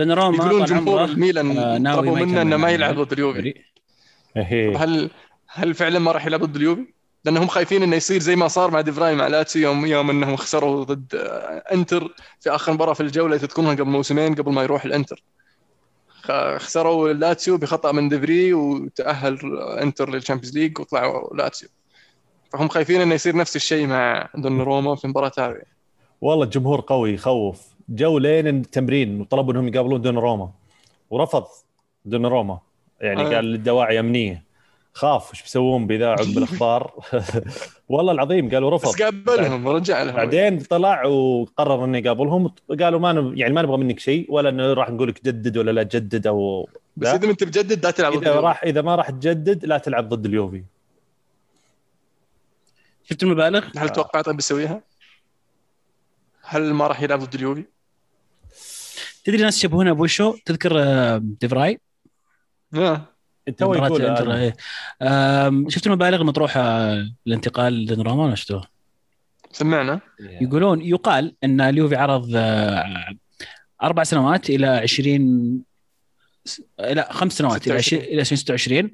والقروشه 0.00 0.30
دوناروما 0.30 0.36
يقولون 0.44 0.64
جمهور 0.64 1.04
الميلان 1.04 1.58
آه، 1.58 1.78
ناوي 1.78 2.00
طلبوا 2.00 2.24
منه 2.24 2.42
إنه 2.42 2.56
ما 2.56 2.62
مع 2.62 2.70
يلعب. 2.70 3.00
ضد 3.00 3.12
اليوفي 3.12 3.54
إيه. 4.36 4.76
هل 4.84 5.10
هل 5.48 5.74
فعلا 5.74 5.98
ما 5.98 6.12
راح 6.12 6.26
يلعب 6.26 6.44
ضد 6.44 6.56
اليوفي؟ 6.56 6.86
لأنهم 7.24 7.46
خايفين 7.46 7.82
إنه 7.82 7.96
يصير 7.96 8.20
زي 8.20 8.36
ما 8.36 8.48
صار 8.48 8.70
مع 8.70 8.80
دي 8.80 8.94
فراي 8.94 9.14
مع 9.14 9.26
لاتسيو 9.26 9.62
يوم 9.62 9.86
يوم 9.86 10.10
إنهم 10.10 10.36
خسروا 10.36 10.84
ضد 10.84 11.14
آه، 11.14 11.64
إنتر 11.72 12.14
في 12.40 12.50
آخر 12.50 12.72
مباراة 12.72 12.92
في 12.92 13.00
الجولة 13.02 13.36
تذكرونها 13.36 13.72
قبل 13.74 13.84
موسمين 13.84 14.34
قبل 14.34 14.52
ما 14.52 14.62
يروح 14.62 14.84
الإنتر 14.84 15.22
خ- 16.22 16.56
خسروا 16.56 17.12
لاتسيو 17.12 17.56
بخطأ 17.56 17.92
من 17.92 18.08
دي 18.08 18.26
فراي 18.26 18.52
وتأهل 18.54 19.38
إنتر 19.82 20.10
لل 20.10 20.19
Champions 20.19 20.58
League 20.58 20.78
وطلعوا 20.80 21.36
لاتسيو 21.36 21.68
فهم 22.52 22.68
خايفين 22.68 23.00
إنه 23.00 23.14
يصير 23.14 23.36
نفس 23.36 23.56
الشيء 23.56 23.86
مع 23.86 24.28
دوناروما 24.34 24.94
في 24.96 25.04
المباراه 25.04 25.32
هذه 25.38 25.62
والله 26.20 26.44
الجمهور 26.44 26.80
قوي 26.80 27.12
يخوف 27.14 27.60
جو 27.88 28.18
لين 28.18 28.46
التمرين 28.46 29.20
وطلبوا 29.20 29.52
إنهم 29.52 29.68
يقابلون 29.68 30.00
دون 30.00 30.18
روما 30.18 30.50
ورفض 31.10 31.44
دون 32.04 32.26
روما 32.26 32.58
يعني 33.00 33.22
آه. 33.22 33.34
قال 33.34 33.44
للدواعي 33.44 34.00
أمنية 34.00 34.48
خاف 34.92 35.30
إيش 35.30 35.42
بيسوون 35.42 35.86
بذا 35.86 36.08
عقب 36.08 36.38
الاخبار 36.38 36.92
والله 37.88 38.12
العظيم 38.12 38.50
قالوا 38.50 38.70
رفض 38.70 38.88
بس 38.88 39.02
قابلهم 39.02 39.66
ورجع 39.66 40.02
لهم 40.02 40.16
بعدين 40.16 40.58
طلع 40.58 41.04
وقرر 41.06 41.84
إنه 41.84 41.98
يقابلهم 41.98 42.50
قالوا 42.80 43.00
ما 43.00 43.12
نب... 43.12 43.38
يعني 43.38 43.54
ما 43.54 43.62
نبغى 43.62 43.76
منك 43.76 44.00
شيء 44.00 44.26
ولا 44.32 44.48
إنه 44.48 44.72
راح 44.72 44.90
نقول 44.90 45.08
لك 45.08 45.24
جدد 45.24 45.56
ولا 45.56 45.70
لا 45.70 45.82
تجدد 45.82 46.26
أو 46.26 46.68
بس. 46.96 47.08
إذا 47.08 47.24
ما 47.24 47.30
أنت 47.30 47.44
بجدد 47.44 47.84
لا 47.84 47.90
تلعب 47.90 48.12
ضد 48.12 48.18
اذا 48.22 48.30
اليوفي. 48.30 48.46
راح 48.46 48.62
إذا 48.62 48.82
ما 48.82 48.94
راح 48.94 49.10
تجدد 49.10 49.64
لا 49.64 49.78
تلعب 49.78 50.08
ضد 50.08 50.26
اليوفي 50.26 50.64
شفت 53.04 53.22
المبالغ؟ 53.22 53.64
هل 53.76 53.88
توقعت 53.88 54.28
بيسويها؟ 54.28 54.82
هل 56.42 56.74
ما 56.74 56.86
راح 56.86 57.02
يلعب 57.02 57.18
ضد 57.18 57.34
اليوفي؟ 57.34 57.64
تدري 59.28 59.42
ناس 59.42 59.58
يشبهونها 59.58 59.92
بوشو 59.92 60.34
تذكر 60.44 60.72
آه، 60.82 61.18
ديفراي؟ 61.22 61.80
آه. 62.74 63.04
تو 63.56 63.74
يقول 63.74 64.30
إيه. 64.30 65.68
شفت 65.68 65.86
المبالغ 65.86 66.20
المطروحة 66.20 66.90
للانتقال 67.26 67.84
لدوناروما 67.84 68.24
ولا 68.24 68.34
شفتوها؟ 68.34 68.68
سمعنا. 69.52 70.00
يقولون 70.20 70.82
يقال 70.82 71.34
أن 71.44 71.60
اليوفي 71.60 71.96
عرض 71.96 72.30
آه، 72.36 73.14
أربع 73.82 74.04
سنوات 74.04 74.50
إلى 74.50 74.66
20 74.66 75.62
س- 76.44 76.62
لا 76.78 77.12
خمس 77.12 77.32
سنوات 77.38 77.66
إلى 77.66 77.74
20 77.76 78.02
إلى 78.02 78.20
2026 78.20 78.90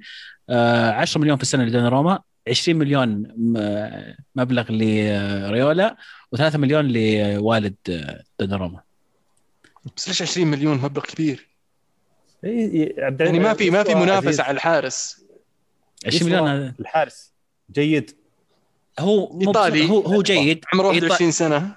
آه، 0.51 0.91
10 0.91 1.21
مليون 1.21 1.37
في 1.37 1.43
السنة 1.43 1.65
لدوناروما 1.65 2.19
20 2.49 2.79
مليون 2.79 3.09
م- 3.37 4.15
مبلغ 4.37 4.65
لريولا 4.71 5.97
و3 6.37 6.57
مليون 6.57 6.89
لوالد 6.89 7.75
آه، 7.91 8.23
دوناروما 8.41 8.81
بس 9.97 10.09
ليش 10.09 10.23
20 10.23 10.47
مليون؟ 10.47 10.79
مبلغ 10.79 11.03
كبير؟ 11.05 11.49
إي- 12.45 12.47
إي، 12.49 12.95
عبد 12.99 13.21
يعني 13.21 13.39
ما 13.39 13.55
في 13.55 13.71
ما 13.71 13.83
في 13.83 13.91
يسوى 13.91 14.03
عزيز. 14.03 14.11
منافسه 14.23 14.43
على 14.45 14.55
الحارس. 14.55 15.25
20 16.07 16.31
مليون 16.33 16.75
الحارس. 16.81 17.33
جيد. 17.73 18.11
هو 18.99 19.29
مو 19.33 19.41
إيطالي. 19.41 19.91
هو 19.91 20.01
هو 20.01 20.23
جيد. 20.23 20.65
عمره 20.75 20.93
إيطا- 20.93 21.03
21 21.03 21.31
سنة. 21.31 21.77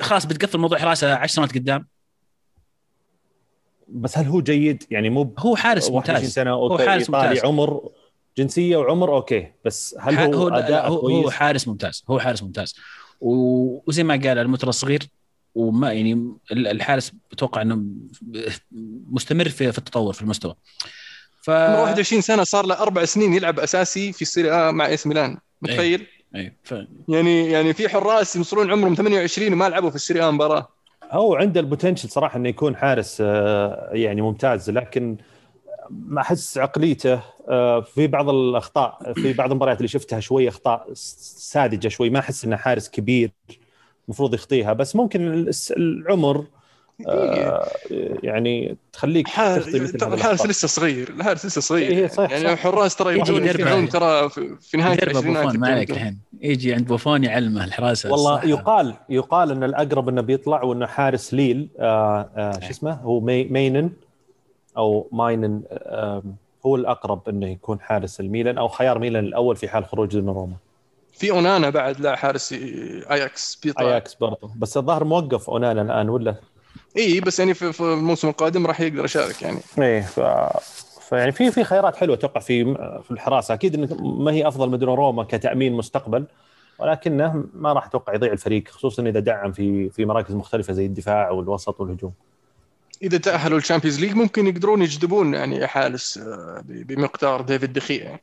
خلاص 0.00 0.26
بتقفل 0.26 0.58
موضوع 0.58 0.78
حراسة 0.78 1.14
10 1.14 1.26
سنوات 1.34 1.54
قدام. 1.54 1.86
بس 3.88 4.18
هل 4.18 4.26
هو 4.26 4.40
جيد؟ 4.40 4.84
يعني 4.90 5.10
مو 5.10 5.34
هو 5.38 5.56
حارس 5.56 5.90
21 5.90 6.16
ممتاز. 6.16 6.32
سنة 6.32 6.50
هو 6.50 6.70
أوكي 6.72 6.88
حارس 6.88 7.02
إيطالي 7.02 7.28
ممتاز. 7.28 7.44
عمر 7.44 7.90
جنسية 8.38 8.76
وعمر 8.76 9.16
أوكي. 9.16 9.52
بس 9.64 9.96
هل 10.00 10.14
هو, 10.18 10.34
هو 10.34 10.48
أداء 10.48 10.88
هو, 10.88 11.08
هو 11.08 11.30
حارس 11.30 11.68
ممتاز. 11.68 12.04
هو 12.10 12.18
حارس 12.18 12.42
ممتاز. 12.42 12.74
وزي 13.20 14.02
ما 14.04 14.14
قال 14.14 14.38
المتر 14.38 14.68
الصغير 14.68 15.02
وما 15.56 15.92
يعني 15.92 16.12
ال- 16.52 16.66
الحارس 16.68 17.12
بتوقع 17.32 17.62
إنه 17.62 17.82
مستمر 19.10 19.48
في 19.48 19.72
في 19.72 19.78
التطور 19.78 20.12
في 20.12 20.22
المستوى 20.22 20.54
ف 21.42 21.50
عمره 21.50 21.80
21 21.82 22.22
سنة 22.22 22.44
صار 22.44 22.66
له 22.66 22.74
أربع 22.82 23.04
سنين 23.04 23.34
يلعب 23.34 23.58
أساسي 23.60 24.12
في 24.12 24.22
السيري 24.22 24.50
آ 24.52 24.70
مع 24.70 24.94
AC 24.94 25.06
ميلان 25.06 25.36
متخيل؟ 25.62 26.06
أي. 26.36 26.52
ف... 26.62 26.74
يعني 27.08 27.50
يعني 27.50 27.72
في 27.72 27.88
حراس 27.88 28.36
يوصلون 28.36 28.70
عمرهم 28.70 28.94
28 28.94 29.52
وما 29.52 29.68
لعبوا 29.68 29.90
في 29.90 29.96
السيري 29.96 30.22
آ 30.22 30.30
مباراة 30.30 30.68
هو 31.10 31.34
عنده 31.34 31.60
البوتنشل 31.60 32.08
صراحة 32.08 32.36
إنه 32.38 32.48
يكون 32.48 32.76
حارس 32.76 33.18
آه، 33.20 33.90
يعني 33.92 34.22
ممتاز 34.22 34.70
لكن 34.70 35.16
ما 35.90 36.20
أحس 36.20 36.58
عقليته 36.58 37.20
آه، 37.48 37.80
في 37.80 38.06
بعض 38.06 38.28
الأخطاء 38.28 39.12
في 39.12 39.32
بعض 39.32 39.50
المباريات 39.50 39.76
اللي 39.78 39.88
شفتها 39.88 40.20
شوي 40.20 40.48
أخطاء 40.48 40.88
ساذجة 40.94 41.88
شوي 41.88 42.10
ما 42.10 42.18
أحس 42.18 42.44
إنه 42.44 42.56
حارس 42.56 42.88
كبير 42.88 43.30
المفروض 44.08 44.34
يخطيها 44.34 44.72
بس 44.72 44.96
ممكن 44.96 45.50
العمر 45.76 46.44
آه، 47.08 47.68
يعني 48.22 48.76
تخليك 48.92 49.26
تخطي 49.28 49.80
مثل 49.80 50.12
الحارس. 50.12 50.46
لسه 50.46 50.68
صغير 50.68 51.08
الحارس 51.08 51.46
لسه 51.46 51.60
صغير 51.60 51.90
إيه، 51.90 52.06
صح، 52.06 52.30
يعني 52.30 52.44
صح. 52.44 52.50
الحراس 52.50 52.96
ترى 52.96 53.18
يدربه. 53.18 53.50
يدفعون 53.50 53.88
ترى 53.88 54.28
في 54.60 54.76
نهاية 54.76 54.98
العشرينات 55.02 55.44
بوفون 55.44 55.58
ما 55.60 55.68
عليك 55.68 55.90
الحين 55.90 56.18
يجي 56.40 56.74
عند 56.74 56.86
بوفون 56.86 57.24
يعلمه 57.24 57.64
الحراسه 57.64 58.10
والله 58.12 58.34
الصح. 58.34 58.44
يقال 58.44 58.94
يقال 59.08 59.50
إن 59.50 59.64
الأقرب 59.64 60.08
إنه 60.08 60.20
بيطلع 60.20 60.62
وإنه 60.62 60.86
حارس 60.86 61.34
ليل 61.34 61.68
آه 61.78 62.28
آه 62.36 62.60
شو 62.60 62.70
اسمه 62.70 62.92
هو 62.92 63.20
مي 63.20 63.44
مينيان 63.44 63.90
أو 64.76 65.08
ماينان 65.12 65.62
آه 65.72 66.22
هو 66.66 66.76
الأقرب 66.76 67.28
إنه 67.28 67.46
يكون 67.48 67.80
حارس 67.80 68.20
الميلان 68.20 68.58
أو 68.58 68.68
خيار 68.68 68.98
ميلان 68.98 69.24
الأول 69.24 69.56
في 69.56 69.68
حال 69.68 69.84
خروج 69.84 70.12
دوناروما 70.12 70.54
في 71.18 71.30
اونانا 71.30 71.70
بعد 71.70 72.00
لا 72.00 72.16
حارس 72.16 72.52
اياكس 72.52 73.56
بيطلع. 73.62 73.88
اياكس 73.88 74.14
برضه 74.14 74.50
بس 74.56 74.76
الظاهر 74.76 75.04
موقف 75.04 75.50
اونانا 75.50 75.82
الآن 75.82 76.08
ولا؟ 76.08 76.34
إي 76.96 77.20
بس 77.20 77.38
يعني 77.38 77.54
في 77.54 77.72
في 77.72 77.80
الموسم 77.80 78.28
القادم 78.28 78.66
راح 78.66 78.80
يقدر 78.80 79.04
يشارك 79.04 79.42
يعني. 79.42 79.58
إيه 79.78 80.00
ف... 80.02 80.20
فيعني 81.08 81.32
في 81.32 81.50
في 81.50 81.64
خيارات 81.64 81.96
حلوة 81.96 82.16
أتوقع 82.16 82.40
في 82.40 82.64
في 83.02 83.10
الحراسة. 83.10 83.54
أكيد 83.54 83.74
انه 83.74 83.94
ما 84.00 84.32
هي 84.32 84.48
أفضل 84.48 84.70
من 84.70 84.78
دوناروما 84.78 85.24
كتأمين 85.24 85.72
مستقبل 85.72 86.24
ولكنه 86.78 87.44
ما 87.54 87.72
راح 87.72 87.86
أتوقع 87.86 88.14
يضيع 88.14 88.32
الفريق 88.32 88.68
خصوصا 88.68 89.02
إذا 89.02 89.20
دعم 89.20 89.52
في 89.52 89.90
في 89.90 90.04
مراكز 90.04 90.34
مختلفة 90.34 90.72
زي 90.72 90.86
الدفاع 90.86 91.30
والوسط 91.30 91.80
والهجوم. 91.80 92.12
إذا 93.02 93.18
تأهلوا 93.18 93.58
ال 93.58 93.62
Champions 93.62 94.00
League 94.00 94.12
ممكن 94.14 94.46
يقدرون 94.46 94.82
يجذبون 94.82 95.34
يعني 95.34 95.66
حارس 95.66 96.18
آه، 96.18 96.62
ب- 96.64 96.86
بمقدار 96.86 97.40
ديفيد 97.40 97.72
دي 97.72 97.85
خيا 97.85 98.04
يعني. 98.04 98.20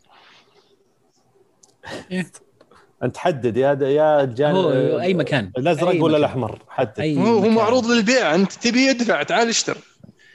انت 3.04 3.18
حدد 3.18 3.58
يا 3.58 3.78
يا 3.82 4.26
جان 4.26 4.56
هو 4.56 4.72
أي 5.00 5.14
مكان. 5.14 5.52
الأزرق 5.58 5.90
أي 5.90 6.02
ولا. 6.02 6.18
الأحمر؟ 6.18 6.60
حدد. 6.70 7.00
أي 7.00 7.18
هو 7.18 7.22
هو 7.22 7.40
مكان. 7.40 7.54
معروض 7.54 7.86
للبيع. 7.86 8.36
أنت 8.36 8.52
تبي 8.52 8.88
يدفع 8.88 9.24
تعال 9.24 9.50
اشتر. 9.50 9.78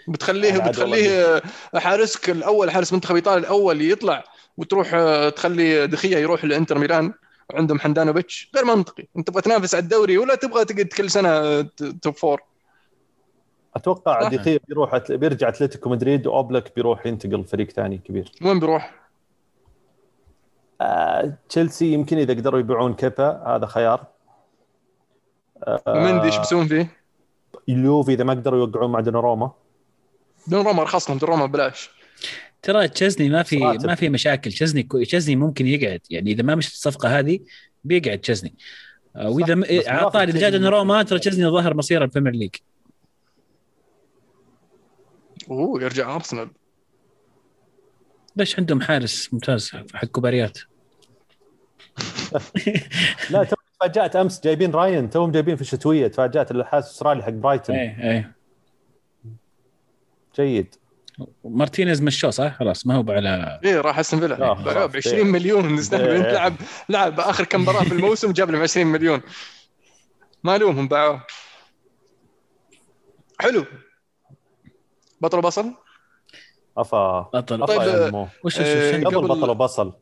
بتخليه 0.09 0.59
بتخليه 0.59 1.43
حارسك 1.75 2.31
الأول 2.31 2.71
حارس 2.71 2.93
منتخب 2.93 3.15
إيطاليا 3.15 3.39
الأول 3.39 3.83
يطلع 3.83 4.25
وتروح 4.57 4.95
آه، 4.95 5.29
تخلي 5.29 5.87
دخيا 5.87 6.19
يروح 6.19 6.45
لإنتر 6.45 6.79
ميلان. 6.79 7.13
وعندهم 7.51 7.81
حندانوفيتش. 7.81 8.51
غير 8.57 8.65
منطقي. 8.65 9.05
أنت 9.17 9.29
تبغى 9.29 9.43
تنافس 9.43 9.75
على 9.75 9.83
الدوري 9.83 10.19
ولا 10.19 10.35
تبغى 10.35 10.65
تقعد 10.65 10.87
كل 10.87 11.11
سنة 11.11 11.29
آه، 11.29 11.67
توب 12.03 12.15
فور؟ 12.15 12.41
أتوقع. 13.77 14.29
دقيقه 14.29 14.61
بيروح 14.69 14.97
بيرجع 15.11 15.49
أتلتيكو 15.49 15.91
مدريد 15.91 16.27
وأوبلك 16.27 16.73
بيروح 16.77 17.07
ينتقل 17.07 17.45
فريق 17.45 17.71
ثاني 17.71 17.99
كبير. 17.99 18.33
وين 18.43 18.61
بيروح؟ 18.61 19.08
آه، 20.81 21.39
تشيلسي 21.49 21.93
يمكن 21.93 22.19
إذا 22.19 22.35
قدروا 22.35 22.61
يبيعون 22.61 22.95
كيبا 22.95 23.43
هذا 23.47 23.67
خيار. 23.67 24.07
آه، 25.65 25.83
ومندي 25.87 26.27
إيش 26.27 26.39
بيسوون 26.39 26.67
فيه؟ 26.69 26.97
اليوفي 27.69 28.13
إذا 28.13 28.25
ما 28.25 28.33
قدروا 28.33 28.59
يوقعون 28.59 28.93
مع 28.93 29.01
دوناروما 29.01 29.51
دون 30.47 30.67
روما 30.67 30.83
ارخص 30.83 31.11
لهم 31.11 31.19
دون 31.19 31.29
روما 31.29 31.47
ببلاش. 31.47 31.91
ترى 32.63 32.89
تشيزني 32.89 33.29
ما 33.29 33.43
في 33.43 33.59
راتب. 33.59 33.87
ما 33.87 33.95
في 33.95 34.09
مشاكل. 34.09 34.51
تشيزني 34.53 34.83
كو- 34.83 35.03
تشيزني 35.03 35.37
ممكن 35.37 35.67
يقعد. 35.67 36.01
يعني 36.11 36.33
إذا 36.33 36.43
ما 36.43 36.55
مشت 36.55 36.73
الصفقة 36.73 37.19
هذه 37.19 37.41
بيقعد 37.85 38.19
تشيزني. 38.19 38.55
آه، 39.17 39.31
وإذا 39.31 39.55
طاري 40.09 40.31
إذا 40.31 40.39
جاء 40.41 40.51
تشيزني- 40.51 40.69
روما 40.69 41.03
ترى 41.03 41.19
تشيزني 41.19 41.47
ظهر 41.51 41.75
مصير 41.75 42.03
البريمير 42.03 42.33
ليج. 42.33 42.55
أوه 45.51 45.83
يرجع 45.83 46.15
أرسنال. 46.15 46.51
ليش 48.39 48.59
عندهم 48.59 48.81
حارس 48.81 49.35
ممتاز 49.35 49.71
حق 49.95 50.05
كوباريات؟ 50.05 50.59
لا 53.31 53.45
تو 53.45 53.57
تفاجأت 53.81 54.17
أمس 54.17 54.41
جايبين 54.41 54.71
راين. 54.71 55.11
توهم 55.11 55.31
جايبين 55.31 55.57
في 55.57 55.63
الشتوية. 55.63 56.09
تفاجأت 56.09 56.51
الحارس 56.51 56.85
الأسترالي 56.85 57.23
حق 57.23 57.31
برايتون. 57.31 57.77
إيه 57.77 58.11
إيه. 58.11 58.37
جيد. 60.37 60.75
مارتينيز 61.45 62.03
مشوه 62.03 62.31
صح؟ 62.31 62.59
خلاص 62.59 62.87
ما 62.87 62.95
هو 62.95 63.05
على 63.13 63.61
إيه 63.65 63.81
راح 63.81 63.99
أستون 63.99 64.21
لا، 64.25 64.37
فيلا 64.37 64.55
خلاص. 64.55 64.91
ب 64.91 64.97
20 64.97 65.27
مليون 65.27 65.75
نستهبل 65.75 66.11
انت 66.11 66.27
إيه. 66.27 66.33
لعب 66.33 66.55
لعب 66.89 67.21
آخر 67.21 67.45
كم 67.45 67.61
مباراة 67.63 67.85
في 67.85 67.93
الموسم 67.93 68.33
جاب 68.33 68.51
لهم 68.51 68.63
20 68.63 68.87
مليون. 68.87 69.21
ما 70.45 70.57
الومهم 70.57 70.89
باعوه 70.89 71.27
حلو. 73.41 73.65
بطل 75.21 75.41
بصل 75.41 75.75
افا 76.81 77.21
بطل. 77.35 77.63
أفا 77.63 77.77
طيب،. 77.77 78.27
وش 78.45 78.61
آه، 78.61 79.05
قبل 79.05 79.29
بطل 79.29 79.51
وبصل. 79.51 79.93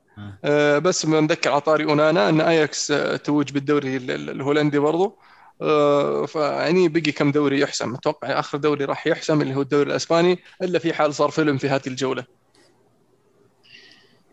آه، 0.45 0.79
بس 0.79 1.07
نذكر 1.07 1.51
على 1.51 1.61
طاري 1.61 1.85
أونانا 1.85 2.29
أن 2.29 2.41
أياكس 2.41 2.91
آه، 2.91 3.17
توج 3.17 3.53
بالدوري 3.53 3.97
ال- 3.97 4.11
ال- 4.11 4.31
الهولندي 4.31 4.79
برضو. 4.79 5.19
آه، 5.63 6.27
فيعني 6.27 6.89
بقي 6.89 7.13
كم 7.13 7.31
دوري 7.33 7.61
يحسم. 7.61 7.95
أتوقع 7.95 8.39
آخر 8.39 8.59
دوري 8.59 8.85
راح 8.85 9.07
يحسم 9.07 9.43
اللي 9.43 9.55
هو 9.55 9.61
الدوري 9.63 9.91
الأسباني 9.91 10.39
إلا 10.63 10.79
في 10.79 10.93
حال 10.93 11.15
صار 11.15 11.31
فيلم 11.31 11.59
في 11.59 11.69
هذه 11.69 11.87
الجولة. 11.87 12.25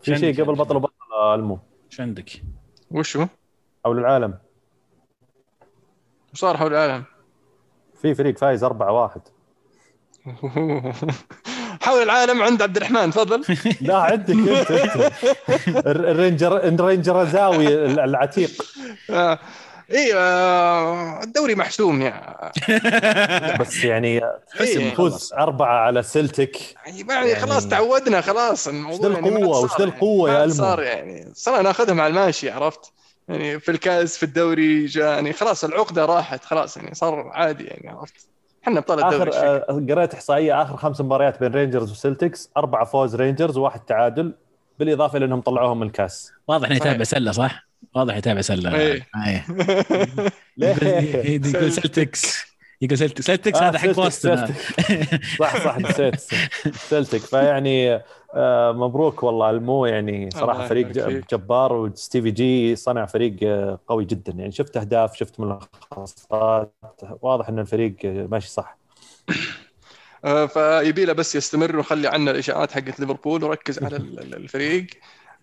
في 0.02 0.18
شيء 0.18 0.44
قبل 0.44 0.56
بطل 0.56 0.76
وبصل 0.76 0.94
آه، 1.14 1.36
ألمو؟ 1.36 1.60
إيش 1.91 2.02
عندك؟ 2.02 2.30
وش 2.91 3.18
هو؟ 3.18 3.28
حول 3.86 3.99
العالم. 3.99 4.38
وش 6.34 6.40
صار 6.40 6.57
حول 6.57 6.74
العالم؟ 6.74 7.03
في 8.02 8.15
فريق 8.15 8.38
فايز 8.38 8.64
4-1 8.64 9.22
حول 11.94 12.03
العالم 12.03 12.41
عند 12.41 12.61
عبد 12.61 12.78
الرحمن 12.78 13.11
تفضل. 13.11 13.44
لا 13.82 13.98
عندك 13.98 14.30
أنت 14.30 14.72
أنت. 14.72 15.11
الر- 15.88 16.11
الرينجر 16.11 16.57
الرينجر 16.64 17.22
الزاوي 17.22 17.68
العتيق. 17.86 18.65
آه. 19.10 19.40
اي 19.91 20.14
آه، 20.15 21.24
الدوري 21.24 21.56
محسوم 21.56 22.02
يا. 22.02 22.36
بس 23.60 23.84
يعني 23.84 24.22
حسم 24.60 24.80
إيه. 24.80 24.94
فوز 24.95 25.34
أربعة 25.34 25.76
على 25.86 26.03
سلتك. 26.03 26.57
يعني 26.86 27.06
يعني- 27.10 27.36
خلاص 27.36 27.68
تعودنا 27.68 28.22
خلاص. 28.22 28.68
الموضوع 28.68 29.10
وش 29.10 29.15
ذا 29.18 29.30
يعني 29.30 29.45
وش 29.45 29.72
ذا 29.72 29.76
يعني. 29.80 29.91
القوة 29.91 30.30
يا 30.30 30.34
ما 30.38 30.44
ألمو؟ 30.44 30.53
صار 30.56 30.82
يعني. 30.82 31.32
صرنا 31.36 31.61
ناخذها 31.61 31.94
مع 31.94 32.07
الماشي 32.07 32.49
عرفت؟ 32.49 32.91
يعني 33.30 33.60
في 33.60 33.72
الكاس 33.72 34.18
في 34.18 34.24
الدوري 34.24 34.91
يعني 34.95 35.34
خلاص 35.34 35.64
العقدة 35.64 36.06
راحت 36.06 36.45
خلاص 36.45 36.78
يعني 36.78 36.95
صار 36.95 37.32
عادي 37.34 37.64
يعني 37.64 37.90
عرفت؟ 37.90 38.14
إحنا 38.64 38.80
ابطال 38.80 39.03
الدوري 39.03 39.30
آخر 39.30 39.64
آه، 39.69 39.85
قريت 39.90 40.14
إحصائية 40.14 40.61
آخر 40.61 40.77
خمس 40.77 41.02
مباريات 41.02 41.40
بين 41.40 41.52
رينجرز 41.52 41.91
وسلتكس 41.91 42.49
أربعة 42.57 42.85
فوز 42.85 43.15
رينجرز 43.15 43.57
وواحد 43.57 43.80
تعادل 43.80 44.34
بالإضافة 44.80 45.18
إلى 45.18 45.26
إنهم 45.26 45.41
طلعوهم 45.41 45.80
من 45.80 45.88
الكاس 45.88 46.31
واضح 46.48 46.68
انه. 46.68 46.76
يتابع 46.77 47.03
سلة 47.03 47.31
صح؟ 47.31 47.68
واضح 47.95 48.18
يتابع 48.18 48.41
سلة 48.41 48.76
إيه. 48.76 49.07
إيه. 49.27 49.45
ليه؟ 50.57 50.76
يقول 51.35 51.56
يقول 51.56 51.72
سلتكس 51.72 52.53
يقول 52.84 52.97
سلتكس 52.97 53.26
سلتكس 53.26 53.60
آه، 53.60 53.69
هذا 53.69 53.77
حق 53.80 53.88
بوسطن 53.89 54.47
سلتكس. 54.47 55.35
صح 55.39 55.64
صح 55.64 55.77
نسيت 55.80 56.19
سلتك 56.76 57.19
فيعني 57.19 58.01
آه، 58.34 58.72
مبروك 58.72 59.23
والله. 59.23 59.49
المو 59.49 59.85
يعني 59.85 60.30
صراحة 60.31 60.68
فريق. 60.68 60.88
جبار 61.31 61.73
وستيفي 61.73 62.31
جي 62.31 62.76
صنع 62.76 63.05
فريق 63.05 63.35
آه، 63.43 63.80
قوي 63.88 64.05
جدا. 64.05 64.31
يعني 64.34 64.51
شفت 64.51 64.77
أهداف 64.77 65.15
شفت 65.15 65.39
ملخصات. 65.39 66.73
واضح 67.22 67.49
إن 67.49 67.60
الفريق 67.60 67.95
ماشي 68.05 68.49
صح. 68.49 68.77
فيبي 70.47 71.05
له 71.05 71.14
بس 71.14 71.35
يستمر 71.35 71.76
ويخلي 71.77 72.07
عنا 72.07 72.31
الإشاعات 72.31 72.72
حقت 72.72 72.99
ليفربول 72.99 73.43
وركز 73.43 73.84
على 73.84 73.95
ال- 73.97 74.19
ال- 74.19 74.35
الفريق. 74.35 74.88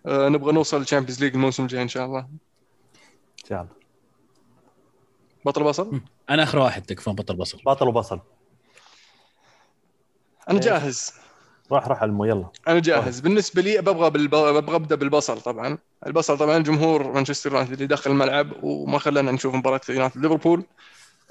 نبغى 0.05 0.51
نوصل 0.53 0.79
لل 0.79 0.87
Champions 0.87 1.23
League 1.23 1.33
الموسم 1.33 1.63
الجاي 1.63 1.81
إن 1.81 1.87
شاء 1.87 2.05
الله. 2.05 2.19
إن 2.19 3.45
شاء 3.49 3.61
الله. 3.61 3.71
بطل 5.45 5.63
بصل 5.63 6.01
أنا 6.31 6.43
آخر 6.43 6.59
واحد 6.59 6.81
تكفون 6.81 7.15
بطل 7.15 7.35
بصل. 7.35 7.61
بطل 7.65 7.87
وبصل. 7.87 8.19
أنا 10.49 10.59
إيه. 10.59 10.63
جاهز. 10.65 11.13
روح 11.71 11.87
روح 11.87 12.03
المو 12.03 12.25
يلا. 12.25 12.45
أنا 12.67 12.79
جاهز. 12.79 13.19
بالنسبة 13.19 13.61
لي 13.61 13.81
ببغى 13.81 14.09
بالب... 14.09 14.35
ببغى 14.35 14.75
أبدأ 14.75 14.95
بالبصل 14.95 15.41
طبعا. 15.41 15.77
البصل 16.07 16.37
طبعا 16.37 16.57
جمهور 16.57 17.11
مانشستر 17.11 17.51
يونايتد 17.51 17.73
اللي 17.73 17.87
دخل 17.87 18.11
الملعب 18.11 18.63
وما 18.63 18.99
خلانا 18.99 19.31
نشوف 19.31 19.55
مباراة 19.55 19.81
يونايتد 19.89 20.17
ليفربول. 20.17 20.63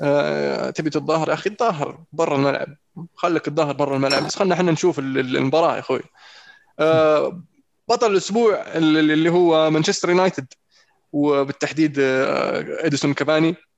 أه... 0.00 0.70
تبي 0.70 0.90
تتظاهر 0.90 1.28
يا 1.28 1.34
أخي؟ 1.34 1.50
تظاهر 1.50 1.98
برا 2.12 2.36
الملعب. 2.36 2.76
خليك 3.16 3.44
تظاهر 3.44 3.72
برا 3.72 3.96
الملعب 3.96 4.24
بس 4.24 4.36
خلينا 4.36 4.54
إحنا 4.54 4.72
نشوف 4.72 4.98
ال- 4.98 5.18
ال- 5.18 5.36
المباراة 5.36 5.74
يا 5.74 5.78
أخوي. 5.78 6.00
أه... 6.78 7.42
بطل 7.88 8.10
الأسبوع 8.12 8.54
اللي 8.74 9.00
اللي 9.00 9.30
هو 9.30 9.70
مانشستر 9.70 10.10
يونايتد 10.10 10.46
وبالتحديد 11.12 11.96
آه، 12.00 12.86
إديسون 12.86 13.14
كافاني. 13.14 13.48
آه، 13.48 13.69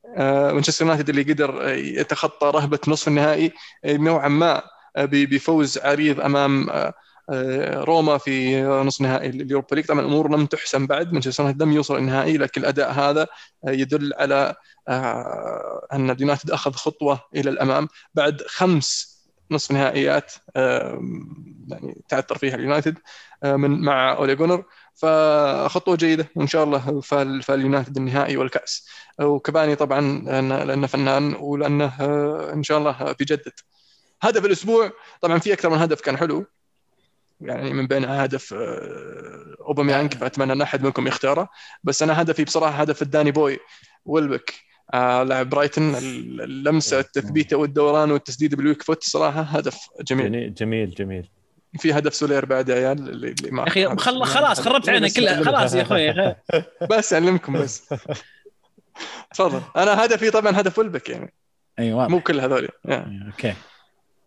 مانشستر 0.53 0.85
يونايتد 0.85 1.09
اللي 1.09 1.23
قدر 1.23 1.69
يتخطى 1.75 2.47
رهبة 2.55 2.79
نصف 2.89 3.09
النهائي 3.09 3.53
آه، 3.85 3.97
نوعا 3.97 4.29
ما 4.29 4.63
آه، 4.97 5.05
بفوز 5.13 5.79
عريض 5.79 6.21
أمام 6.21 6.71
آه، 6.71 6.95
آه، 7.31 7.81
روما 7.85 8.19
في 8.19 8.63
نصف 8.63 9.01
نهائي 9.01 9.29
ال 9.29 9.35
Europa 9.35 9.75
League. 9.75 9.85
طبعا 9.87 10.01
الأمور 10.01 10.31
لم 10.31 10.47
تحسم 10.47 10.87
بعد. 10.87 11.13
مانشستر 11.13 11.43
يونايتد 11.43 11.63
لم 11.63 11.73
يوصل 11.73 11.97
النهائي 11.99 12.37
لكن 12.39 12.61
الأداء 12.61 12.93
هذا 12.93 13.27
آه، 13.69 13.71
يدل 13.71 14.13
على 14.19 14.55
آه، 14.89 15.87
أن 15.93 16.11
اليونايتد 16.11 16.51
أخذ 16.51 16.73
خطوة 16.73 17.21
إلى 17.37 17.51
الأمام 17.51 17.89
بعد 18.15 18.43
خمس 18.49 19.13
نصف 19.51 19.73
نهائيات 19.73 20.33
آه، 20.57 21.01
يعني 21.69 22.03
تعثر 22.09 22.39
فيها 22.39 22.55
اليونايتد 22.55 22.99
آه، 23.45 23.57
من 23.57 23.81
مع 23.81 24.13
أولي 24.13 24.35
جونر. 24.35 24.65
فخطوة 25.03 25.97
جيدة 25.97 26.29
وان 26.35 26.47
شاء 26.47 26.65
الله 26.65 27.01
فال 27.01 27.43
فاليونايتد 27.43 27.97
النهائي 27.97 28.37
والكأس. 28.37 28.89
وكافاني 29.21 29.77
طبعا 29.77 30.01
لأنه 30.65 30.87
فنان 30.87 31.35
ولأنه 31.35 31.93
آه، 32.01 32.53
إن 32.53 32.63
شاء 32.63 32.79
الله 32.79 33.13
بيجدد. 33.19 33.53
هدف 34.23 34.45
الأسبوع 34.45 34.93
طبعا 35.21 35.39
في 35.39 35.53
أكثر 35.53 35.71
من 35.71 35.79
هدف 35.79 36.01
كان 36.01 36.17
حلو. 36.17 36.47
يعني 37.41 37.73
من 37.73 37.87
بين 37.87 38.05
هدف 38.05 38.55
آه، 38.55 39.57
أوباميانج 39.61 40.15
فأتمنى 40.15 40.53
إن 40.53 40.63
أحد 40.63 40.83
منكم 40.83 41.07
يختاره. 41.07 41.49
بس 41.85 42.03
أنا 42.03 42.23
هدفي 42.23 42.45
بصراحة 42.45 42.81
هدف 42.81 43.03
الداني 43.03 43.31
بوي 43.31 43.59
ويلبك. 44.05 44.55
آه 44.95 45.23
لاعب 45.23 45.51
برايتون 45.51 45.95
اللمسة 45.95 46.99
التثبيته 46.99 47.57
والدوران 47.57 48.11
والتسديد 48.11 48.55
بال 48.55 48.64
weak 48.64 48.83
foot 48.83 49.05
صراحة 49.05 49.41
هدف 49.41 49.79
جميل 50.01 50.55
جميل 50.55 50.91
جميل. 50.91 51.29
في 51.79 51.93
هدف 51.93 52.15
سولير 52.15 52.45
بعد 52.45 52.69
يا 52.69 52.75
عيال 52.75 53.09
اللي, 53.09 53.29
اللي 53.29 53.51
ما 53.51 53.63
يا 53.63 53.69
أخي 53.69 53.87
خل- 53.97 54.25
خلاص 54.25 54.61
خربت 54.61 54.91
بس 54.91 55.17
كلها؟ 55.17 55.43
خلاص 55.45 55.75
يا 55.75 55.83
أخوي. 55.83 56.35
بس 56.99 57.13
أعلمكم 57.13 57.53
بس. 57.53 57.95
تفضل. 59.35 59.61
أنا 59.77 60.05
هدفي 60.05 60.31
طبعا 60.31 60.61
هدف 60.61 60.79
ويلبك 60.79 61.09
يعني. 61.09 61.33
أي 61.79 61.93
واضح. 61.93 62.11
مو 62.11 62.21
كل 62.21 62.41
هذول 62.41 62.69
يعني. 62.85 63.27
أوكي. 63.27 63.55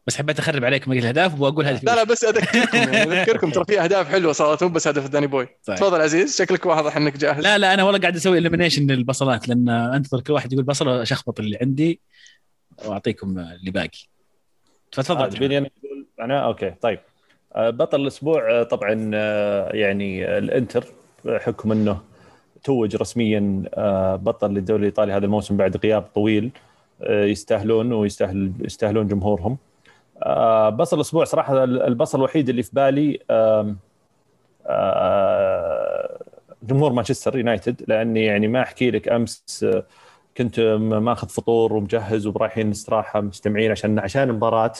بس 0.07 0.17
حبيت 0.17 0.39
أخرب 0.39 0.65
عليك 0.65 0.89
باقي 0.89 0.99
الأهداف 0.99 1.39
وأقول 1.39 1.65
هدفي. 1.65 1.85
لا 1.85 1.95
لا 1.95 2.03
بس 2.03 2.23
أذكركم 2.23 2.77
يعني. 2.77 3.21
أذكركم 3.21 3.51
ترى 3.51 3.65
في 3.65 3.81
أهداف 3.81 4.09
حلوة 4.09 4.33
صارت 4.33 4.63
مو 4.63 4.69
بس 4.69 4.87
هدف 4.87 5.07
داني 5.07 5.27
بوي. 5.27 5.47
صحيح. 5.63 5.79
تفضل 5.79 6.01
عزيز 6.01 6.37
شكلك 6.37 6.65
واضح 6.65 6.97
إنك 6.97 7.17
جاهز. 7.17 7.43
لا 7.43 7.57
لا 7.57 7.73
أنا 7.73 7.83
والله 7.83 7.99
قاعد 7.99 8.15
أسوي 8.15 8.37
elimination 8.37 8.87
للبصلات 8.91 9.47
لأن 9.49 9.69
أنتظر 9.69 10.21
كل 10.21 10.33
واحد 10.33 10.53
يقول 10.53 10.65
بصل 10.65 10.87
وأشخبط 10.87 11.39
اللي 11.39 11.57
عندي 11.61 11.99
وأعطيكم 12.85 13.39
اللي 13.39 13.71
باقي. 13.71 13.87
آه، 13.97 14.95
فتفضل 14.95 15.29
تبيني 15.29 15.57
أنا 15.57 15.69
أقول 15.85 16.05
أنا 16.21 16.45
أوكي 16.45 16.69
طيب. 16.81 16.99
آه، 16.99 17.14
بطل 17.57 18.01
الأسبوع 18.01 18.51
آه، 18.51 18.63
طبعا 18.63 19.11
آه، 19.13 19.69
يعني 19.75 20.25
آه، 20.25 20.37
الإنتر 20.37 20.85
بحكم 21.25 21.71
إنه 21.71 21.97
توج 22.63 22.95
رسميا 22.95 23.63
آه، 23.73 24.15
بطل 24.15 24.51
للدوري 24.51 24.79
الإيطالي 24.79 25.13
هذا 25.13 25.25
الموسم 25.25 25.57
بعد 25.57 25.77
غياب 25.77 26.01
طويل 26.01 26.51
آه، 27.01 27.25
يستاهلون 27.25 27.93
ويستاهل 27.93 28.51
يستاهلون 28.59 29.07
جمهورهم. 29.07 29.57
آه، 30.23 30.69
بصل 30.69 30.95
الأسبوع 30.95 31.23
صراحة 31.23 31.63
البصل 31.63 32.17
الوحيد 32.17 32.49
اللي 32.49 32.63
في 32.63 32.69
بالي 32.73 33.19
آه، 33.29 33.75
جمهور 36.63 36.93
مانشستر 36.93 37.37
يونايتد 37.37 37.81
لأني 37.87 38.25
يعني 38.25 38.47
ما 38.47 38.61
أحكي 38.61 38.91
لك 38.91 39.07
أمس 39.09 39.63
آه، 39.63 39.83
كنت 40.37 40.59
ماخذ 40.79 41.27
فطور 41.29 41.73
ومجهز 41.73 42.27
ورايحين 42.27 42.71
استراحة 42.71 43.21
مجتمعين 43.21 43.71
عشان 43.71 43.99
عشان 43.99 44.29
المباراة. 44.29 44.73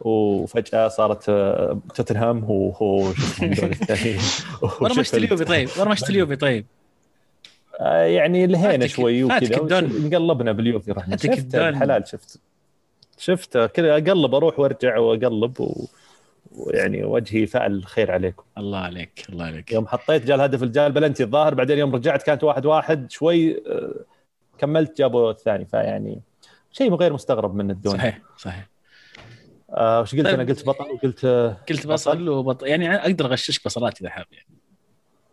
وفجأة 0.00 0.88
صارت 0.88 1.28
آه، 1.28 1.80
توتنهام 1.94 2.38
هو 2.44 2.70
هو 2.70 3.12
شو 3.14 3.44
الثانيين. 3.66 4.18
ورا 4.80 4.94
مشت 4.98 5.14
اليوفي 5.14 5.44
طيب 5.44 5.68
ورا 5.78 5.88
مشت 5.88 6.10
اليوفي 6.10 6.36
طيب 6.46 6.66
آه، 7.80 8.02
يعني 8.02 8.46
لهينا 8.46 8.86
شوي 8.86 9.24
وكذا. 9.24 9.78
انقلبنا 9.78 10.52
باليوفي 10.52 10.92
رحنا. 10.92 11.16
شفت. 11.16 11.54
الحلال 11.54 12.08
شفت 12.08 12.40
شفت 13.18 13.58
كذا 13.58 13.92
أقلب 13.92 14.34
أروح 14.34 14.58
وأرجع 14.58 14.98
وأقلب 14.98 15.60
و... 15.60 15.86
ويعني 16.56 17.04
وجهي 17.04 17.46
فعل 17.46 17.84
خير 17.84 18.10
عليكم. 18.10 18.42
الله 18.58 18.78
عليك 18.78 19.26
الله 19.28 19.44
عليك. 19.44 19.72
يوم 19.72 19.86
حطيت 19.86 20.24
جاء 20.26 20.36
الهدف 20.36 20.62
الجال 20.62 20.86
البلنتي 20.86 21.22
الظاهر 21.22 21.54
بعدين 21.54 21.78
يوم 21.78 21.94
رجعت 21.94 22.22
كانت 22.22 22.44
واحد 22.44 22.66
واحد 22.66 23.10
شوي 23.10 23.56
آه، 23.66 23.94
كملت 24.58 24.98
جابوا 24.98 25.30
الثاني. 25.30 25.64
فيعني 25.64 26.20
شيء 26.72 26.94
غير 26.94 27.12
مستغرب 27.12 27.54
من 27.54 27.70
الدون. 27.70 27.96
صحيح 27.96 28.18
صحيح. 28.38 28.68
آه 29.74 30.00
وش 30.00 30.14
قلت؟ 30.14 30.24
طيب. 30.24 30.34
أنا 30.40 30.48
قلت 30.48 30.66
بطل 30.66 30.84
وقلت 30.84 31.24
آه، 31.24 31.56
قلت 31.68 31.86
بصل 31.86 32.28
وبط... 32.28 32.62
يعني 32.62 32.94
أقدر 32.96 33.26
اغششك 33.26 33.64
بصلات 33.64 34.00
إذا 34.00 34.10
حاب 34.10 34.26
يعني. 34.32 34.46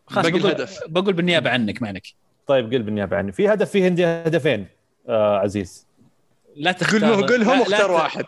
خلاص 0.07 0.27
بقول 0.27 0.41
الهدف. 0.41 0.79
بقول 0.87 1.13
بالنيابة 1.13 1.49
عنك 1.49 1.81
ما 1.81 1.87
عليك. 1.87 2.15
طيب 2.47 2.73
قل 2.73 2.83
بالنيابة 2.83 3.17
عني. 3.17 3.31
في 3.31 3.47
هدف 3.53 3.69
فيه 3.69 3.85
عندي 3.85 4.05
هدفين 4.05 4.67
آه 5.09 5.37
عزيز. 5.37 5.87
لا 6.55 6.71
تختار. 6.71 7.13
قل 7.15 7.27
قلهم 7.27 7.53
لا 7.53 7.59
واختار 7.59 7.91
واحد. 7.91 8.25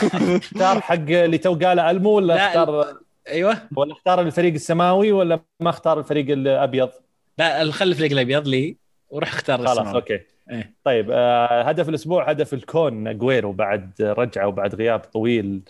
اختار 0.42 0.80
حق 0.80 0.94
اللي 0.94 1.38
تو 1.38 1.54
قاله 1.54 1.90
ألمو 1.90 2.10
ولا 2.10 2.34
لا، 2.34 2.48
اختار؟ 2.48 2.96
أيوه. 3.28 3.58
ولا 3.76 3.92
اختار 3.92 4.20
الفريق 4.20 4.52
السماوي 4.54 5.12
ولا 5.12 5.40
ما 5.60 5.70
اختار 5.70 5.98
الفريق 5.98 6.30
الأبيض؟ 6.30 6.90
لا 7.38 7.70
خلي 7.70 7.90
الفريق 7.90 8.12
الأبيض 8.12 8.48
لي 8.48 8.76
وروح 9.10 9.28
اختار 9.28 9.58
خلاص 9.58 9.78
السماوي. 9.78 9.96
أوكي. 9.96 10.20
إيه. 10.50 10.74
طيب 10.84 11.10
آه 11.10 11.62
هدف 11.62 11.88
الأسبوع 11.88 12.30
هدف 12.30 12.54
الكون 12.54 13.08
اجويرو 13.08 13.52
بعد 13.52 13.92
رجعة 14.00 14.46
وبعد 14.46 14.74
غياب 14.74 15.00
طويل. 15.00 15.62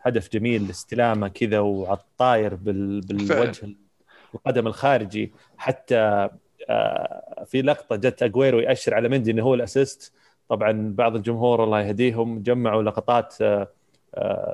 هدف 0.00 0.32
جميل 0.32 0.70
استلامه 0.70 1.28
كذا 1.28 1.58
وعلى 1.58 1.98
الطاير 1.98 2.54
بال... 2.54 3.00
بالوجه 3.00 3.68
القدم 4.34 4.66
الخارجي. 4.66 5.32
حتى 5.56 6.28
آه 6.70 7.44
في 7.46 7.62
لقطة 7.62 7.96
جت 7.96 8.22
أجويرو 8.22 8.58
يأشر 8.58 8.94
على 8.94 9.08
مندي 9.08 9.30
إنه 9.30 9.42
هو 9.42 9.54
ال 9.54 9.61
assist. 9.61 10.12
طبعا 10.48 10.94
بعض 10.96 11.16
الجمهور 11.16 11.64
الله 11.64 11.80
يهديهم 11.80 12.42
جمعوا 12.42 12.82
لقطات 12.82 13.34
آه، 13.42 13.68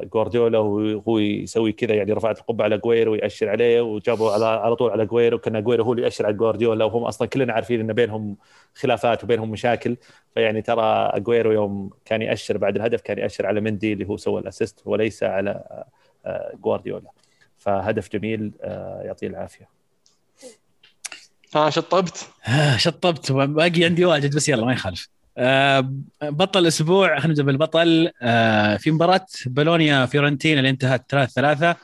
جوارديولا 0.03 0.59
وهو 0.59 1.19
يسوي 1.19 1.73
كذا 1.73 1.95
يعني 1.95 2.13
رفعت 2.13 2.39
القبعة 2.39 2.65
على 2.65 2.79
جويرو 2.79 3.13
ويأشر 3.13 3.49
عليه 3.49 3.81
وجابوا 3.81 4.31
على 4.31 4.47
على 4.47 4.77
طول 4.77 4.91
على 4.91 5.07
جويرو 5.07 5.39
كان 5.39 5.63
جويرو 5.63 5.85
هو 5.85 5.93
اللي 5.93 6.03
يأشر 6.03 6.27
على 6.27 6.35
جوارديولا 6.35 6.85
وهم 6.85 7.05
أصلا 7.05 7.29
كلنا 7.29 7.53
عارفين 7.53 7.81
إن 7.81 7.93
بينهم 7.93 8.37
خلافات 8.75 9.25
وبينهم 9.25 9.51
مشاكل 9.51 9.97
فيعني 10.35 10.63
ترى 10.63 11.13
جويرو 11.21 11.53
يوم 11.53 11.91
كان 12.05 12.23
يأشر 12.23 12.57
بعد 12.57 12.77
الهدف 12.77 13.01
كان 13.01 13.19
يأشر 13.19 13.47
على 13.47 13.61
مندي 13.61 13.93
اللي 13.93 14.09
هو 14.09 14.17
سوى 14.17 14.41
ال 14.41 14.47
assist 14.47 14.83
وليس 14.85 15.23
على 15.23 15.85
آه، 16.27 16.53
جوارديولا. 16.55 17.11
فهدف 17.59 18.13
جميل 18.13 18.53
آه، 18.63 19.03
يعطيه 19.03 19.27
العافية. 19.27 19.69
ها 21.55 21.71
شطبت. 21.71 22.29
آه، 22.49 22.77
شطبت. 22.77 23.33
باقي 23.33 23.85
عندي 23.85 24.05
واجد 24.05 24.37
بس 24.37 24.49
يلا 24.49 24.65
ما 24.65 24.73
يخالف. 24.73 25.09
آه، 25.39 25.93
بطل 26.23 26.61
الأسبوع 26.61 27.09
خلينا 27.09 27.29
نبدأ 27.29 27.43
بالبطل. 27.43 28.11
آه، 28.23 28.77
في 28.77 28.91
مباراة 28.91 29.27
بولونيا 29.47 30.07
فيورنتينا 30.07 30.59
اللي 30.59 30.71
انتهت 30.71 31.05
3 31.09 31.33
3 31.33 31.77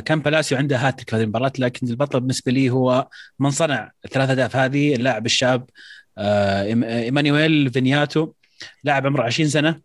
كان 0.00 0.20
بلاسيو 0.20 0.58
عنده 0.58 0.76
هاتريك 0.76 1.10
في 1.10 1.16
هذه 1.16 1.22
المباراة 1.22 1.52
لكن 1.58 1.88
البطل 1.88 2.20
بالنسبة 2.20 2.52
لي 2.52 2.70
هو 2.70 3.08
من 3.38 3.50
صنع 3.50 3.90
الثلاث 4.04 4.30
أهداف 4.30 4.56
هذه 4.56 4.94
اللاعب 4.94 5.26
الشاب 5.26 5.70
إيمانويل 6.18 7.70
فينياتو. 7.72 8.32
لاعب 8.84 9.06
عمره 9.06 9.22
20 9.22 9.48
سنة. 9.48 9.80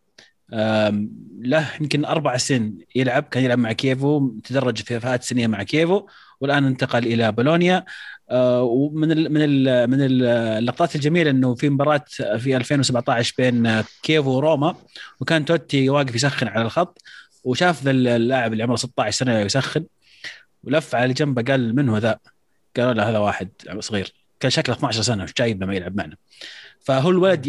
له 1.40 1.68
يمكن 1.82 2.06
أربع 2.06 2.38
سنين 2.38 2.78
يلعب 2.96 3.24
كان 3.24 3.44
يلعب 3.44 3.58
مع 3.60 3.72
كييفو 3.72 4.30
تدرج 4.44 4.78
في 4.82 5.00
فئات 5.00 5.24
سنيه 5.24 5.48
مع 5.48 5.64
كييفو 5.64 6.08
والآن 6.42 6.66
انتقل 6.66 7.06
إلى 7.06 7.32
بولونيا. 7.32 7.78
آه، 7.78 7.86
ومن 8.32 9.12
ال 9.12 9.34
من 9.34 9.42
ال 9.42 9.88
من 9.90 9.98
اللقطات 10.02 10.96
الجميلة 10.96 11.32
إنه 11.32 11.56
في 11.56 11.70
مباراة 11.70 12.06
في 12.38 12.58
2017 12.58 13.34
بين 13.38 13.82
كييفو 14.04 14.30
وروما 14.30 14.76
وكان 15.20 15.46
توتي 15.46 15.90
واقف 15.90 16.16
يسخن 16.16 16.48
على 16.48 16.62
الخط 16.62 17.02
وشاف 17.44 17.84
ذا 17.84 17.92
اللاعب 17.92 18.54
اللي 18.54 18.64
عمره 18.64 18.76
16 18.76 19.18
سنة 19.18 19.40
يسخن 19.40 19.86
ولف 20.64 20.96
على 20.96 21.14
جنبه 21.14 21.42
قال 21.42 21.76
من 21.76 21.90
هو 21.90 21.98
ذا؟ 21.98 22.20
قالوا 22.78 22.94
له 22.94 23.10
هذا 23.10 23.18
واحد 23.18 23.50
صغير 23.80 24.14
كان 24.40 24.52
شكله 24.52 24.76
12 24.76 25.02
سنة 25.02 25.24
مش 25.24 25.34
جايب 25.34 25.64
ما 25.64 25.76
يلعب 25.76 25.98
معنا. 25.98 26.16
فهو 26.80 27.10
الولد 27.10 27.48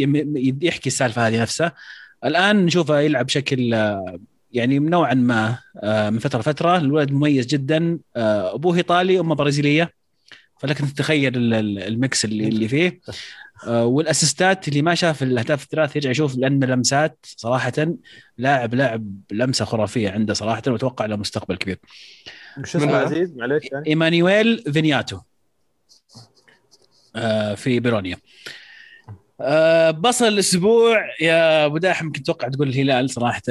يحكي 0.63 0.87
السالفة 0.87 1.29
هذه 1.29 1.43
نفسها 1.43 1.73
الآن 2.25 2.67
نشوفه 2.67 3.01
يلعب 3.01 3.27
بشكل 3.27 3.73
يعني 4.53 4.79
نوعا 4.79 5.15
ما 5.15 5.59
آه، 5.83 6.11
من 6.11 6.19
فترة 6.19 6.41
لفترة. 6.41 6.77
الولد 6.77 7.13
مميز 7.13 7.47
جدا 7.47 7.99
آه، 8.17 8.55
أبوه 8.55 8.77
إيطالي 8.77 9.21
أمه 9.21 9.35
برازيلية. 9.35 10.00
فلكن 10.61 10.95
تتخيل 10.95 11.55
ال 11.55 11.72
mix 11.72 12.25
اللي 12.25 12.49
اللي 12.49 12.69
فيه. 12.69 13.01
آه، 13.67 13.85
والأسيستات 13.85 14.69
اللي 14.69 14.83
ما 14.83 14.95
شاف 14.95 15.23
الأهداف 15.23 15.65
الثلاث 15.65 15.97
يرجع 15.97 16.11
يشوف 16.11 16.37
لأن 16.37 16.65
لمسات 16.65 17.27
صراحة 17.37 17.73
لاعب 18.39 18.75
لاعب 18.75 19.13
لمسة 19.31 19.65
خرافية 19.65 20.11
عنده 20.11 20.35
صراحة 20.35 20.63
وأتوقع 20.67 21.07
له 21.07 21.17
مستقبل 21.17 21.57
كبير. 21.57 21.79
شو 22.65 22.79
اسمه 22.79 22.97
عزيز؟ 22.97 23.37
معليش 23.37 23.63
يعني 23.73 23.87
إيمانويل 23.87 24.73
فينياتو 24.73 25.21
في 27.57 27.81
بيرونيا. 27.81 28.17
أه 29.41 29.91
بصل 29.91 30.29
الأسبوع 30.29 30.99
يا 31.21 31.67
أبو 31.67 31.79
داحم 31.79 32.07
يمكن 32.07 32.23
تتوقع 32.23 32.49
تقول 32.49 32.69
الهلال 32.69 33.11
صراحة 33.11 33.43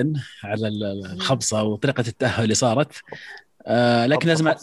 على 0.44 0.68
الخبصة 0.68 1.64
وطريقة 1.64 2.04
التأهل 2.08 2.44
اللي 2.44 2.56
صارت. 2.56 2.92
أه 3.66 4.06
لكن 4.06 4.28
لازم 4.28 4.54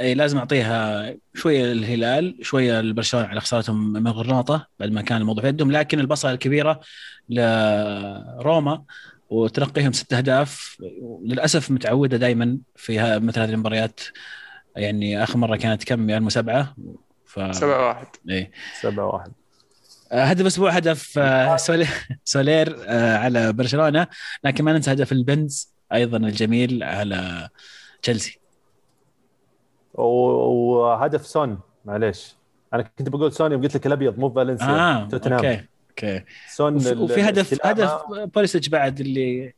أي 0.00 0.14
لازم 0.14 0.38
أعطيها 0.38 1.14
شوية 1.34 1.64
للهلال 1.64 2.38
شوية 2.42 2.80
لبرشلونه 2.80 3.26
على 3.26 3.40
خسارتهم 3.40 3.92
من 3.92 4.08
غرناطة 4.08 4.66
بعد 4.80 4.90
ما 4.90 5.02
كان 5.02 5.20
الموضوع 5.20 5.42
في 5.42 5.48
يدهم 5.48 5.72
لكن 5.72 6.00
البصلة 6.00 6.32
الكبيرة 6.32 6.80
لروما 7.28 8.84
وتلقيهم 9.30 9.92
ست 9.92 10.12
أهداف 10.12 10.76
للأسف 11.24 11.70
متعودة 11.70 12.16
دائما 12.16 12.58
في 12.76 13.18
مثل 13.18 13.40
هذه 13.40 13.50
المباريات 13.50 14.00
يعني 14.76 15.22
آخر 15.22 15.38
مرة 15.38 15.56
كانت 15.56 15.84
كم؟ 15.84 16.10
يعني 16.10 16.30
سبعه 16.30 16.76
ف... 17.26 17.56
سبعة 17.56 17.88
واحد. 17.88 18.06
اي 18.30 18.50
سبعة 18.80 19.06
واحد. 19.06 19.32
آه، 20.12 20.24
هدف 20.24 20.46
أسبوع 20.46 20.70
هدف 20.70 21.18
آه، 21.18 21.56
سولير 22.24 22.76
آه، 22.86 23.16
على 23.16 23.52
برشلونة 23.52 24.06
لكن 24.44 24.64
ما 24.64 24.72
ننسى 24.72 24.92
هدف 24.92 25.12
البنز 25.12 25.68
أيضا 25.92 26.16
الجميل 26.16 26.82
على 26.82 27.48
تشيلسي. 28.02 28.43
وهدف 29.94 31.26
سون 31.26 31.58
معليش. 31.84 32.36
أنا 32.74 32.82
كنت 32.82 33.08
بقول 33.08 33.32
سون 33.32 33.62
قلت 33.62 33.74
لك 33.76 33.86
الأبيض 33.86 34.18
مو 34.18 34.30
فالنسيا 34.30 34.66
آه 34.66 35.08
توتنهام. 35.08 35.44
okay 35.44 35.64
okay. 35.90 36.24
سون 36.48 36.76
وفي 36.76 37.22
هدف 37.22 37.66
هدف 37.66 38.02
بوليسيتش 38.34 38.68
بعد 38.68 39.00
اللي 39.00 39.54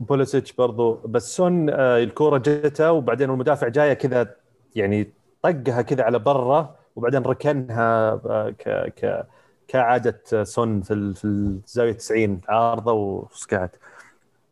بوليسيتش 0.00 0.52
برضو. 0.52 0.92
بس 0.92 1.36
سون 1.36 1.70
الكورة 1.70 2.38
جته 2.38 2.92
وبعدين 2.92 3.30
المدافع 3.30 3.68
جاية 3.68 3.92
كذا 3.92 4.34
يعني 4.76 5.10
طقها 5.42 5.82
كذا 5.82 6.02
على 6.02 6.18
برا 6.18 6.76
وبعدين 6.96 7.22
ركنها 7.22 8.16
ك 8.58 8.92
ك 8.96 9.26
كعادة 9.68 10.22
سون 10.42 10.82
في 10.82 11.14
في 11.14 11.24
الزاوية 11.24 11.92
90 11.92 12.40
عارضة 12.48 12.92
وسكعت 12.92 13.76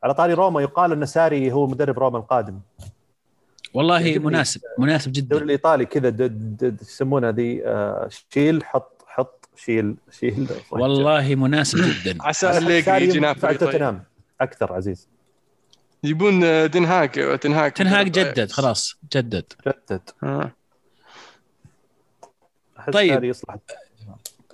على 0.02 0.14
طاري 0.14 0.34
روما 0.34 0.62
يقال 0.62 0.92
إن 0.92 1.06
ساري 1.06 1.52
هو 1.52 1.66
مدرب 1.66 1.98
روما 1.98 2.18
القادم. 2.18 2.60
والله 3.74 4.18
مناسب 4.18 4.60
مناسب 4.78 5.12
جدا. 5.12 5.22
الدوري 5.22 5.44
الإيطالي 5.44 5.84
كذا 5.86 6.30
يسمونها 6.82 7.32
ذي 7.32 7.66
آه، 7.66 8.08
شيل 8.34 8.64
حط 8.64 9.04
حط 9.06 9.48
شيل 9.56 9.94
شيل 10.20 10.46
والله 10.70 11.34
مناسب 11.34 11.78
جدا. 11.78 12.18
عسى 12.28 12.58
اليجري 12.58 13.04
يجي 13.04 13.20
نابولي 13.20 13.54
توتنهام. 13.54 14.02
أكثر 14.40 14.72
عزيز. 14.72 15.08
يبون 16.04 16.40
دنهاك 16.70 17.14
تنهاك 17.14 17.76
تنهاك. 17.76 18.06
جدد 18.06 18.50
خلاص 18.50 18.96
جدد. 19.14 19.52
جدد. 19.66 20.00
آه. 20.22 20.52
طيب. 22.92 23.24
يصلح. 23.24 23.56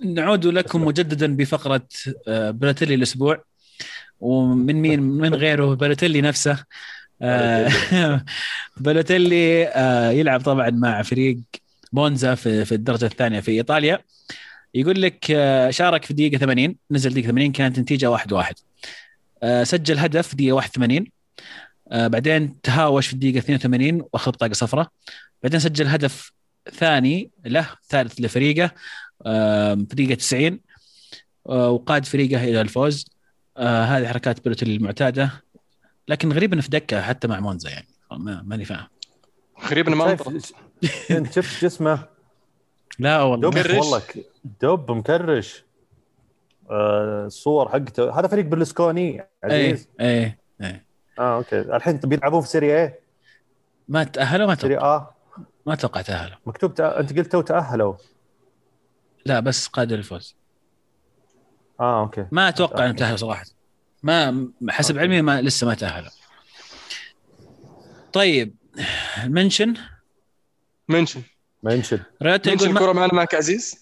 نعود 0.05 0.47
لكم 0.47 0.85
مجددا 0.85 1.36
بفقرة 1.36 1.89
آه، 2.28 2.51
بالوتيلي 2.51 2.95
الأسبوع. 2.95 3.45
ومن 4.20 4.74
مين 4.82 5.01
من 5.03 5.35
غيره 5.35 5.74
بالوتيلي 5.75 6.21
نفسه. 6.20 6.65
آه، 7.23 7.70
بالوتيلي 8.77 9.69
آه، 9.69 10.11
يلعب 10.11 10.41
طبعا 10.41 10.70
مع 10.70 11.03
فريق 11.03 11.39
مونزا 11.93 12.35
في 12.35 12.73
الدرجة 12.73 13.07
الثانية 13.07 13.41
في 13.41 13.51
إيطاليا. 13.51 13.99
يقول 14.74 15.03
لك 15.03 15.24
شارك 15.70 16.05
في 16.05 16.11
الدقيقه 16.11 16.39
80 16.39 16.77
نزل 16.91 17.11
دقيقة 17.11 17.27
80 17.27 17.53
كانت 17.53 17.78
النتيجه 17.78 18.11
1 18.11 18.32
1 18.32 18.55
سجل 19.62 19.99
هدف 19.99 20.28
في 20.28 20.36
دقيقة 20.36 20.55
81 20.55 21.07
بعدين 21.93 22.61
تهاوش 22.61 23.07
في 23.07 23.12
الدقيقه 23.12 23.39
82 23.39 24.03
وأخذ 24.12 24.32
بطاقه 24.32 24.53
صفراء 24.53 24.89
بعدين 25.43 25.61
سجل 25.61 25.86
هدف 25.86 26.32
ثاني 26.73 27.31
له 27.47 27.66
ثالث 27.89 28.20
لفريقه 28.20 28.70
في 29.24 29.86
دقيقة 29.91 30.15
90 30.15 30.61
آه، 31.49 31.70
وقاد 31.70 32.05
فريقه 32.05 32.45
إلى 32.45 32.61
الفوز. 32.61 33.07
آه، 33.57 33.85
هذه 33.85 34.09
حركات 34.09 34.45
بلوتيلي 34.45 34.77
المعتادة. 34.77 35.31
لكن 36.09 36.33
غريب 36.33 36.53
انه 36.53 36.63
في 36.63 36.69
دكة 36.69 37.01
حتى 37.03 37.29
مع 37.29 37.41
مونزا 37.41 37.71
يعني. 37.71 37.87
ماني 38.45 38.65
فاهم. 38.65 38.87
غريب 39.65 39.89
انه 39.89 39.97
ما 39.97 40.17
انت 41.11 41.33
شفت 41.33 41.65
جسمه 41.65 42.05
لا 42.99 43.23
والله. 43.23 43.49
مكرش. 43.49 43.75
والله 43.75 44.03
دب 44.61 44.91
مكرش. 44.91 45.65
آه، 46.71 47.27
الصور 47.27 47.69
حقته. 47.69 48.19
هذا 48.19 48.29
فريق 48.29 48.45
برلسكوني 48.45 49.25
عزيز. 49.45 49.89
إيه 50.01 50.07
إيه 50.07 50.39
إيه. 50.61 50.87
آه 51.19 51.37
okay. 51.37 51.61
الحين 51.61 51.97
بيلعبون 51.97 52.41
في 52.41 52.49
Serie 52.49 52.77
A؟ 52.77 53.01
ما 53.89 54.05
تاهلوا 54.05 54.47
ما 54.47 54.55
سيريا 54.55 54.81
آه. 54.81 55.15
ما 55.67 55.73
أتوقع 55.73 56.03
تأهلوا. 56.03 56.37
مكتوب 56.47 56.75
تأ... 56.75 57.01
أنت 57.01 57.19
قلت 57.19 57.33
تو 57.33 57.41
تأهلوا. 57.41 57.95
لا 59.27 59.41
بس 59.41 59.67
قادر 59.67 59.99
الفوز. 59.99 60.37
آه 61.81 62.01
okay. 62.01 62.27
ما 62.33 62.49
أتوقع 62.49 62.85
إنهم 62.85 62.97
تأهلوا 62.97 63.17
صراحة. 63.17 63.45
ما 64.05 64.49
حسب 64.71 64.99
علمي 64.99 65.23
ما 65.23 65.43
لسه 65.43 65.67
ما 65.67 65.75
تاهلوا 65.75 66.11
طيب 68.13 68.55
منشن؟ 69.27 69.75
منشن. 70.89 71.23
منشن. 71.63 72.01
منشن 72.23 72.71
الكرة 72.71 72.93
معنا 72.93 73.15
معك 73.15 73.35
عزيز؟ 73.35 73.75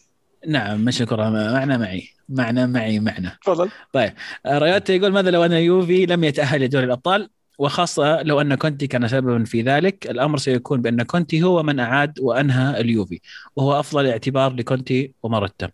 نعم 0.46 0.80
mention 0.80 1.04
الكرة 1.04 1.30
معنا 1.30 1.76
معي. 1.76 2.08
معنا 2.28 2.66
معي 2.66 3.00
معنا. 3.00 3.36
تفضل. 3.44 3.70
طيب 3.92 4.12
ريوتا 4.46 4.94
يقول 4.94 5.12
ماذا 5.12 5.30
لو 5.30 5.44
أن 5.44 5.52
يوفي 5.52 6.06
لم 6.06 6.24
يتأهل 6.24 6.60
لدوري 6.60 6.84
الأبطال؟ 6.86 7.30
وخاصة 7.58 8.22
لو 8.22 8.40
أن 8.40 8.54
كونتي 8.54 8.86
كان 8.86 9.08
سببا 9.08 9.44
في 9.44 9.62
ذلك 9.62 10.10
الأمر 10.10 10.38
سيكون 10.38 10.82
بأن 10.82 11.02
كونتي 11.02 11.42
هو 11.42 11.62
من 11.62 11.80
أعاد 11.80 12.20
وأنهى 12.20 12.80
اليوفي 12.80 13.20
وهو 13.56 13.80
أفضل 13.80 14.06
اعتبار 14.06 14.52
لكونتي 14.52 15.12
وماروتا 15.22 15.70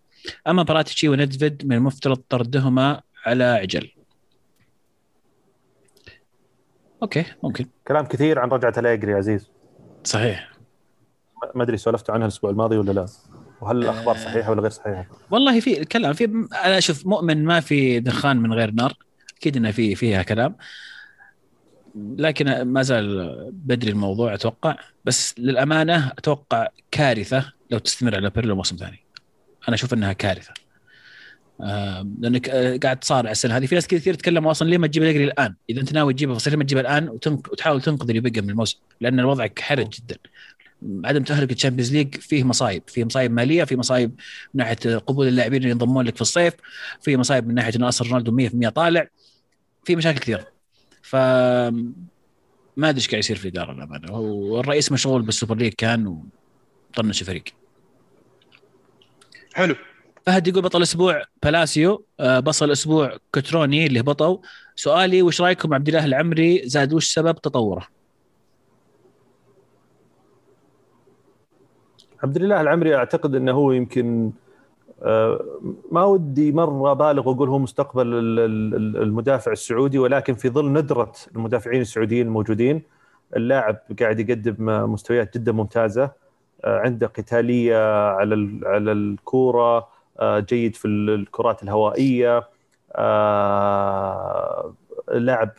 أما 0.46 0.62
براتيتشي 0.62 1.08
وندفيد 1.08 1.66
من 1.66 1.76
المفترض 1.76 2.16
طردهما 2.16 3.00
على 3.26 3.44
عجل. 3.44 3.97
okay 7.02 7.24
ممكن. 7.42 7.66
كلام 7.88 8.06
كثير 8.06 8.38
عن 8.38 8.48
رجعة 8.48 8.74
اليجري 8.78 9.14
عزيز. 9.14 9.50
صحيح. 10.04 10.50
ما 11.54 11.62
أدري 11.62 11.76
سولفتوا 11.76 12.14
عنها 12.14 12.26
الأسبوع 12.26 12.50
الماضي 12.50 12.76
ولا 12.76 12.92
لا. 12.92 13.06
وهل 13.60 13.76
الأخبار 13.76 14.14
آه. 14.14 14.18
صحيحة 14.18 14.50
ولا 14.50 14.60
غير 14.60 14.70
صحيحة؟ 14.70 15.06
والله 15.30 15.60
في 15.60 15.84
كلام 15.84 16.12
في 16.12 16.24
أنا 16.64 16.78
أشوف 16.78 17.06
مؤمن 17.06 17.44
ما 17.44 17.60
في 17.60 18.00
دخان 18.00 18.36
من 18.36 18.52
غير 18.52 18.70
نار. 18.70 18.92
أكيد 19.36 19.56
إنه 19.56 19.70
في 19.70 19.94
فيها 19.94 20.22
كلام. 20.22 20.56
لكن 21.94 22.62
ما 22.62 22.82
زال 22.82 23.50
بدري 23.52 23.90
الموضوع 23.90 24.34
أتوقع. 24.34 24.76
بس 25.04 25.34
للأمانة 25.38 26.08
أتوقع 26.18 26.68
كارثة 26.90 27.52
لو 27.70 27.78
تستمر 27.78 28.14
على 28.16 28.30
بيرلو 28.30 28.56
موسم 28.56 28.76
ثاني. 28.76 29.00
أنا 29.68 29.74
أشوف 29.74 29.94
إنها 29.94 30.12
كارثة. 30.12 30.54
لأنك 32.18 32.48
آه، 32.48 32.76
قاعد 32.76 32.98
تصارع 32.98 33.30
السنة 33.30 33.56
هذه 33.56 33.66
في 33.66 33.74
ناس 33.74 33.86
كثير 33.86 34.14
تكلموا 34.14 34.50
أصلا 34.50 34.68
ليه 34.68 34.78
ما 34.78 34.86
تجيب 34.86 35.02
اليجري 35.02 35.24
الآن؟ 35.24 35.54
إذا 35.70 35.80
أنت 35.80 35.92
ناوي 35.92 36.12
تجيبه 36.14 36.34
فصير 36.34 36.56
ما 36.56 36.64
تجيبه 36.64 36.80
الآن. 36.80 37.08
وتحاول 37.08 37.82
تنقذ 37.82 38.08
اللي 38.08 38.20
بقى 38.20 38.40
من 38.40 38.50
الموسم 38.50 38.78
لأن 39.00 39.20
الوضع 39.20 39.48
حرج 39.58 39.88
جدا. 39.88 40.16
عدم 41.04 41.22
تأهلك 41.22 41.52
ال 41.52 41.56
Champions 41.56 41.92
League 41.92 42.14
فيه 42.14 42.44
مصايب، 42.44 42.82
فيه 42.86 43.04
مصايب 43.04 43.32
مالية، 43.32 43.64
في 43.64 43.76
مصايب 43.76 44.10
من 44.54 44.58
ناحية 44.58 44.96
قبول 44.96 45.28
اللاعبين 45.28 45.58
اللي 45.58 45.70
ينضمون 45.70 46.04
لك 46.04 46.14
في 46.14 46.20
الصيف، 46.20 46.54
في 47.00 47.16
مصايب 47.16 47.46
من 47.46 47.54
ناحية 47.54 47.76
انه 47.76 47.88
أصلا 47.88 48.08
رونالدو 48.08 48.32
100% 48.32 48.68
طالع، 48.68 49.08
في 49.84 49.96
مشاكل 49.96 50.18
كثيرة. 50.18 50.46
ف 51.02 51.16
ما 52.76 52.88
أدري 52.88 52.96
إيش 52.96 53.08
قاعد 53.08 53.18
يصير 53.18 53.36
في 53.36 53.44
الاداره 53.48 53.72
للامانه، 53.72 54.12
والرئيس 54.12 54.92
مشغول 54.92 55.22
بال 55.22 55.32
Super 55.32 55.56
League 55.56 55.72
كان 55.72 56.22
وطنش 56.90 57.20
الفريق. 57.20 57.44
حلو 59.54 59.74
فهد 60.28 60.48
يقول 60.48 60.62
بطل 60.62 60.78
الأسبوع 60.78 61.22
بلاسيو 61.42 62.04
آه، 62.20 62.40
بصل 62.40 62.64
الأسبوع 62.64 63.16
كتروني 63.32 63.86
اللي 63.86 64.00
هبطوا 64.00 64.38
سؤالي 64.76 65.22
وش 65.22 65.40
رأيكم 65.40 65.74
عبد 65.74 65.88
الله 65.88 66.04
العمري؟ 66.04 66.62
زاد 66.64 66.92
وش 66.92 67.12
سبب 67.12 67.34
تطوره؟ 67.34 67.86
عبد 72.22 72.36
الله 72.36 72.60
العمري 72.60 72.96
أعتقد 72.96 73.34
إنه 73.34 73.52
هو 73.52 73.72
يمكن 73.72 74.30
آه، 75.02 75.44
ما 75.92 76.04
ودي 76.04 76.52
مره 76.52 76.92
بالغ 76.92 77.28
وأقول 77.28 77.48
هو 77.48 77.58
مستقبل 77.58 78.06
المدافع 79.02 79.52
السعودي 79.52 79.98
ولكن 79.98 80.34
في 80.34 80.48
ظل 80.48 80.72
ندرة 80.72 81.12
المدافعين 81.36 81.80
السعوديين 81.80 82.26
الموجودين 82.26 82.82
اللاعب 83.36 83.78
قاعد 84.00 84.20
يقدم 84.20 84.54
مستويات 84.92 85.38
جدا 85.38 85.52
ممتازة 85.52 86.10
آه، 86.64 86.78
عنده 86.78 87.06
قتالية 87.06 88.08
على 88.08 88.60
على 88.64 88.92
الكورة 88.92 89.97
جيد 90.22 90.76
في 90.76 90.88
الكرات 90.88 91.62
الهوائية. 91.62 92.48
آه، 92.96 94.74
لاعب 95.12 95.50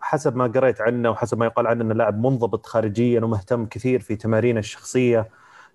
حسب 0.00 0.36
ما 0.36 0.46
قريت 0.46 0.80
عنه 0.80 1.10
وحسب 1.10 1.38
ما 1.38 1.46
يقال 1.46 1.66
عنه 1.66 1.82
إنه 1.82 1.94
لاعب 1.94 2.26
منضبط 2.26 2.66
خارجيا 2.66 3.20
ومهتم 3.20 3.66
كثير 3.66 4.00
في 4.00 4.16
تمارينه 4.16 4.60
الشخصية. 4.60 5.28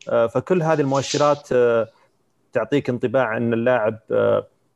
آه، 0.09 0.27
فكل 0.27 0.63
هذه 0.63 0.81
المؤشرات 0.81 1.49
تعطيك 2.53 2.89
انطباع 2.89 3.37
إن 3.37 3.53
اللاعب 3.53 3.99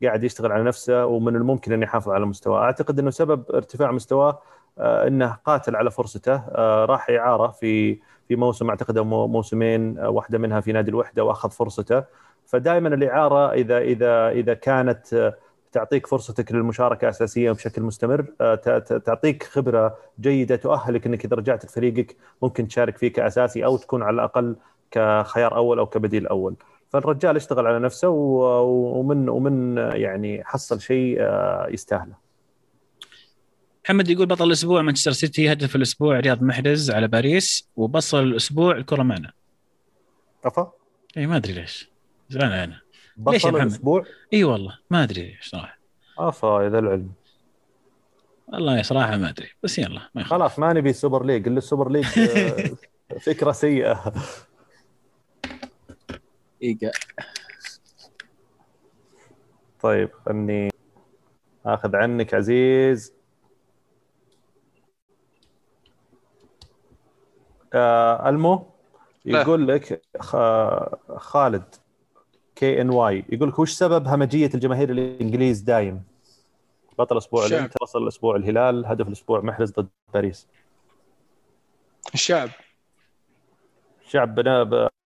قاعد 0.04 0.24
يشتغل 0.24 0.52
على 0.52 0.64
نفسه 0.64 1.06
ومن 1.06 1.36
الممكن 1.36 1.74
أن 1.74 1.84
يحافظ 1.84 2.10
على 2.10 2.26
مستواه، 2.26 2.64
أعتقد 2.64 3.00
إنه 3.00 3.10
سبب 3.10 3.44
ارتفاع 3.54 3.92
مستواه 3.92 4.42
إنه 4.80 5.38
قاتل 5.46 5.76
على 5.76 5.92
فرصته 5.92 6.44
راح 6.86 7.10
اعاره 7.10 7.48
في 7.48 8.00
في 8.28 8.36
موسم 8.36 8.70
أعتقد 8.70 9.00
موسمين 9.00 10.00
واحدة 10.00 10.38
منها 10.38 10.60
في 10.60 10.72
نادي 10.72 10.90
الوحدة 10.90 11.24
وأخذ 11.24 11.50
فرصته. 11.50 12.04
فدائما 12.50 12.90
الإعارة 12.90 13.54
إذا 13.54 13.78
إذا 13.78 14.30
إذا 14.30 14.54
كانت 14.54 15.14
آه، 15.14 15.36
تعطيك 15.72 16.08
فرصتك 16.08 16.52
للمشاركة 16.52 17.10
أساسية 17.10 17.52
بشكل 17.52 17.82
مستمر 17.82 18.26
آه، 18.42 18.56
تعطيك 19.06 19.44
خبرة 19.44 19.98
جيدة 20.22 20.56
تؤهلك 20.56 21.06
إنك 21.06 21.26
إذا 21.26 21.36
رجعت 21.36 21.66
لفريقك 21.66 22.18
ممكن 22.42 22.68
تشارك 22.68 22.98
فيه 22.98 23.14
كاساسي 23.14 23.66
أو 23.66 23.78
تكون 23.78 24.04
على 24.04 24.14
الأقل 24.14 24.56
كخيار 24.92 25.56
أول 25.56 25.80
أو 25.80 25.86
كبديل 25.86 26.28
أول. 26.28 26.56
فالرجال 26.90 27.36
اشتغل 27.36 27.68
على 27.68 27.80
نفسه 27.80 28.10
ومن 28.10 29.30
ومن 29.30 29.78
يعني 29.78 30.44
حصل 30.44 30.82
شيء 30.82 31.18
آه، 31.20 31.68
يستاهله. 31.70 32.14
محمد 33.86 34.10
يقول 34.10 34.26
بطل 34.26 34.48
الأسبوع 34.48 34.82
مانشستر 34.82 35.12
سيتي 35.12 35.52
هدف 35.52 35.76
الأسبوع 35.76 36.20
رياض 36.20 36.44
محرز 36.44 36.92
على 36.92 37.08
باريس 37.08 37.70
وبصل 37.76 38.24
الأسبوع 38.24 38.78
الكرة 38.78 39.04
معنا. 39.04 39.32
افا 40.46 40.72
اي 41.18 41.28
ما 41.28 41.38
أدري 41.38 41.54
ليش. 41.54 41.89
زعلان 42.30 42.52
أنا 42.52 42.82
ليش 43.32 43.46
يا 43.46 43.52
محمد؟ 43.52 43.62
الأسبوع؟ 43.62 44.06
إي 44.34 44.44
والله 44.44 44.80
ما 44.90 45.04
أدري 45.04 45.38
صراحة. 45.42 45.80
آفا 46.20 46.64
يا 46.64 46.70
ذا 46.70 46.80
العلم. 46.80 47.12
والله 48.48 48.82
صراحة 48.82 49.18
ما 49.18 49.30
أدري 49.30 49.50
بس 49.64 49.80
يلا 49.80 50.10
ما 50.16 50.24
خلاص 50.24 50.60
ما 50.60 50.74
نبي 50.74 50.90
ال 50.90 50.96
Super 50.96 51.26
League. 51.26 51.48
الا 51.48 51.58
ال 51.58 51.63
Super 51.63 51.91
League 51.91 52.06
آه، 52.20 53.18
فكرة 53.20 53.52
سيئة. 53.52 54.14
إيجا. 56.64 56.92
طيب 59.82 60.10
خلني 60.26 60.70
آخذ 61.66 61.96
عنك 61.96 62.34
عزيز. 62.34 63.14
آه 67.74 68.30
ألمو 68.30 68.66
يقول 69.26 69.68
لك 69.68 70.02
خالد. 71.18 71.76
K 72.60 72.82
N 72.82 72.90
Y 72.90 73.26
يقول 73.30 73.49
لك 73.49 73.60
وش 73.60 73.72
سبب 73.72 74.07
همجية 74.07 74.49
الجماهير 74.53 74.90
الإنجليز 74.90 75.61
دايم؟ 75.61 76.03
بطل 76.98 77.18
أسبوع 77.18 77.45
الإنتر 77.45 77.77
وبصل 77.82 78.04
الأسبوع 78.03 78.36
الهلال 78.36 78.86
هدف 78.86 79.07
الأسبوع 79.07 79.41
محرز 79.41 79.72
ضد 79.72 79.88
باريس. 80.14 80.48
الشعب. 82.14 82.49
الشعب 84.06 84.40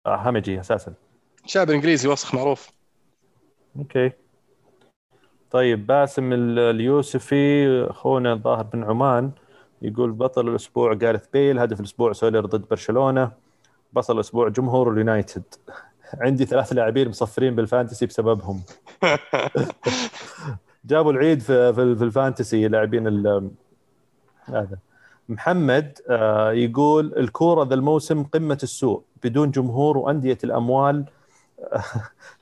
همجي 0.06 0.60
أساسا. 0.60 0.94
الشعب 1.44 1.70
الانجليزي 1.70 2.08
وسخ 2.08 2.34
معروف. 2.34 2.70
okay. 3.78 4.12
طيب 5.50 5.86
باسم 5.86 6.32
اليوسفي 6.32 7.66
أخونا 7.90 8.32
الظاهر 8.32 8.62
بن 8.62 8.84
عمان 8.84 9.30
يقول 9.82 10.12
بطل 10.12 10.48
الأسبوع 10.48 10.94
جاريث 10.94 11.26
بيل 11.32 11.58
هدف 11.58 11.80
الأسبوع 11.80 12.12
سولير 12.12 12.46
ضد 12.46 12.68
برشلونة. 12.68 13.32
بطل 13.92 14.14
الأسبوع 14.14 14.48
جمهور 14.48 14.92
اليونايتد. 14.92 15.44
عندي 16.20 16.44
ثلاث 16.44 16.72
لاعبين 16.72 17.08
مصفرين 17.08 17.54
بال 17.54 17.66
fantasy 17.66 18.06
بسببهم. 18.06 18.62
جابوا 20.84 21.12
العيد 21.12 21.40
في 21.40 21.72
في 21.72 21.82
ال 21.82 21.93
fantasy 21.93 22.68
لاعبين 22.68 23.06
هذا. 24.44 24.78
محمد 25.28 25.98
آه، 26.08 26.52
يقول 26.52 27.14
الكورة 27.16 27.64
ذا 27.68 27.74
الموسم 27.74 28.22
قمة 28.22 28.58
السوء 28.62 29.02
بدون 29.24 29.50
جمهور 29.50 29.98
وأندية 29.98 30.38
الأموال 30.44 31.04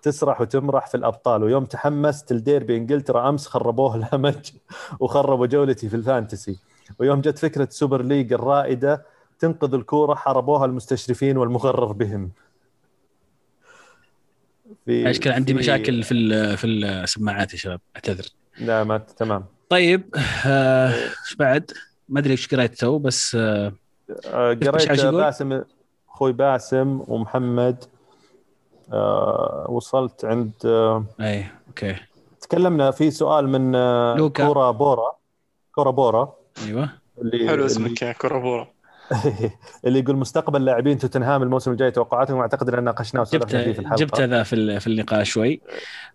تسرح 0.03 0.41
وتمرح 0.41 0.87
في 0.87 0.95
الأبطال. 0.97 1.43
ويوم 1.43 1.65
تحمست 1.65 2.33
الديربي 2.33 2.77
انجلترا 2.77 3.29
أمس 3.29 3.47
خربوه 3.47 3.97
الهمج 3.97 4.51
وخربوا 5.01 5.47
جولتي 5.47 5.89
في 5.89 5.97
ال 5.97 6.04
fantasy. 6.04 6.59
ويوم 6.99 7.21
جت 7.21 7.39
فكرة 7.39 7.69
Super 7.71 8.03
League 8.03 8.33
الرائدة 8.33 9.05
تنقذ 9.39 9.75
الكورة 9.75 10.15
حاربوها 10.15 10.65
المستشرفين 10.65 11.37
والمغرر 11.37 11.93
بهم. 11.93 12.31
في 14.87 15.05
مشكلة 15.05 15.35
عندي 15.35 15.53
في 15.53 15.59
مشاكل 15.59 16.03
في 16.03 16.57
في 16.57 16.67
السماعات 16.67 17.53
يا 17.53 17.59
شباب 17.59 17.81
اعتذر. 17.97 18.25
لا 18.59 18.85
ما 18.85 18.99
تمام. 18.99 19.45
طيب 19.69 20.15
آه، 20.47 20.89
إيش 20.89 21.33
آه 21.33 21.37
بعد؟ 21.39 21.71
ما 22.09 22.21
أدري 22.21 22.31
إيش 22.31 22.55
قريت 22.55 22.75
تو 22.75 22.99
بس 22.99 23.35
آه, 23.35 23.73
آه 24.27 24.55
قريت 24.55 24.93
باسم 25.11 25.63
أخوي 26.09 26.33
باسم 26.33 27.03
ومحمد 27.09 27.85
آه 28.93 29.67
وصلت 29.69 30.25
عند 30.25 30.53
آه 30.65 31.05
اي 31.21 31.47
okay. 31.69 31.97
تكلمنا 32.41 32.91
في 32.91 33.11
سؤال 33.11 33.49
من 33.49 33.75
آه 33.75 34.17
لوكا. 34.17 34.47
كورا 34.47 34.71
بورا 34.71 35.13
كورا 35.73 35.91
بورا. 35.91 36.35
أيوه. 36.67 36.91
اللي 37.19 37.49
حلو 37.49 37.67
اسمك 37.67 38.03
يا 38.03 38.13
كورا 38.13 38.39
بورا. 38.39 38.69
اللي 39.87 39.99
يقول 39.99 40.17
مستقبل 40.17 40.65
لاعبين 40.65 40.99
توتنهام 40.99 41.43
الموسم 41.43 41.73
الجاي 41.73 41.91
توقعاتهم 41.91 42.39
واعتقد 42.39 42.75
إن 42.75 42.85
ناقشناه 42.85 43.25
جبت 43.33 43.57
في 43.57 43.81
الحلقة. 43.81 43.97
جبت 43.97 44.21
ذا 44.21 44.43
في 44.43 44.81
في 44.81 44.87
اللقاء 44.87 45.23
شوي. 45.23 45.61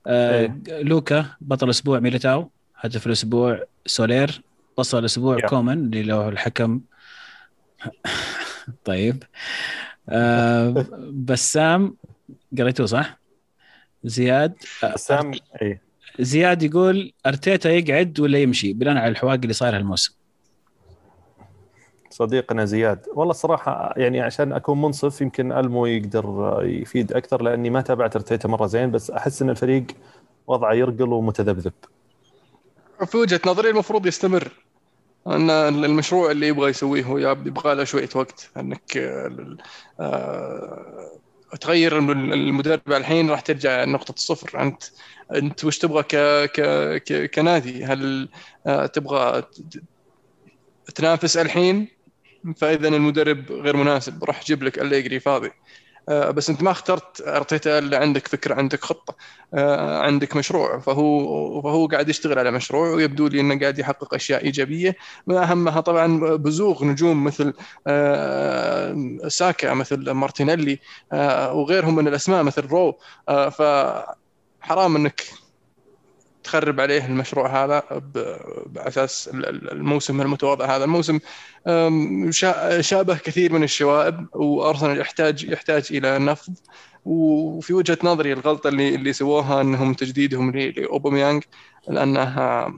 آه 0.08 0.42
إيه. 0.42 0.84
لوكا 0.84 1.26
بطل 1.42 1.66
الأسبوع 1.66 2.00
ميليتاو 2.00 2.50
هدف 2.76 3.08
الأسبوع 3.08 3.64
سولير 3.86 4.42
بطل 4.78 5.00
الأسبوع 5.00 5.40
كومان 5.40 5.80
اللي 5.80 6.04
له 6.04 6.30
الحكم. 6.30 6.82
طيب. 8.86 9.24
آه 10.10 10.86
بسام 11.12 11.96
قريتوه 12.58 12.86
صح؟ 12.86 13.20
زياد 14.04 14.54
بسام 14.84 15.32
اي 15.62 15.80
زياد 16.20 16.64
يقول 16.64 17.14
أرتيتا 17.26 17.70
يقعد 17.70 18.20
ولا 18.20 18.38
يمشي؟ 18.38 18.74
بناء 18.74 18.98
على 18.98 19.12
الحواق 19.12 19.34
اللي 19.34 19.54
صاير 19.54 19.76
هالموسم. 19.76 20.16
صديقنا 22.16 22.66
زياد. 22.66 23.06
والله 23.14 23.32
الصراحه 23.32 23.94
يعني 23.98 24.22
عشان 24.22 24.54
أكون 24.54 24.82
منصف 24.82 25.22
يمكن 25.22 25.52
ألمو 25.52 25.86
يقدر 25.86 26.60
يفيد 26.64 27.14
أكثر 27.14 27.42
لأني 27.42 27.70
ما 27.70 27.82
تابعت 27.82 28.16
ارتيتا 28.16 28.48
مرة 28.48 28.66
زين 28.66 28.92
بس 28.92 29.12
أحس 29.12 29.42
إن 29.42 29.50
الفريق 29.50 29.86
وضعه 30.48 30.74
يرقل 30.74 31.14
ومتذبذب. 31.14 31.74
في 33.06 33.18
وجهة 33.18 33.42
نظري 33.46 33.70
المفروض 33.70 34.06
يستمر. 34.06 34.52
أن 35.28 35.50
المشروع 35.50 36.32
اللي 36.32 36.48
يبغى 36.48 36.70
يسويه 36.70 37.04
هو 37.04 37.18
يبغى 37.18 37.76
له 37.76 37.84
شوية 37.84 38.10
وقت. 38.16 38.50
أنك 38.58 38.98
آه، 40.00 41.10
تغير 41.62 41.98
المدرب 41.98 42.82
الحين 42.92 43.30
راح 43.30 43.40
ترجع 43.40 43.86
نقطة 43.86 44.14
الصفر. 44.14 44.62
أنت 44.62 44.84
أنت 45.36 45.66
وش 45.66 45.78
تبغى 45.78 46.04
ك 46.04 46.16
ك 46.46 46.62
ك 47.04 47.30
كنادي؟ 47.36 47.86
هل 47.86 48.30
آه، 48.68 48.86
تبغى 48.86 49.44
تنافس 50.96 51.38
الحين 51.38 51.95
فإذا 52.54 52.88
المدرب 52.88 53.52
غير 53.52 53.76
مناسب 53.78 54.24
روح 54.24 54.44
جيب 54.46 54.64
لك 54.64 54.80
أليجري 54.80 55.20
فاضي. 55.20 55.52
آه، 56.10 56.32
بس 56.32 56.50
أنت 56.50 56.64
ما 56.64 56.72
اخترت 56.72 57.22
أرتيتا 57.22 57.80
إلا 57.80 57.98
عندك 58.00 58.28
فكرة 58.28 58.56
عندك 58.56 58.84
خطة 58.84 59.16
آه، 59.54 60.00
عندك 60.00 60.36
مشروع. 60.36 60.80
فهو 60.80 61.62
فهو 61.62 61.88
قاعد 61.88 62.10
يشتغل 62.10 62.40
على 62.40 62.52
مشروع 62.52 62.90
ويبدو 62.90 63.28
لي 63.28 63.40
إنه 63.40 63.60
قاعد 63.60 63.80
يحقق 63.80 64.14
أشياء 64.14 64.44
إيجابية. 64.44 64.96
ما 65.28 65.52
أهمها 65.52 65.82
طبعا 65.82 66.20
بزوغ 66.36 66.86
نجوم 66.86 67.24
مثل 67.24 67.54
آه، 67.88 69.18
ساكا 69.28 69.74
مثل 69.74 70.12
مارتينيلي 70.12 70.80
وغيرهم 71.52 71.96
من 71.96 72.08
الأسماء 72.08 72.44
مثل 72.44 72.68
رو. 72.68 73.00
فحرام 73.28 74.96
إنك 74.96 75.22
تخرب 76.46 76.80
عليه 76.80 77.06
المشروع 77.06 77.64
هذا 77.64 77.84
بأساس 78.66 79.30
الموسم 79.72 80.22
المتواضع 80.22 80.76
هذا. 80.76 80.84
الموسم 80.84 81.20
شابه 82.80 83.18
كثير 83.18 83.54
من 83.54 83.64
الشوائب 83.64 84.28
وأرسنال 84.36 85.00
يحتاج 85.00 85.44
يحتاج 85.44 85.88
إلى 85.92 86.20
نفض. 86.20 86.54
وفي 87.06 87.74
وجهة 87.74 87.98
نظري 88.04 88.34
الغلطة 88.34 88.68
اللي 88.68 88.96
اللي 88.96 89.14
سووها 89.14 89.62
إنهم 89.62 89.94
تجديدهم 89.94 90.52
لاوباميانج 90.52 91.44
لأنها 91.88 92.74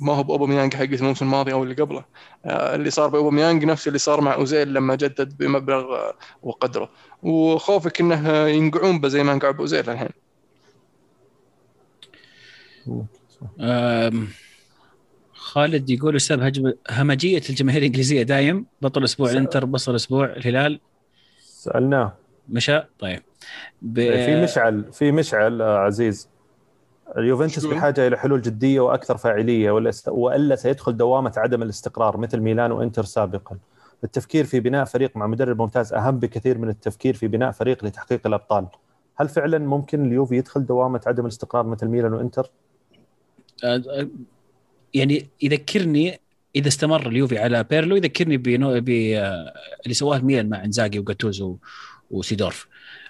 ما 0.00 0.12
هو 0.14 0.22
باوباميانج 0.22 0.74
حق 0.74 0.82
الموسم 0.82 1.24
الماضي 1.24 1.52
أو 1.52 1.62
اللي 1.62 1.74
قبله. 1.74 2.04
آه، 2.44 2.74
اللي 2.74 2.90
صار 2.90 3.08
باوباميانج 3.08 3.64
نفس 3.64 3.88
اللي 3.88 3.98
صار 3.98 4.20
مع 4.20 4.34
أوزيل 4.34 4.74
لما 4.74 4.94
جدد 4.94 5.36
بمبلغ 5.38 6.10
وقدره. 6.42 6.90
وخوفك 7.22 8.00
إنه 8.00 8.48
ينقعون 8.48 9.08
زي 9.08 9.22
ما 9.22 9.32
انقعوا 9.32 9.52
بأوزيل 9.52 9.90
الحين. 9.90 10.27
خالد 15.32 15.90
يقول 15.90 16.16
أستاذ 16.16 16.42
هجم 16.42 16.72
همجية 16.90 17.42
الجماهير 17.50 17.80
الإنجليزية 17.80 18.22
دايم 18.22 18.66
بطل 18.82 19.04
أسبوع 19.04 19.30
الإنتر 19.30 19.64
بطل 19.64 19.94
أسبوع 19.94 20.24
الهلال. 20.24 20.80
سألناه. 21.38 22.12
مشى؟ 22.48 22.80
طيب. 22.98 23.22
ب... 23.82 23.98
إيه، 23.98 24.26
في 24.26 24.42
مشعل 24.42 24.92
في 24.92 25.12
مشعل 25.12 25.62
آه، 25.62 25.78
عزيز. 25.78 26.28
اليوفنتوس 27.18 27.66
بحاجة 27.66 28.06
إلى 28.06 28.18
حلول 28.18 28.42
جدية 28.42 28.80
وأكثر 28.80 29.16
فاعلية 29.16 29.70
ولا 29.70 29.92
وإلا 30.06 30.56
سيدخل 30.56 30.96
دوامة 30.96 31.32
عدم 31.36 31.62
الاستقرار 31.62 32.16
مثل 32.16 32.40
ميلان 32.40 32.72
وإنتر 32.72 33.04
سابقا. 33.04 33.58
التفكير 34.04 34.44
في 34.44 34.60
بناء 34.60 34.84
فريق 34.84 35.16
مع 35.16 35.26
مدرب 35.26 35.62
ممتاز 35.62 35.92
أهم 35.92 36.18
بكثير 36.18 36.58
من 36.58 36.68
التفكير 36.68 37.14
في 37.14 37.28
بناء 37.28 37.50
فريق 37.50 37.84
لتحقيق 37.84 38.26
الأبطال. 38.26 38.66
هل 39.16 39.28
فعلا 39.28 39.58
ممكن 39.58 40.06
اليوفي 40.06 40.36
يدخل 40.36 40.66
دوامة 40.66 41.00
عدم 41.06 41.22
الاستقرار 41.22 41.66
مثل 41.66 41.86
ميلان 41.86 42.12
وإنتر؟ 42.12 42.50
آه، 43.64 43.82
آه، 43.88 44.08
يعني 44.94 45.28
يذكرني 45.42 46.20
إذا 46.56 46.68
استمر 46.68 47.08
اليوفي 47.08 47.38
على 47.38 47.64
بيرلو 47.64 47.96
يذكرني 47.96 48.36
ب 48.36 48.48
آه، 48.48 49.54
اللي 49.84 49.94
سواه 49.94 50.18
ميلان 50.18 50.48
مع 50.48 50.64
إنزاجي 50.64 50.98
وجاتوزو 50.98 51.56
وسيدورف. 52.10 52.66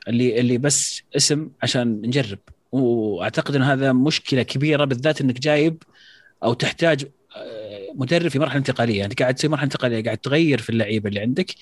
اللي 0.08 0.40
اللي 0.40 0.58
بس 0.58 1.02
اسم 1.16 1.50
عشان 1.62 2.02
نجرب. 2.04 2.38
وأعتقد 2.72 3.56
إن 3.56 3.62
هذا 3.62 3.92
مشكلة 3.92 4.42
كبيرة 4.42 4.84
بالذات 4.84 5.20
إنك 5.20 5.40
جايب 5.40 5.82
أو 6.44 6.54
تحتاج 6.54 7.06
مدرب 7.94 8.28
في 8.30 8.38
مرحلة 8.38 8.58
انتقالية. 8.58 9.04
انت 9.04 9.22
قاعد 9.22 9.34
تسوي 9.34 9.50
مرحلة 9.50 9.64
انتقالية 9.64 10.04
قاعد 10.04 10.18
تغير 10.18 10.60
في 10.60 10.70
اللعيبة 10.70 11.08
اللي 11.08 11.20
عندك 11.20 11.54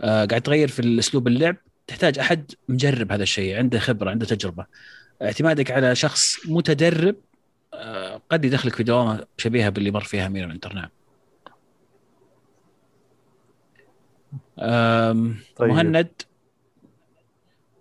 قاعد 0.00 0.40
تغير 0.40 0.68
في 0.68 0.98
اسلوب 0.98 1.28
اللعب. 1.28 1.56
تحتاج 1.86 2.18
أحد 2.18 2.52
مجرب 2.68 3.12
هذا 3.12 3.22
الشيء 3.22 3.56
عنده 3.56 3.78
خبرة 3.78 4.10
عنده 4.10 4.26
تجربة. 4.26 4.66
اعتمادك 5.22 5.70
على 5.70 5.94
شخص 5.94 6.36
متدرب 6.46 7.14
آه، 7.14 7.25
قد 8.30 8.44
يدخلك 8.44 8.74
في 8.74 8.82
دوامه 8.82 9.26
شبيهة 9.38 9.68
باللي 9.68 9.90
مر 9.90 10.04
فيها 10.04 10.28
ميلان 10.28 10.50
انتر 10.50 10.72
نعم 10.72 10.90
طيب. 15.56 15.68
مهند 15.68 16.08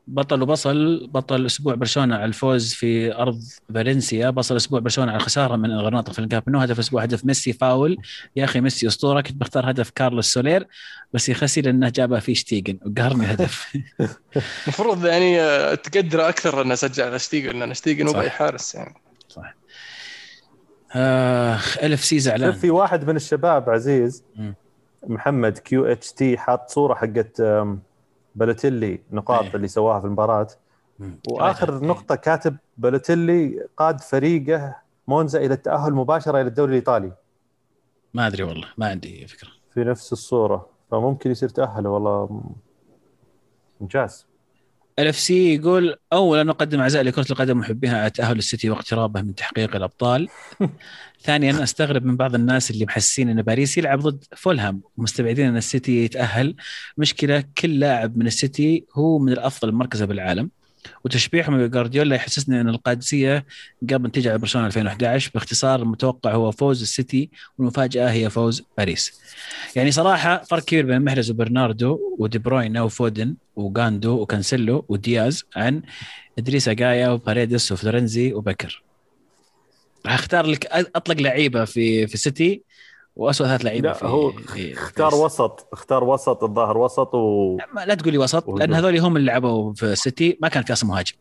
بطل 0.08 0.42
وبصل 0.42 1.08
بطل 1.08 1.46
أسبوع 1.46 1.76
برشلونة 1.76 2.16
على 2.16 2.26
الفوز 2.26 2.74
في 2.74 3.16
أرض 3.16 3.42
فالنسيا 3.74 4.30
بصل 4.30 4.56
أسبوع 4.56 4.80
برشلونة 4.80 5.12
على 5.12 5.20
الخساره 5.20 5.56
من 5.56 5.72
الغرناطة 5.72 6.14
في 6.14 6.20
الكامب 6.20 6.50
نو 6.50 6.60
هدف 6.60 6.80
أسبوع 6.80 7.04
هدف 7.04 7.26
ميسي 7.26 7.54
فاول. 7.54 7.98
يا 8.36 8.44
أخي 8.44 8.62
ميسي 8.62 8.88
أسطورة 8.88 9.22
كنت 9.22 9.36
بختار 9.36 9.70
هدف 9.70 9.90
كارلوس 9.90 10.34
سولير 10.34 10.68
بس 11.14 11.30
يخسي 11.30 11.62
لأنه 11.62 11.90
جابها 11.90 12.20
في 12.20 12.36
شتيجن 12.36 12.80
وقهرني 12.86 13.26
هدف. 13.26 13.78
المفروض 14.64 15.06
يعني 15.06 15.42
آه، 15.42 15.76
تقدر 15.76 16.30
أكثر 16.30 16.62
انه 16.62 16.76
سجل 16.76 17.04
على 17.04 17.20
شتيجن 17.20 17.60
لأن 17.60 17.74
شتيجن 17.74 18.08
هو 18.08 18.30
حارس 18.30 18.76
يعني. 18.76 18.96
صح. 19.30 19.56
آخ 20.96 21.78
ألف 21.84 22.04
سي 22.04 22.20
زعلان. 22.20 22.52
في 22.52 22.72
واحد 22.72 23.08
من 23.10 23.16
الشباب 23.16 23.70
عزيز 23.70 24.24
م. 24.36 24.52
محمد 25.08 25.58
QHT 25.58 26.38
حاط 26.38 26.70
صورة 26.70 26.94
حقت 26.94 27.42
بلوتيلي 28.36 29.00
نقاط 29.12 29.44
أيه. 29.44 29.56
اللي 29.56 29.68
سواها 29.68 30.00
في 30.00 30.06
المباراة. 30.06 30.48
وآخر 31.32 31.78
أيه. 31.78 31.88
نقطة 31.88 32.16
كاتب 32.16 32.58
بلوتيلي 32.78 33.68
قاد 33.78 34.02
فريقه 34.02 34.76
مونزا 35.08 35.40
إلى 35.40 35.54
التأهل 35.54 35.94
مباشرة 35.94 36.42
إلى 36.42 36.48
الدوري 36.48 36.70
الإيطالي. 36.72 37.12
ما 38.14 38.28
أدري 38.28 38.44
والله 38.44 38.68
ما 38.78 38.88
عندي 38.88 39.28
فكرة. 39.28 39.50
في 39.74 39.84
نفس 39.84 40.14
الصورة. 40.14 40.70
فممكن 40.92 41.32
يصير 41.32 41.50
تأهل 41.50 41.88
والله 41.88 42.44
ممتاز. 43.82 44.28
الاف 45.00 45.20
سي 45.20 45.56
يقول 45.56 45.96
اولا 46.14 46.44
نقدم 46.44 46.80
عزائي 46.82 47.04
لكرة 47.04 47.26
القدم 47.32 47.58
ومحبيها 47.58 48.02
على 48.02 48.10
تأهل 48.10 48.38
السيتي 48.38 48.70
واقترابه 48.70 49.22
من 49.22 49.36
تحقيق 49.36 49.76
الأبطال. 49.76 50.28
ثانيا 51.26 51.64
أستغرب 51.64 52.06
من 52.06 52.18
بعض 52.18 52.36
الناس 52.36 52.72
اللي 52.72 52.86
محسسين 52.86 53.30
إن 53.30 53.42
باريس 53.42 53.78
يلعب 53.78 54.00
ضد 54.00 54.24
فولهام 54.36 54.82
ومستبعدين 54.98 55.48
إن 55.48 55.58
السيتي 55.58 56.06
يتأهل. 56.06 56.56
مشكلة 56.98 57.44
كل 57.58 57.80
لاعب 57.80 58.18
من 58.18 58.28
السيتي 58.28 58.86
هو 58.94 59.20
من 59.20 59.32
الأفضل 59.32 59.72
مركزه 59.72 60.06
بالعالم. 60.06 60.50
وتشبيههم 61.04 61.68
بجارديولا 61.68 62.16
يحسسني 62.16 62.62
أن 62.62 62.70
القادسية 62.70 63.46
قبل 63.94 64.12
تيجي 64.12 64.30
على 64.30 64.38
برشلونة 64.38 64.68
2011 64.68 65.32
باختصار 65.34 65.82
المتوقع 65.82 66.32
هو 66.32 66.52
فوز 66.52 66.82
السيتي 66.82 67.30
والمفاجأة 67.58 68.12
هي 68.12 68.30
فوز 68.30 68.64
باريس. 68.78 69.22
يعني 69.76 69.92
صراحة 69.92 70.44
فرق 70.44 70.64
كبير 70.64 70.86
بين 70.86 71.02
محرز 71.02 71.32
وبرناردو 71.32 72.00
ودي 72.20 72.40
بروين 72.40 72.78
وفودن 72.78 73.36
وغوندو 73.56 74.22
وكانسيلو 74.22 74.86
ودياز 74.90 75.44
عن 75.56 75.82
إدريس 76.40 76.68
جايا 76.68 77.10
وباريدس 77.10 77.72
وفلورنزي 77.72 78.34
وباكر. 78.34 78.84
راح 80.06 80.14
أختار 80.14 80.46
لك 80.46 80.66
أطلق 80.66 81.22
لعيبة 81.22 81.66
في 81.66 82.08
في 82.08 82.14
السيتي 82.14 82.62
واسوء 83.16 83.48
ثلاث 83.48 83.66
لعيبة 83.66 83.94
في 83.94 84.06
هو 84.06 84.32
اختار 84.58 85.12
في 85.12 85.18
وسط 85.18 85.68
اختار 85.74 86.04
وسط 86.04 86.44
الظاهر 86.44 86.78
وسط 86.78 87.16
و 87.16 87.58
لا, 87.76 87.86
لا 87.86 87.94
تقول 87.94 88.12
لي 88.12 88.18
وسط 88.18 88.50
لأن 88.50 88.74
هذول 88.74 88.98
هم 88.98 89.18
اللي 89.18 89.32
لعبوا 89.32 89.74
في 89.74 89.84
السيتي. 89.84 90.38
ما 90.42 90.48
كان 90.48 90.64
في 90.64 90.74
أصلا 90.74 90.90
مهاجم. 90.90 91.14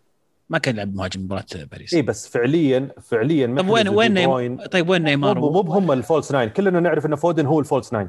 ما 0.51 0.59
كان 0.59 0.75
يلعب 0.75 0.95
مهاجم 0.95 1.21
مباراة 1.21 1.45
باريس. 1.73 1.95
اي 1.95 2.03
بس 2.03 2.29
فعليا 2.29 2.89
فعليا 3.03 3.47
طيب 3.47 3.69
وين 3.69 3.89
وين 3.89 4.15
نيم... 4.15 4.61
طيب 4.67 4.89
وين 4.89 5.03
نيمار؟ 5.03 5.39
مو 5.39 5.61
هم 5.61 5.93
ال 5.93 5.99
false 5.99 6.33
nine. 6.33 6.49
كلنا 6.49 6.81
نعرف 6.81 7.07
إن 7.07 7.15
فودن 7.15 7.47
هو 7.47 7.61
ال 7.61 7.66
false 7.66 7.93
nine. 7.93 8.09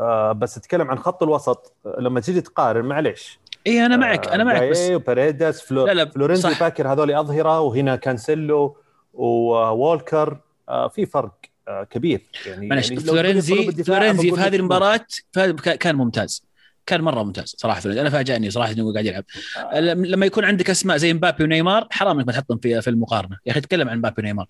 آه 0.00 0.32
بس 0.32 0.56
اتكلم 0.56 0.90
عن 0.90 0.98
خط 0.98 1.22
الوسط. 1.22 1.72
لما 1.98 2.20
تيجي 2.20 2.40
تقارن 2.40 2.84
معليش. 2.84 3.40
اي 3.66 3.86
أنا 3.86 3.96
معك 3.96 4.28
أنا 4.28 4.44
معك 4.44 4.62
بس 4.62 4.90
وباريدس 4.90 5.60
فلو... 5.60 5.86
لا 5.86 5.94
لا 5.94 6.04
فلورنزي 6.04 6.54
باكر 6.60 6.92
هذول 6.92 7.12
أظهرة 7.14 7.60
وهنا 7.60 7.96
كانسيلو 7.96 8.76
وولكر 9.14 10.38
آه 10.68 10.88
في 10.88 11.06
فرق. 11.06 11.32
آه 11.32 11.47
كبير. 11.90 12.20
يعني, 12.46 12.66
معلش 12.66 12.90
يعني 12.90 13.00
فلورنزي 13.00 13.72
فلورنزي 13.72 14.30
في 14.30 14.40
هذه 14.40 14.56
المباراة 14.56 15.00
كان 15.80 15.94
ممتاز. 15.94 16.48
كان 16.86 17.00
مرة 17.00 17.22
ممتاز 17.22 17.54
صراحة 17.58 17.80
فلورنزي 17.80 18.00
أنا 18.00 18.10
فاجأني 18.10 18.50
صراحة 18.50 18.72
إنه 18.72 18.92
قاعد 18.92 19.06
يلعب. 19.06 19.24
آه. 19.58 19.80
لما 19.80 20.26
يكون 20.26 20.44
عندك 20.44 20.70
أسماء 20.70 20.96
زي 20.96 21.14
مبابي 21.14 21.44
ونيمار 21.44 21.88
حرام 21.90 22.16
إنك 22.16 22.26
ما 22.26 22.32
تحطهم 22.32 22.58
في 22.58 22.82
في 22.82 22.90
المقارنة. 22.90 23.38
يا 23.46 23.52
أخي 23.52 23.60
تكلم 23.60 23.88
عن 23.88 23.98
مبابي 23.98 24.22
ونيمار. 24.22 24.46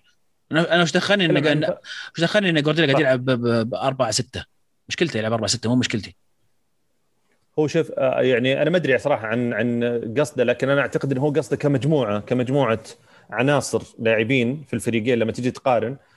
أنا 0.51 0.81
وش 0.81 0.91
دخلني 0.91 1.25
ان 1.25 1.75
وش 2.13 2.21
دخلني 2.21 2.49
ان 2.49 2.61
جوارديولا 2.61 2.93
قاعد 2.93 3.01
يلعب 3.01 3.25
ب 3.25 3.73
4 3.75 4.11
6 4.11 4.45
مشكلته 4.89 5.17
يلعب 5.17 5.33
4 5.33 5.47
6 5.47 5.69
مو 5.69 5.75
مشكلتي. 5.75 6.15
هو 7.59 7.67
شوف 7.67 7.91
آه، 7.91 8.21
يعني 8.21 8.61
أنا 8.61 8.69
ما 8.69 8.77
أدري 8.77 8.97
صراحة 8.97 9.27
عن 9.27 9.53
عن 9.53 9.83
قصده 10.17 10.43
لكن 10.43 10.69
أنا 10.69 10.81
أعتقد 10.81 11.11
إنه 11.11 11.21
هو 11.21 11.31
قصده 11.31 11.57
كمجموعه 11.57 12.19
كمجموعة 12.19 12.79
عناصر 13.29 13.83
لاعبين 13.99 14.63
في 14.67 14.73
الفريقين 14.73 15.19
لما 15.19 15.31
تيجي 15.31 15.51
تقارن. 15.51 15.91
آه، 15.91 16.08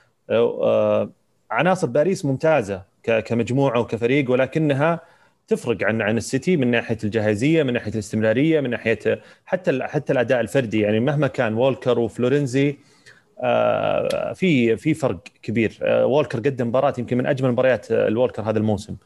عناصر 1.50 1.86
باريس 1.86 2.24
ممتازة 2.24 2.82
كمجموعة 3.02 3.80
وكفريق 3.80 4.30
ولكنها 4.30 5.00
تفرق 5.48 5.84
عن 5.84 6.02
عن 6.02 6.16
السيتي 6.16 6.56
من 6.56 6.70
ناحية 6.70 6.98
الجاهزية 7.04 7.62
من 7.62 7.72
ناحية 7.72 7.92
الاستمرارية 7.92 8.60
من 8.60 8.70
ناحية 8.70 9.20
حتى 9.46 9.82
حتى 9.82 10.12
الأداء 10.12 10.40
الفردي. 10.40 10.80
يعني 10.80 11.00
مهما 11.00 11.26
كان 11.26 11.54
وولكر 11.54 11.98
وفلورنزي 11.98 12.76
آه، 13.40 14.32
في 14.32 14.76
في 14.76 14.94
فرق 14.94 15.18
كبير. 15.42 15.78
وولكر 15.82 16.38
قدم 16.38 16.68
مباراة 16.68 16.94
يمكن 16.98 17.18
من 17.18 17.26
أجمل 17.26 17.50
مباريات 17.50 17.92
الوولكر 17.92 18.42
هذا 18.42 18.58
الموسم. 18.58 18.96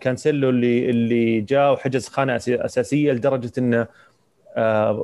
كانسيلو 0.00 0.50
اللي 0.50 0.90
اللي 0.90 1.40
جاء 1.40 1.72
وحجز 1.72 2.08
خانة 2.08 2.36
أساسية 2.48 3.12
لدرجة 3.12 3.52
إنه 3.58 3.80
آه، 3.80 3.88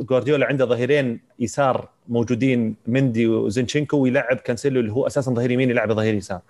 جوارديولا 0.02 0.46
عنده 0.46 0.64
ظهيرين 0.64 1.20
يسار 1.38 1.88
موجودين 2.08 2.76
مندي 2.86 3.26
وزنشينكو 3.26 3.96
ويلعب 3.96 4.36
كانسيلو 4.36 4.80
اللي 4.80 4.92
هو 4.92 5.06
أساسا 5.06 5.32
ظهير 5.32 5.50
يمين 5.50 5.70
يلعب 5.70 5.92
ظهير 5.92 6.14
يسار. 6.14 6.40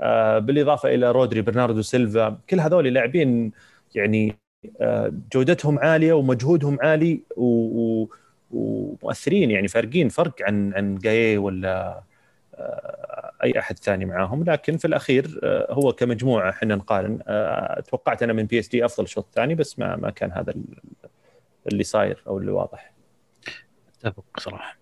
آه، 0.00 0.38
بالإضافة 0.38 0.94
إلى 0.94 1.10
رودري 1.12 1.42
برناردو 1.42 1.82
سيلفا 1.82 2.38
كل 2.50 2.60
هذول 2.60 2.86
لاعبين 2.86 3.52
يعني 3.94 4.36
آه، 4.80 5.12
جودتهم 5.32 5.78
عالية 5.78 6.12
ومجهودهم 6.12 6.78
عالي 6.82 7.20
ومؤثرين 8.50 9.50
يعني 9.50 9.68
فارقين 9.68 10.08
فرق 10.08 10.34
عن 10.42 10.74
عن 10.74 10.98
جاي 10.98 11.38
ولا 11.38 12.02
آه، 12.54 13.32
أي 13.44 13.58
أحد 13.58 13.78
ثاني 13.78 14.04
معاهم. 14.04 14.44
لكن 14.44 14.76
في 14.76 14.84
الأخير 14.84 15.40
آه، 15.42 15.72
هو 15.72 15.92
كمجموعة 15.92 16.50
إحنا 16.50 16.74
نقارن. 16.76 17.18
آه، 17.28 17.80
توقعت 17.80 18.22
أنا 18.22 18.32
من 18.32 18.44
PSG 18.44 18.84
أفضل 18.84 19.04
الشوط 19.04 19.24
الثاني 19.24 19.54
بس 19.54 19.78
ما 19.78 19.96
ما 19.96 20.10
كان 20.10 20.32
هذا 20.32 20.54
اللي 21.68 21.84
صاير 21.84 22.22
أو 22.26 22.38
اللي 22.38 22.50
واضح. 22.50 22.92
أتفق 23.88 24.24
صراحة. 24.40 24.78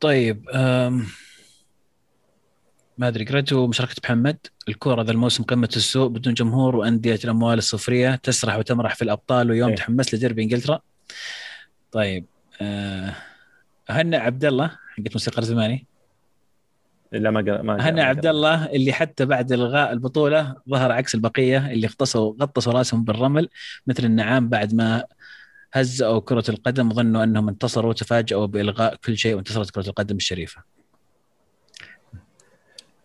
طيب 0.00 0.48
أم... 0.48 1.06
ما 2.98 3.08
أدري 3.08 3.24
قريتوا 3.24 3.66
مشاركة 3.66 3.94
محمد؟ 4.04 4.38
الكره 4.68 5.02
ذا 5.02 5.12
الموسم 5.12 5.44
قمة 5.44 5.68
السوق 5.76 6.10
بدون 6.10 6.34
جمهور 6.34 6.76
وأندية 6.76 7.18
الأموال 7.24 7.58
الصفرية 7.58 8.14
تسرح 8.14 8.56
وتمرح 8.56 8.94
في 8.94 9.02
الأبطال 9.02 9.50
ويوم 9.50 9.68
إيه. 9.68 9.76
تحمس 9.76 10.14
لديربي 10.14 10.42
إنجلترا. 10.42 10.80
طيب 11.92 12.26
أه... 12.60 13.14
هنأ 13.88 14.18
عبد 14.18 14.44
الله 14.44 14.66
حقت 14.66 15.12
موسيقى 15.12 15.42
زماني 15.42 15.86
الا 17.14 17.30
ما 17.30 17.40
قال- 17.40 17.60
ما 17.62 17.72
قال- 17.72 17.82
هنا 17.82 18.04
عبد. 18.04 18.26
الله 18.26 18.66
اللي 18.66 18.92
حتى 18.92 19.24
بعد 19.26 19.52
إلغاء 19.52 19.92
البطولة 19.92 20.56
ظهر 20.70 20.92
عكس 20.92 21.14
البقية 21.14 21.70
اللي 21.72 21.86
اغطسوا 21.86 22.34
غطسوا 22.42 22.72
رأسهم 22.72 23.04
بالرمل 23.04 23.48
مثل 23.86 24.04
النعام 24.04 24.48
بعد 24.48 24.74
ما 24.74 25.04
هزأوا 25.72 26.20
كرة 26.20 26.44
القدم 26.48 26.90
وظنوا 26.90 27.24
أنهم 27.24 27.48
انتصروا 27.48 27.90
وتفاجأوا 27.90 28.46
بإلغاء 28.46 28.94
كل 29.04 29.16
شيء 29.16 29.34
وانتصرت 29.34 29.70
كرة 29.70 29.88
القدم 29.88 30.16
الشريفة. 30.16 30.62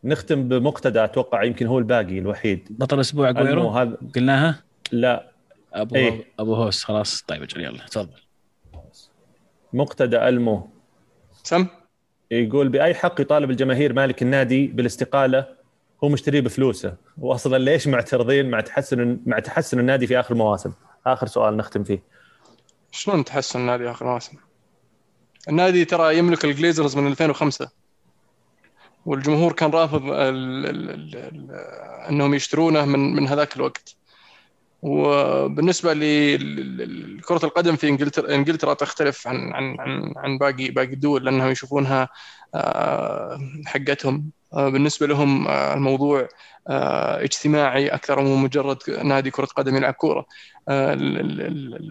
نختم 0.03 0.47
بمقتدى 0.47 1.03
أتوقع 1.03 1.43
يمكن 1.43 1.67
هو 1.67 1.79
الباقي 1.79 2.19
الوحيد 2.19 2.67
بطل 2.69 2.95
الأسبوع 2.95 3.29
المو 3.29 3.41
اجويرو 3.41 3.69
هذا 3.69 3.97
قلناها 4.15 4.63
لا 4.91 5.31
ابو 5.73 5.95
إيه. 5.95 6.25
أبو 6.39 6.55
هوس 6.55 6.83
خلاص 6.83 7.21
طيب 7.21 7.43
أجل 7.43 7.61
يلا 7.63 7.85
تفضل. 7.85 8.19
مقتدى 9.73 10.17
ألمو 10.27 10.69
سم 11.43 11.67
يقول 12.33 12.69
بأي 12.69 12.93
حق 12.93 13.21
يطالب 13.21 13.51
الجماهير 13.51 13.93
مالك 13.93 14.21
النادي 14.21 14.67
بالاستقالة؟ 14.67 15.47
هو 16.03 16.09
مشتريه 16.09 16.41
بفلوسه. 16.41 16.95
واصلا 17.17 17.57
ليش 17.57 17.87
معترضين 17.87 18.49
مع 18.49 18.61
تحسن 18.61 19.19
مع 19.25 19.39
تحسن 19.39 19.79
النادي 19.79 20.07
في 20.07 20.19
آخر 20.19 20.33
المواسم 20.33 20.71
آخر 21.07 21.27
سؤال 21.27 21.57
نختم 21.57 21.83
فيه. 21.83 22.03
شلون 22.91 23.25
تحسن 23.25 23.59
النادي 23.59 23.91
آخر 23.91 24.05
مواسم؟ 24.05 24.37
النادي 25.49 25.85
ترى 25.85 26.17
يملك 26.17 26.45
الجليزرز 26.45 26.97
من 26.97 27.07
2005 27.07 27.69
والجمهور 29.05 29.53
كان 29.53 29.71
رافض 29.71 30.01
ال 30.05 30.15
ال 30.65 30.89
ال 30.89 31.15
ال 31.15 31.51
أنهم 32.09 32.33
يشترونه 32.33 32.85
من 32.85 33.15
من 33.15 33.27
هذاك 33.27 33.55
الوقت. 33.55 33.95
وبالنسبة 34.83 35.93
لكرة 35.93 37.45
القدم 37.45 37.75
في 37.75 37.89
انجلترا 37.89 38.35
إنجلترا 38.35 38.73
تختلف 38.73 39.27
عن 39.27 39.53
عن 39.53 39.75
عن 39.79 40.13
عن 40.17 40.37
باقي 40.37 40.69
باقي 40.69 40.93
الدول 40.93 41.25
لأنهم 41.25 41.51
يشوفونها 41.51 42.09
آه، 42.55 43.39
حقتهم. 43.65 44.31
آه، 44.53 44.69
بالنسبة 44.69 45.07
لهم 45.07 45.47
آه، 45.47 45.73
الموضوع 45.73 46.27
اجتماعي 46.67 47.87
أكثر 47.87 48.21
من 48.21 48.35
مجرد 48.37 48.77
نادي 49.03 49.31
كرة 49.31 49.45
قدم 49.45 49.75
يلعب 49.75 49.93
كورة. 49.93 50.25
آه، 50.69 50.95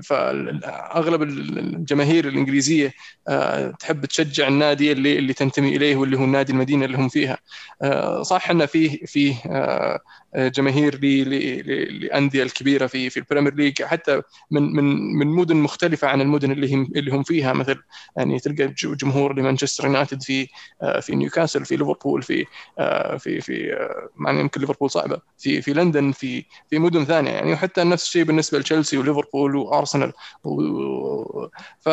فاغلب 0.02 1.22
الجماهير 1.22 2.28
الإنجليزية 2.28 2.92
آه، 3.28 3.70
تحب 3.70 4.06
تشجع 4.06 4.48
النادي 4.48 4.92
اللي 4.92 5.18
اللي 5.18 5.32
تنتمي 5.32 5.76
إليه 5.76 5.96
واللي 5.96 6.18
هو 6.18 6.24
النادي 6.24 6.52
المدينة 6.52 6.84
اللي 6.84 6.96
هم 6.98 7.08
فيها. 7.08 7.38
آه، 7.82 8.22
صح 8.22 8.50
إن 8.50 8.66
فيه 8.66 8.98
فيه 9.06 9.34
آه، 9.46 10.00
جماهير 10.36 10.98
للأندية 10.98 12.42
الكبيرة 12.42 12.86
في 12.86 13.10
في 13.10 13.16
ال 13.16 13.21
Premier 13.21 13.54
League 13.54 13.82
حتى 13.82 14.22
من 14.50 14.62
من 14.62 15.14
من 15.18 15.26
مدن 15.26 15.56
مختلفة 15.56 16.08
عن 16.08 16.20
المدن 16.20 16.52
اللي 16.52 16.74
هم 16.74 16.92
اللي 16.96 17.12
هم 17.12 17.22
فيها. 17.22 17.52
مثل 17.52 17.82
يعني 18.16 18.38
تلقى 18.40 18.74
جمهور 18.78 19.38
لمانشستر 19.38 19.84
يونايتد 19.86 20.22
في 20.22 20.48
آه، 20.82 21.00
في 21.00 21.14
نيوكاسل 21.16 21.64
في 21.64 21.76
ليفربول 21.76 22.22
في 22.22 22.46
آه، 22.78 23.16
في 23.16 23.40
في 23.40 23.72
آه، 23.72 24.30
إن 24.30 24.38
يمكن 24.38 24.61
ليفربول 24.62 24.90
صعبة. 24.90 25.20
في 25.38 25.62
في 25.62 25.72
لندن 25.72 26.12
في 26.12 26.44
في 26.70 26.78
مدن 26.78 27.04
ثانية 27.04 27.30
يعني 27.30 27.52
وحتى 27.52 27.84
نفس 27.84 28.02
الشيء 28.04 28.24
بالنسبة 28.24 28.58
لتشيلسي 28.58 28.98
وليفربول 28.98 29.56
وأرسنال. 29.56 30.12
و- 30.44 31.46
ف 31.80 31.88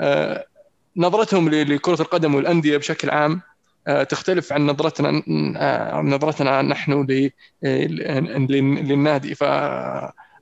آه، 0.00 0.46
نظرتهم 0.96 1.48
لكرة 1.48 2.02
القدم 2.02 2.34
والأندية 2.34 2.76
بشكل 2.76 3.10
عام 3.10 3.40
آه، 3.86 4.02
تختلف 4.02 4.52
عن 4.52 4.66
نظرتنا 4.66 5.22
آه، 5.56 6.00
نظرتنا 6.00 6.62
نحن 6.62 6.92
ل- 6.92 7.30
لل- 7.62 8.98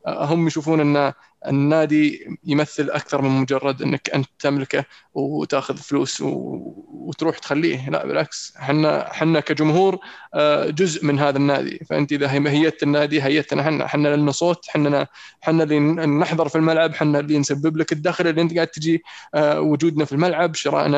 فهم 0.07 0.47
يشوفون 0.47 0.81
أن 0.97 1.12
النادي 1.47 2.37
يمثل 2.45 2.91
أكثر 2.91 3.23
من 3.23 3.31
مجرد 3.31 3.83
أنك 3.83 4.11
أنت 4.15 4.27
تملكه 4.39 4.85
وتأخذ 5.15 5.77
فلوس 5.77 6.23
وتروح 6.23 7.39
تخليه. 7.39 7.91
لا 7.91 8.07
بالعكس 8.07 8.55
إحنا 8.61 9.11
إحنا 9.11 9.41
كجمهور 9.41 9.99
آه، 10.35 10.70
جزء 10.70 11.05
من 11.07 11.19
هذا 11.19 11.39
النادي. 11.39 11.78
فأنت 11.91 12.12
إذا 12.12 12.33
هي- 12.33 12.49
هيئت 12.49 12.83
النادي 12.83 13.23
هيئتنا 13.23 13.62
إحنا 13.62 13.85
إحنا 13.85 14.16
لنا 14.16 14.33
صوت 14.33 14.69
إحنا 14.69 15.07
إحنا 15.45 15.62
اللي 15.62 15.78
نحضر 16.07 16.49
في 16.49 16.57
الملعب 16.57 16.91
إحنا 16.91 17.19
اللي 17.20 17.39
نسبب 17.39 17.77
لك 17.77 17.93
الدخل 17.93 18.27
اللي 18.27 18.41
أنت 18.43 18.55
قاعد 18.55 18.66
تجي 18.66 19.03
آه، 19.35 19.61
وجودنا 19.61 20.05
في 20.05 20.12
الملعب 20.12 20.55
شرائنا 20.55 20.97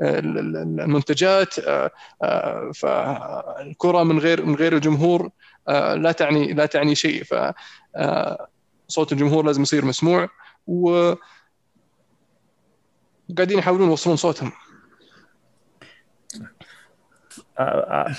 للمنتجات 0.00 1.58
آه، 1.58 1.90
آه، 2.22 2.70
فالكرة 2.74 4.02
من 4.02 4.18
غير 4.18 4.44
من 4.46 4.54
غير 4.54 4.72
الجمهور 4.76 5.30
لا 5.94 6.12
تعني 6.12 6.52
لا 6.52 6.66
تعني 6.66 6.94
شيء. 6.94 7.24
ف 7.24 7.34
آه، 7.96 8.48
صوت 8.88 9.12
الجمهور 9.12 9.46
لازم 9.46 9.62
يصير 9.62 9.84
مسموع 9.84 10.28
و 10.66 11.14
قاعدين 13.36 13.58
يحاولون 13.58 13.88
يوصلون 13.90 14.16
صوتهم. 14.16 14.52
آه، 17.58 17.62
آه، 17.62 18.08
آه، 18.08 18.14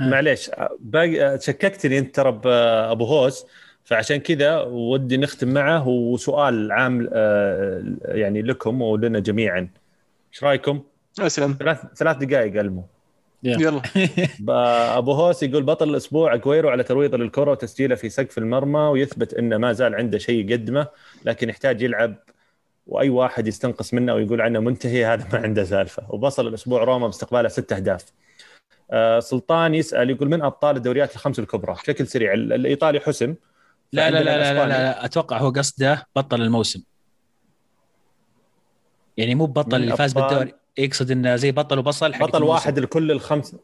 معليش 0.00 0.50
آه، 0.50 0.76
باقي 0.80 1.22
آه، 1.26 1.36
شككتني 1.38 1.98
انت 1.98 2.14
ترى 2.16 2.32
بابو 2.32 3.04
هوس 3.04 3.46
فعشان 3.84 4.16
كذا 4.16 4.60
ودي 4.60 5.16
نختم 5.16 5.48
معه 5.54 5.88
وسؤال 5.88 6.72
عام 6.72 7.08
آه، 7.12 7.82
يعني 8.04 8.42
لكم 8.42 8.82
ولنا 8.82 9.18
جميعا. 9.18 9.68
إيش 10.32 10.44
رأيكم؟ 10.44 10.82
أسلم. 11.20 11.56
ثلاث 11.58 11.78
ثلاث 11.96 12.16
دقائق 12.16 12.60
ألمو. 12.60 12.84
يلا. 13.42 13.82
أبو 14.98 15.12
هوس 15.12 15.42
يقول 15.42 15.62
بطل 15.62 15.88
الأسبوع 15.90 16.34
اجويرو 16.34 16.68
على 16.68 16.82
ترويضه 16.82 17.18
للكرة 17.18 17.50
وتسجيله 17.50 17.94
في 17.94 18.08
سقف 18.08 18.38
المرمى 18.38 18.80
ويثبت 18.80 19.34
إنه 19.34 19.56
ما 19.56 19.72
زال 19.72 19.94
عنده 19.94 20.18
شيء 20.18 20.50
يقدمه 20.50 20.86
لكن 21.24 21.48
يحتاج 21.48 21.82
يلعب 21.82 22.14
وأي 22.86 23.08
واحد 23.10 23.46
يستنقص 23.46 23.94
منه 23.94 24.14
ويقول 24.14 24.40
عنه 24.40 24.60
منتهي 24.60 25.04
هذا 25.06 25.28
ما 25.32 25.38
عنده 25.38 25.64
سالفة. 25.64 26.02
وبصل 26.08 26.46
الأسبوع 26.48 26.84
روما 26.84 27.06
باستقباله 27.06 27.48
ست 27.48 27.72
أهداف. 27.72 28.04
آه، 28.90 29.20
سلطان 29.20 29.74
يسأل 29.74 30.10
يقول 30.10 30.28
من 30.28 30.42
أبطال 30.42 30.76
الدوريات 30.76 31.14
الخمس 31.14 31.38
الكبرى؟ 31.38 31.72
بشكل 31.72 32.06
سريع 32.06 32.32
ال- 32.32 32.52
الإيطالي 32.52 33.00
حسم. 33.00 33.34
لا 33.92 34.10
لا 34.10 34.18
لا 34.18 34.24
لا, 34.24 34.24
لا, 34.24 34.36
الإسباني. 34.36 34.68
لا 34.68 35.04
أتوقع 35.04 35.38
هو 35.38 35.50
قصده 35.50 36.06
بطل 36.16 36.42
الموسم. 36.42 36.82
يعني 39.16 39.34
مو 39.34 39.46
بطل 39.46 39.76
اللي 39.76 39.96
فاز 39.96 40.12
بالدوري. 40.12 40.52
يقصد 40.78 41.10
انه 41.10 41.36
زي 41.36 41.52
بطل 41.52 41.78
وبصل 41.78 42.14
حق 42.14 42.26
بطل. 42.26 42.42
واحد 42.42 42.78
لكل 42.78 43.10
الخمس 43.10 43.56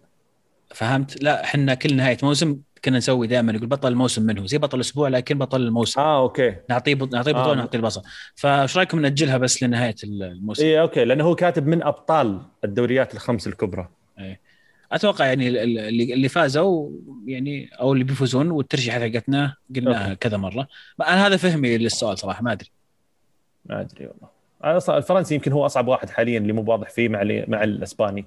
فهمت؟ 0.75 1.23
لا 1.23 1.45
إحنا 1.45 1.75
كل 1.75 1.97
نهاية 1.97 2.19
موسم 2.23 2.59
كنا 2.85 2.99
نسوي 2.99 3.27
دائما 3.27 3.53
يقول 3.53 3.67
بطل 3.67 3.89
الموسم 3.93 4.23
منه 4.23 4.47
زي 4.47 4.59
بطل 4.59 4.77
الأسبوع 4.77 5.09
لكن 5.09 5.39
بطل 5.39 5.61
الموسم. 5.61 6.01
آه 6.01 6.23
okay. 6.23 6.57
نعطيه 6.71 6.95
بط... 6.95 7.15
نعطيه 7.15 7.33
بطولة 7.33 7.53
آه. 7.53 7.55
نعطيه 7.55 7.79
البصل. 7.79 8.03
فإيش 8.35 8.77
رأيكم 8.77 9.01
ناجلها 9.01 9.39
بس 9.39 9.63
لنهاية 9.63 9.95
الموسم؟ 10.05 10.65
اي 10.65 10.81
okay 10.81 11.05
لأنه 11.05 11.25
هو 11.25 11.35
كاتب 11.35 11.67
من 11.67 11.83
أبطال 11.83 12.41
الدوريات 12.65 13.15
الخمس 13.15 13.47
الكبرى. 13.47 13.89
أتوقع 14.93 15.27
يعني 15.27 15.49
ال- 15.49 15.57
ال- 15.59 15.79
اللي 15.79 16.15
اللي 16.15 16.29
فازوا 16.29 16.91
يعني 17.27 17.71
أو 17.81 17.93
اللي 17.93 18.05
بيفوزون 18.05 18.51
والترشيحات 18.51 19.03
حقتنا 19.03 19.55
قلناها. 19.77 20.15
كذا 20.15 20.37
مرة. 20.37 20.69
أنا 21.01 21.27
هذا 21.27 21.37
فهمي 21.37 21.79
للسؤال 21.79 22.19
صراحة 22.19 22.43
ما 22.43 22.53
أدري. 22.53 22.71
ما 23.67 23.81
أدري 23.81 24.07
والله. 24.07 24.29
أنا 24.65 24.77
أصلاً 24.77 24.97
الفرنسي 24.99 25.35
يمكن 25.35 25.53
هو 25.53 25.67
أصعب 25.67 25.89
واحد 25.89 26.11
حاليا 26.11 26.39
اللي 26.39 26.53
مو 26.53 26.65
واضح 26.73 26.91
فيه 26.91 27.09
مع 27.09 27.23
مع 27.49 27.65
الإسباني. 27.65 28.25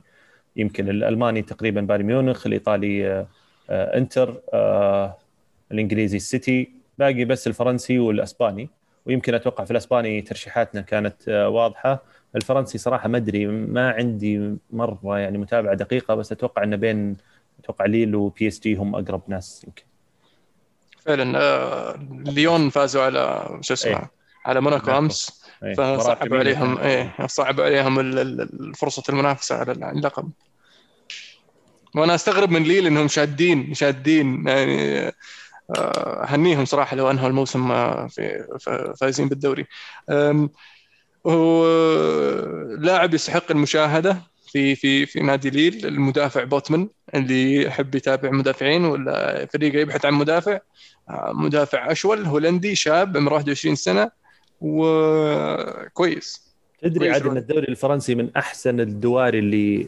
يمكن 0.56 0.90
الألماني 0.90 1.42
تقريبا 1.42 1.82
بايرن 1.82 2.06
ميونخ 2.06 2.48
الإيطالي 2.48 3.08
آه، 3.08 3.28
آه، 3.70 3.98
إنتر 3.98 4.42
آه، 4.54 5.18
الإنجليزي 5.72 6.18
السيتي. 6.18 6.72
باقي 6.98 7.26
بس 7.26 7.48
الفرنسي 7.48 8.00
والإسباني. 8.00 8.70
ويمكن 9.06 9.34
أتوقع 9.34 9.64
في 9.64 9.72
الإسباني 9.72 10.22
ترشيحاتنا 10.22 10.82
كانت 10.82 11.30
واضحة. 11.30 12.04
الفرنسي 12.36 12.78
صراحة 12.78 13.10
ما 13.10 13.18
أدري 13.18 13.46
ما 13.48 13.92
عندي 13.92 14.56
مرة 14.72 15.20
يعني 15.20 15.38
متابعة 15.38 15.74
دقيقة 15.74 16.16
بس 16.16 16.32
أتوقع 16.32 16.64
انه 16.64 16.76
بين 16.76 17.18
أتوقع 17.60 17.86
ليل 17.86 18.16
وبي 18.16 18.48
اس 18.48 18.60
جي 18.60 18.76
هم 18.76 18.96
أقرب 18.96 19.22
ناس 19.28 19.64
يمكن. 19.68 19.84
فعلا 21.00 21.98
ليون 22.32 22.70
فازوا 22.70 23.04
على 23.04 23.58
شو 23.62 23.74
اسمه 23.74 23.92
إيه. 23.92 24.12
على 24.46 24.62
موناكو. 24.62 24.92
أمس. 24.92 25.47
إيه، 25.64 25.74
فصعب 25.74 26.34
عليهم. 26.34 26.78
إيه 26.78 27.16
صعب 27.28 27.62
عليهم 27.62 28.18
فرصة 28.74 29.04
المنافسة 29.10 29.56
على 29.56 29.72
اللقب. 29.72 30.32
وأنا 31.96 32.16
أستغرب 32.16 32.50
من 32.52 32.64
ليل 32.64 32.88
إنهم 32.88 33.08
شادين 33.08 33.74
شادين 33.74 34.48
يعني 34.48 35.08
آه، 35.78 36.26
هنيهم 36.28 36.66
صراحة 36.66 36.96
لو 36.96 37.12
أنهوا 37.12 37.28
الموسم 37.30 37.72
آه، 37.72 38.08
في 38.08 38.48
فايزين 39.02 39.30
بالدوري. 39.30 39.66
أم، 40.10 40.50
هو 41.28 41.68
لاعب 42.80 43.14
يستحق 43.14 43.52
المشاهدة 43.52 44.18
في 44.52 44.76
في 44.76 45.06
في 45.06 45.20
نادي 45.20 45.50
ليل 45.50 45.86
المدافع 45.86 46.44
بوتمان 46.44 46.90
اللي 47.16 47.64
يحب 47.64 47.96
يتابع 47.96 48.32
مدافعين 48.32 48.86
ولا 48.86 49.46
فريقه 49.54 49.80
يبحث 49.80 50.06
عن 50.06 50.14
مدافع. 50.14 50.60
آه، 51.10 51.32
مدافع 51.36 51.92
أشول 51.92 52.26
هولندي 52.26 52.76
شاب 52.76 53.18
عمره 53.18 53.34
21 53.34 53.76
سنة. 53.76 54.12
وكويس 54.62 56.48
تدري 56.82 57.12
عاد 57.12 57.26
إن. 57.28 57.38
الدوري 57.38 57.68
الفرنسي 57.68 58.16
من 58.16 58.30
أحسن 58.38 58.80
الدواري 58.80 59.40
اللي 59.40 59.88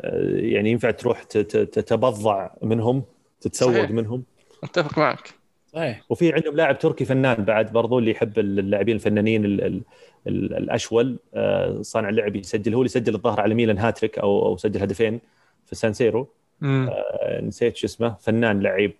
آه، 0.00 0.36
يعني 0.36 0.70
ينفع 0.70 0.90
تروح 0.90 1.22
تتبضع 1.22 2.50
منهم 2.62 3.02
تتسوق 3.40 3.72
صحيح. 3.72 3.90
منهم 3.90 4.22
أتفق 4.64 4.98
معك 4.98 5.34
صحيح 5.66 6.02
وفي 6.08 6.32
عندهم 6.32 6.56
لاعب 6.56 6.78
تركي 6.78 7.04
فنان 7.04 7.44
بعد 7.44 7.72
برضو 7.72 7.98
اللي 7.98 8.10
يحب 8.10 8.38
اللاعبين 8.38 8.94
الفنانين 8.96 9.44
ال 9.44 9.64
ال 9.64 9.82
ال 10.26 10.56
الأشول 10.56 11.18
آه، 11.34 11.82
صانع 11.82 12.08
اللعب 12.08 12.36
يسجل 12.36 12.74
هو 12.74 12.80
اللي 12.80 12.88
سجل 12.88 13.14
الظاهر 13.14 13.40
على 13.40 13.54
ميلان 13.54 13.78
هاتريك 13.78 14.18
أو 14.18 14.46
أو 14.46 14.56
سجل 14.56 14.80
هدفين 14.82 15.20
في 15.66 15.74
سان 15.74 15.92
سيرو 15.92 16.28
مم. 16.60 16.88
آه، 16.90 17.40
نسيت 17.40 17.76
شو 17.76 17.86
اسمه 17.86 18.14
فنان 18.20 18.60
لعيب 18.60 18.92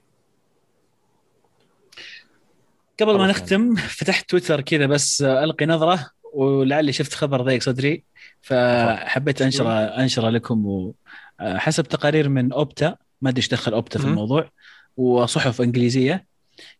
قبل 3.01 3.19
ما 3.19 3.27
نختم 3.27 3.75
فتحت 3.75 4.31
تويتر 4.31 4.61
كذا 4.61 4.87
بس 4.87 5.23
آه، 5.23 5.45
ألقي 5.45 5.67
نظرة 5.67 6.11
ولعلي 6.33 6.93
شفت 6.93 7.15
خبر 7.15 7.43
ضيق 7.43 7.63
صدري 7.63 8.05
فحبيت 8.43 9.43
أنشره 9.43 9.71
أنشره 9.85 10.31
لكم 10.31 10.93
وحسب 11.41 11.85
تقارير 11.85 12.29
من 12.29 12.53
أوبتا 12.53 12.97
ما 13.23 13.31
أدري 13.31 13.39
إيش 13.39 13.49
دخل 13.49 13.73
أوبتا 13.73 13.99
في. 13.99 14.05
الموضوع 14.05 14.51
وصحف 14.97 15.61
إنجليزية 15.61 16.27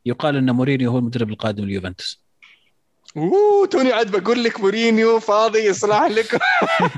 يقال 0.07 0.37
إن 0.37 0.51
مورينيو 0.51 0.91
هو 0.91 0.99
المدرب 0.99 1.31
القادم 1.31 1.65
لليوفنتوس 1.65 2.23
أوه 3.17 3.67
توني 3.67 3.93
عاد 3.93 4.17
بقول 4.17 4.45
لك 4.45 4.61
مورينيو 4.61 5.21
فاضي 5.21 5.59
يصلح 5.59 6.03
لكم 6.03 6.39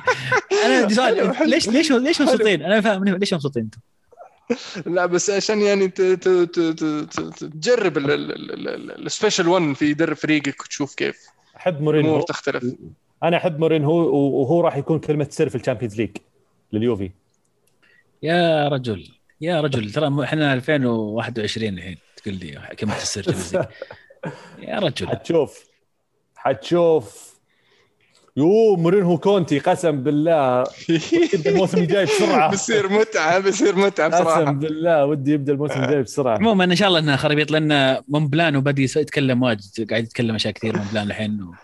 أنا 0.66 0.76
عندي 0.76 0.94
سؤال. 0.94 1.50
ليش 1.50 1.68
ليش 1.68 1.92
ليش. 1.92 2.20
مبسوطين؟ 2.20 2.62
أنا 2.62 2.80
فاهم 2.80 3.04
ليش 3.04 3.34
مبسوطين 3.34 3.62
أنتم؟ 3.62 3.80
لا 4.86 5.06
بس 5.06 5.30
عشان 5.30 5.60
يعني 5.62 5.88
ت- 5.88 6.02
ت- 6.02 6.28
ت- 6.28 6.60
ت- 6.60 6.80
ت- 6.80 7.20
ت- 7.20 7.44
تجرب 7.44 7.98
ال 7.98 8.17
Special 8.17 9.48
1 9.48 9.72
في 9.72 9.84
يدرب 9.90 10.16
فريقك 10.16 10.60
وتشوف 10.60 10.94
كيف 10.94 11.26
احب 11.56 11.80
مورينهو. 11.82 12.20
تختلف. 12.20 12.64
أنا 13.22 13.36
احب 13.36 13.58
مورينهو 13.60 13.94
وهو 14.40 14.60
راح 14.60 14.76
يكون 14.76 14.98
كلمة 14.98 15.26
سر 15.30 15.48
في 15.48 15.54
ال 15.54 15.58
Champions 15.58 15.96
League 15.96 16.16
لليوفي. 16.72 17.10
يا 18.22 18.68
رجل 18.68 19.08
يا 19.40 19.60
رجل 19.60 19.92
ترى 19.92 20.10
مو- 20.10 20.22
إحنا 20.22 20.54
2021 20.54 21.74
الحين 21.78 21.98
تقول 22.16 22.34
لي 22.34 22.76
كلمة 22.78 22.96
السر 22.96 23.22
Champions 23.22 23.52
League. 23.64 23.68
يا 24.58 24.78
رجل. 24.78 25.08
حتشوف 25.08 25.64
حتشوف. 26.36 27.37
يو 28.36 28.76
مورينهو 28.76 29.18
كونتي 29.18 29.58
قسم 29.58 30.02
بالله. 30.02 30.64
يبدأ 31.34 31.50
الموسم 31.50 31.78
الجاي 31.78 32.04
بسرعة. 32.04 32.50
بصير 32.52 32.88
متعة 32.88 33.38
بصير 33.38 33.76
متعة 33.76 34.08
بصراحه 34.08 34.40
قسم 34.40 34.58
بالله 34.58 35.06
ودي 35.06 35.32
يبدأ 35.32 35.52
الموسم 35.52 35.82
الجاي 35.84 36.02
بسرعة. 36.02 36.36
عموما 36.40 36.64
إن 36.64 36.76
شاء 36.76 36.88
الله 36.88 36.98
انها 36.98 37.16
خرابيط 37.16 37.50
لأن 37.50 38.00
مونبلان 38.08 38.56
وبدي 38.56 38.82
يس- 38.82 38.96
يتكلم 38.96 39.42
واجد 39.42 39.90
قاعد 39.90 40.02
يتكلم 40.04 40.34
أشياء 40.34 40.52
كثير 40.54 40.76
مونبلان 40.76 41.06
الحين. 41.06 41.42
و... 41.42 41.54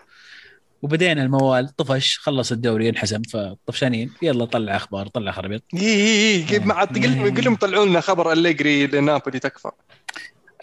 وبدينا 0.81 1.23
الموال 1.23 1.75
طفش 1.75 2.17
خلص 2.19 2.51
الدوري 2.51 2.89
انحسم 2.89 3.21
فطفشانين. 3.21 4.11
يلا 4.21 4.45
طلع 4.45 4.75
أخبار 4.75 5.07
طلع 5.07 5.31
خرابيط 5.31 5.63
اي 5.73 5.79
اي 5.79 6.45
اي 6.51 6.59
ما 6.59 6.73
عاد 6.73 7.05
قل 7.05 7.43
لهم 7.45 7.55
طلعوا 7.55 7.85
لنا 7.85 7.99
خبر 8.01 8.31
أليجري 8.31 8.87
لنابولي 8.87 9.39
تكفى. 9.39 9.69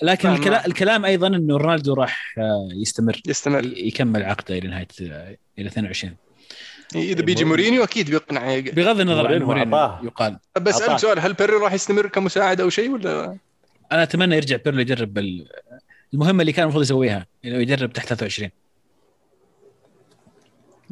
لكن 0.02 0.28
الكلام. 0.32 0.62
الكلام 0.66 1.04
أيضا 1.04 1.26
إنه 1.26 1.56
رونالدو 1.56 1.94
راح 1.94 2.34
آه، 2.38 2.68
يستمر 2.72 3.20
يستمر. 3.26 3.64
يكمل 3.64 4.22
عقده 4.22 4.58
إلى 4.58 4.68
نهاية 4.68 4.88
آه، 5.02 5.36
إلى 5.58 5.68
22 5.68 6.16
إذا 6.94 7.22
بيجي 7.22 7.44
مورينيو. 7.44 7.84
أكيد 7.84 8.10
بيقنع. 8.10 8.58
بغض 8.58 9.00
النظر 9.00 9.26
عن 9.34 9.42
مورينيو. 9.42 9.76
يقال. 10.02 10.38
بس 10.60 10.74
اسالك. 10.74 10.98
سؤال 10.98 11.18
هل 11.18 11.32
بيرلو 11.32 11.52
راح 11.52 11.72
يستمر 11.72 12.06
كمساعد 12.06 12.60
أو 12.60 12.70
شيء 12.70 12.90
ولا؟ 12.90 13.38
أنا 13.92 14.02
أتمنى 14.02 14.36
يرجع 14.36 14.56
بيرلو 14.56 14.80
يجرب 14.80 15.18
ال- 15.18 15.48
المهمة 16.14 16.40
اللي 16.40 16.52
كان 16.52 16.62
المفروض 16.62 16.82
يسويها 16.84 17.26
إنه 17.44 17.56
يجرب 17.56 17.92
تحت 17.92 18.06
23 18.08 18.50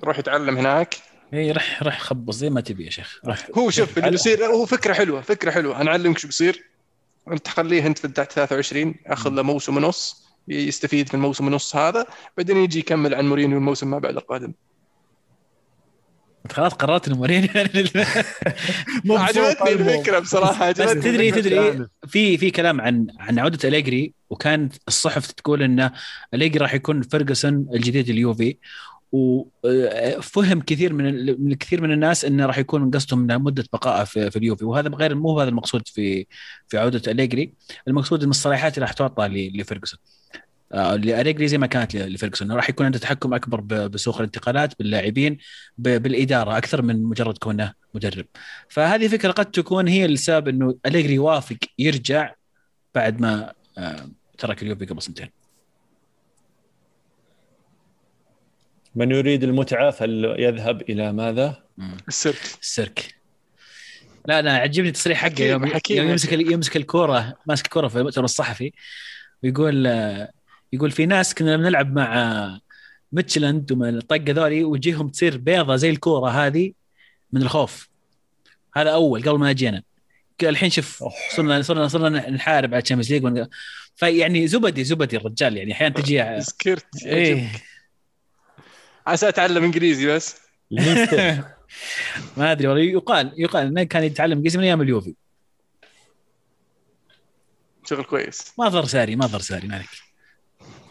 يروح 0.03 0.19
يتعلم 0.19 0.57
هناك. 0.59 0.95
اي 1.35 1.53
راح 1.53 1.83
راح 1.83 2.01
خبص 2.01 2.37
زي 2.37 2.51
ما 2.51 2.61
تبي 2.61 2.85
يا 2.85 2.91
شيخ 2.91 3.21
راح 3.25 3.47
هو 3.59 3.71
شوف 3.71 3.99
اللي 3.99 4.11
بيصير 4.11 4.47
هو 4.47 4.67
فكرة 4.67 4.93
حلوة 4.93 5.21
فكرة 5.21 5.51
حلوة. 5.51 5.83
هنعلمك 5.83 6.19
شو 6.19 6.27
بيصير. 6.27 6.65
انت 7.29 7.49
خليه 7.49 7.87
انت 7.87 7.99
في 7.99 8.09
تحت 8.09 8.33
23 8.33 8.95
ياخذ 9.07 9.31
له 9.31 9.43
موسم 9.43 9.77
ونص 9.77 10.31
يستفيد 10.49 11.09
من 11.09 11.15
الموسم 11.15 11.47
ونص 11.47 11.77
هذا 11.77 12.07
بعدين 12.37 12.57
يجي 12.57 12.79
يكمل 12.79 13.15
عن 13.15 13.29
مورينيو 13.29 13.59
الموسم 13.59 13.91
ما 13.91 13.99
بعد 13.99 14.17
القادم. 14.17 14.53
خلاص 16.51 16.75
قررت 16.75 17.09
انه 17.09 17.17
مورينيو 17.17 17.49
عجبتني 19.11 19.73
الفكرة 19.73 20.19
بصراحة 20.19 20.71
بس 20.71 20.77
تدري. 20.77 21.31
تدري 21.31 21.87
في 22.07 22.39
في 22.39 22.51
كلام 22.51 22.81
عن 22.81 23.07
عن 23.19 23.39
عودة 23.39 23.69
أليجري 23.69 24.15
وكانت 24.31 24.75
الصحف 24.89 25.31
تقول 25.33 25.63
انه 25.63 25.93
أليجري 26.35 26.59
راح 26.63 26.75
يكون 26.75 27.03
فيرجسون 27.03 27.67
الجديد 27.75 28.09
اليوفي 28.09 28.57
وفهم 29.13 30.61
كثير 30.61 30.93
من 30.93 31.27
من 31.45 31.55
كثير 31.55 31.83
من 31.83 31.93
الناس 31.93 32.25
انه 32.25 32.47
راح 32.47 32.59
يكون 32.59 32.91
قصدهم 32.91 33.23
انه 33.23 33.39
مدة 33.39 33.65
بقائه 33.73 34.05
في, 34.05 34.31
في 34.31 34.37
اليوفي. 34.37 34.65
وهذا 34.65 34.89
غير 34.89 35.15
مو 35.15 35.41
هذا 35.41 35.49
المقصود 35.49 35.89
في 35.89 36.27
في 36.69 36.79
عودة 36.79 37.13
أليجري. 37.13 37.55
المقصود 37.89 38.23
إن 38.23 38.31
الصلاحيات 38.31 38.75
اللي 38.75 38.87
راح 38.87 38.93
تعطى 38.93 39.29
لفيرجسون 39.29 39.99
آه، 40.73 40.97
لأليجري 40.97 41.49
زي 41.49 41.59
ما 41.59 41.67
كانت 41.67 41.97
لفيرجسون 41.97 42.53
راح 42.53 42.71
يكون 42.71 42.87
عنده 42.87 42.99
تحكم 42.99 43.35
أكبر 43.35 43.61
بسوق 43.89 44.17
الانتقالات 44.17 44.79
باللاعبين 44.79 45.39
بالإدارة 45.79 46.59
أكثر 46.59 46.83
من 46.83 47.03
مجرد 47.03 47.39
كونه 47.39 47.73
مدرب. 47.95 48.27
فهذه 48.69 49.09
فكرة 49.09 49.33
قد 49.33 49.51
تكون 49.51 49.89
هي 49.89 50.05
السبب 50.05 50.49
إنه 50.49 50.75
أليجري 50.87 51.15
يوافق 51.15 51.57
يرجع 51.79 52.35
بعد 52.95 53.21
ما 53.21 53.53
آه، 53.79 54.09
ترك 54.39 54.63
اليوفي 54.63 54.85
قبل 54.85 55.03
سنتين. 55.03 55.40
من 58.95 59.11
يريد 59.11 59.45
المتعة 59.45 59.91
فليذهب 59.91 60.83
إلى 60.83 61.13
ماذا؟ 61.13 61.63
السيرك. 62.09 62.41
السيرك. 62.63 63.15
لا 64.27 64.43
لا 64.43 64.53
عجبني 64.53 64.91
تصريح 64.91 65.19
حقه. 65.19 65.31
حكيم- 65.31 65.47
يوم, 65.51 65.67
حكيم 65.67 65.97
يوم 65.97 66.09
يمسك. 66.11 66.33
يمسك 66.33 66.77
الكورة 66.77 67.35
ماسك 67.47 67.65
الكورة 67.65 67.89
في 67.89 67.99
المؤتمر 67.99 68.25
الصحفي 68.25 68.73
ويقول 69.43 69.87
يقول 70.73 70.91
في 70.91 71.07
ناس 71.07 71.35
كنا 71.35 71.57
بنلعب 71.57 71.95
مع 71.97 72.61
ميتشلاند 73.13 73.73
ومن 73.73 73.97
الطق 73.97 74.17
ذولي 74.31 74.65
وجيهم 74.65 75.09
تصير 75.09 75.37
بيضة 75.39 75.77
زي 75.77 75.91
الكورة 75.91 76.31
هذه 76.31 76.73
من 77.33 77.43
الخوف. 77.43 77.89
هذا 78.77 78.91
أول 78.91 79.23
قبل 79.23 79.39
ما 79.39 79.51
اجينا 79.51 79.83
قال 80.41 80.49
الحين 80.51 80.71
شوف. 80.71 81.05
صرنا 81.37 81.63
صرنا 81.63 81.89
صرنا 81.89 82.31
نحارب 82.31 82.75
على 82.75 82.83
ال 82.83 82.86
Champions 82.86 83.13
League 83.13 83.47
فيعني 83.97 84.47
زبدي 84.47 84.85
زبدي 84.85 85.17
الرجال 85.17 85.57
يعني. 85.57 85.73
أحيانا 85.73 85.95
تجي 85.95 86.41
سكرت 86.51 86.87
إيه. 87.07 87.49
عسى 89.07 89.29
أتعلم 89.29 89.65
إنجليزي 89.65 90.07
بس. 90.15 90.37
ما 92.37 92.53
أدري 92.53 92.69
والله 92.69 92.83
يقال 92.83 93.33
يقال 93.37 93.67
إنه 93.67 93.83
كان 93.83 94.05
يتعلم 94.05 94.33
إنجليزي 94.37 94.59
من 94.59 94.65
أيام 94.65 94.81
اليوفي. 94.83 95.15
شغل 97.87 98.05
كويس. 98.05 98.53
ما 98.59 98.69
ضر 98.69 98.85
ساري 98.85 99.17
ما 99.17 99.27
ضر 99.27 99.41
ساري 99.41 99.69
مالك 99.69 99.89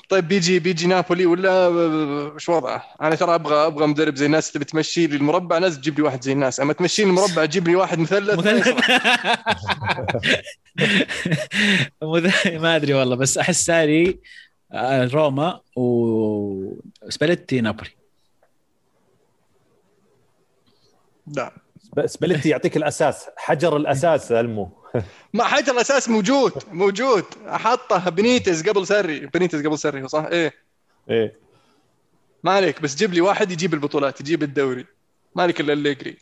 طيب 0.09 0.27
بيجي 0.27 0.59
بيجي 0.59 0.87
نابولي 0.87 1.25
ولا 1.25 1.67
وش 1.67 2.49
وضعه؟ 2.49 2.83
أنا 3.01 3.15
ترى 3.15 3.35
أبغى 3.35 3.55
أبغى 3.67 3.87
مدرب 3.87 4.15
زي 4.15 4.25
الناس 4.25 4.51
تبي 4.51 4.65
تمشي 4.65 5.07
لي 5.07 5.15
المربع 5.15 5.57
ناس 5.57 5.77
تجيب 5.77 5.97
لي 5.97 6.03
واحد 6.03 6.23
زي 6.23 6.31
الناس. 6.31 6.59
أما 6.59 6.73
تمشي 6.73 7.03
لي 7.03 7.09
المربع 7.09 7.45
تجيب 7.45 7.67
لي 7.67 7.75
واحد 7.75 7.99
مثلث 7.99 8.37
مثلث 8.39 8.67
مث- 8.67 8.91
ما 12.61 12.75
أدري 12.75 12.93
والله 12.93 13.15
بس 13.15 13.37
أحس 13.37 13.65
ساري 13.65 14.19
آه، 14.71 15.05
روما 15.05 15.59
وسباليتي 15.75 17.61
نابولي. 17.61 17.89
لا. 21.35 21.51
سبليتي 22.05 22.49
يعطيك 22.49 22.77
الأساس. 22.77 23.25
حجر 23.37 23.77
الأساس 23.77 24.31
ألمو. 24.31 24.69
ما 25.33 25.43
حاجة 25.43 25.71
الأساس 25.71 26.09
موجود 26.09 26.51
موجود. 26.71 27.23
حطه 27.47 28.09
بنيتز 28.09 28.69
قبل 28.69 28.87
ساري. 28.87 29.19
بنيتز 29.19 29.65
قبل 29.65 29.77
ساري 29.79 30.07
صح؟ 30.07 30.25
إيه. 30.31 30.53
إيه. 31.09 31.35
ما 32.43 32.51
عليك 32.51 32.81
بس 32.81 32.95
جيب 32.95 33.13
لي 33.13 33.21
واحد 33.21 33.51
يجيب 33.51 33.73
البطولات 33.73 34.21
يجيب 34.21 34.43
الدوري. 34.43 34.85
ما 35.35 35.43
عليك 35.43 35.59
الا 35.61 35.73
أليجري 35.73 36.17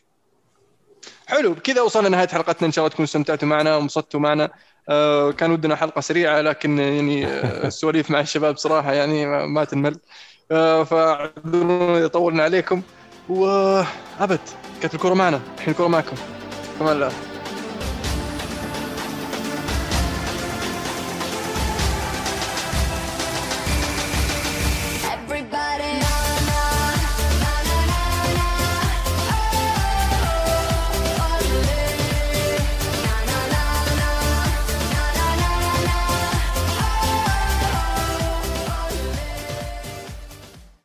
حلو 1.28 1.54
بكذا 1.54 1.82
وصلنا 1.82 2.10
نهايه 2.10 2.28
حلقتنا. 2.28 2.68
إن 2.68 2.72
شاء 2.72 2.84
الله 2.86 2.94
تكونوا 2.94 3.06
استمتعتوا 3.08 3.48
معنا 3.48 3.76
وانبسطتوا 3.76 4.20
معنا. 4.20 4.50
آه 4.90 5.32
كان 5.32 5.52
ودنا 5.52 5.76
حلقة 5.76 6.02
سريعة 6.02 6.42
لكن 6.42 6.80
يعني 6.80 7.26
آه، 7.28 7.68
السواليف 7.68 8.12
مع 8.12 8.20
الشباب 8.20 8.58
صراحة 8.58 8.94
يعني 8.94 9.26
ما- 9.26 9.46
ما 9.46 9.64
تنمل. 9.64 10.00
آه 10.52 10.84
فاعذرونا 10.84 11.98
اذا 11.98 12.08
طولنا 12.08 12.44
عليكم. 12.44 12.82
وابد 13.30 14.40
كانت 14.82 14.94
الكره 14.96 15.14
معنا 15.14 15.40
الحين 15.58 15.74
الكره 15.74 15.88
معكم. 15.88 16.16
كمان 16.80 16.96
الله 16.96 17.12